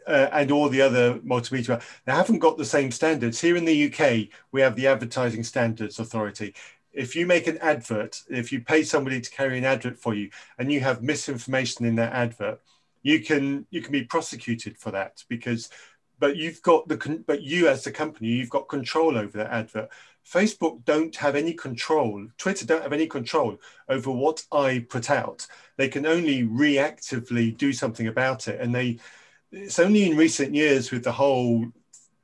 uh, 0.06 0.28
and 0.32 0.50
all 0.50 0.68
the 0.68 0.80
other 0.80 1.14
multimedia, 1.20 1.80
they 2.04 2.12
haven't 2.12 2.38
got 2.40 2.58
the 2.58 2.64
same 2.64 2.90
standards. 2.90 3.40
Here 3.40 3.56
in 3.56 3.64
the 3.64 3.92
UK, 3.92 4.28
we 4.52 4.60
have 4.60 4.76
the 4.76 4.86
Advertising 4.86 5.44
Standards 5.44 5.98
Authority. 5.98 6.54
If 6.92 7.14
you 7.14 7.26
make 7.26 7.46
an 7.46 7.58
advert, 7.58 8.22
if 8.28 8.52
you 8.52 8.60
pay 8.60 8.82
somebody 8.82 9.20
to 9.20 9.30
carry 9.30 9.58
an 9.58 9.64
advert 9.64 9.98
for 9.98 10.14
you, 10.14 10.30
and 10.58 10.72
you 10.72 10.80
have 10.80 11.02
misinformation 11.02 11.86
in 11.86 11.96
that 11.96 12.12
advert, 12.12 12.60
you 13.02 13.20
can 13.20 13.66
you 13.70 13.80
can 13.80 13.92
be 13.92 14.04
prosecuted 14.04 14.76
for 14.76 14.90
that 14.90 15.24
because 15.28 15.70
but 16.18 16.36
you've 16.36 16.60
got 16.62 16.86
the 16.86 17.22
but 17.26 17.42
you 17.42 17.68
as 17.68 17.82
the 17.82 17.90
company 17.90 18.28
you've 18.28 18.50
got 18.50 18.68
control 18.68 19.16
over 19.16 19.38
that 19.38 19.50
advert. 19.50 19.88
Facebook 20.30 20.84
don't 20.84 21.16
have 21.16 21.34
any 21.34 21.54
control 21.54 22.26
twitter 22.36 22.66
don't 22.66 22.82
have 22.82 22.92
any 22.92 23.06
control 23.06 23.56
over 23.88 24.10
what 24.10 24.44
i 24.52 24.84
put 24.88 25.10
out. 25.10 25.46
They 25.76 25.88
can 25.88 26.06
only 26.06 26.44
reactively 26.44 27.56
do 27.56 27.72
something 27.72 28.06
about 28.06 28.48
it. 28.48 28.60
And 28.60 28.74
they 28.74 28.98
it's 29.50 29.78
only 29.78 30.08
in 30.08 30.16
recent 30.16 30.54
years 30.54 30.90
with 30.90 31.04
the 31.04 31.12
whole 31.12 31.66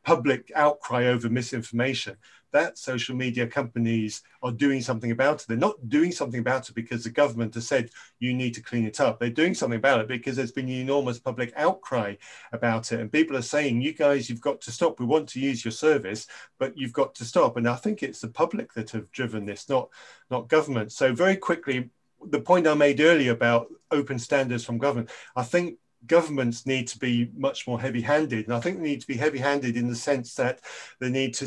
public 0.05 0.53
outcry 0.55 1.07
over 1.07 1.29
misinformation 1.29 2.17
that 2.57 2.79
social 2.79 3.15
media 3.15 3.47
companies 3.47 4.23
are 4.43 4.51
doing 4.51 4.81
something 4.81 5.11
about 5.11 5.43
it. 5.43 5.47
They're 5.47 5.57
not 5.59 5.89
doing 5.89 6.11
something 6.11 6.41
about 6.41 6.69
it 6.69 6.75
because 6.75 7.05
the 7.05 7.11
government 7.11 7.55
has 7.55 7.69
said 7.69 7.91
you 8.19 8.33
need 8.33 8.55
to 8.55 8.63
clean 8.63 8.87
it 8.87 8.99
up. 8.99 9.21
They're 9.21 9.29
doing 9.29 9.55
something 9.55 9.79
about 9.79 10.01
it 10.01 10.09
because 10.09 10.37
there's 10.37 10.53
been 10.53 10.67
an 10.67 10.81
enormous 10.81 11.19
public 11.19 11.53
outcry 11.57 12.15
about 12.53 12.93
it. 12.93 13.01
And 13.01 13.13
people 13.13 13.37
are 13.37 13.43
saying, 13.43 13.83
you 13.83 13.93
guys, 13.93 14.31
you've 14.31 14.41
got 14.41 14.63
to 14.63 14.73
stop. 14.73 14.99
We 14.99 15.05
want 15.05 15.29
to 15.31 15.41
use 15.41 15.65
your 15.65 15.73
service, 15.73 16.27
but 16.59 16.77
you've 16.79 16.95
got 16.95 17.15
to 17.17 17.25
stop. 17.25 17.59
And 17.59 17.69
I 17.69 17.77
think 17.77 18.03
it's 18.03 18.23
the 18.23 18.29
public 18.29 18.73
that 18.73 18.91
have 18.91 19.13
driven 19.13 19.45
this, 19.45 19.69
not, 19.69 19.91
not 20.31 20.49
government. 20.49 20.93
So 20.93 21.15
very 21.15 21.37
quickly, 21.37 21.91
the 22.25 22.41
point 22.41 22.67
I 22.67 22.75
made 22.75 23.01
earlier 23.01 23.33
about 23.33 23.69
open 23.91 24.19
standards 24.19 24.65
from 24.65 24.79
government, 24.79 25.11
I 25.37 25.43
think 25.43 25.79
governments 26.07 26.67
need 26.67 26.89
to 26.89 26.99
be 26.99 27.31
much 27.37 27.67
more 27.67 27.81
heavy 27.81 28.01
handed. 28.01 28.47
And 28.47 28.55
I 28.55 28.61
think 28.61 28.79
they 28.79 28.85
need 28.85 29.01
to 29.01 29.07
be 29.07 29.17
heavy 29.17 29.39
handed 29.39 29.77
in 29.77 29.89
the 29.89 29.97
sense 29.97 30.35
that 30.35 30.61
they 31.01 31.11
need 31.11 31.35
to 31.35 31.47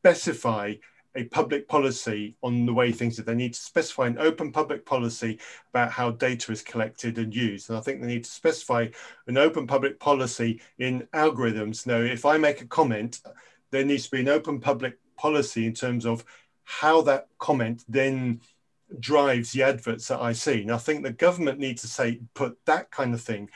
specify 0.00 0.74
a 1.14 1.24
public 1.24 1.66
policy 1.68 2.36
on 2.42 2.66
the 2.66 2.72
way 2.72 2.92
things 2.92 3.18
are. 3.18 3.22
They 3.22 3.34
need 3.34 3.54
to 3.54 3.60
specify 3.60 4.06
an 4.06 4.18
open 4.18 4.52
public 4.52 4.86
policy 4.86 5.38
about 5.70 5.90
how 5.90 6.12
data 6.12 6.52
is 6.52 6.62
collected 6.62 7.18
and 7.18 7.34
used. 7.34 7.68
And 7.68 7.78
I 7.78 7.80
think 7.80 8.00
they 8.00 8.06
need 8.06 8.24
to 8.24 8.30
specify 8.30 8.86
an 9.26 9.36
open 9.36 9.66
public 9.66 9.98
policy 9.98 10.60
in 10.78 11.08
algorithms. 11.12 11.86
Now, 11.86 11.98
if 11.98 12.24
I 12.24 12.38
make 12.38 12.60
a 12.60 12.66
comment, 12.66 13.20
there 13.70 13.84
needs 13.84 14.04
to 14.04 14.10
be 14.12 14.20
an 14.20 14.28
open 14.28 14.60
public 14.60 14.98
policy 15.16 15.66
in 15.66 15.74
terms 15.74 16.06
of 16.06 16.24
how 16.62 17.00
that 17.02 17.28
comment 17.38 17.84
then 17.88 18.40
drives 19.00 19.52
the 19.52 19.62
adverts 19.64 20.08
that 20.08 20.20
I 20.20 20.32
see. 20.32 20.62
And 20.62 20.70
I 20.70 20.78
think 20.78 21.02
the 21.02 21.12
government 21.12 21.58
needs 21.58 21.82
to 21.82 21.88
say, 21.88 22.20
put 22.34 22.58
that 22.66 22.90
kind 22.90 23.12
of 23.12 23.20
thing 23.20 23.50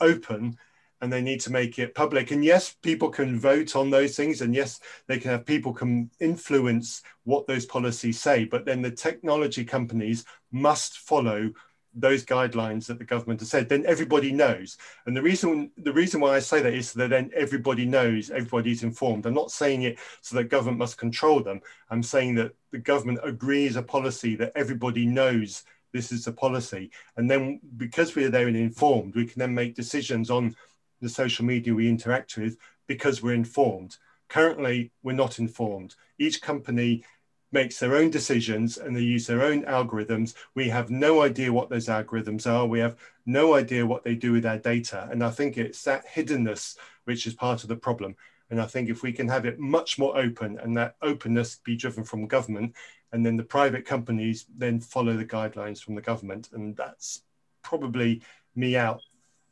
open 0.00 0.56
and 1.00 1.12
they 1.12 1.22
need 1.22 1.40
to 1.40 1.52
make 1.52 1.78
it 1.78 1.94
public. 1.94 2.30
And 2.30 2.44
yes, 2.44 2.74
people 2.82 3.08
can 3.08 3.38
vote 3.38 3.76
on 3.76 3.90
those 3.90 4.16
things, 4.16 4.40
and 4.40 4.54
yes, 4.54 4.80
they 5.06 5.18
can 5.18 5.30
have 5.30 5.46
people 5.46 5.72
can 5.72 6.10
influence 6.20 7.02
what 7.24 7.46
those 7.46 7.66
policies 7.66 8.20
say. 8.20 8.44
But 8.44 8.64
then 8.64 8.82
the 8.82 8.90
technology 8.90 9.64
companies 9.64 10.24
must 10.50 10.98
follow 10.98 11.50
those 11.94 12.24
guidelines 12.24 12.86
that 12.86 12.98
the 12.98 13.04
government 13.04 13.40
has 13.40 13.50
said. 13.50 13.68
Then 13.68 13.84
everybody 13.86 14.32
knows. 14.32 14.76
And 15.06 15.16
the 15.16 15.22
reason 15.22 15.70
the 15.78 15.92
reason 15.92 16.20
why 16.20 16.36
I 16.36 16.38
say 16.38 16.60
that 16.60 16.74
is 16.74 16.92
that 16.94 17.10
then 17.10 17.30
everybody 17.34 17.86
knows, 17.86 18.30
everybody's 18.30 18.82
informed. 18.82 19.26
I'm 19.26 19.34
not 19.34 19.50
saying 19.50 19.82
it 19.82 19.98
so 20.20 20.36
that 20.36 20.44
government 20.44 20.78
must 20.78 20.98
control 20.98 21.40
them. 21.40 21.60
I'm 21.90 22.02
saying 22.02 22.36
that 22.36 22.52
the 22.70 22.78
government 22.78 23.20
agrees 23.22 23.76
a 23.76 23.82
policy 23.82 24.36
that 24.36 24.52
everybody 24.54 25.06
knows 25.06 25.64
this 25.92 26.12
is 26.12 26.24
the 26.24 26.32
policy. 26.32 26.90
And 27.16 27.30
then 27.30 27.60
because 27.76 28.14
we're 28.14 28.30
there 28.30 28.48
and 28.48 28.56
informed, 28.56 29.14
we 29.14 29.26
can 29.26 29.38
then 29.38 29.54
make 29.54 29.74
decisions 29.74 30.30
on 30.30 30.54
the 31.00 31.08
social 31.08 31.44
media 31.44 31.74
we 31.74 31.88
interact 31.88 32.36
with 32.36 32.56
because 32.86 33.22
we're 33.22 33.34
informed. 33.34 33.96
Currently, 34.28 34.92
we're 35.02 35.12
not 35.12 35.38
informed. 35.38 35.94
Each 36.18 36.40
company 36.40 37.04
makes 37.50 37.78
their 37.78 37.96
own 37.96 38.10
decisions 38.10 38.76
and 38.76 38.94
they 38.94 39.00
use 39.00 39.26
their 39.26 39.42
own 39.42 39.62
algorithms. 39.62 40.34
We 40.54 40.68
have 40.68 40.90
no 40.90 41.22
idea 41.22 41.52
what 41.52 41.70
those 41.70 41.86
algorithms 41.86 42.46
are. 42.46 42.66
We 42.66 42.78
have 42.80 42.96
no 43.24 43.54
idea 43.54 43.86
what 43.86 44.04
they 44.04 44.14
do 44.14 44.32
with 44.32 44.44
our 44.44 44.58
data. 44.58 45.08
And 45.10 45.24
I 45.24 45.30
think 45.30 45.56
it's 45.56 45.82
that 45.84 46.06
hiddenness 46.06 46.76
which 47.04 47.26
is 47.26 47.34
part 47.34 47.62
of 47.62 47.68
the 47.68 47.76
problem. 47.76 48.16
And 48.50 48.60
I 48.60 48.66
think 48.66 48.88
if 48.88 49.02
we 49.02 49.12
can 49.12 49.28
have 49.28 49.46
it 49.46 49.58
much 49.58 49.98
more 49.98 50.16
open 50.16 50.58
and 50.58 50.76
that 50.76 50.96
openness 51.02 51.56
be 51.64 51.76
driven 51.76 52.04
from 52.04 52.26
government, 52.26 52.74
and 53.12 53.24
then 53.24 53.36
the 53.36 53.44
private 53.44 53.86
companies 53.86 54.46
then 54.56 54.80
follow 54.80 55.16
the 55.16 55.24
guidelines 55.24 55.82
from 55.82 55.94
the 55.94 56.02
government, 56.02 56.50
and 56.52 56.76
that's 56.76 57.22
probably 57.62 58.22
me 58.54 58.76
out. 58.76 59.02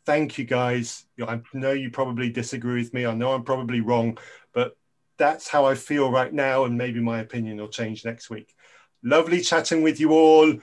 Thank 0.06 0.38
you 0.38 0.44
guys. 0.44 1.04
I 1.20 1.40
know 1.52 1.72
you 1.72 1.90
probably 1.90 2.30
disagree 2.30 2.80
with 2.80 2.94
me. 2.94 3.04
I 3.04 3.14
know 3.14 3.32
I'm 3.32 3.42
probably 3.42 3.80
wrong, 3.80 4.18
but 4.54 4.76
that's 5.18 5.48
how 5.48 5.66
I 5.66 5.74
feel 5.74 6.10
right 6.12 6.32
now, 6.32 6.64
and 6.64 6.78
maybe 6.78 7.00
my 7.00 7.18
opinion 7.18 7.56
will 7.56 7.68
change 7.68 8.04
next 8.04 8.30
week. 8.30 8.54
Lovely 9.02 9.40
chatting 9.40 9.82
with 9.82 9.98
you 9.98 10.12
all. 10.12 10.54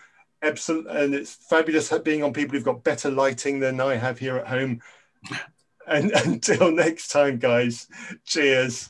And 0.41 1.13
it's 1.13 1.33
fabulous 1.49 1.93
being 1.99 2.23
on 2.23 2.33
people 2.33 2.55
who've 2.55 2.65
got 2.65 2.83
better 2.83 3.09
lighting 3.09 3.59
than 3.59 3.79
I 3.79 3.95
have 3.95 4.17
here 4.19 4.37
at 4.37 4.47
home. 4.47 4.81
And 5.85 6.11
until 6.11 6.71
next 6.71 7.09
time, 7.09 7.39
guys, 7.39 7.87
cheers. 8.25 8.89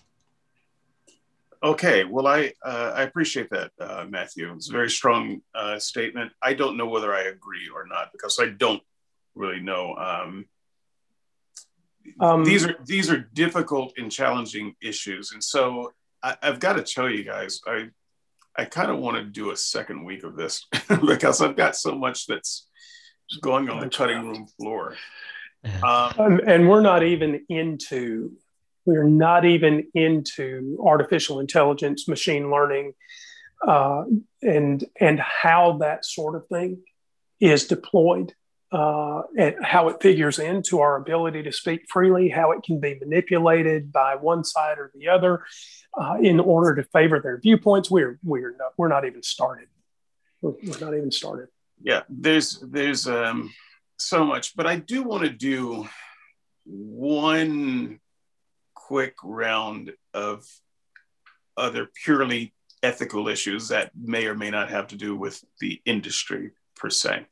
Okay, 1.63 2.03
well, 2.03 2.27
I 2.27 2.53
uh, 2.63 2.91
I 2.93 3.01
appreciate 3.01 3.49
that, 3.49 3.71
uh, 3.79 4.05
Matthew. 4.07 4.53
It's 4.53 4.69
a 4.69 4.71
very 4.71 4.91
strong 4.91 5.41
uh, 5.55 5.79
statement. 5.79 6.33
I 6.39 6.53
don't 6.53 6.77
know 6.77 6.85
whether 6.85 7.11
I 7.11 7.21
agree 7.21 7.67
or 7.73 7.87
not 7.87 8.11
because 8.11 8.37
I 8.39 8.49
don't 8.49 8.83
really 9.35 9.59
know. 9.59 9.95
Um, 9.95 10.45
um, 12.19 12.43
these 12.43 12.65
are 12.65 12.75
these 12.85 13.09
are 13.09 13.29
difficult 13.33 13.93
and 13.97 14.11
challenging 14.11 14.75
issues, 14.81 15.31
and 15.31 15.43
so 15.43 15.93
I, 16.21 16.35
have 16.41 16.59
got 16.59 16.73
to 16.73 16.83
tell 16.83 17.09
you 17.09 17.23
guys, 17.23 17.61
I 17.65 17.89
I 18.55 18.65
kind 18.65 18.91
of 18.91 18.99
want 18.99 19.17
to 19.17 19.23
do 19.23 19.51
a 19.51 19.57
second 19.57 20.03
week 20.03 20.23
of 20.23 20.35
this 20.35 20.65
because 21.05 21.41
I've 21.41 21.55
got 21.55 21.75
so 21.75 21.95
much 21.95 22.27
that's 22.27 22.67
going 23.41 23.69
on 23.69 23.79
the 23.79 23.89
cutting 23.89 24.27
room 24.27 24.47
floor. 24.59 24.95
Um, 25.81 26.13
um, 26.19 26.41
and 26.45 26.69
we're 26.69 26.81
not 26.81 27.03
even 27.03 27.45
into 27.49 28.33
we're 28.85 29.05
not 29.05 29.45
even 29.45 29.87
into 29.93 30.77
artificial 30.85 31.39
intelligence, 31.39 32.07
machine 32.07 32.51
learning, 32.51 32.93
uh, 33.65 34.03
and 34.41 34.83
and 34.99 35.19
how 35.19 35.77
that 35.77 36.05
sort 36.05 36.35
of 36.35 36.47
thing 36.47 36.83
is 37.39 37.65
deployed, 37.65 38.33
uh, 38.73 39.21
and 39.37 39.55
how 39.63 39.87
it 39.87 40.01
figures 40.01 40.39
into 40.39 40.79
our 40.79 40.95
ability 40.95 41.43
to 41.43 41.51
speak 41.51 41.85
freely, 41.87 42.27
how 42.27 42.51
it 42.51 42.63
can 42.63 42.79
be 42.79 42.95
manipulated 42.95 43.91
by 43.93 44.15
one 44.15 44.43
side 44.43 44.79
or 44.79 44.91
the 44.95 45.07
other 45.07 45.45
uh, 45.95 46.17
in 46.19 46.39
order 46.39 46.75
to 46.75 46.83
favor 46.89 47.19
their 47.19 47.39
viewpoints. 47.39 47.91
We're 47.91 48.19
we're 48.23 48.55
not, 48.57 48.73
we're 48.75 48.87
not 48.87 49.05
even 49.05 49.21
started. 49.21 49.67
We're, 50.41 50.53
we're 50.65 50.79
not 50.79 50.95
even 50.95 51.11
started. 51.11 51.49
Yeah, 51.83 52.01
there's 52.09 52.59
there's 52.67 53.07
um, 53.07 53.53
so 53.97 54.25
much, 54.25 54.55
but 54.55 54.65
I 54.65 54.77
do 54.77 55.03
want 55.03 55.23
to 55.23 55.29
do 55.29 55.87
one 56.65 57.99
quick 58.73 59.15
round 59.23 59.93
of 60.15 60.45
other 61.55 61.87
purely 62.03 62.55
ethical 62.81 63.27
issues 63.27 63.67
that 63.67 63.91
may 63.95 64.25
or 64.25 64.35
may 64.35 64.49
not 64.49 64.71
have 64.71 64.87
to 64.87 64.95
do 64.95 65.15
with 65.15 65.43
the 65.59 65.79
industry 65.85 66.51
per 66.75 66.89
se. 66.89 67.27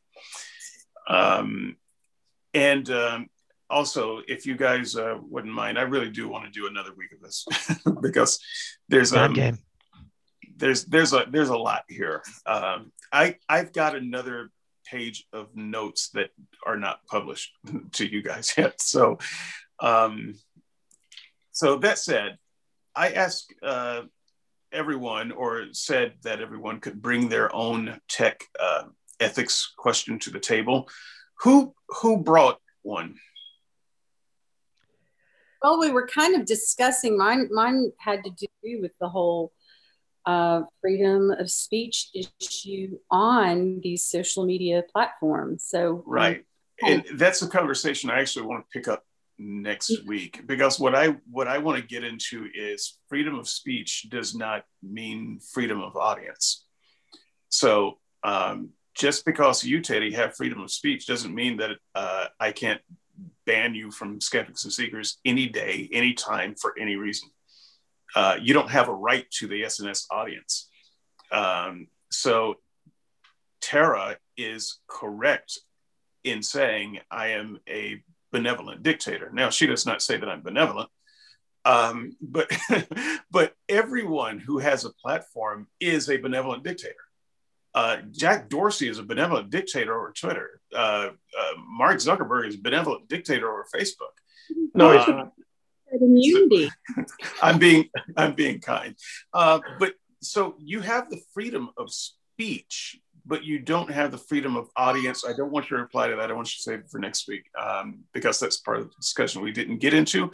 Um, 1.12 1.76
and 2.54 2.90
um, 2.90 3.28
also, 3.70 4.22
if 4.28 4.46
you 4.46 4.56
guys 4.56 4.96
uh, 4.96 5.18
wouldn't 5.22 5.54
mind, 5.54 5.78
I 5.78 5.84
really 5.84 6.10
do 6.10 6.28
want 6.28 6.46
to 6.46 6.52
do 6.52 6.68
another 6.68 6.94
week 6.96 7.12
of 7.12 7.22
this 7.22 7.46
because 8.02 8.40
there's 8.88 9.14
um, 9.14 9.34
game. 9.34 9.60
there's 10.58 10.86
there's 10.86 11.14
a 11.14 11.26
there's 11.30 11.50
a 11.50 11.58
lot 11.58 11.84
here. 11.90 12.24
Um, 12.46 12.92
I 13.12 13.38
I've 13.50 13.74
got 13.74 13.96
another 13.96 14.52
page 14.86 15.26
of 15.32 15.56
notes 15.56 16.10
that 16.14 16.32
are 16.66 16.78
not 16.78 17.06
published 17.08 17.52
to 17.94 18.06
you 18.06 18.22
guys 18.22 18.54
yet. 18.58 18.82
So, 18.82 19.20
um, 19.80 20.36
so 21.52 21.78
that 21.78 21.98
said, 21.98 22.38
I 22.96 23.12
asked 23.12 23.54
uh, 23.64 24.04
everyone, 24.72 25.32
or 25.32 25.68
said 25.72 26.14
that 26.24 26.42
everyone 26.42 26.80
could 26.80 27.02
bring 27.02 27.30
their 27.30 27.54
own 27.54 28.00
tech 28.08 28.44
uh, 28.60 28.84
ethics 29.22 29.74
question 29.78 30.20
to 30.20 30.30
the 30.30 30.40
table. 30.40 30.90
Who 31.42 31.74
who 32.02 32.18
brought 32.18 32.60
one? 32.82 33.16
Well, 35.62 35.80
we 35.80 35.92
were 35.92 36.08
kind 36.08 36.36
of 36.36 36.46
discussing 36.46 37.18
mine. 37.18 37.50
Mine 37.52 37.92
had 38.00 38.24
to 38.24 38.32
do 38.32 38.82
with 38.82 38.92
the 39.00 39.08
whole 39.08 39.54
uh, 40.26 40.64
freedom 40.82 41.32
of 41.32 41.52
speech 41.52 42.10
issue 42.14 42.98
on 43.10 43.80
these 43.82 44.06
social 44.06 44.46
media 44.46 44.84
platforms. 44.92 45.64
So 45.68 46.04
right, 46.06 46.46
and 46.84 47.06
that's 47.16 47.42
a 47.42 47.48
conversation 47.48 48.10
I 48.10 48.20
actually 48.20 48.46
want 48.46 48.66
to 48.66 48.80
pick 48.80 48.88
up 48.88 49.04
next 49.38 50.06
week 50.06 50.44
because 50.46 50.80
what 50.80 50.96
I 50.96 51.16
what 51.30 51.48
I 51.48 51.58
want 51.58 51.82
to 51.82 51.88
get 51.88 52.04
into 52.04 52.48
is 52.54 53.00
freedom 53.10 53.36
of 53.36 53.48
speech 53.48 54.08
does 54.10 54.36
not 54.36 54.64
mean 54.84 55.40
freedom 55.54 55.82
of 55.82 55.96
audience. 55.96 56.66
So 57.50 57.98
um, 58.24 58.70
just 58.96 59.26
because 59.26 59.64
you, 59.64 59.82
Teddy, 59.82 60.12
have 60.14 60.36
freedom 60.36 60.62
of 60.62 60.72
speech 60.72 61.08
doesn't 61.08 61.34
mean 61.34 61.58
that 61.58 61.72
uh, 61.96 62.26
I 62.40 62.52
can't 62.52 62.82
ban 63.46 63.74
you 63.76 63.92
from 63.92 64.22
skeptics 64.22 64.64
and 64.64 64.74
seekers 64.74 65.20
any 65.26 65.48
day, 65.48 65.90
anytime, 65.92 66.56
for 66.56 66.74
any 66.80 66.96
reason. 66.96 67.30
Uh, 68.16 68.38
you 68.42 68.54
don't 68.54 68.70
have 68.70 68.90
a 68.90 68.94
right 68.94 69.30
to 69.32 69.48
the 69.48 69.64
SNS 69.64 70.06
audience. 70.12 70.70
Um, 71.32 71.88
so 72.10 72.56
Tara 73.62 74.18
is 74.36 74.80
correct 74.88 75.60
in 76.24 76.44
saying 76.44 77.00
I 77.10 77.28
am 77.30 77.60
a 77.70 78.04
benevolent 78.32 78.84
dictator. 78.84 79.30
Now, 79.34 79.50
she 79.50 79.68
does 79.68 79.86
not 79.86 80.02
say 80.02 80.18
that 80.18 80.30
I'm 80.30 80.42
benevolent, 80.42 80.90
um, 81.64 82.16
but 82.22 82.52
but 83.32 83.54
everyone 83.70 84.40
who 84.40 84.60
has 84.60 84.84
a 84.84 84.94
platform 84.94 85.68
is 85.80 86.10
a 86.10 86.18
benevolent 86.18 86.64
dictator. 86.64 86.96
Uh, 87.74 87.98
Jack 88.12 88.50
Dorsey 88.50 88.88
is 88.88 89.00
a 89.00 89.04
benevolent 89.04 89.50
dictator 89.50 89.98
over 89.98 90.12
Twitter. 90.12 90.62
Uh, 90.74 91.10
uh, 91.40 91.52
Mark 91.66 91.98
Zuckerberg 91.98 92.48
is 92.48 92.56
a 92.56 92.62
benevolent 92.62 93.08
dictator 93.08 93.50
over 93.52 93.66
Facebook. 93.74 94.16
No, 94.74 94.98
he's 94.98 95.08
not. 95.08 95.32
Immunity. 95.94 96.70
I'm 97.42 97.60
being 97.60 97.90
I'm 98.16 98.34
being 98.34 98.62
kind, 98.62 98.96
uh, 99.34 99.60
but 99.78 99.94
so 100.22 100.56
you 100.58 100.80
have 100.80 101.10
the 101.10 101.20
freedom 101.34 101.70
of 101.78 101.92
speech 101.92 102.98
but 103.26 103.44
you 103.44 103.60
don't 103.60 103.92
have 103.92 104.12
the 104.12 104.18
freedom 104.18 104.56
of 104.56 104.70
audience. 104.76 105.24
I 105.26 105.34
don't 105.34 105.52
want 105.52 105.70
you 105.70 105.78
to 105.78 105.84
reply 105.84 106.08
to 106.08 106.16
that. 106.16 106.32
I 106.32 106.34
want 106.34 106.48
you 106.48 106.58
to 106.58 106.62
save 106.62 106.80
it 106.80 106.90
for 106.90 107.00
next 107.00 107.28
week 107.28 107.46
um, 107.60 108.00
because 108.14 108.40
that's 108.40 108.58
part 108.58 108.80
of 108.80 108.90
the 108.90 108.96
discussion 108.96 109.42
we 109.42 109.52
didn't 109.52 109.78
get 109.78 109.94
into. 109.94 110.32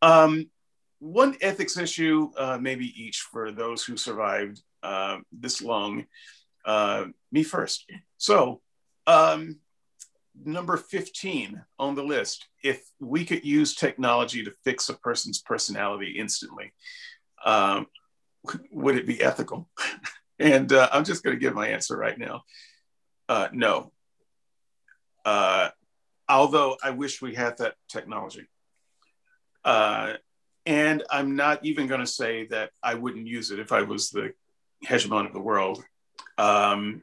Um, 0.00 0.50
one 0.98 1.36
ethics 1.40 1.76
issue, 1.76 2.30
uh, 2.38 2.58
maybe 2.60 2.86
each 3.00 3.20
for 3.32 3.50
those 3.50 3.84
who 3.84 3.96
survived 3.96 4.62
uh, 4.82 5.18
this 5.32 5.60
long. 5.60 6.06
Uh, 6.64 7.06
me 7.30 7.42
first. 7.42 7.90
So, 8.18 8.60
um, 9.06 9.58
number 10.44 10.76
15 10.76 11.62
on 11.78 11.94
the 11.94 12.02
list 12.02 12.48
if 12.62 12.82
we 13.00 13.24
could 13.24 13.44
use 13.44 13.74
technology 13.74 14.44
to 14.44 14.52
fix 14.64 14.88
a 14.88 14.94
person's 14.94 15.40
personality 15.40 16.14
instantly, 16.18 16.72
um, 17.44 17.86
would 18.72 18.96
it 18.96 19.06
be 19.06 19.22
ethical? 19.22 19.68
And 20.38 20.72
uh, 20.72 20.88
I'm 20.90 21.04
just 21.04 21.22
going 21.22 21.36
to 21.36 21.40
give 21.40 21.54
my 21.54 21.68
answer 21.68 21.96
right 21.96 22.18
now. 22.18 22.42
Uh, 23.28 23.48
no. 23.52 23.92
Uh, 25.24 25.68
although 26.28 26.76
I 26.82 26.90
wish 26.90 27.22
we 27.22 27.34
had 27.34 27.58
that 27.58 27.74
technology. 27.88 28.48
Uh, 29.64 30.14
and 30.66 31.04
I'm 31.10 31.36
not 31.36 31.64
even 31.64 31.86
going 31.86 32.00
to 32.00 32.06
say 32.06 32.46
that 32.46 32.70
I 32.82 32.94
wouldn't 32.94 33.26
use 33.28 33.52
it 33.52 33.60
if 33.60 33.70
I 33.70 33.82
was 33.82 34.10
the 34.10 34.32
hegemon 34.84 35.26
of 35.26 35.32
the 35.32 35.40
world. 35.40 35.84
Um, 36.38 37.02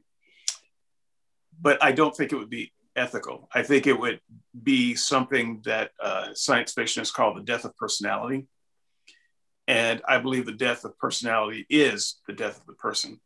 but 1.61 1.83
I 1.83 1.91
don't 1.91 2.15
think 2.15 2.31
it 2.31 2.37
would 2.37 2.49
be 2.49 2.71
ethical. 2.95 3.49
I 3.53 3.63
think 3.63 3.87
it 3.87 3.99
would 3.99 4.19
be 4.61 4.95
something 4.95 5.61
that 5.65 5.91
uh, 6.01 6.33
science 6.33 6.73
fiction 6.73 7.01
has 7.01 7.11
called 7.11 7.37
the 7.37 7.43
death 7.43 7.65
of 7.65 7.75
personality. 7.75 8.47
And 9.67 10.01
I 10.07 10.17
believe 10.17 10.45
the 10.45 10.51
death 10.51 10.83
of 10.83 10.97
personality 10.97 11.65
is 11.69 12.19
the 12.27 12.33
death 12.33 12.59
of 12.59 12.65
the 12.65 12.73
person. 12.73 13.19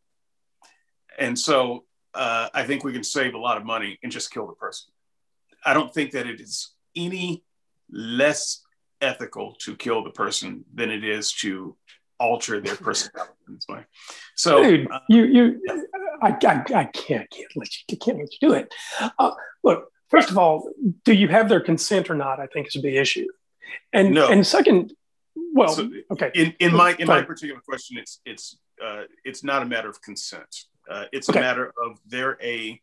And 1.18 1.38
so 1.38 1.86
uh, 2.14 2.50
I 2.54 2.64
think 2.64 2.84
we 2.84 2.94
can 2.94 3.04
save 3.04 3.34
a 3.34 3.40
lot 3.40 3.58
of 3.58 3.66
money 3.66 3.98
and 4.04 4.12
just 4.12 4.32
kill 4.32 4.48
the 4.48 4.54
person. 4.54 4.92
I 5.66 5.74
don't 5.74 5.94
think 5.94 6.12
that 6.12 6.28
it 6.28 6.42
is 6.42 6.72
any 6.96 7.44
less 7.90 8.62
ethical 9.02 9.56
to 9.60 9.76
kill 9.76 10.04
the 10.04 10.10
person 10.10 10.66
than 10.74 10.90
it 10.90 11.04
is 11.04 11.32
to 11.34 11.78
alter 12.20 12.60
their 12.60 12.76
personality 12.76 13.34
in 13.48 13.56
this 13.56 13.66
way. 13.68 13.86
So, 14.36 14.64
Dude, 14.64 14.92
uh, 14.92 15.00
you, 15.10 15.24
you, 15.26 15.62
I, 16.22 16.30
I, 16.30 16.64
I, 16.76 16.84
can't, 16.86 17.30
can't 17.30 17.52
let 17.56 17.70
you, 17.88 17.98
can't 17.98 18.18
let 18.18 18.30
you 18.32 18.50
do 18.50 18.54
it. 18.54 18.74
Uh, 19.20 19.32
look, 19.64 19.92
first 20.10 20.30
of 20.30 20.38
all, 20.38 20.70
do 21.06 21.14
you 21.14 21.28
have 21.28 21.50
their 21.50 21.60
consent 21.62 22.10
or 22.10 22.16
not? 22.16 22.40
I 22.40 22.48
think 22.48 22.68
is 22.68 22.76
a 22.76 22.82
big 22.82 22.96
issue. 22.96 23.28
And 23.92 24.14
no. 24.14 24.30
and 24.30 24.46
second, 24.46 24.94
well, 25.54 25.70
so 25.70 25.90
okay. 26.12 26.32
In, 26.36 26.54
in 26.60 26.76
my 26.76 26.92
in 26.92 27.08
Fine. 27.08 27.22
my 27.22 27.22
particular 27.24 27.62
question, 27.62 27.98
it's 27.98 28.20
it's 28.26 28.58
uh, 28.84 29.04
it's 29.24 29.44
not 29.44 29.64
a 29.64 29.66
matter 29.66 29.90
of 29.90 30.02
consent. 30.02 30.66
Uh, 30.90 31.06
it's 31.12 31.30
okay. 31.30 31.40
a 31.40 31.42
matter 31.42 31.74
of 31.84 32.00
they're 32.06 32.38
a, 32.42 32.80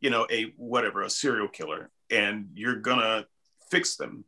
you 0.00 0.10
know, 0.10 0.26
a 0.30 0.52
whatever, 0.56 1.02
a 1.02 1.10
serial 1.10 1.48
killer, 1.48 1.90
and 2.10 2.48
you're 2.54 2.76
gonna 2.76 3.26
fix 3.70 3.96
them. 3.96 4.24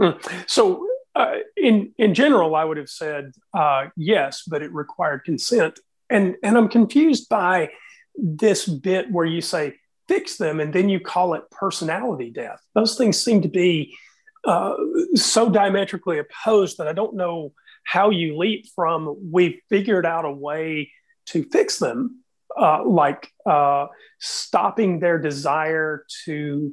Hmm. 0.00 0.10
So, 0.46 0.86
uh, 1.14 1.34
in 1.56 1.92
in 1.98 2.14
general, 2.14 2.54
I 2.54 2.64
would 2.64 2.76
have 2.76 2.88
said 2.88 3.32
uh, 3.52 3.86
yes, 3.96 4.42
but 4.46 4.62
it 4.62 4.72
required 4.72 5.24
consent, 5.24 5.80
and 6.08 6.36
and 6.42 6.56
I'm 6.56 6.68
confused 6.68 7.28
by 7.28 7.70
this 8.16 8.66
bit 8.66 9.10
where 9.10 9.26
you 9.26 9.40
say 9.40 9.76
fix 10.08 10.36
them, 10.36 10.60
and 10.60 10.72
then 10.72 10.88
you 10.88 11.00
call 11.00 11.34
it 11.34 11.50
personality 11.50 12.30
death. 12.30 12.60
Those 12.74 12.96
things 12.96 13.22
seem 13.22 13.42
to 13.42 13.48
be 13.48 13.96
uh, 14.44 14.74
so 15.14 15.50
diametrically 15.50 16.18
opposed 16.18 16.78
that 16.78 16.88
I 16.88 16.92
don't 16.92 17.16
know 17.16 17.52
how 17.84 18.10
you 18.10 18.36
leap 18.36 18.66
from 18.74 19.16
we've 19.30 19.60
figured 19.68 20.06
out 20.06 20.24
a 20.24 20.30
way 20.30 20.92
to 21.26 21.44
fix 21.44 21.78
them 21.78 22.20
uh, 22.58 22.84
like 22.84 23.32
uh, 23.46 23.86
stopping 24.18 25.00
their 25.00 25.18
desire 25.18 26.04
to 26.24 26.72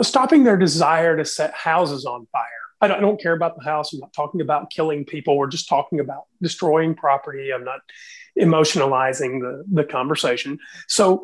stopping 0.00 0.44
their 0.44 0.56
desire 0.56 1.16
to 1.16 1.24
set 1.24 1.52
houses 1.54 2.06
on 2.06 2.26
fire. 2.30 2.61
I 2.82 2.88
don't, 2.88 2.98
I 2.98 3.00
don't, 3.00 3.20
care 3.20 3.32
about 3.32 3.56
the 3.56 3.64
house. 3.64 3.92
I'm 3.92 4.00
not 4.00 4.12
talking 4.12 4.40
about 4.40 4.70
killing 4.70 5.04
people. 5.04 5.38
We're 5.38 5.46
just 5.46 5.68
talking 5.68 6.00
about 6.00 6.24
destroying 6.42 6.94
property. 6.94 7.52
I'm 7.52 7.64
not 7.64 7.80
emotionalizing 8.38 9.40
the, 9.40 9.64
the 9.72 9.84
conversation. 9.84 10.58
So 10.88 11.22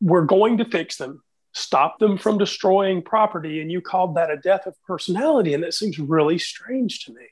we're 0.00 0.24
going 0.24 0.58
to 0.58 0.64
fix 0.64 0.96
them, 0.96 1.22
stop 1.52 1.98
them 1.98 2.16
from 2.16 2.38
destroying 2.38 3.02
property. 3.02 3.60
And 3.60 3.70
you 3.72 3.80
called 3.80 4.16
that 4.16 4.30
a 4.30 4.36
death 4.36 4.66
of 4.66 4.74
personality. 4.86 5.52
And 5.52 5.64
that 5.64 5.74
seems 5.74 5.98
really 5.98 6.38
strange 6.38 7.04
to 7.04 7.12
me. 7.12 7.26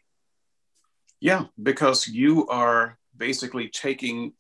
Yeah, 1.21 1.45
because 1.63 2.09
you 2.09 2.49
are 2.49 2.99
basically 3.17 3.69
taking 3.69 4.33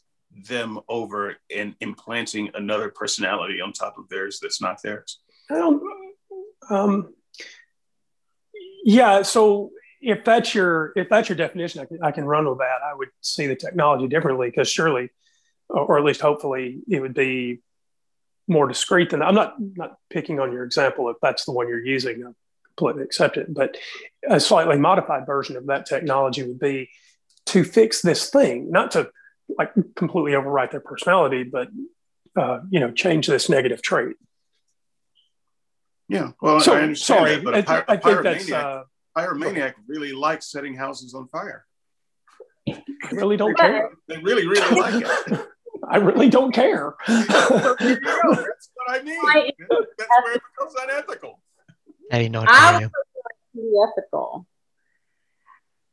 them 0.48 0.80
over 0.88 1.36
and 1.54 1.74
implanting 1.80 2.50
another 2.54 2.90
personality 2.90 3.60
on 3.60 3.72
top 3.72 3.98
of 3.98 4.08
theirs 4.08 4.38
that's 4.40 4.60
not 4.60 4.82
theirs? 4.82 5.20
Um, 5.50 5.80
um, 6.70 7.14
yeah. 8.84 9.22
So 9.22 9.70
if 10.00 10.24
that's 10.24 10.54
your 10.54 10.92
if 10.96 11.08
that's 11.08 11.28
your 11.28 11.36
definition, 11.36 11.80
I 11.80 11.84
can, 11.84 11.98
I 12.02 12.10
can 12.10 12.24
run 12.24 12.48
with 12.48 12.58
that. 12.58 12.78
I 12.84 12.94
would 12.94 13.08
see 13.20 13.46
the 13.46 13.56
technology 13.56 14.08
differently 14.08 14.48
because 14.48 14.68
surely, 14.68 15.10
or 15.68 15.98
at 15.98 16.04
least 16.04 16.20
hopefully, 16.20 16.80
it 16.88 17.00
would 17.00 17.14
be 17.14 17.60
more 18.48 18.66
discreet 18.66 19.10
than 19.10 19.22
I'm 19.22 19.34
not 19.34 19.54
not 19.58 19.96
picking 20.10 20.40
on 20.40 20.52
your 20.52 20.64
example 20.64 21.08
if 21.08 21.16
that's 21.22 21.44
the 21.44 21.52
one 21.52 21.68
you're 21.68 21.84
using. 21.84 22.24
I 22.26 22.32
completely 22.76 23.04
accept 23.04 23.36
it, 23.36 23.52
but 23.52 23.76
a 24.28 24.40
slightly 24.40 24.78
modified 24.78 25.26
version 25.26 25.56
of 25.56 25.66
that 25.66 25.86
technology 25.86 26.42
would 26.42 26.58
be 26.58 26.90
to 27.46 27.64
fix 27.64 28.02
this 28.02 28.30
thing, 28.30 28.70
not 28.70 28.92
to 28.92 29.10
like 29.58 29.72
completely 29.94 30.32
overwrite 30.32 30.70
their 30.70 30.80
personality, 30.80 31.44
but 31.44 31.68
uh, 32.36 32.60
you 32.70 32.80
know, 32.80 32.90
change 32.90 33.26
this 33.26 33.48
negative 33.48 33.82
trait. 33.82 34.16
Yeah, 36.12 36.32
well, 36.42 36.60
so, 36.60 36.74
I 36.74 36.82
understand 36.82 37.18
sorry, 37.18 37.34
that, 37.36 37.44
but 37.44 37.68
I, 37.68 37.78
a, 37.78 37.84
I 37.88 37.96
think 37.96 38.22
that's 38.22 38.52
uh, 38.52 38.84
pyromaniac 39.16 39.74
really 39.86 40.12
likes 40.12 40.50
setting 40.50 40.74
houses 40.74 41.14
on 41.14 41.26
fire. 41.28 41.64
I 42.68 42.82
really 43.12 43.38
don't 43.38 43.56
care. 43.56 43.90
They 44.08 44.18
really, 44.18 44.46
really 44.46 44.78
like 44.78 45.06
it. 45.06 45.40
I 45.88 45.96
really 45.96 46.28
don't 46.28 46.52
care. 46.52 46.94
So 47.06 47.14
there 47.78 47.88
you 47.88 48.00
go. 48.00 48.34
That's 48.34 48.70
what 48.74 48.90
I 48.90 49.02
mean. 49.02 49.18
That's 49.70 50.08
where 50.22 50.34
it 50.34 50.42
becomes 50.54 50.74
unethical. 50.82 51.40
Eddie, 52.10 52.28
no 52.28 52.40
one 52.40 52.48
I 52.50 52.72
can 52.72 52.80
hear 52.80 52.90
would 53.54 53.88
ethical. 53.96 54.46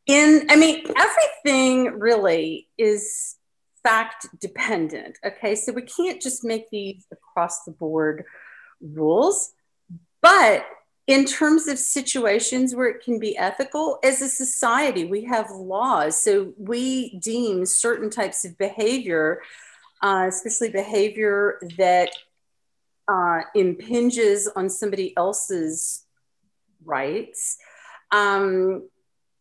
In, 0.06 0.48
I 0.50 0.58
mean, 0.58 0.86
everything 0.98 1.98
really 1.98 2.68
is 2.78 3.38
fact 3.84 4.28
dependent. 4.42 5.18
Okay, 5.26 5.56
so 5.56 5.72
we 5.72 5.84
can't 5.84 6.22
just 6.22 6.44
make 6.44 6.70
these 6.72 7.06
across 7.12 7.64
the 7.64 7.72
board 7.72 8.26
rules, 8.82 9.54
but 10.22 10.66
in 11.08 11.26
terms 11.26 11.68
of 11.68 11.80
situations 11.80 12.76
where 12.76 12.88
it 12.88 13.04
can 13.04 13.18
be 13.18 13.36
ethical, 13.36 13.98
as 14.04 14.22
a 14.22 14.28
society, 14.28 15.06
we 15.06 15.24
have 15.24 15.50
laws. 15.50 16.22
So 16.22 16.54
we 16.56 17.18
deem 17.18 17.66
certain 17.66 18.12
types 18.12 18.46
of 18.46 18.56
behavior, 18.60 19.42
uh, 20.04 20.26
especially 20.28 20.70
behavior 20.70 21.60
that 21.78 22.12
uh, 23.08 23.42
impinges 23.56 24.48
on 24.56 24.70
somebody 24.70 25.18
else's 25.18 26.06
rights. 26.86 27.58
Um, 28.12 28.88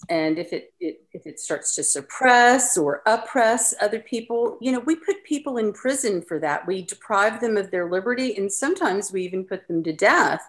and 0.08 0.38
if 0.38 0.52
it, 0.52 0.72
it 0.78 1.02
if 1.12 1.26
it 1.26 1.40
starts 1.40 1.74
to 1.74 1.82
suppress 1.82 2.76
or 2.76 3.02
oppress 3.06 3.74
other 3.80 3.98
people, 3.98 4.56
you 4.60 4.70
know, 4.70 4.78
we 4.80 4.94
put 4.94 5.24
people 5.24 5.58
in 5.58 5.72
prison 5.72 6.22
for 6.22 6.38
that. 6.38 6.66
We 6.66 6.82
deprive 6.82 7.40
them 7.40 7.56
of 7.56 7.70
their 7.70 7.90
liberty, 7.90 8.36
and 8.36 8.52
sometimes 8.52 9.12
we 9.12 9.24
even 9.24 9.44
put 9.44 9.66
them 9.66 9.82
to 9.82 9.92
death. 9.92 10.42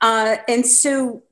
Uh, 0.00 0.36
and 0.48 0.66
so, 0.66 1.22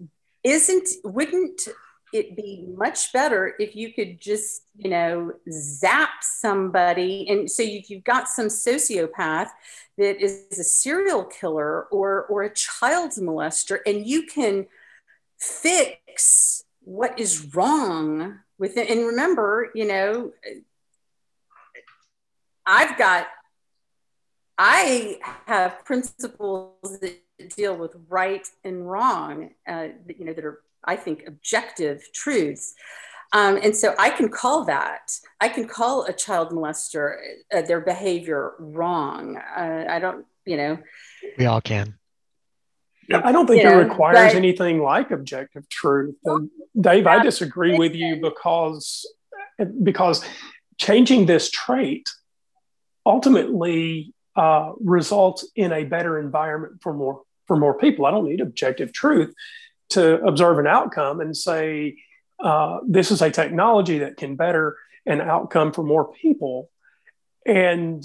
isn't 0.45 0.89
wouldn't 1.05 1.69
it 2.13 2.37
be 2.37 2.67
much 2.77 3.13
better 3.13 3.55
if 3.59 3.75
you 3.75 3.93
could 3.93 4.21
just 4.21 4.65
you 4.77 4.91
know 4.91 5.33
zap 5.51 6.11
somebody 6.21 7.27
and 7.29 7.51
so 7.51 7.63
you, 7.63 7.81
you've 7.89 8.05
got 8.05 8.29
some 8.29 8.49
sociopath 8.49 9.49
that 9.97 10.23
is 10.23 10.47
a 10.59 10.65
serial 10.65 11.25
killer 11.25 11.85
or 11.85 12.25
or 12.27 12.43
a 12.43 12.55
child 12.55 13.13
molester 13.13 13.79
and 13.87 14.07
you 14.07 14.25
can 14.27 14.67
fix 15.39 16.62
what 16.85 17.19
is 17.19 17.55
wrong 17.55 18.39
with 18.59 18.77
it 18.77 18.91
and 18.91 19.07
remember 19.07 19.71
you 19.75 19.87
know 19.87 20.33
i've 22.67 22.97
got 22.99 23.27
i 24.59 25.19
have 25.47 25.85
principles 25.85 26.99
that 27.01 27.19
deal 27.57 27.77
with 27.77 27.97
right 28.09 28.47
and 28.65 28.89
wrong 28.89 29.51
uh, 29.69 29.89
you 30.07 30.25
know 30.25 30.33
that 30.33 30.45
are 30.45 30.61
i 30.85 30.95
think 30.97 31.25
objective 31.27 32.03
truths 32.13 32.75
um, 33.35 33.59
and 33.63 33.75
so 33.75 33.95
I 33.99 34.11
can 34.11 34.29
call 34.29 34.65
that, 34.65 35.11
I 35.41 35.49
can 35.49 35.67
call 35.67 36.05
a 36.05 36.13
child 36.13 36.51
molester 36.51 37.17
uh, 37.53 37.63
their 37.63 37.81
behavior 37.81 38.53
wrong. 38.59 39.39
Uh, 39.39 39.87
I 39.89 39.99
don't, 39.99 40.27
you 40.45 40.59
know, 40.59 40.79
We 41.39 41.47
all 41.47 41.63
can. 41.63 41.95
I 43.13 43.33
don't 43.33 43.47
think 43.47 43.63
Yeah, 43.63 43.79
it 43.79 43.83
requires 43.83 44.33
but- 44.33 44.37
anything 44.37 44.83
like 44.83 45.11
objective 45.11 45.69
truth. 45.69 46.17
And 46.25 46.51
Dave, 46.79 47.07
I 47.07 47.23
disagree 47.23 47.77
with 47.77 47.95
you 47.95 48.17
because 48.17 49.07
because 49.83 50.25
changing 50.79 51.27
this 51.27 51.51
trait 51.51 52.09
ultimately 53.05 54.15
uh, 54.37 54.73
results 54.81 55.47
in 55.55 55.73
a 55.73 55.85
better 55.85 56.19
environment 56.19 56.81
for 56.83 56.95
more 56.95 57.23
for 57.47 57.57
more 57.57 57.77
people. 57.77 58.07
I 58.07 58.11
don't 58.11 58.25
need 58.29 58.41
objective 58.41 58.93
truth 58.93 59.35
to 59.91 60.23
observe 60.25 60.59
an 60.59 60.67
outcome 60.67 61.21
and 61.21 61.37
say 61.37 61.99
uh, 62.43 62.79
this 62.87 63.11
is 63.11 63.21
a 63.21 63.31
technology 63.31 63.99
that 63.99 64.17
can 64.17 64.37
better 64.37 64.77
an 65.07 65.21
outcome 65.21 65.73
for 65.73 65.83
more 65.83 66.13
people. 66.13 66.71
And 67.45 68.05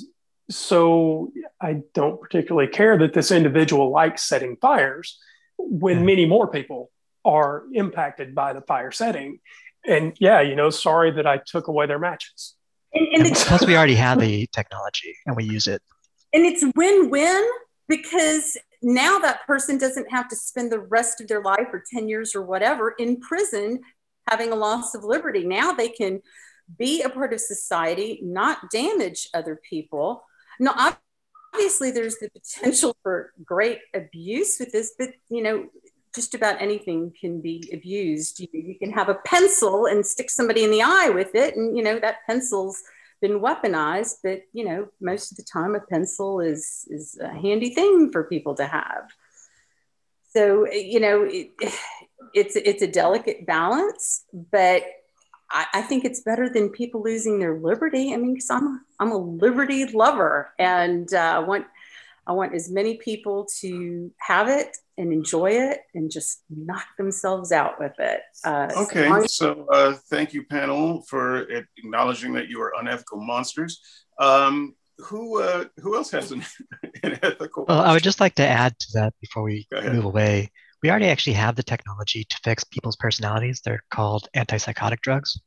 so 0.49 1.31
I 1.61 1.81
don't 1.93 2.21
particularly 2.21 2.69
care 2.69 2.97
that 2.97 3.13
this 3.13 3.31
individual 3.31 3.91
likes 3.91 4.23
setting 4.23 4.57
fires 4.57 5.19
when 5.57 5.99
hmm. 5.99 6.05
many 6.05 6.25
more 6.25 6.47
people 6.47 6.91
are 7.25 7.63
impacted 7.73 8.33
by 8.33 8.53
the 8.53 8.61
fire 8.61 8.91
setting. 8.91 9.39
And 9.85 10.15
yeah, 10.19 10.41
you 10.41 10.55
know, 10.55 10.69
sorry 10.69 11.11
that 11.11 11.27
I 11.27 11.41
took 11.45 11.67
away 11.67 11.85
their 11.85 11.99
matches. 11.99 12.55
and, 12.93 13.07
and 13.07 13.17
And 13.17 13.27
it's 13.27 13.43
plus, 13.43 13.65
we 13.65 13.75
already 13.75 13.95
have 13.95 14.19
the 14.21 14.47
technology 14.53 15.15
and 15.25 15.35
we 15.35 15.43
use 15.43 15.67
it. 15.67 15.81
and 16.33 16.45
it's 16.45 16.63
win-win 16.75 17.49
because 17.87 18.57
now 18.81 19.17
that 19.19 19.45
person 19.47 19.77
doesn't 19.77 20.09
have 20.11 20.27
to 20.29 20.35
spend 20.35 20.71
the 20.71 20.79
rest 20.79 21.19
of 21.19 21.27
their 21.27 21.41
life 21.41 21.67
or 21.73 21.83
10 21.93 22.07
years 22.07 22.35
or 22.35 22.41
whatever 22.41 22.91
in 22.99 23.19
prison 23.19 23.79
having 24.29 24.51
a 24.51 24.55
loss 24.55 24.93
of 24.93 25.03
liberty 25.03 25.43
now 25.45 25.71
they 25.71 25.89
can 25.89 26.21
be 26.77 27.01
a 27.01 27.09
part 27.09 27.33
of 27.33 27.39
society 27.39 28.19
not 28.21 28.69
damage 28.69 29.29
other 29.33 29.59
people 29.67 30.26
no 30.59 30.73
obviously 31.53 31.91
there's 31.91 32.17
the 32.17 32.29
potential 32.29 32.95
for 33.03 33.31
great 33.43 33.79
abuse 33.93 34.57
with 34.59 34.71
this 34.71 34.93
but 34.97 35.09
you 35.29 35.41
know 35.41 35.67
just 36.15 36.33
about 36.33 36.61
anything 36.61 37.13
can 37.19 37.41
be 37.41 37.69
abused 37.73 38.39
you, 38.39 38.47
you 38.51 38.75
can 38.79 38.91
have 38.91 39.09
a 39.09 39.15
pencil 39.25 39.85
and 39.85 40.05
stick 40.05 40.29
somebody 40.29 40.63
in 40.63 40.71
the 40.71 40.81
eye 40.81 41.09
with 41.09 41.35
it 41.35 41.55
and 41.55 41.77
you 41.77 41.83
know 41.83 41.99
that 41.99 42.25
pencil's 42.25 42.81
been 43.21 43.39
weaponized, 43.39 44.17
but 44.23 44.41
you 44.53 44.65
know, 44.65 44.87
most 45.01 45.31
of 45.31 45.37
the 45.37 45.43
time 45.43 45.75
a 45.75 45.79
pencil 45.79 46.39
is 46.39 46.87
is 46.89 47.17
a 47.19 47.29
handy 47.29 47.73
thing 47.73 48.11
for 48.11 48.23
people 48.23 48.55
to 48.55 48.65
have. 48.65 49.09
So 50.33 50.71
you 50.71 50.99
know, 50.99 51.23
it, 51.23 51.51
it's 52.33 52.55
it's 52.55 52.81
a 52.81 52.87
delicate 52.87 53.45
balance, 53.45 54.23
but 54.33 54.83
I, 55.49 55.65
I 55.75 55.81
think 55.81 56.03
it's 56.05 56.21
better 56.21 56.49
than 56.49 56.69
people 56.69 57.01
losing 57.03 57.39
their 57.39 57.57
liberty. 57.59 58.13
I 58.13 58.17
mean, 58.17 58.33
because 58.33 58.49
I'm 58.49 58.81
I'm 58.99 59.11
a 59.11 59.17
liberty 59.17 59.85
lover, 59.85 60.51
and 60.59 61.11
uh, 61.13 61.17
I 61.17 61.39
want 61.39 61.65
I 62.25 62.33
want 62.33 62.53
as 62.53 62.69
many 62.69 62.97
people 62.97 63.47
to 63.61 64.11
have 64.19 64.49
it 64.49 64.75
and 64.97 65.13
enjoy 65.13 65.51
it 65.51 65.79
and 65.93 66.11
just 66.11 66.41
knock 66.49 66.85
themselves 66.97 67.51
out 67.53 67.79
with 67.79 67.93
it. 67.99 68.19
Uh, 68.43 68.67
Okay, 68.75 69.07
long 69.09 69.23
as- 69.23 69.33
so 69.35 69.65
uh, 69.71 69.93
thank 70.09 70.33
you, 70.33 70.43
panel, 70.45 71.03
for 71.03 71.43
acknowledging 71.77 72.33
that 72.33 72.47
you 72.49 72.61
are 72.61 72.73
unethical 72.79 73.21
monsters. 73.21 73.79
Um, 74.19 74.75
who 74.97 75.39
uh, 75.41 75.65
who 75.79 75.95
else 75.95 76.09
has 76.11 76.31
an, 76.31 76.43
an 77.03 77.19
ethical? 77.21 77.65
Well, 77.67 77.81
I 77.81 77.93
would 77.93 78.03
just 78.03 78.19
like 78.19 78.35
to 78.35 78.45
add 78.47 78.77
to 78.79 78.87
that 78.95 79.13
before 79.21 79.43
we 79.43 79.67
move 79.71 80.05
away. 80.05 80.51
We 80.83 80.89
already 80.89 81.07
actually 81.07 81.33
have 81.33 81.55
the 81.55 81.63
technology 81.63 82.23
to 82.23 82.37
fix 82.43 82.63
people's 82.63 82.95
personalities. 82.95 83.61
They're 83.63 83.83
called 83.89 84.27
antipsychotic 84.35 85.01
drugs. 85.01 85.39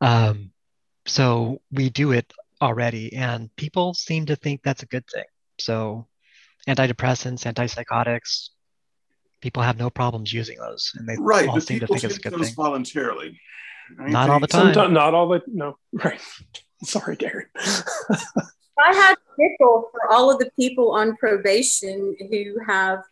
Um, 0.00 0.50
so 1.06 1.60
we 1.70 1.90
do 1.90 2.12
it 2.12 2.32
already, 2.60 3.14
and 3.14 3.54
people 3.56 3.94
seem 3.94 4.26
to 4.26 4.36
think 4.36 4.62
that's 4.62 4.82
a 4.82 4.86
good 4.86 5.04
thing. 5.12 5.24
So 5.58 6.06
antidepressants, 6.68 7.44
antipsychotics, 7.44 8.50
people 9.40 9.62
have 9.62 9.78
no 9.78 9.90
problems 9.90 10.32
using 10.32 10.58
those, 10.58 10.92
and 10.96 11.08
they 11.08 11.16
right, 11.18 11.48
all 11.48 11.54
but 11.54 11.62
seem 11.64 11.80
to 11.80 11.86
people 11.86 11.96
think 11.96 12.04
it's 12.04 12.16
a 12.16 12.20
take 12.20 12.32
good 12.32 12.40
those 12.40 12.48
thing. 12.48 12.54
voluntarily. 12.54 13.38
I 14.00 14.08
Not 14.08 14.30
all 14.30 14.40
the 14.40 14.46
time. 14.46 14.72
Sometimes 14.72 14.94
not 14.94 15.12
all 15.12 15.28
the 15.28 15.42
no, 15.46 15.76
right. 15.92 16.20
Sorry, 16.84 17.16
Darren. 17.16 17.46
I 18.78 18.94
have 18.94 19.18
nickel 19.38 19.88
for 19.92 20.10
all 20.10 20.30
of 20.30 20.38
the 20.38 20.50
people 20.58 20.92
on 20.92 21.16
probation 21.16 22.16
who 22.30 22.56
have 22.66 23.02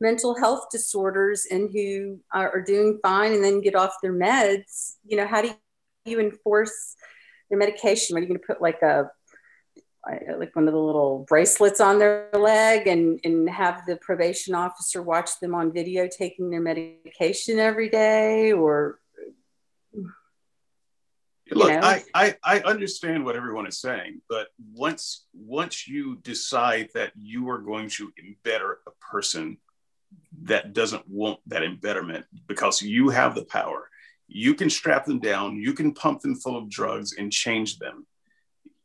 mental 0.00 0.38
health 0.38 0.66
disorders 0.70 1.46
and 1.50 1.70
who 1.70 2.20
are, 2.32 2.60
doing 2.62 2.98
fine 3.02 3.32
and 3.32 3.44
then 3.44 3.60
get 3.60 3.74
off 3.74 3.94
their 4.02 4.12
meds. 4.12 4.96
You 5.06 5.18
know, 5.18 5.26
how 5.26 5.42
do 5.42 5.52
you 6.04 6.20
enforce 6.20 6.96
their 7.48 7.58
medication? 7.58 8.16
Are 8.16 8.20
you 8.20 8.26
going 8.26 8.40
to 8.40 8.46
put 8.46 8.62
like 8.62 8.82
a 8.82 9.10
like 10.38 10.56
one 10.56 10.66
of 10.66 10.72
the 10.72 10.80
little 10.80 11.26
bracelets 11.28 11.78
on 11.78 11.98
their 11.98 12.30
leg 12.32 12.86
and, 12.86 13.20
and 13.22 13.48
have 13.50 13.82
the 13.86 13.96
probation 13.96 14.54
officer 14.54 15.02
watch 15.02 15.28
them 15.42 15.54
on 15.54 15.72
video 15.72 16.08
taking 16.08 16.48
their 16.48 16.60
medication 16.60 17.58
every 17.58 17.90
day 17.90 18.52
or 18.52 18.98
Look, 21.52 21.68
know? 21.68 21.80
I, 21.82 22.04
I 22.14 22.36
I 22.44 22.60
understand 22.60 23.24
what 23.24 23.34
everyone 23.34 23.66
is 23.66 23.80
saying, 23.80 24.20
but 24.28 24.48
once 24.72 25.26
once 25.34 25.88
you 25.88 26.16
decide 26.22 26.90
that 26.94 27.12
you 27.16 27.48
are 27.50 27.58
going 27.58 27.88
to 27.90 28.12
embetter 28.24 28.78
a 28.86 28.90
person 29.04 29.58
that 30.42 30.72
doesn't 30.72 31.08
want 31.08 31.40
that 31.46 31.62
embetterment 31.62 32.24
because 32.46 32.82
you 32.82 33.10
have 33.10 33.34
the 33.34 33.44
power, 33.44 33.88
you 34.26 34.54
can 34.54 34.70
strap 34.70 35.04
them 35.04 35.18
down, 35.18 35.56
you 35.56 35.72
can 35.72 35.92
pump 35.92 36.20
them 36.20 36.36
full 36.36 36.56
of 36.56 36.70
drugs 36.70 37.14
and 37.16 37.32
change 37.32 37.78
them. 37.78 38.06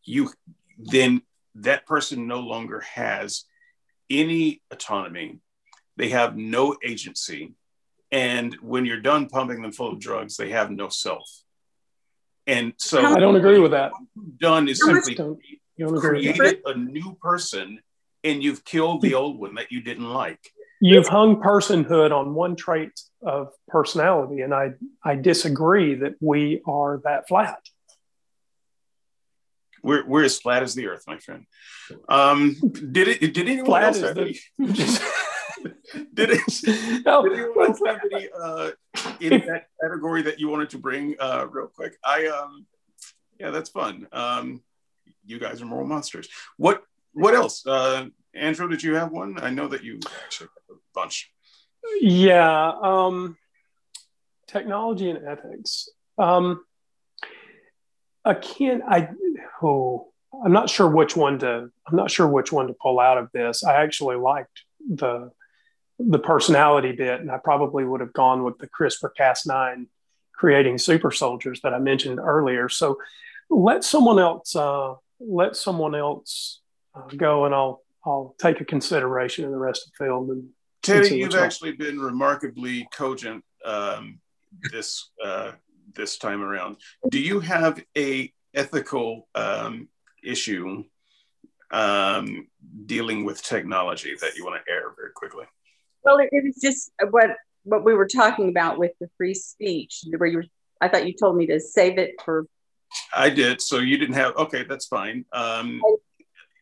You 0.04 0.32
then 0.78 1.22
that 1.56 1.86
person 1.86 2.28
no 2.28 2.42
longer 2.42 2.82
has 2.82 3.46
any 4.10 4.62
autonomy. 4.72 5.40
They 5.98 6.10
have 6.10 6.36
no 6.36 6.76
agency. 6.84 7.54
And 8.12 8.56
when 8.62 8.86
you're 8.86 9.00
done 9.00 9.28
pumping 9.28 9.62
them 9.62 9.72
full 9.72 9.94
of 9.94 10.00
drugs, 10.00 10.38
they 10.38 10.50
have 10.50 10.70
no 10.70 10.90
self. 10.90 11.28
And 12.48 12.74
so 12.78 13.04
I 13.04 13.20
don't 13.20 13.36
agree 13.36 13.60
with 13.60 13.72
that. 13.72 13.92
done 14.38 14.68
is 14.68 14.84
simply 14.84 15.16
Don't, 15.16 15.40
you 15.76 15.88
don't 15.88 15.98
agree 15.98 16.28
with 16.28 16.38
that. 16.38 16.38
created 16.38 16.62
a 16.66 16.78
new 16.78 17.18
person 17.22 17.80
and 18.24 18.44
you've 18.44 18.64
killed 18.64 19.02
the 19.02 19.16
old 19.16 19.40
one 19.40 19.56
that 19.56 19.72
you 19.72 19.82
didn't 19.82 20.10
like. 20.12 20.52
You've 20.82 21.08
hung 21.08 21.42
personhood 21.42 22.12
on 22.12 22.34
one 22.36 22.56
trait 22.56 22.92
of 23.22 23.50
personality, 23.68 24.42
and 24.42 24.54
I 24.54 24.74
I 25.04 25.16
disagree 25.16 25.96
that 25.96 26.16
we 26.20 26.62
are 26.66 27.02
that 27.06 27.28
flat. 27.28 27.60
We're, 29.82 30.06
we're 30.06 30.24
as 30.24 30.40
flat 30.40 30.64
as 30.64 30.74
the 30.74 30.88
earth, 30.88 31.04
my 31.08 31.18
friend. 31.20 31.46
Um, 32.10 32.56
did 32.92 33.08
it? 33.08 33.20
Did 33.34 33.38
anyone 33.48 33.66
Flat 33.66 33.84
else 33.84 34.00
have 34.02 34.16
the- 34.16 34.22
any? 34.22 34.40
did 36.14 36.30
it? 36.32 37.02
No, 37.06 37.24
Did 37.24 37.34
anyone 37.40 37.68
else 37.68 37.82
have 37.86 38.02
any 38.12 38.28
uh, 38.38 38.72
in 39.22 39.46
that 39.48 39.68
category 39.82 40.24
that 40.24 40.40
you 40.40 40.50
wanted 40.50 40.72
to 40.72 40.80
bring 40.80 41.16
uh, 41.20 41.46
real 41.52 41.68
quick? 41.68 41.98
I 42.04 42.28
um, 42.28 42.66
yeah, 43.40 43.52
that's 43.52 43.70
fun. 43.70 44.08
Um, 44.12 44.64
you 45.26 45.40
guys 45.40 45.62
are 45.62 45.66
moral 45.66 45.86
monsters. 45.86 46.28
What 46.58 46.82
what 47.14 47.36
else? 47.36 47.66
Uh, 47.66 48.08
Andrew, 48.36 48.68
did 48.68 48.84
you 48.84 48.96
have 48.96 49.12
one? 49.12 49.40
I 49.42 49.50
know 49.50 49.68
that 49.68 49.84
you 49.84 50.00
actually 50.26 50.50
a 50.70 50.74
bunch. 50.94 51.32
Yeah, 52.02 52.72
um, 52.82 53.38
technology 54.48 55.10
and 55.10 55.26
ethics. 55.26 55.90
Um, 56.18 56.64
I 58.24 58.34
can't. 58.34 58.84
I 58.88 59.10
oh, 59.62 60.12
I'm 60.44 60.52
not 60.52 60.70
sure 60.70 60.90
which 60.90 61.16
one 61.16 61.40
to. 61.40 61.70
I'm 61.88 61.96
not 61.96 62.12
sure 62.12 62.28
which 62.28 62.52
one 62.52 62.68
to 62.68 62.74
pull 62.74 63.00
out 63.00 63.18
of 63.18 63.32
this. 63.32 63.64
I 63.64 63.82
actually 63.84 64.18
liked 64.18 64.64
the 64.88 65.32
the 66.00 66.20
personality 66.20 66.92
bit, 66.92 67.22
and 67.22 67.32
I 67.32 67.38
probably 67.38 67.86
would 67.86 68.02
have 68.02 68.14
gone 68.14 68.44
with 68.44 68.58
the 68.58 68.68
CRISPR 68.68 69.12
Cas9 69.18 69.88
creating 70.34 70.78
super 70.78 71.12
soldiers 71.12 71.62
that 71.62 71.74
I 71.74 71.80
mentioned 71.80 72.20
earlier. 72.20 72.68
So 72.68 72.98
let 73.50 73.86
someone 73.86 74.20
else 74.20 74.56
uh, 74.56 74.96
let 75.20 75.56
someone 75.56 75.96
else 75.96 76.60
uh, 76.94 77.08
go, 77.16 77.46
and 77.46 77.56
I'll 77.56 77.85
I'll 78.06 78.36
take 78.40 78.62
a 78.62 78.66
consideration 78.66 79.46
of 79.46 79.52
the 79.52 79.58
rest 79.58 79.88
of 79.88 79.94
the 79.98 80.06
film 80.06 80.30
and 80.30 80.50
Teddy, 80.86 81.18
you've 81.18 81.28
what's 81.30 81.36
up. 81.36 81.42
actually 81.42 81.72
been 81.72 82.00
remarkably 82.00 82.88
cogent 82.94 83.44
um, 83.66 84.20
this 84.72 85.10
uh, 85.24 85.54
this 85.96 86.18
time 86.18 86.44
around. 86.44 86.78
Do 87.10 87.20
you 87.20 87.40
have 87.40 87.84
a 87.98 88.32
ethical 88.54 89.28
um, 89.34 89.90
issue 90.24 90.84
um, 91.72 92.48
dealing 92.86 93.26
with 93.26 93.42
technology 93.42 94.16
that 94.22 94.36
you 94.36 94.46
want 94.46 94.64
to 94.64 94.72
air 94.72 94.94
very 94.96 95.12
quickly? 95.14 95.46
Well, 96.04 96.20
it, 96.20 96.30
it 96.32 96.44
was 96.44 96.60
just 96.62 96.92
what 97.10 97.32
what 97.64 97.84
we 97.84 97.96
were 97.96 98.08
talking 98.08 98.50
about 98.50 98.78
with 98.78 98.92
the 99.00 99.10
free 99.18 99.34
speech, 99.34 100.04
where 100.16 100.30
you 100.30 100.38
were. 100.38 100.46
I 100.82 100.88
thought 100.88 101.08
you 101.08 101.14
told 101.20 101.36
me 101.36 101.48
to 101.48 101.60
save 101.60 101.98
it 101.98 102.22
for. 102.24 102.46
I 103.14 103.30
did. 103.32 103.60
So 103.62 103.80
you 103.80 103.98
didn't 103.98 104.16
have. 104.16 104.36
Okay, 104.36 104.64
that's 104.64 104.86
fine. 104.86 105.26
Um, 105.34 105.82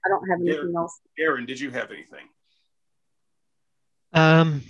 I 0.06 0.10
don't 0.10 0.28
have 0.30 0.40
anything 0.42 0.74
else. 0.76 1.00
Aaron, 1.18 1.46
did 1.46 1.60
you 1.60 1.72
have 1.72 1.92
anything? 1.92 2.28
Um, 4.14 4.62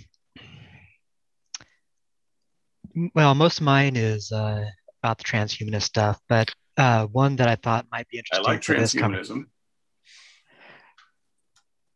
well, 3.14 3.34
most 3.34 3.58
of 3.58 3.64
mine 3.64 3.96
is 3.96 4.32
uh, 4.32 4.64
about 5.02 5.18
the 5.18 5.24
transhumanist 5.24 5.82
stuff, 5.82 6.20
but 6.28 6.52
uh, 6.76 7.06
one 7.06 7.36
that 7.36 7.48
I 7.48 7.56
thought 7.56 7.86
might 7.90 8.08
be 8.08 8.18
I 8.18 8.20
interesting 8.20 8.44
like 8.44 8.62
for 8.62 8.74
this 8.74 8.94
com- 8.94 9.12
transhumanism. 9.12 9.44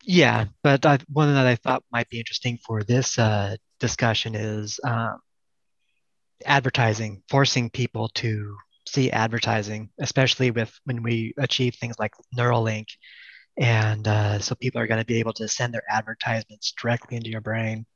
Yeah, 0.05 0.47
but 0.63 0.87
I, 0.87 0.99
one 1.09 1.35
that 1.35 1.47
I 1.47 1.57
thought 1.57 1.85
might 1.93 2.09
be 2.09 2.19
interesting 2.19 2.59
for 2.67 2.83
this 2.83 3.19
uh, 3.19 3.57
discussion 3.79 4.35
is 4.35 4.81
um, 4.85 5.19
advertising, 6.45 7.23
forcing 7.29 7.71
people 7.71 8.09
to 8.15 8.57
see 8.87 9.11
advertising, 9.11 9.91
especially 10.01 10.51
with 10.51 10.73
when 10.85 11.03
we 11.03 11.35
achieve 11.39 11.75
things 11.75 11.99
like 11.99 12.15
Neuralink. 12.37 12.87
And 13.59 14.07
uh, 14.07 14.39
so 14.39 14.55
people 14.55 14.81
are 14.81 14.87
going 14.87 15.01
to 15.01 15.07
be 15.07 15.19
able 15.19 15.33
to 15.35 15.49
send 15.49 15.75
their 15.75 15.83
advertisements 15.91 16.73
directly 16.81 17.17
into 17.17 17.31
your 17.31 17.41
brain. 17.41 17.87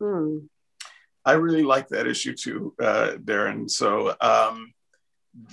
Hmm. 0.00 0.38
I 1.24 1.32
really 1.32 1.62
like 1.62 1.88
that 1.88 2.08
issue 2.08 2.34
too, 2.34 2.74
uh, 2.82 3.12
Darren. 3.22 3.70
So 3.70 4.16
um, 4.20 4.72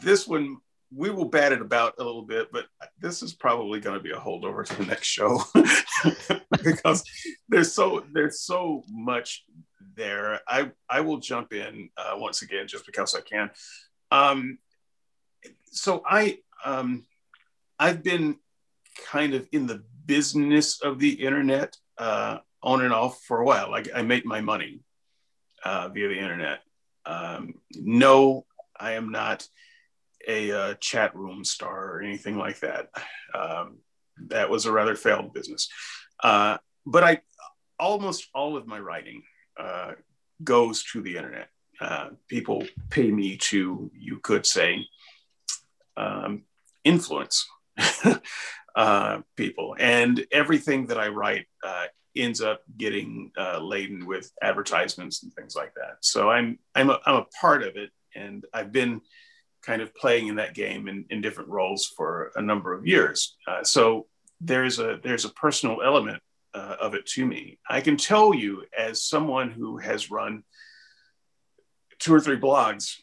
this 0.02 0.28
one 0.28 0.58
we 0.94 1.10
will 1.10 1.26
bat 1.26 1.52
it 1.52 1.62
about 1.62 1.94
a 2.00 2.04
little 2.04 2.24
bit, 2.24 2.52
but 2.52 2.66
this 3.00 3.22
is 3.22 3.34
probably 3.34 3.80
going 3.80 3.96
to 3.96 4.04
be 4.04 4.12
a 4.12 4.20
holdover 4.20 4.66
to 4.66 4.76
the 4.76 4.86
next 4.86 5.08
show 5.08 5.40
because 6.64 7.04
there's 7.48 7.72
so 7.74 8.04
there's 8.12 8.42
so 8.42 8.84
much 8.90 9.46
there. 9.96 10.40
I 10.48 10.72
I 10.90 11.02
will 11.02 11.20
jump 11.20 11.54
in 11.54 11.90
uh, 11.98 12.14
once 12.16 12.42
again 12.42 12.68
just 12.68 12.86
because 12.86 13.14
I 13.14 13.22
can. 13.22 13.52
Um, 14.10 14.58
so 15.66 16.02
I 16.10 16.40
um, 16.66 17.06
I've 17.78 18.04
been 18.04 18.38
kind 19.06 19.34
of 19.34 19.48
in 19.52 19.68
the 19.68 19.84
business 20.06 20.82
of 20.82 21.00
the 21.00 21.12
internet 21.12 21.76
uh, 21.98 22.38
on 22.64 22.84
and 22.84 22.94
off 22.94 23.22
for 23.24 23.40
a 23.40 23.46
while. 23.46 23.70
Like 23.70 23.90
I 23.94 24.02
make 24.02 24.26
my 24.26 24.42
money 24.42 24.82
uh, 25.64 25.90
via 25.90 26.08
the 26.08 26.18
internet. 26.18 26.60
Um, 27.06 27.56
no, 27.76 28.46
I 28.80 28.94
am 28.94 29.12
not 29.12 29.48
a 30.28 30.52
uh, 30.52 30.74
chat 30.76 31.16
room 31.16 31.44
star 31.44 31.96
or 31.96 32.02
anything 32.02 32.38
like 32.38 32.60
that. 32.60 32.90
Um, 33.34 33.78
that 34.28 34.50
was 34.50 34.66
a 34.66 34.72
rather 34.72 34.96
failed 34.96 35.34
business. 35.34 35.70
Uh, 36.22 36.58
but 36.86 37.04
I 37.04 37.22
almost 37.80 38.28
all 38.34 38.58
of 38.58 38.68
my 38.68 38.80
writing 38.80 39.24
uh, 39.60 39.94
goes 40.44 40.84
to 40.92 41.02
the 41.02 41.16
internet. 41.16 41.50
Uh, 41.80 42.10
people 42.28 42.66
pay 42.90 43.10
me 43.10 43.38
to, 43.38 43.90
you 43.98 44.20
could 44.22 44.46
say, 44.46 44.86
um, 45.96 46.44
influence 46.84 47.48
uh, 48.80 49.20
people, 49.36 49.76
and 49.78 50.26
everything 50.32 50.88
that 50.88 50.98
I 50.98 51.10
write 51.10 51.46
uh, 51.66 51.88
ends 52.16 52.40
up 52.40 52.62
getting 52.78 53.30
uh, 53.38 53.60
laden 53.60 54.06
with 54.06 54.32
advertisements 54.42 55.22
and 55.22 55.34
things 55.34 55.54
like 55.54 55.74
that. 55.74 55.98
So 56.00 56.30
I'm 56.30 56.60
I'm 56.74 56.90
a, 56.90 56.98
I'm 57.06 57.16
a 57.18 57.26
part 57.42 57.62
of 57.64 57.76
it, 57.76 57.90
and 58.16 58.46
I've 58.54 58.72
been 58.72 59.02
kind 59.66 59.82
of 59.82 59.94
playing 59.94 60.28
in 60.28 60.38
that 60.38 60.54
game 60.54 60.88
in, 60.88 61.04
in 61.10 61.20
different 61.20 61.50
roles 61.50 61.88
for 61.98 62.32
a 62.38 62.42
number 62.42 62.74
of 62.74 62.88
years. 62.88 63.36
Uh, 63.46 63.66
so 63.66 64.08
there's 64.40 64.80
a 64.80 64.98
there's 65.04 65.26
a 65.26 65.34
personal 65.34 65.82
element 65.84 66.24
uh, 66.54 66.78
of 66.80 66.94
it 66.94 67.06
to 67.08 67.26
me. 67.26 67.60
I 67.70 67.82
can 67.82 67.98
tell 67.98 68.34
you, 68.34 68.64
as 68.78 69.04
someone 69.04 69.52
who 69.52 69.78
has 69.80 70.10
run 70.10 70.44
two 72.00 72.14
or 72.14 72.22
three 72.22 72.40
blogs, 72.40 72.96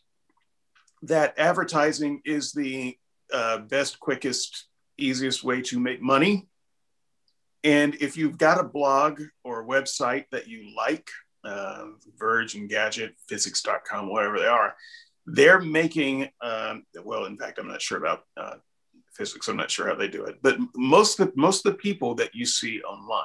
that 1.02 1.34
advertising 1.38 2.22
is 2.24 2.52
the 2.52 2.96
best, 3.68 4.00
quickest, 4.00 4.68
easiest 4.98 5.44
way 5.44 5.62
to 5.62 5.78
make 5.78 6.02
money. 6.02 6.48
And 7.64 7.94
if 7.96 8.16
you've 8.16 8.38
got 8.38 8.60
a 8.60 8.64
blog 8.64 9.20
or 9.44 9.60
a 9.60 9.66
website 9.66 10.26
that 10.30 10.48
you 10.48 10.74
like, 10.76 11.08
uh, 11.44 11.86
Verge 12.16 12.54
Engadget, 12.54 13.12
Physics.com, 13.28 14.10
whatever 14.10 14.38
they 14.38 14.46
are, 14.46 14.74
they're 15.26 15.60
making 15.60 16.28
um, 16.40 16.84
well 17.02 17.24
in 17.24 17.36
fact 17.36 17.58
i'm 17.58 17.66
not 17.66 17.82
sure 17.82 17.98
about 17.98 18.22
uh, 18.36 18.54
physics. 19.16 19.48
I'm 19.48 19.56
not 19.56 19.70
sure 19.70 19.88
how 19.88 19.94
they 19.94 20.08
do 20.08 20.24
it. 20.24 20.36
But 20.42 20.58
most 20.74 21.18
of 21.18 21.28
the 21.28 21.32
most 21.36 21.64
of 21.64 21.72
the 21.72 21.78
people 21.78 22.14
that 22.16 22.34
you 22.34 22.46
see 22.46 22.82
online 22.82 23.24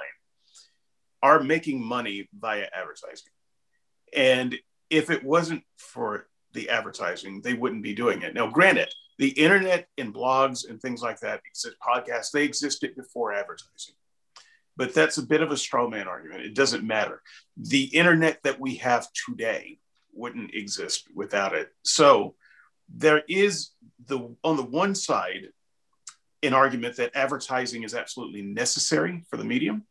are 1.21 1.43
making 1.43 1.83
money 1.83 2.29
via 2.33 2.67
advertising. 2.73 3.31
And 4.15 4.55
if 4.89 5.09
it 5.09 5.23
wasn't 5.23 5.63
for 5.77 6.27
the 6.53 6.69
advertising 6.69 7.41
they 7.41 7.53
wouldn't 7.53 7.83
be 7.83 7.93
doing 7.93 8.23
it. 8.23 8.33
Now 8.33 8.47
granted 8.47 8.89
the 9.21 9.29
internet 9.29 9.87
and 9.97 10.13
blogs 10.13 10.69
and 10.69 10.81
things 10.81 11.01
like 11.01 11.21
that 11.21 11.41
exist 11.47 11.75
podcasts 11.81 12.31
they 12.31 12.43
existed 12.43 12.93
before 12.95 13.31
advertising 13.31 13.95
but 14.75 14.93
that's 14.93 15.17
a 15.17 15.25
bit 15.25 15.41
of 15.41 15.51
a 15.51 15.57
straw 15.57 15.87
man 15.87 16.07
argument 16.07 16.41
it 16.41 16.55
doesn't 16.55 16.85
matter 16.85 17.21
the 17.57 17.83
internet 17.85 18.39
that 18.43 18.59
we 18.59 18.75
have 18.75 19.07
today 19.13 19.79
wouldn't 20.13 20.53
exist 20.53 21.07
without 21.13 21.53
it. 21.53 21.69
So 21.83 22.35
there 22.93 23.23
is 23.27 23.71
the 24.07 24.35
on 24.43 24.57
the 24.57 24.63
one 24.63 24.95
side 24.95 25.49
an 26.43 26.53
argument 26.53 26.95
that 26.97 27.15
advertising 27.15 27.83
is 27.83 27.93
absolutely 27.93 28.41
necessary 28.41 29.23
for 29.29 29.37
the 29.37 29.43
medium. 29.43 29.83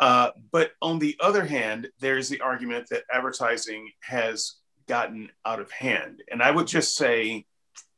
Uh, 0.00 0.30
but 0.50 0.72
on 0.82 0.98
the 0.98 1.16
other 1.20 1.44
hand, 1.44 1.88
there's 2.00 2.28
the 2.28 2.40
argument 2.40 2.88
that 2.90 3.04
advertising 3.12 3.88
has 4.00 4.56
gotten 4.88 5.30
out 5.46 5.60
of 5.60 5.70
hand. 5.70 6.22
And 6.28 6.42
I 6.42 6.50
would 6.50 6.66
just 6.66 6.96
say, 6.96 7.46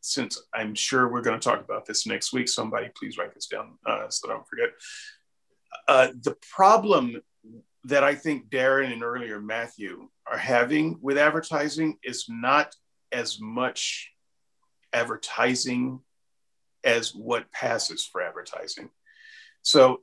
since 0.04 0.42
I'm 0.52 0.74
sure 0.74 1.08
we're 1.08 1.22
going 1.22 1.40
to 1.40 1.48
talk 1.48 1.64
about 1.64 1.86
this 1.86 2.06
next 2.06 2.32
week, 2.32 2.48
somebody 2.48 2.90
please 2.94 3.16
write 3.16 3.34
this 3.34 3.46
down 3.46 3.78
uh, 3.86 4.08
so 4.10 4.26
that 4.26 4.32
I 4.32 4.36
don't 4.36 4.48
forget. 4.48 4.68
Uh, 5.88 6.08
the 6.22 6.36
problem 6.54 7.22
that 7.84 8.04
I 8.04 8.14
think 8.14 8.50
Darren 8.50 8.92
and 8.92 9.02
earlier 9.02 9.40
Matthew 9.40 10.08
are 10.26 10.36
having 10.36 10.98
with 11.00 11.16
advertising 11.16 11.96
is 12.02 12.26
not 12.28 12.74
as 13.12 13.40
much 13.40 14.12
advertising 14.92 16.00
as 16.84 17.14
what 17.14 17.50
passes 17.50 18.04
for 18.04 18.22
advertising. 18.22 18.90
So, 19.62 20.02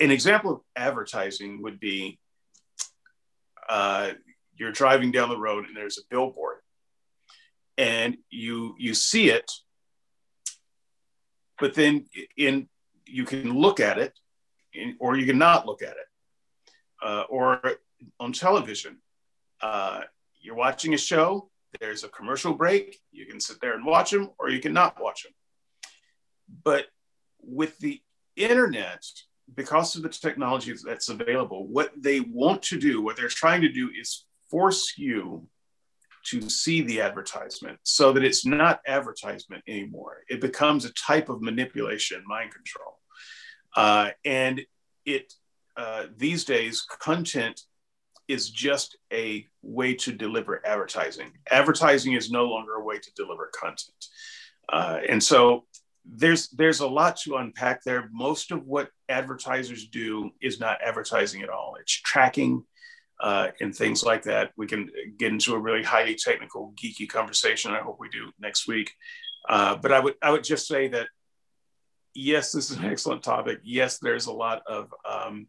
an 0.00 0.10
example 0.10 0.52
of 0.52 0.60
advertising 0.74 1.62
would 1.62 1.78
be 1.78 2.18
uh, 3.68 4.12
you're 4.56 4.72
driving 4.72 5.12
down 5.12 5.28
the 5.28 5.38
road 5.38 5.66
and 5.66 5.76
there's 5.76 5.98
a 5.98 6.08
billboard, 6.10 6.58
and 7.78 8.16
you 8.30 8.74
you 8.78 8.94
see 8.94 9.30
it, 9.30 9.50
but 11.58 11.74
then 11.74 12.06
in 12.36 12.68
you 13.06 13.24
can 13.24 13.52
look 13.54 13.80
at 13.80 13.98
it, 13.98 14.18
or 14.98 15.16
you 15.16 15.26
can 15.26 15.38
not 15.38 15.66
look 15.66 15.82
at 15.82 15.90
it 15.90 16.06
uh, 17.02 17.24
or 17.28 17.60
on 18.18 18.32
television. 18.32 18.98
Uh, 19.60 20.00
you're 20.40 20.54
watching 20.56 20.94
a 20.94 20.98
show, 20.98 21.50
there's 21.80 22.04
a 22.04 22.08
commercial 22.08 22.54
break, 22.54 22.98
you 23.12 23.26
can 23.26 23.40
sit 23.40 23.60
there 23.60 23.74
and 23.74 23.84
watch 23.84 24.10
them, 24.10 24.30
or 24.38 24.48
you 24.48 24.60
can 24.60 24.72
not 24.72 25.00
watch 25.00 25.24
them. 25.24 25.32
but 26.64 26.86
with 27.40 27.78
the 27.78 28.00
internet, 28.36 29.04
because 29.54 29.96
of 29.96 30.02
the 30.02 30.08
technology 30.08 30.74
that's 30.84 31.08
available, 31.08 31.66
what 31.66 31.90
they 31.96 32.20
want 32.20 32.62
to 32.62 32.78
do, 32.78 33.02
what 33.02 33.16
they're 33.16 33.28
trying 33.28 33.60
to 33.60 33.68
do 33.68 33.90
is 33.98 34.24
force 34.50 34.94
you 34.96 35.46
to 36.24 36.48
see 36.48 36.82
the 36.82 37.00
advertisement 37.00 37.78
so 37.82 38.12
that 38.12 38.24
it's 38.24 38.46
not 38.46 38.80
advertisement 38.86 39.62
anymore. 39.66 40.18
It 40.28 40.40
becomes 40.40 40.84
a 40.84 40.92
type 40.94 41.28
of 41.28 41.42
manipulation, 41.42 42.22
mind 42.26 42.52
control. 42.52 42.98
Uh, 43.76 44.10
and 44.24 44.60
it 45.04 45.32
uh, 45.76 46.06
these 46.16 46.44
days, 46.44 46.82
content 46.82 47.60
is 48.28 48.50
just 48.50 48.96
a 49.12 49.46
way 49.62 49.94
to 49.94 50.12
deliver 50.12 50.64
advertising. 50.66 51.32
Advertising 51.50 52.12
is 52.12 52.30
no 52.30 52.44
longer 52.44 52.74
a 52.74 52.84
way 52.84 52.98
to 52.98 53.12
deliver 53.14 53.50
content. 53.54 54.06
Uh, 54.68 55.00
and 55.08 55.22
so 55.22 55.64
there's 56.04 56.48
there's 56.50 56.80
a 56.80 56.86
lot 56.86 57.16
to 57.16 57.36
unpack 57.36 57.82
there. 57.84 58.08
Most 58.12 58.50
of 58.50 58.66
what 58.66 58.90
advertisers 59.08 59.88
do 59.88 60.30
is 60.40 60.60
not 60.60 60.78
advertising 60.84 61.42
at 61.42 61.48
all. 61.48 61.76
It's 61.80 61.92
tracking 61.92 62.64
uh, 63.22 63.48
and 63.60 63.74
things 63.74 64.04
like 64.04 64.24
that. 64.24 64.50
We 64.56 64.66
can 64.66 64.90
get 65.16 65.32
into 65.32 65.54
a 65.54 65.58
really 65.58 65.82
highly 65.82 66.16
technical, 66.16 66.74
geeky 66.82 67.08
conversation. 67.08 67.72
I 67.72 67.78
hope 67.78 67.96
we 67.98 68.08
do 68.08 68.30
next 68.38 68.66
week. 68.66 68.92
Uh, 69.48 69.76
but 69.76 69.92
I 69.92 70.00
would 70.00 70.14
I 70.22 70.30
would 70.30 70.44
just 70.44 70.66
say 70.66 70.88
that 70.88 71.08
yes, 72.14 72.52
this 72.52 72.70
is 72.70 72.76
an 72.76 72.84
excellent 72.84 73.22
topic. 73.22 73.60
Yes, 73.62 73.98
there's 73.98 74.26
a 74.26 74.32
lot 74.32 74.62
of 74.66 74.92
um, 75.08 75.46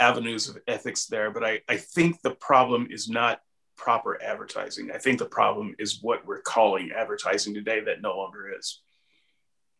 avenues 0.00 0.48
of 0.48 0.58
ethics 0.66 1.06
there, 1.06 1.30
but 1.30 1.44
I, 1.44 1.60
I 1.68 1.76
think 1.76 2.22
the 2.22 2.30
problem 2.30 2.88
is 2.90 3.08
not 3.08 3.40
proper 3.76 4.20
advertising. 4.22 4.90
I 4.92 4.98
think 4.98 5.18
the 5.18 5.26
problem 5.26 5.74
is 5.78 6.02
what 6.02 6.26
we're 6.26 6.42
calling 6.42 6.90
advertising 6.96 7.54
today 7.54 7.80
that 7.80 8.02
no 8.02 8.16
longer 8.16 8.52
is. 8.56 8.80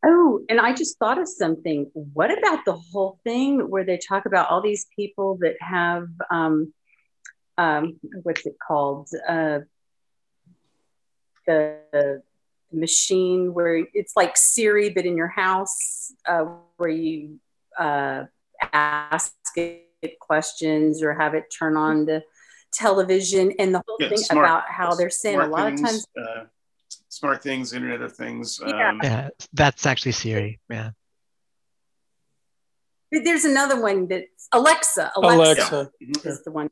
Oh, 0.04 0.40
and 0.48 0.60
I 0.60 0.72
just 0.74 0.98
thought 0.98 1.18
of 1.18 1.28
something. 1.28 1.90
What 1.92 2.36
about 2.36 2.64
the 2.64 2.76
whole 2.92 3.18
thing 3.24 3.68
where 3.68 3.84
they 3.84 3.98
talk 3.98 4.26
about 4.26 4.48
all 4.48 4.62
these 4.62 4.86
people 4.94 5.38
that 5.40 5.56
have, 5.60 6.08
um, 6.30 6.72
um, 7.58 8.00
what's 8.22 8.46
it 8.46 8.56
called? 8.66 9.08
Uh, 9.28 9.60
the 11.46 12.22
machine 12.72 13.54
where 13.54 13.84
it's 13.94 14.14
like 14.16 14.36
Siri, 14.36 14.90
but 14.90 15.06
in 15.06 15.16
your 15.16 15.28
house, 15.28 16.12
uh, 16.26 16.44
where 16.76 16.90
you 16.90 17.38
uh, 17.78 18.24
ask 18.72 19.32
it 19.56 20.18
questions 20.20 21.02
or 21.02 21.14
have 21.14 21.34
it 21.34 21.44
turn 21.56 21.76
on 21.76 22.06
the 22.06 22.22
television 22.72 23.52
and 23.58 23.74
the 23.74 23.82
whole 23.86 23.96
yeah, 23.98 24.08
thing 24.10 24.18
smart, 24.18 24.46
about 24.46 24.64
how 24.68 24.94
they're 24.94 25.10
saying 25.10 25.40
a 25.40 25.46
lot 25.46 25.66
things, 25.66 25.80
of 25.80 25.86
times. 25.86 26.06
Uh, 26.16 26.44
smart 27.08 27.42
things, 27.42 27.72
Internet 27.72 28.02
of 28.02 28.12
Things. 28.12 28.60
Yeah. 28.64 28.90
Um, 28.90 29.00
yeah, 29.02 29.28
that's 29.52 29.86
actually 29.86 30.12
Siri. 30.12 30.60
Yeah. 30.68 30.90
But 33.10 33.24
There's 33.24 33.46
another 33.46 33.80
one 33.80 34.06
that's 34.06 34.48
Alexa. 34.52 35.12
Alexa, 35.16 35.90
Alexa. 36.02 36.28
is 36.28 36.44
the 36.44 36.50
one. 36.50 36.70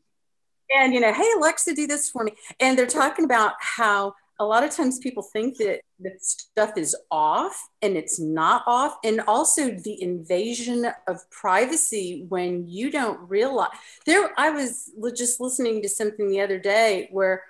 And 0.75 0.93
you 0.93 1.01
know, 1.01 1.13
hey 1.13 1.29
Alexa, 1.37 1.75
do 1.75 1.87
this 1.87 2.11
for 2.11 2.25
me. 2.25 2.33
And 2.61 2.79
they're 2.79 2.87
talking 2.87 3.25
about 3.25 3.53
how 3.61 4.15
a 4.39 4.45
lot 4.45 4.65
of 4.65 4.71
times 4.71 4.99
people 4.99 5.23
think 5.23 5.57
that 5.59 5.81
the 5.99 6.11
stuff 6.21 6.77
is 6.77 6.95
off 7.11 7.69
and 7.81 7.97
it's 7.97 8.21
not 8.21 8.63
off 8.67 8.97
and 9.03 9.21
also 9.23 9.71
the 9.71 10.03
invasion 10.03 10.87
of 11.09 11.31
privacy 11.31 12.27
when 12.29 12.67
you 12.67 12.91
don't 12.91 13.19
realize 13.29 13.71
there 14.05 14.31
i 14.37 14.51
was 14.51 14.93
just 15.17 15.41
listening 15.41 15.81
to 15.81 15.89
something 15.89 16.29
the 16.29 16.41
other 16.41 16.59
day 16.59 17.09
where 17.11 17.43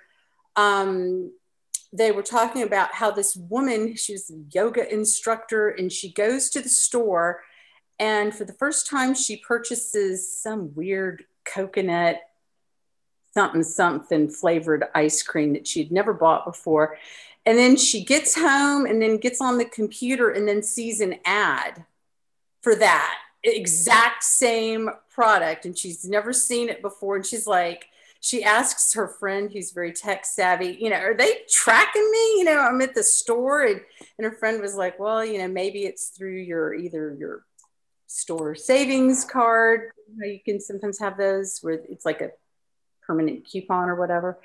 um, 0.55 1.31
they 1.93 2.11
were 2.11 2.23
talking 2.23 2.63
about 2.63 2.93
how 2.93 3.11
this 3.11 3.35
woman 3.35 3.95
she's 3.95 4.29
a 4.29 4.39
yoga 4.53 4.91
instructor 4.91 5.69
and 5.69 5.91
she 5.91 6.11
goes 6.13 6.49
to 6.49 6.61
the 6.61 6.69
store 6.69 7.41
and 7.99 8.33
for 8.33 8.45
the 8.45 8.53
first 8.53 8.89
time 8.89 9.13
she 9.13 9.37
purchases 9.37 10.41
some 10.41 10.73
weird 10.73 11.25
coconut 11.45 12.21
something 13.37 13.61
something 13.61 14.27
flavored 14.27 14.85
ice 14.95 15.21
cream 15.21 15.53
that 15.53 15.67
she'd 15.67 15.91
never 15.91 16.11
bought 16.11 16.43
before. 16.43 16.97
And 17.45 17.55
then 17.55 17.75
she 17.75 18.03
gets 18.03 18.33
home 18.33 18.87
and 18.87 18.99
then 18.99 19.17
gets 19.17 19.39
on 19.39 19.59
the 19.59 19.65
computer 19.65 20.31
and 20.31 20.47
then 20.47 20.63
sees 20.63 21.01
an 21.01 21.17
ad 21.23 21.85
for 22.63 22.73
that 22.73 23.13
exact 23.43 24.23
same 24.23 24.89
product. 25.13 25.65
And 25.65 25.77
she's 25.77 26.03
never 26.03 26.33
seen 26.33 26.67
it 26.67 26.81
before. 26.81 27.15
And 27.15 27.23
she's 27.23 27.45
like, 27.45 27.85
she 28.21 28.43
asks 28.43 28.95
her 28.95 29.07
friend 29.07 29.51
who's 29.51 29.71
very 29.71 29.93
tech 29.93 30.25
savvy, 30.25 30.75
you 30.81 30.89
know, 30.89 30.95
are 30.95 31.15
they 31.15 31.41
tracking 31.47 32.09
me? 32.11 32.39
You 32.39 32.45
know, 32.45 32.57
I'm 32.57 32.81
at 32.81 32.95
the 32.95 33.03
store. 33.03 33.65
And, 33.65 33.81
and 34.17 34.25
her 34.25 34.31
friend 34.31 34.59
was 34.59 34.73
like, 34.73 34.97
well, 34.97 35.23
you 35.23 35.37
know, 35.37 35.47
maybe 35.47 35.85
it's 35.85 36.07
through 36.07 36.37
your 36.37 36.73
either 36.73 37.15
your 37.19 37.45
store 38.07 38.55
savings 38.55 39.23
card. 39.23 39.91
You 40.17 40.39
can 40.43 40.59
sometimes 40.59 40.97
have 40.97 41.17
those 41.17 41.59
where 41.61 41.75
it's 41.75 42.03
like 42.03 42.21
a 42.21 42.31
permanent 43.07 43.45
coupon 43.49 43.89
or 43.89 43.95
whatever. 43.95 44.37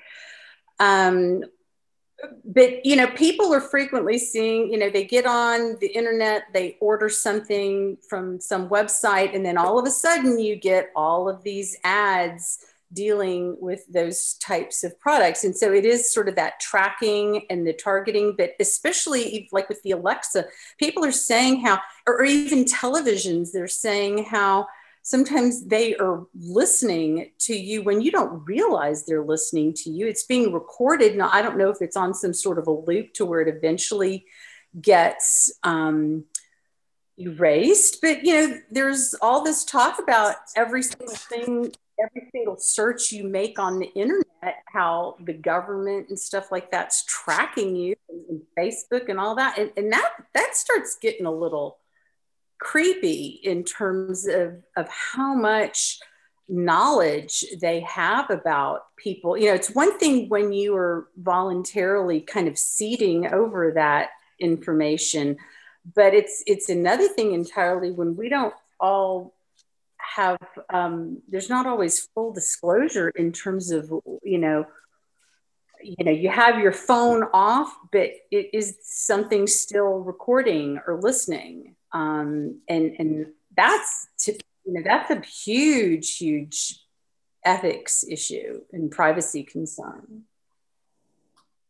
Um, 0.79 1.43
but 2.45 2.85
you 2.85 2.95
know 2.95 3.07
people 3.07 3.53
are 3.53 3.61
frequently 3.61 4.17
seeing 4.17 4.71
you 4.71 4.77
know 4.77 4.89
they 4.89 5.03
get 5.03 5.25
on 5.25 5.77
the 5.81 5.87
internet 5.87 6.43
they 6.53 6.77
order 6.79 7.09
something 7.09 7.97
from 8.07 8.39
some 8.39 8.69
website 8.69 9.35
and 9.35 9.45
then 9.45 9.57
all 9.57 9.77
of 9.77 9.85
a 9.85 9.91
sudden 9.91 10.39
you 10.39 10.55
get 10.55 10.89
all 10.95 11.27
of 11.27 11.43
these 11.43 11.75
ads 11.83 12.59
dealing 12.93 13.57
with 13.59 13.85
those 13.87 14.35
types 14.35 14.83
of 14.83 14.97
products 14.99 15.43
and 15.43 15.55
so 15.55 15.73
it 15.73 15.83
is 15.83 16.13
sort 16.13 16.29
of 16.29 16.35
that 16.35 16.59
tracking 16.59 17.45
and 17.49 17.67
the 17.67 17.73
targeting 17.73 18.35
but 18.37 18.51
especially 18.59 19.49
like 19.51 19.67
with 19.67 19.81
the 19.81 19.91
alexa 19.91 20.45
people 20.77 21.03
are 21.03 21.11
saying 21.11 21.59
how 21.59 21.79
or 22.07 22.23
even 22.23 22.63
televisions 22.63 23.51
they're 23.51 23.67
saying 23.67 24.23
how 24.23 24.67
sometimes 25.03 25.65
they 25.65 25.95
are 25.97 26.25
listening 26.33 27.31
to 27.37 27.53
you 27.53 27.83
when 27.83 28.01
you 28.01 28.09
don't 28.09 28.43
realize 28.45 29.05
they're 29.05 29.23
listening 29.23 29.73
to 29.73 29.89
you. 29.89 30.07
It's 30.07 30.23
being 30.23 30.51
recorded. 30.51 31.15
Now, 31.17 31.29
I 31.31 31.41
don't 31.41 31.57
know 31.57 31.69
if 31.69 31.81
it's 31.81 31.97
on 31.97 32.13
some 32.13 32.33
sort 32.33 32.57
of 32.57 32.67
a 32.67 32.71
loop 32.71 33.13
to 33.15 33.25
where 33.25 33.41
it 33.41 33.53
eventually 33.53 34.25
gets 34.81 35.51
um, 35.63 36.23
erased, 37.17 38.01
but 38.01 38.23
you 38.23 38.33
know, 38.33 38.59
there's 38.71 39.13
all 39.21 39.43
this 39.43 39.65
talk 39.65 39.99
about 39.99 40.37
every 40.55 40.81
single 40.81 41.15
thing, 41.15 41.71
every 42.01 42.29
single 42.31 42.57
search 42.57 43.11
you 43.11 43.25
make 43.25 43.59
on 43.59 43.79
the 43.79 43.91
internet, 43.93 44.63
how 44.67 45.17
the 45.19 45.33
government 45.33 46.07
and 46.09 46.17
stuff 46.17 46.49
like 46.49 46.71
that's 46.71 47.03
tracking 47.05 47.75
you, 47.75 47.95
and 48.09 48.41
Facebook 48.57 49.09
and 49.09 49.19
all 49.19 49.35
that, 49.35 49.59
and, 49.59 49.71
and 49.75 49.91
that 49.91 50.11
that 50.33 50.55
starts 50.55 50.97
getting 50.99 51.25
a 51.25 51.31
little 51.31 51.77
creepy 52.63 53.39
in 53.43 53.63
terms 53.63 54.25
of, 54.25 54.63
of 54.75 54.87
how 54.87 55.35
much 55.35 55.99
knowledge 56.47 57.45
they 57.61 57.81
have 57.81 58.29
about 58.29 58.95
people. 58.97 59.37
You 59.37 59.47
know, 59.47 59.53
it's 59.53 59.71
one 59.71 59.97
thing 59.99 60.29
when 60.29 60.53
you 60.53 60.75
are 60.75 61.07
voluntarily 61.17 62.21
kind 62.21 62.47
of 62.47 62.57
ceding 62.57 63.27
over 63.33 63.71
that 63.73 64.09
information, 64.39 65.37
but 65.95 66.13
it's 66.13 66.43
it's 66.47 66.69
another 66.69 67.07
thing 67.07 67.33
entirely 67.33 67.91
when 67.91 68.15
we 68.15 68.29
don't 68.29 68.53
all 68.79 69.33
have 69.97 70.37
um, 70.69 71.21
there's 71.29 71.49
not 71.49 71.65
always 71.65 72.07
full 72.13 72.33
disclosure 72.33 73.09
in 73.09 73.31
terms 73.31 73.71
of 73.71 73.91
you 74.23 74.37
know 74.37 74.65
you 75.81 76.05
know 76.05 76.11
you 76.11 76.29
have 76.29 76.59
your 76.59 76.71
phone 76.71 77.23
off 77.33 77.75
but 77.91 78.11
it 78.31 78.49
is 78.53 78.77
something 78.83 79.47
still 79.47 79.99
recording 79.99 80.79
or 80.87 80.99
listening 81.01 81.75
um, 81.93 82.59
and 82.67 82.95
and 82.99 83.27
that's 83.55 84.07
to, 84.19 84.33
you 84.65 84.73
know 84.73 84.81
that's 84.83 85.11
a 85.11 85.21
huge 85.21 86.17
huge 86.17 86.79
ethics 87.45 88.03
issue 88.09 88.61
and 88.71 88.91
privacy 88.91 89.43
concern. 89.43 90.23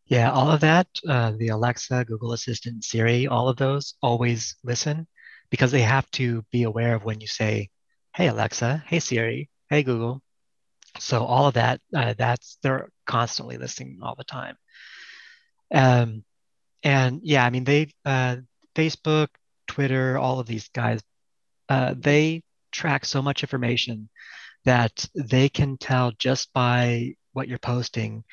Yeah 0.05 0.31
all 0.31 0.51
of 0.51 0.61
that 0.61 0.87
uh, 1.07 1.31
the 1.37 1.49
alexa 1.49 2.05
google 2.05 2.33
assistant 2.33 2.83
siri 2.83 3.27
all 3.27 3.47
of 3.49 3.57
those 3.57 3.95
always 4.01 4.55
listen 4.63 5.07
because 5.49 5.71
they 5.71 5.81
have 5.81 6.09
to 6.11 6.43
be 6.51 6.63
aware 6.63 6.95
of 6.95 7.03
when 7.03 7.21
you 7.21 7.27
say 7.27 7.69
hey 8.15 8.27
alexa. 8.27 8.83
Hey 8.87 8.99
siri. 8.99 9.49
Hey 9.69 9.83
google. 9.83 10.21
So 10.99 11.23
all 11.25 11.47
of 11.47 11.55
that 11.55 11.81
uh, 11.95 12.13
that's 12.17 12.57
they're 12.61 12.89
constantly 13.05 13.57
listening 13.57 13.99
all 14.03 14.15
the 14.15 14.23
time. 14.23 14.55
Um, 15.73 16.23
and 16.83 17.21
yeah 17.23 17.45
i 17.45 17.49
mean 17.49 17.63
they 17.63 17.87
uh, 18.05 18.37
facebook 18.75 19.29
Twitter, 19.73 20.19
all 20.19 20.39
of 20.39 20.45
these 20.45 20.69
guys, 20.69 21.01
uh, 21.67 21.95
they 21.97 22.43
track 22.71 23.05
so 23.05 23.23
much 23.23 23.41
information 23.41 24.07
that 24.65 25.07
they 25.15 25.49
can 25.49 25.77
tell 25.77 26.11
just 26.19 26.53
by 26.53 27.15
what 27.31 27.47
you're 27.47 27.57
posting, 27.57 28.23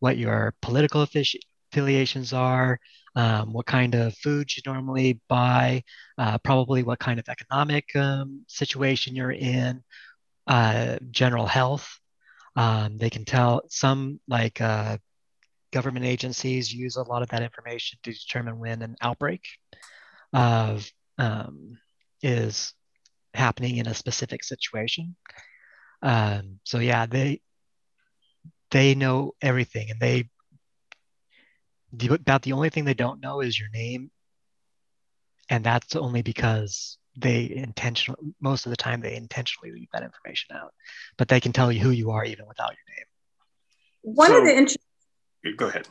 what 0.00 0.18
your 0.18 0.54
political 0.60 1.06
affiliations 1.72 2.32
are, 2.32 2.80
um, 3.14 3.52
what 3.52 3.64
kind 3.64 3.94
of 3.94 4.12
food 4.16 4.50
you 4.56 4.62
normally 4.66 5.20
buy, 5.28 5.84
uh, 6.18 6.36
probably 6.38 6.82
what 6.82 6.98
kind 6.98 7.20
of 7.20 7.28
economic 7.28 7.94
um, 7.94 8.42
situation 8.48 9.14
you're 9.14 9.30
in, 9.30 9.80
uh, 10.48 10.98
general 11.12 11.46
health. 11.46 11.88
Um, 12.56 12.98
they 12.98 13.08
can 13.08 13.24
tell 13.24 13.62
some 13.68 14.18
like 14.26 14.60
uh, 14.60 14.98
government 15.70 16.06
agencies 16.06 16.74
use 16.74 16.96
a 16.96 17.04
lot 17.04 17.22
of 17.22 17.28
that 17.28 17.44
information 17.44 18.00
to 18.02 18.12
determine 18.12 18.58
when 18.58 18.82
an 18.82 18.96
outbreak 19.00 19.46
of 20.32 20.90
um, 21.18 21.78
is 22.22 22.74
happening 23.34 23.76
in 23.76 23.86
a 23.86 23.94
specific 23.94 24.44
situation. 24.44 25.16
Um, 26.02 26.60
so 26.64 26.78
yeah, 26.78 27.06
they 27.06 27.40
they 28.70 28.94
know 28.94 29.32
everything, 29.40 29.90
and 29.90 30.00
they 30.00 30.28
the, 31.92 32.14
about 32.14 32.42
the 32.42 32.52
only 32.52 32.70
thing 32.70 32.84
they 32.84 32.94
don't 32.94 33.20
know 33.20 33.40
is 33.40 33.58
your 33.58 33.70
name, 33.70 34.10
and 35.48 35.64
that's 35.64 35.96
only 35.96 36.22
because 36.22 36.98
they 37.16 37.50
intentionally 37.50 38.34
most 38.40 38.66
of 38.66 38.70
the 38.70 38.76
time 38.76 39.00
they 39.00 39.16
intentionally 39.16 39.72
leave 39.72 39.88
that 39.92 40.02
information 40.04 40.54
out, 40.54 40.72
but 41.16 41.28
they 41.28 41.40
can 41.40 41.52
tell 41.52 41.72
you 41.72 41.80
who 41.80 41.90
you 41.90 42.10
are 42.12 42.24
even 42.24 42.46
without 42.46 42.70
your 42.70 42.96
name. 42.96 43.06
One 44.02 44.30
So- 44.30 44.38
of 44.38 44.44
the 44.44 44.50
interesting 44.52 44.82
Go 45.56 45.68
ahead. 45.68 45.88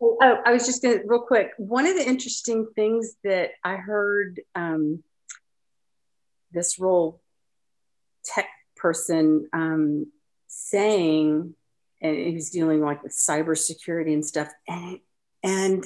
Oh, 0.00 0.18
I 0.44 0.52
was 0.52 0.66
just 0.66 0.82
going 0.82 0.98
to, 0.98 1.04
real 1.06 1.20
quick. 1.20 1.52
One 1.56 1.86
of 1.86 1.96
the 1.96 2.06
interesting 2.06 2.66
things 2.74 3.16
that 3.24 3.50
I 3.64 3.76
heard 3.76 4.40
um, 4.54 5.02
this 6.52 6.78
role 6.78 7.20
tech 8.24 8.48
person 8.76 9.48
um, 9.52 10.06
saying, 10.48 11.54
and 12.02 12.16
he 12.16 12.34
was 12.34 12.50
dealing 12.50 12.82
like 12.82 13.02
with 13.02 13.12
cybersecurity 13.12 14.12
and 14.12 14.24
stuff, 14.24 14.50
and 14.68 14.98
and 15.42 15.84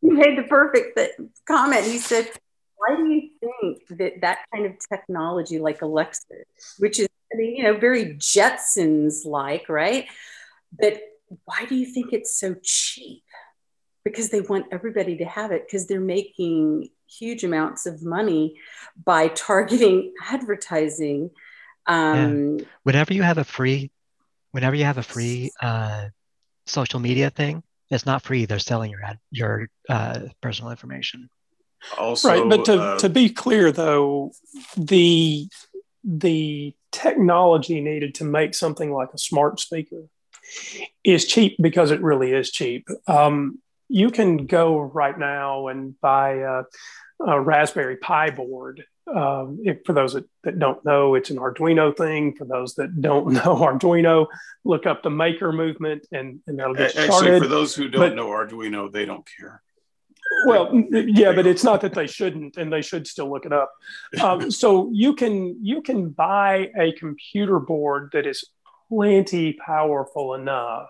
he 0.00 0.10
made 0.10 0.38
the 0.38 0.44
perfect 0.44 0.98
comment. 1.46 1.84
He 1.84 1.98
said, 1.98 2.30
"Why 2.76 2.96
do 2.96 3.06
you 3.06 3.30
think 3.40 3.98
that 3.98 4.20
that 4.20 4.38
kind 4.54 4.66
of 4.66 4.76
technology, 4.88 5.58
like 5.58 5.82
Alexa, 5.82 6.26
which 6.78 7.00
is, 7.00 7.08
I 7.32 7.36
mean, 7.36 7.56
you 7.56 7.62
know, 7.64 7.76
very 7.76 8.14
Jetsons 8.14 9.24
like, 9.24 9.68
right? 9.68 10.06
But 10.78 11.00
why 11.44 11.66
do 11.68 11.74
you 11.74 11.86
think 11.86 12.12
it's 12.12 12.38
so 12.38 12.54
cheap?" 12.62 13.24
Because 14.10 14.30
they 14.30 14.40
want 14.40 14.66
everybody 14.70 15.16
to 15.18 15.24
have 15.24 15.52
it 15.52 15.66
because 15.66 15.86
they're 15.86 16.00
making 16.00 16.88
huge 17.06 17.44
amounts 17.44 17.86
of 17.86 18.02
money 18.02 18.56
by 19.04 19.28
targeting 19.28 20.12
advertising. 20.30 21.30
Um, 21.86 22.58
Whenever 22.82 23.14
you 23.14 23.22
have 23.22 23.38
a 23.38 23.44
free, 23.44 23.90
whenever 24.52 24.76
you 24.76 24.84
have 24.84 24.98
a 24.98 25.02
free 25.02 25.50
uh, 25.60 26.08
social 26.66 27.00
media 27.00 27.30
thing, 27.30 27.62
it's 27.90 28.04
not 28.04 28.22
free. 28.22 28.44
They're 28.44 28.58
selling 28.58 28.90
your 28.90 29.02
ad, 29.02 29.18
your 29.30 29.68
uh, 29.88 30.20
personal 30.40 30.70
information. 30.70 31.30
Also, 31.96 32.28
right 32.28 32.48
but 32.48 32.64
to, 32.64 32.80
uh, 32.80 32.98
to 32.98 33.08
be 33.08 33.30
clear 33.30 33.70
though 33.70 34.32
the 34.76 35.48
the 36.02 36.74
technology 36.90 37.80
needed 37.80 38.14
to 38.16 38.24
make 38.24 38.54
something 38.54 38.92
like 38.92 39.10
a 39.14 39.18
smart 39.18 39.60
speaker 39.60 40.04
is 41.04 41.24
cheap 41.26 41.56
because 41.60 41.90
it 41.90 42.02
really 42.02 42.32
is 42.32 42.50
cheap 42.50 42.88
um, 43.06 43.60
you 43.88 44.10
can 44.10 44.46
go 44.46 44.78
right 44.78 45.18
now 45.18 45.68
and 45.68 45.98
buy 46.00 46.34
a, 46.34 46.62
a 47.26 47.40
raspberry 47.40 47.96
pi 47.96 48.30
board. 48.30 48.84
Um, 49.12 49.60
if, 49.62 49.78
for 49.86 49.94
those 49.94 50.12
that, 50.12 50.28
that 50.44 50.58
don't 50.58 50.84
know 50.84 51.14
it's 51.14 51.30
an 51.30 51.38
arduino 51.38 51.96
thing. 51.96 52.34
For 52.36 52.44
those 52.44 52.74
that 52.74 53.00
don't 53.00 53.32
know 53.32 53.56
arduino 53.56 54.26
look 54.64 54.84
up 54.84 55.02
the 55.02 55.10
maker 55.10 55.52
movement 55.52 56.06
and, 56.12 56.40
and 56.46 56.58
that'll 56.58 56.74
get 56.74 56.94
you 56.94 57.00
actually, 57.02 57.38
for 57.38 57.46
those 57.46 57.74
who 57.74 57.88
don't 57.88 58.10
but- 58.10 58.14
know 58.14 58.28
Arduino, 58.28 58.92
they 58.92 59.06
don't 59.06 59.26
care. 59.38 59.62
well, 60.44 60.70
yeah, 60.90 61.32
but 61.32 61.46
it's 61.46 61.64
not 61.64 61.80
that 61.80 61.94
they 61.94 62.06
shouldn't, 62.06 62.58
and 62.58 62.70
they 62.70 62.82
should 62.82 63.06
still 63.06 63.30
look 63.30 63.46
it 63.46 63.52
up. 63.52 63.72
Um, 64.22 64.50
so 64.50 64.90
you 64.92 65.14
can 65.14 65.56
you 65.64 65.80
can 65.80 66.10
buy 66.10 66.70
a 66.78 66.92
computer 66.92 67.58
board 67.58 68.10
that 68.12 68.26
is 68.26 68.44
plenty 68.90 69.54
powerful 69.54 70.34
enough 70.34 70.88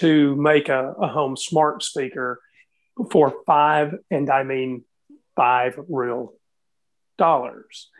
to 0.00 0.36
make 0.36 0.68
a, 0.68 0.92
a 1.00 1.08
home 1.08 1.36
smart 1.36 1.82
speaker 1.82 2.40
for 3.10 3.34
five, 3.46 3.94
and 4.10 4.30
I 4.30 4.42
mean 4.42 4.84
five 5.34 5.78
real 5.88 6.32
dollars. 7.18 7.90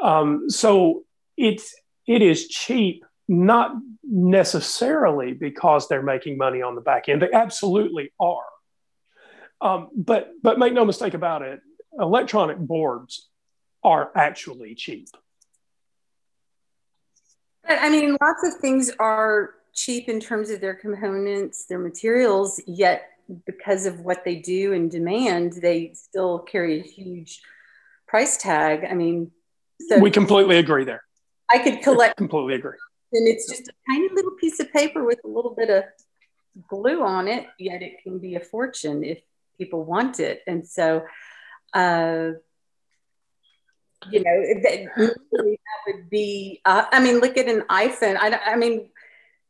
Um, 0.00 0.50
so 0.50 1.04
it's 1.36 1.74
it 2.06 2.22
is 2.22 2.48
cheap, 2.48 3.04
not 3.28 3.72
necessarily 4.02 5.32
because 5.32 5.88
they're 5.88 6.02
making 6.02 6.36
money 6.36 6.62
on 6.62 6.74
the 6.74 6.80
back 6.80 7.08
end. 7.08 7.22
They 7.22 7.32
absolutely 7.32 8.12
are. 8.18 8.44
Um, 9.60 9.88
but 9.94 10.30
but 10.42 10.58
make 10.58 10.72
no 10.72 10.84
mistake 10.84 11.14
about 11.14 11.42
it, 11.42 11.60
electronic 11.98 12.58
boards 12.58 13.28
are 13.84 14.10
actually 14.16 14.74
cheap. 14.74 15.08
I 17.68 17.90
mean, 17.90 18.16
lots 18.20 18.44
of 18.44 18.60
things 18.60 18.90
are 18.98 19.50
cheap 19.74 20.08
in 20.08 20.20
terms 20.20 20.50
of 20.50 20.60
their 20.60 20.74
components, 20.74 21.66
their 21.66 21.78
materials, 21.78 22.60
yet 22.66 23.08
because 23.46 23.86
of 23.86 24.00
what 24.00 24.24
they 24.24 24.36
do 24.36 24.72
and 24.72 24.90
demand, 24.90 25.54
they 25.62 25.92
still 25.94 26.38
carry 26.40 26.80
a 26.80 26.82
huge 26.82 27.40
price 28.06 28.36
tag. 28.36 28.84
I 28.88 28.94
mean, 28.94 29.30
so 29.88 29.98
We 29.98 30.10
completely 30.10 30.58
agree 30.58 30.84
there. 30.84 31.02
I 31.50 31.58
could 31.58 31.82
collect 31.82 32.16
Completely 32.16 32.54
agree. 32.54 32.78
and 33.12 33.28
it's 33.28 33.48
just 33.48 33.68
a 33.68 33.72
tiny 33.90 34.08
little 34.14 34.30
piece 34.32 34.58
of 34.60 34.72
paper 34.72 35.04
with 35.04 35.18
a 35.24 35.28
little 35.28 35.54
bit 35.54 35.68
of 35.70 35.84
glue 36.68 37.02
on 37.02 37.28
it 37.28 37.46
yet 37.58 37.82
it 37.82 38.02
can 38.02 38.18
be 38.18 38.34
a 38.36 38.40
fortune 38.40 39.02
if 39.04 39.18
people 39.58 39.84
want 39.84 40.20
it 40.20 40.40
and 40.46 40.66
so 40.66 41.04
uh 41.74 42.30
you 44.10 44.20
know 44.22 44.38
that, 44.62 44.84
that 44.96 45.16
would 45.86 46.10
be 46.10 46.60
uh, 46.64 46.84
i 46.92 47.00
mean 47.02 47.20
look 47.20 47.36
at 47.36 47.48
an 47.48 47.62
iphone 47.70 48.16
I, 48.18 48.30
don't- 48.30 48.42
I 48.46 48.56
mean 48.56 48.88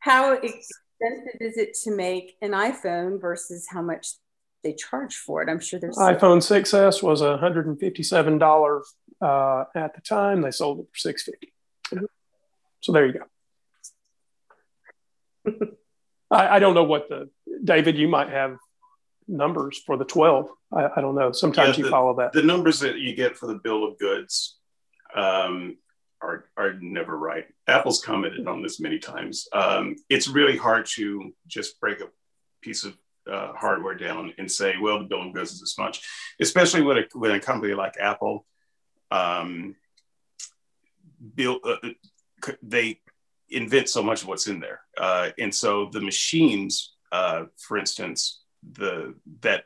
how 0.03 0.33
expensive 0.33 1.39
is 1.39 1.57
it 1.57 1.73
to 1.83 1.95
make 1.95 2.35
an 2.41 2.51
iphone 2.51 3.21
versus 3.21 3.65
how 3.69 3.81
much 3.81 4.07
they 4.63 4.73
charge 4.73 5.15
for 5.15 5.41
it 5.41 5.49
i'm 5.49 5.59
sure 5.59 5.79
there's 5.79 5.97
iPhone 5.97 6.39
6s 6.39 7.01
was 7.01 7.21
$157 7.21 8.81
uh, 9.21 9.63
at 9.75 9.95
the 9.95 10.01
time. 10.01 10.41
They 10.41 10.51
sold 10.51 10.79
it 10.79 10.87
for 10.91 10.97
650 10.97 12.07
So 12.81 12.91
there 12.91 13.05
you 13.07 13.13
go. 15.45 15.67
I, 16.31 16.55
I 16.55 16.59
don't 16.59 16.73
know 16.73 16.83
what 16.83 17.07
the 17.09 17.29
David. 17.63 17.97
You 17.97 18.07
might 18.07 18.29
have 18.29 18.57
numbers 19.27 19.81
for 19.85 19.97
the 19.97 20.05
12. 20.05 20.49
I, 20.73 20.89
I 20.97 21.01
don't 21.01 21.15
know. 21.15 21.31
Sometimes 21.31 21.77
Yeah, 21.77 21.85
you 21.85 21.91
follow 21.91 22.15
that. 22.17 22.33
the 22.33 22.43
numbers 22.43 22.79
that 22.81 22.97
you 22.97 23.15
get 23.15 23.37
for 23.37 23.47
the 23.47 23.59
bill 23.63 23.85
of 23.85 23.97
goods 23.99 24.57
um, 25.15 25.77
are 26.23 26.45
are 26.57 26.73
never 26.81 27.17
right. 27.17 27.45
Apple's 27.67 28.01
commented 28.01 28.47
on 28.47 28.63
this 28.63 28.79
many 28.79 28.97
times. 28.97 29.47
Um, 29.53 29.95
it's 30.09 30.27
really 30.27 30.57
hard 30.57 30.85
to 30.95 31.33
just 31.47 31.79
break 31.79 31.99
a 31.99 32.07
piece 32.61 32.85
of 32.85 32.97
uh, 33.29 33.53
hardware 33.53 33.95
down 33.95 34.33
and 34.37 34.51
say, 34.51 34.75
well, 34.81 34.99
the 34.99 35.31
goods 35.33 35.51
is 35.51 35.59
this 35.59 35.77
much, 35.77 36.01
especially 36.41 36.81
when 36.81 36.97
a 36.97 37.03
with 37.15 37.31
a 37.31 37.39
company 37.39 37.73
like 37.73 37.95
Apple. 37.99 38.45
um, 39.11 39.75
build, 41.35 41.61
uh, 41.63 41.89
they 42.61 42.99
invent 43.49 43.87
so 43.87 44.01
much 44.01 44.23
of 44.23 44.27
what's 44.27 44.47
in 44.47 44.59
there, 44.59 44.81
uh, 44.97 45.29
and 45.37 45.53
so 45.53 45.89
the 45.91 46.01
machines, 46.01 46.95
uh, 47.11 47.43
for 47.57 47.77
instance, 47.77 48.41
the 48.71 49.13
that 49.41 49.65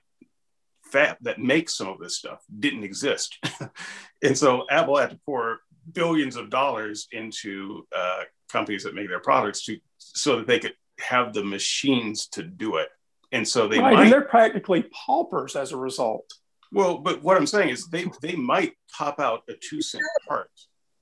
fab 0.92 1.18
that 1.22 1.40
makes 1.40 1.76
some 1.76 1.88
of 1.88 2.00
this 2.00 2.18
stuff 2.18 2.44
didn't 2.60 2.84
exist. 2.84 3.38
and 4.24 4.38
so 4.38 4.66
Apple 4.70 4.98
had 4.98 5.12
to 5.12 5.20
pour 5.26 5.60
billions 5.94 6.36
of 6.36 6.50
dollars 6.50 7.08
into 7.12 7.86
uh, 7.96 8.22
companies 8.52 8.84
that 8.84 8.96
make 8.96 9.08
their 9.08 9.20
products 9.20 9.64
to 9.66 9.78
so 9.98 10.38
that 10.38 10.48
they 10.48 10.60
could 10.60 10.74
have 11.00 11.34
the 11.34 11.44
machines 11.44 12.28
to 12.30 12.44
do 12.44 12.78
it. 12.78 12.90
And 13.32 13.48
so 13.48 13.68
they 13.68 13.80
right, 13.80 13.94
might 13.94 14.04
and 14.04 14.12
they're 14.12 14.22
practically 14.22 14.84
paupers 14.94 15.56
as 15.56 15.72
a 15.72 15.78
result. 15.78 16.32
well, 16.72 16.98
but 16.98 17.24
what 17.24 17.38
I'm 17.38 17.48
saying 17.48 17.70
is 17.70 17.88
they 17.88 18.06
they 18.22 18.36
might 18.36 18.74
pop 18.98 19.20
out 19.20 19.44
a 19.50 19.54
two 19.54 19.82
cent 19.82 20.04
part, 20.28 20.50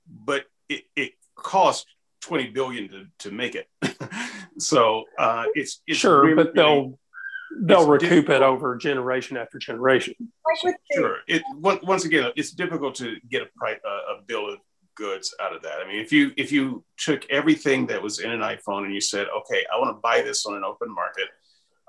but 0.07 0.45
it, 0.69 0.83
it 0.95 1.13
cost 1.35 1.85
20 2.21 2.47
billion 2.49 2.89
to, 2.89 3.05
to 3.19 3.31
make 3.31 3.55
it. 3.55 3.67
so 4.57 5.03
uh, 5.19 5.45
it's, 5.53 5.81
it's 5.85 5.99
sure, 5.99 6.23
really, 6.23 6.35
but 6.35 6.55
they'll 6.55 6.97
they'll 7.61 7.93
it's 7.93 8.03
recoup 8.03 8.29
it 8.29 8.41
over 8.41 8.75
generation 8.75 9.37
after 9.37 9.59
generation. 9.59 10.15
like 10.19 10.63
with 10.63 10.75
the- 10.89 10.95
Sure. 10.95 11.17
It 11.27 11.43
once 11.55 11.83
once 11.83 12.05
again, 12.05 12.31
it's 12.35 12.51
difficult 12.51 12.95
to 12.95 13.17
get 13.29 13.43
a 13.43 13.45
price 13.55 13.77
a, 13.85 13.89
a 13.89 14.21
bill 14.25 14.51
of 14.51 14.59
goods 14.95 15.33
out 15.41 15.55
of 15.55 15.61
that. 15.63 15.79
I 15.83 15.87
mean, 15.87 15.99
if 15.99 16.11
you 16.11 16.31
if 16.37 16.51
you 16.51 16.83
took 16.97 17.29
everything 17.29 17.85
that 17.87 18.01
was 18.01 18.19
in 18.19 18.31
an 18.31 18.41
iPhone 18.41 18.85
and 18.85 18.93
you 18.93 19.01
said, 19.01 19.27
okay, 19.39 19.65
I 19.73 19.79
want 19.79 19.95
to 19.95 19.99
buy 20.01 20.21
this 20.21 20.45
on 20.45 20.55
an 20.55 20.63
open 20.63 20.93
market, 20.93 21.27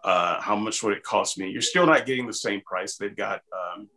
uh, 0.04 0.40
how 0.40 0.56
much 0.56 0.82
would 0.82 0.96
it 0.96 1.02
cost 1.02 1.38
me? 1.38 1.48
You're 1.50 1.62
still 1.62 1.86
not 1.86 2.06
getting 2.06 2.26
the 2.26 2.32
same 2.32 2.60
price. 2.62 2.96
They've 2.96 3.16
got 3.16 3.42
um, 3.52 3.88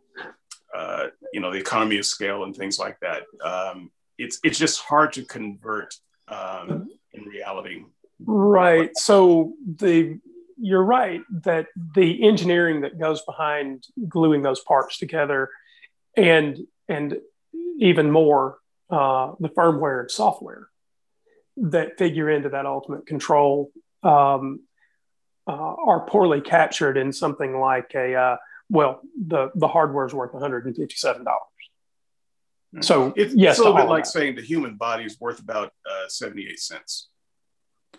uh, 0.74 1.06
you 1.32 1.40
know 1.40 1.52
the 1.52 1.58
economy 1.58 1.98
of 1.98 2.06
scale 2.06 2.44
and 2.44 2.54
things 2.54 2.78
like 2.78 2.98
that. 3.00 3.22
Um, 3.44 3.90
it's 4.18 4.38
it's 4.44 4.58
just 4.58 4.80
hard 4.80 5.12
to 5.14 5.24
convert 5.24 5.94
um, 6.28 6.88
in 7.12 7.24
reality. 7.24 7.84
Right. 8.24 8.90
So 8.96 9.54
the 9.66 10.18
you're 10.62 10.84
right 10.84 11.22
that 11.42 11.68
the 11.94 12.22
engineering 12.26 12.82
that 12.82 12.98
goes 12.98 13.22
behind 13.22 13.86
gluing 14.08 14.42
those 14.42 14.60
parts 14.60 14.98
together, 14.98 15.48
and 16.16 16.58
and 16.88 17.18
even 17.78 18.10
more 18.10 18.58
uh, 18.90 19.32
the 19.40 19.48
firmware 19.48 20.00
and 20.00 20.10
software 20.10 20.68
that 21.56 21.98
figure 21.98 22.30
into 22.30 22.48
that 22.48 22.66
ultimate 22.66 23.06
control 23.06 23.70
um, 24.02 24.60
uh, 25.46 25.52
are 25.52 26.06
poorly 26.06 26.40
captured 26.40 26.96
in 26.96 27.12
something 27.12 27.58
like 27.58 27.92
a 27.94 28.14
uh, 28.14 28.36
well 28.70 29.00
the 29.26 29.50
the 29.54 29.68
hardware 29.68 30.06
is 30.06 30.14
worth 30.14 30.32
157 30.32 31.24
dollars 31.24 31.40
So 32.80 33.12
It's, 33.16 33.34
yes, 33.34 33.52
it's 33.56 33.58
a 33.58 33.64
little 33.64 33.76
bit 33.76 33.88
like 33.90 34.04
that. 34.04 34.10
saying 34.10 34.36
the 34.36 34.42
human 34.42 34.76
body 34.76 35.04
is 35.04 35.18
worth 35.20 35.40
about 35.40 35.72
uh, 35.84 36.08
78 36.08 36.58
cents. 36.58 37.09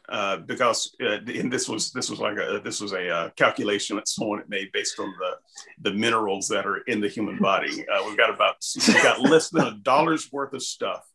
Uh, 0.09 0.37
because 0.37 0.93
uh, 1.01 1.19
and 1.25 1.51
this 1.51 1.69
was 1.69 1.91
this 1.91 2.09
was 2.09 2.19
like 2.19 2.37
a 2.37 2.59
this 2.63 2.81
was 2.81 2.91
a 2.91 3.07
uh, 3.09 3.29
calculation 3.37 3.95
that 3.95 4.09
someone 4.09 4.39
had 4.39 4.49
made 4.49 4.69
based 4.73 4.99
on 4.99 5.13
the 5.19 5.89
the 5.89 5.95
minerals 5.95 6.49
that 6.49 6.65
are 6.65 6.79
in 6.79 6.99
the 6.99 7.07
human 7.07 7.37
body. 7.39 7.85
Uh, 7.87 8.03
we've 8.05 8.17
got 8.17 8.29
about 8.29 8.55
we've 8.75 9.03
got 9.03 9.21
less 9.21 9.49
than 9.49 9.65
a 9.67 9.71
dollar's 9.83 10.29
worth 10.31 10.53
of 10.53 10.61
stuff 10.61 11.05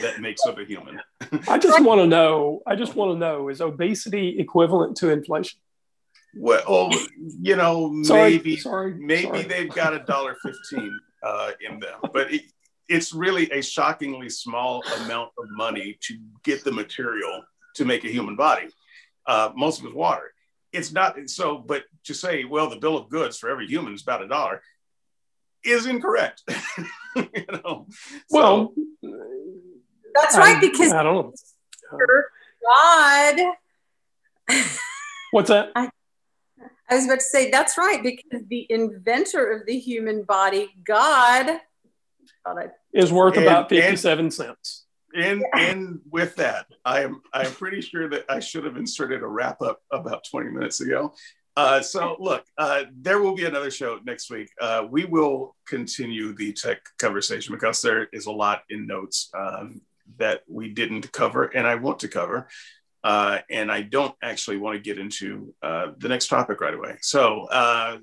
that 0.00 0.20
makes 0.20 0.40
up 0.46 0.58
a 0.58 0.64
human. 0.64 1.00
I 1.48 1.58
just 1.58 1.82
want 1.82 2.00
to 2.00 2.06
know. 2.06 2.62
I 2.66 2.76
just 2.76 2.94
want 2.94 3.14
to 3.14 3.18
know: 3.18 3.48
is 3.48 3.60
obesity 3.60 4.38
equivalent 4.38 4.96
to 4.98 5.10
inflation? 5.10 5.60
Well, 6.34 6.90
you 7.40 7.56
know, 7.56 7.90
maybe 7.90 8.56
sorry, 8.56 8.94
maybe 8.94 9.22
sorry. 9.22 9.42
they've 9.42 9.68
got 9.68 9.94
a 9.94 10.00
dollar 10.00 10.36
fifteen 10.42 10.98
uh, 11.22 11.50
in 11.68 11.78
them, 11.80 11.98
but 12.12 12.32
it, 12.32 12.42
it's 12.88 13.12
really 13.12 13.50
a 13.50 13.62
shockingly 13.62 14.28
small 14.28 14.82
amount 15.00 15.30
of 15.38 15.44
money 15.50 15.98
to 16.02 16.18
get 16.42 16.64
the 16.64 16.72
material 16.72 17.42
to 17.76 17.84
make 17.84 18.04
a 18.04 18.08
human 18.08 18.36
body. 18.36 18.68
Uh, 19.26 19.50
most 19.56 19.80
of 19.80 19.86
it's 19.86 19.94
water. 19.94 20.32
It's 20.72 20.92
not 20.92 21.16
so, 21.30 21.58
but 21.58 21.84
to 22.04 22.14
say, 22.14 22.44
well, 22.44 22.68
the 22.68 22.76
bill 22.76 22.96
of 22.96 23.08
goods 23.08 23.38
for 23.38 23.48
every 23.48 23.66
human 23.66 23.94
is 23.94 24.02
about 24.02 24.22
a 24.22 24.28
dollar 24.28 24.62
is 25.64 25.86
incorrect. 25.86 26.42
you 27.16 27.28
know, 27.64 27.86
So- 28.28 28.30
Well, 28.30 28.74
That's 30.14 30.36
I- 30.36 30.38
right, 30.38 30.60
because 30.60 30.92
I 30.92 31.02
don't 31.02 31.26
know. 31.26 31.32
God. 32.64 33.36
What's 35.32 35.48
that? 35.48 35.70
I 35.74 35.90
was 36.94 37.04
about 37.06 37.18
to 37.18 37.24
say 37.24 37.50
that's 37.50 37.76
right 37.76 38.00
because 38.02 38.42
the 38.48 38.66
inventor 38.70 39.50
of 39.52 39.66
the 39.66 39.78
human 39.78 40.22
body, 40.22 40.70
God, 40.84 41.46
thought 42.44 42.58
I 42.58 42.68
Is 42.92 43.12
worth 43.12 43.36
And- 43.36 43.44
about 43.44 43.70
and- 43.72 43.80
fifty-seven 43.80 44.30
cents. 44.30 44.85
And 45.14 45.44
and 45.54 46.00
with 46.10 46.36
that, 46.36 46.66
I 46.84 47.02
am 47.02 47.22
I'm 47.32 47.50
pretty 47.52 47.80
sure 47.80 48.08
that 48.08 48.24
I 48.28 48.40
should 48.40 48.64
have 48.64 48.76
inserted 48.76 49.22
a 49.22 49.26
wrap 49.26 49.62
up 49.62 49.80
about 49.92 50.24
20 50.30 50.50
minutes 50.50 50.80
ago. 50.80 51.14
Uh, 51.56 51.80
so 51.80 52.16
look, 52.20 52.44
uh, 52.58 52.84
there 53.00 53.20
will 53.22 53.34
be 53.34 53.46
another 53.46 53.70
show 53.70 53.98
next 54.04 54.30
week. 54.30 54.50
Uh, 54.60 54.86
we 54.90 55.06
will 55.06 55.56
continue 55.66 56.34
the 56.34 56.52
tech 56.52 56.78
conversation 56.98 57.54
because 57.54 57.80
there 57.80 58.08
is 58.12 58.26
a 58.26 58.32
lot 58.32 58.62
in 58.68 58.86
notes 58.86 59.30
um, 59.34 59.80
that 60.18 60.42
we 60.48 60.68
didn't 60.68 61.10
cover 61.12 61.44
and 61.44 61.66
I 61.66 61.76
want 61.76 62.00
to 62.00 62.08
cover. 62.08 62.48
Uh, 63.02 63.38
and 63.50 63.70
I 63.70 63.82
don't 63.82 64.14
actually 64.20 64.56
want 64.56 64.76
to 64.76 64.82
get 64.82 64.98
into 64.98 65.54
uh, 65.62 65.92
the 65.96 66.08
next 66.08 66.26
topic 66.26 66.60
right 66.60 66.74
away. 66.74 66.96
So 67.00 67.44
uh, 67.44 67.98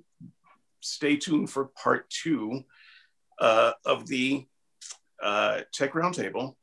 stay 0.80 1.18
tuned 1.18 1.50
for 1.50 1.66
part 1.66 2.10
two 2.10 2.64
uh, 3.38 3.74
of 3.86 4.08
the 4.08 4.46
uh, 5.22 5.62
Tech 5.74 5.94
Roundtable 5.94 6.56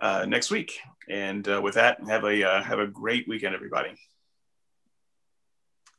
uh, 0.00 0.26
next 0.26 0.50
week. 0.50 0.78
And 1.08 1.46
uh, 1.48 1.60
with 1.62 1.74
that, 1.74 1.98
have 2.06 2.24
a 2.24 2.44
uh, 2.44 2.62
have 2.62 2.78
a 2.78 2.86
great 2.86 3.26
weekend, 3.28 3.54
everybody. 3.54 3.90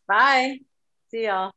Bye. 0.07 0.59
See 1.11 1.26
y'all. 1.26 1.51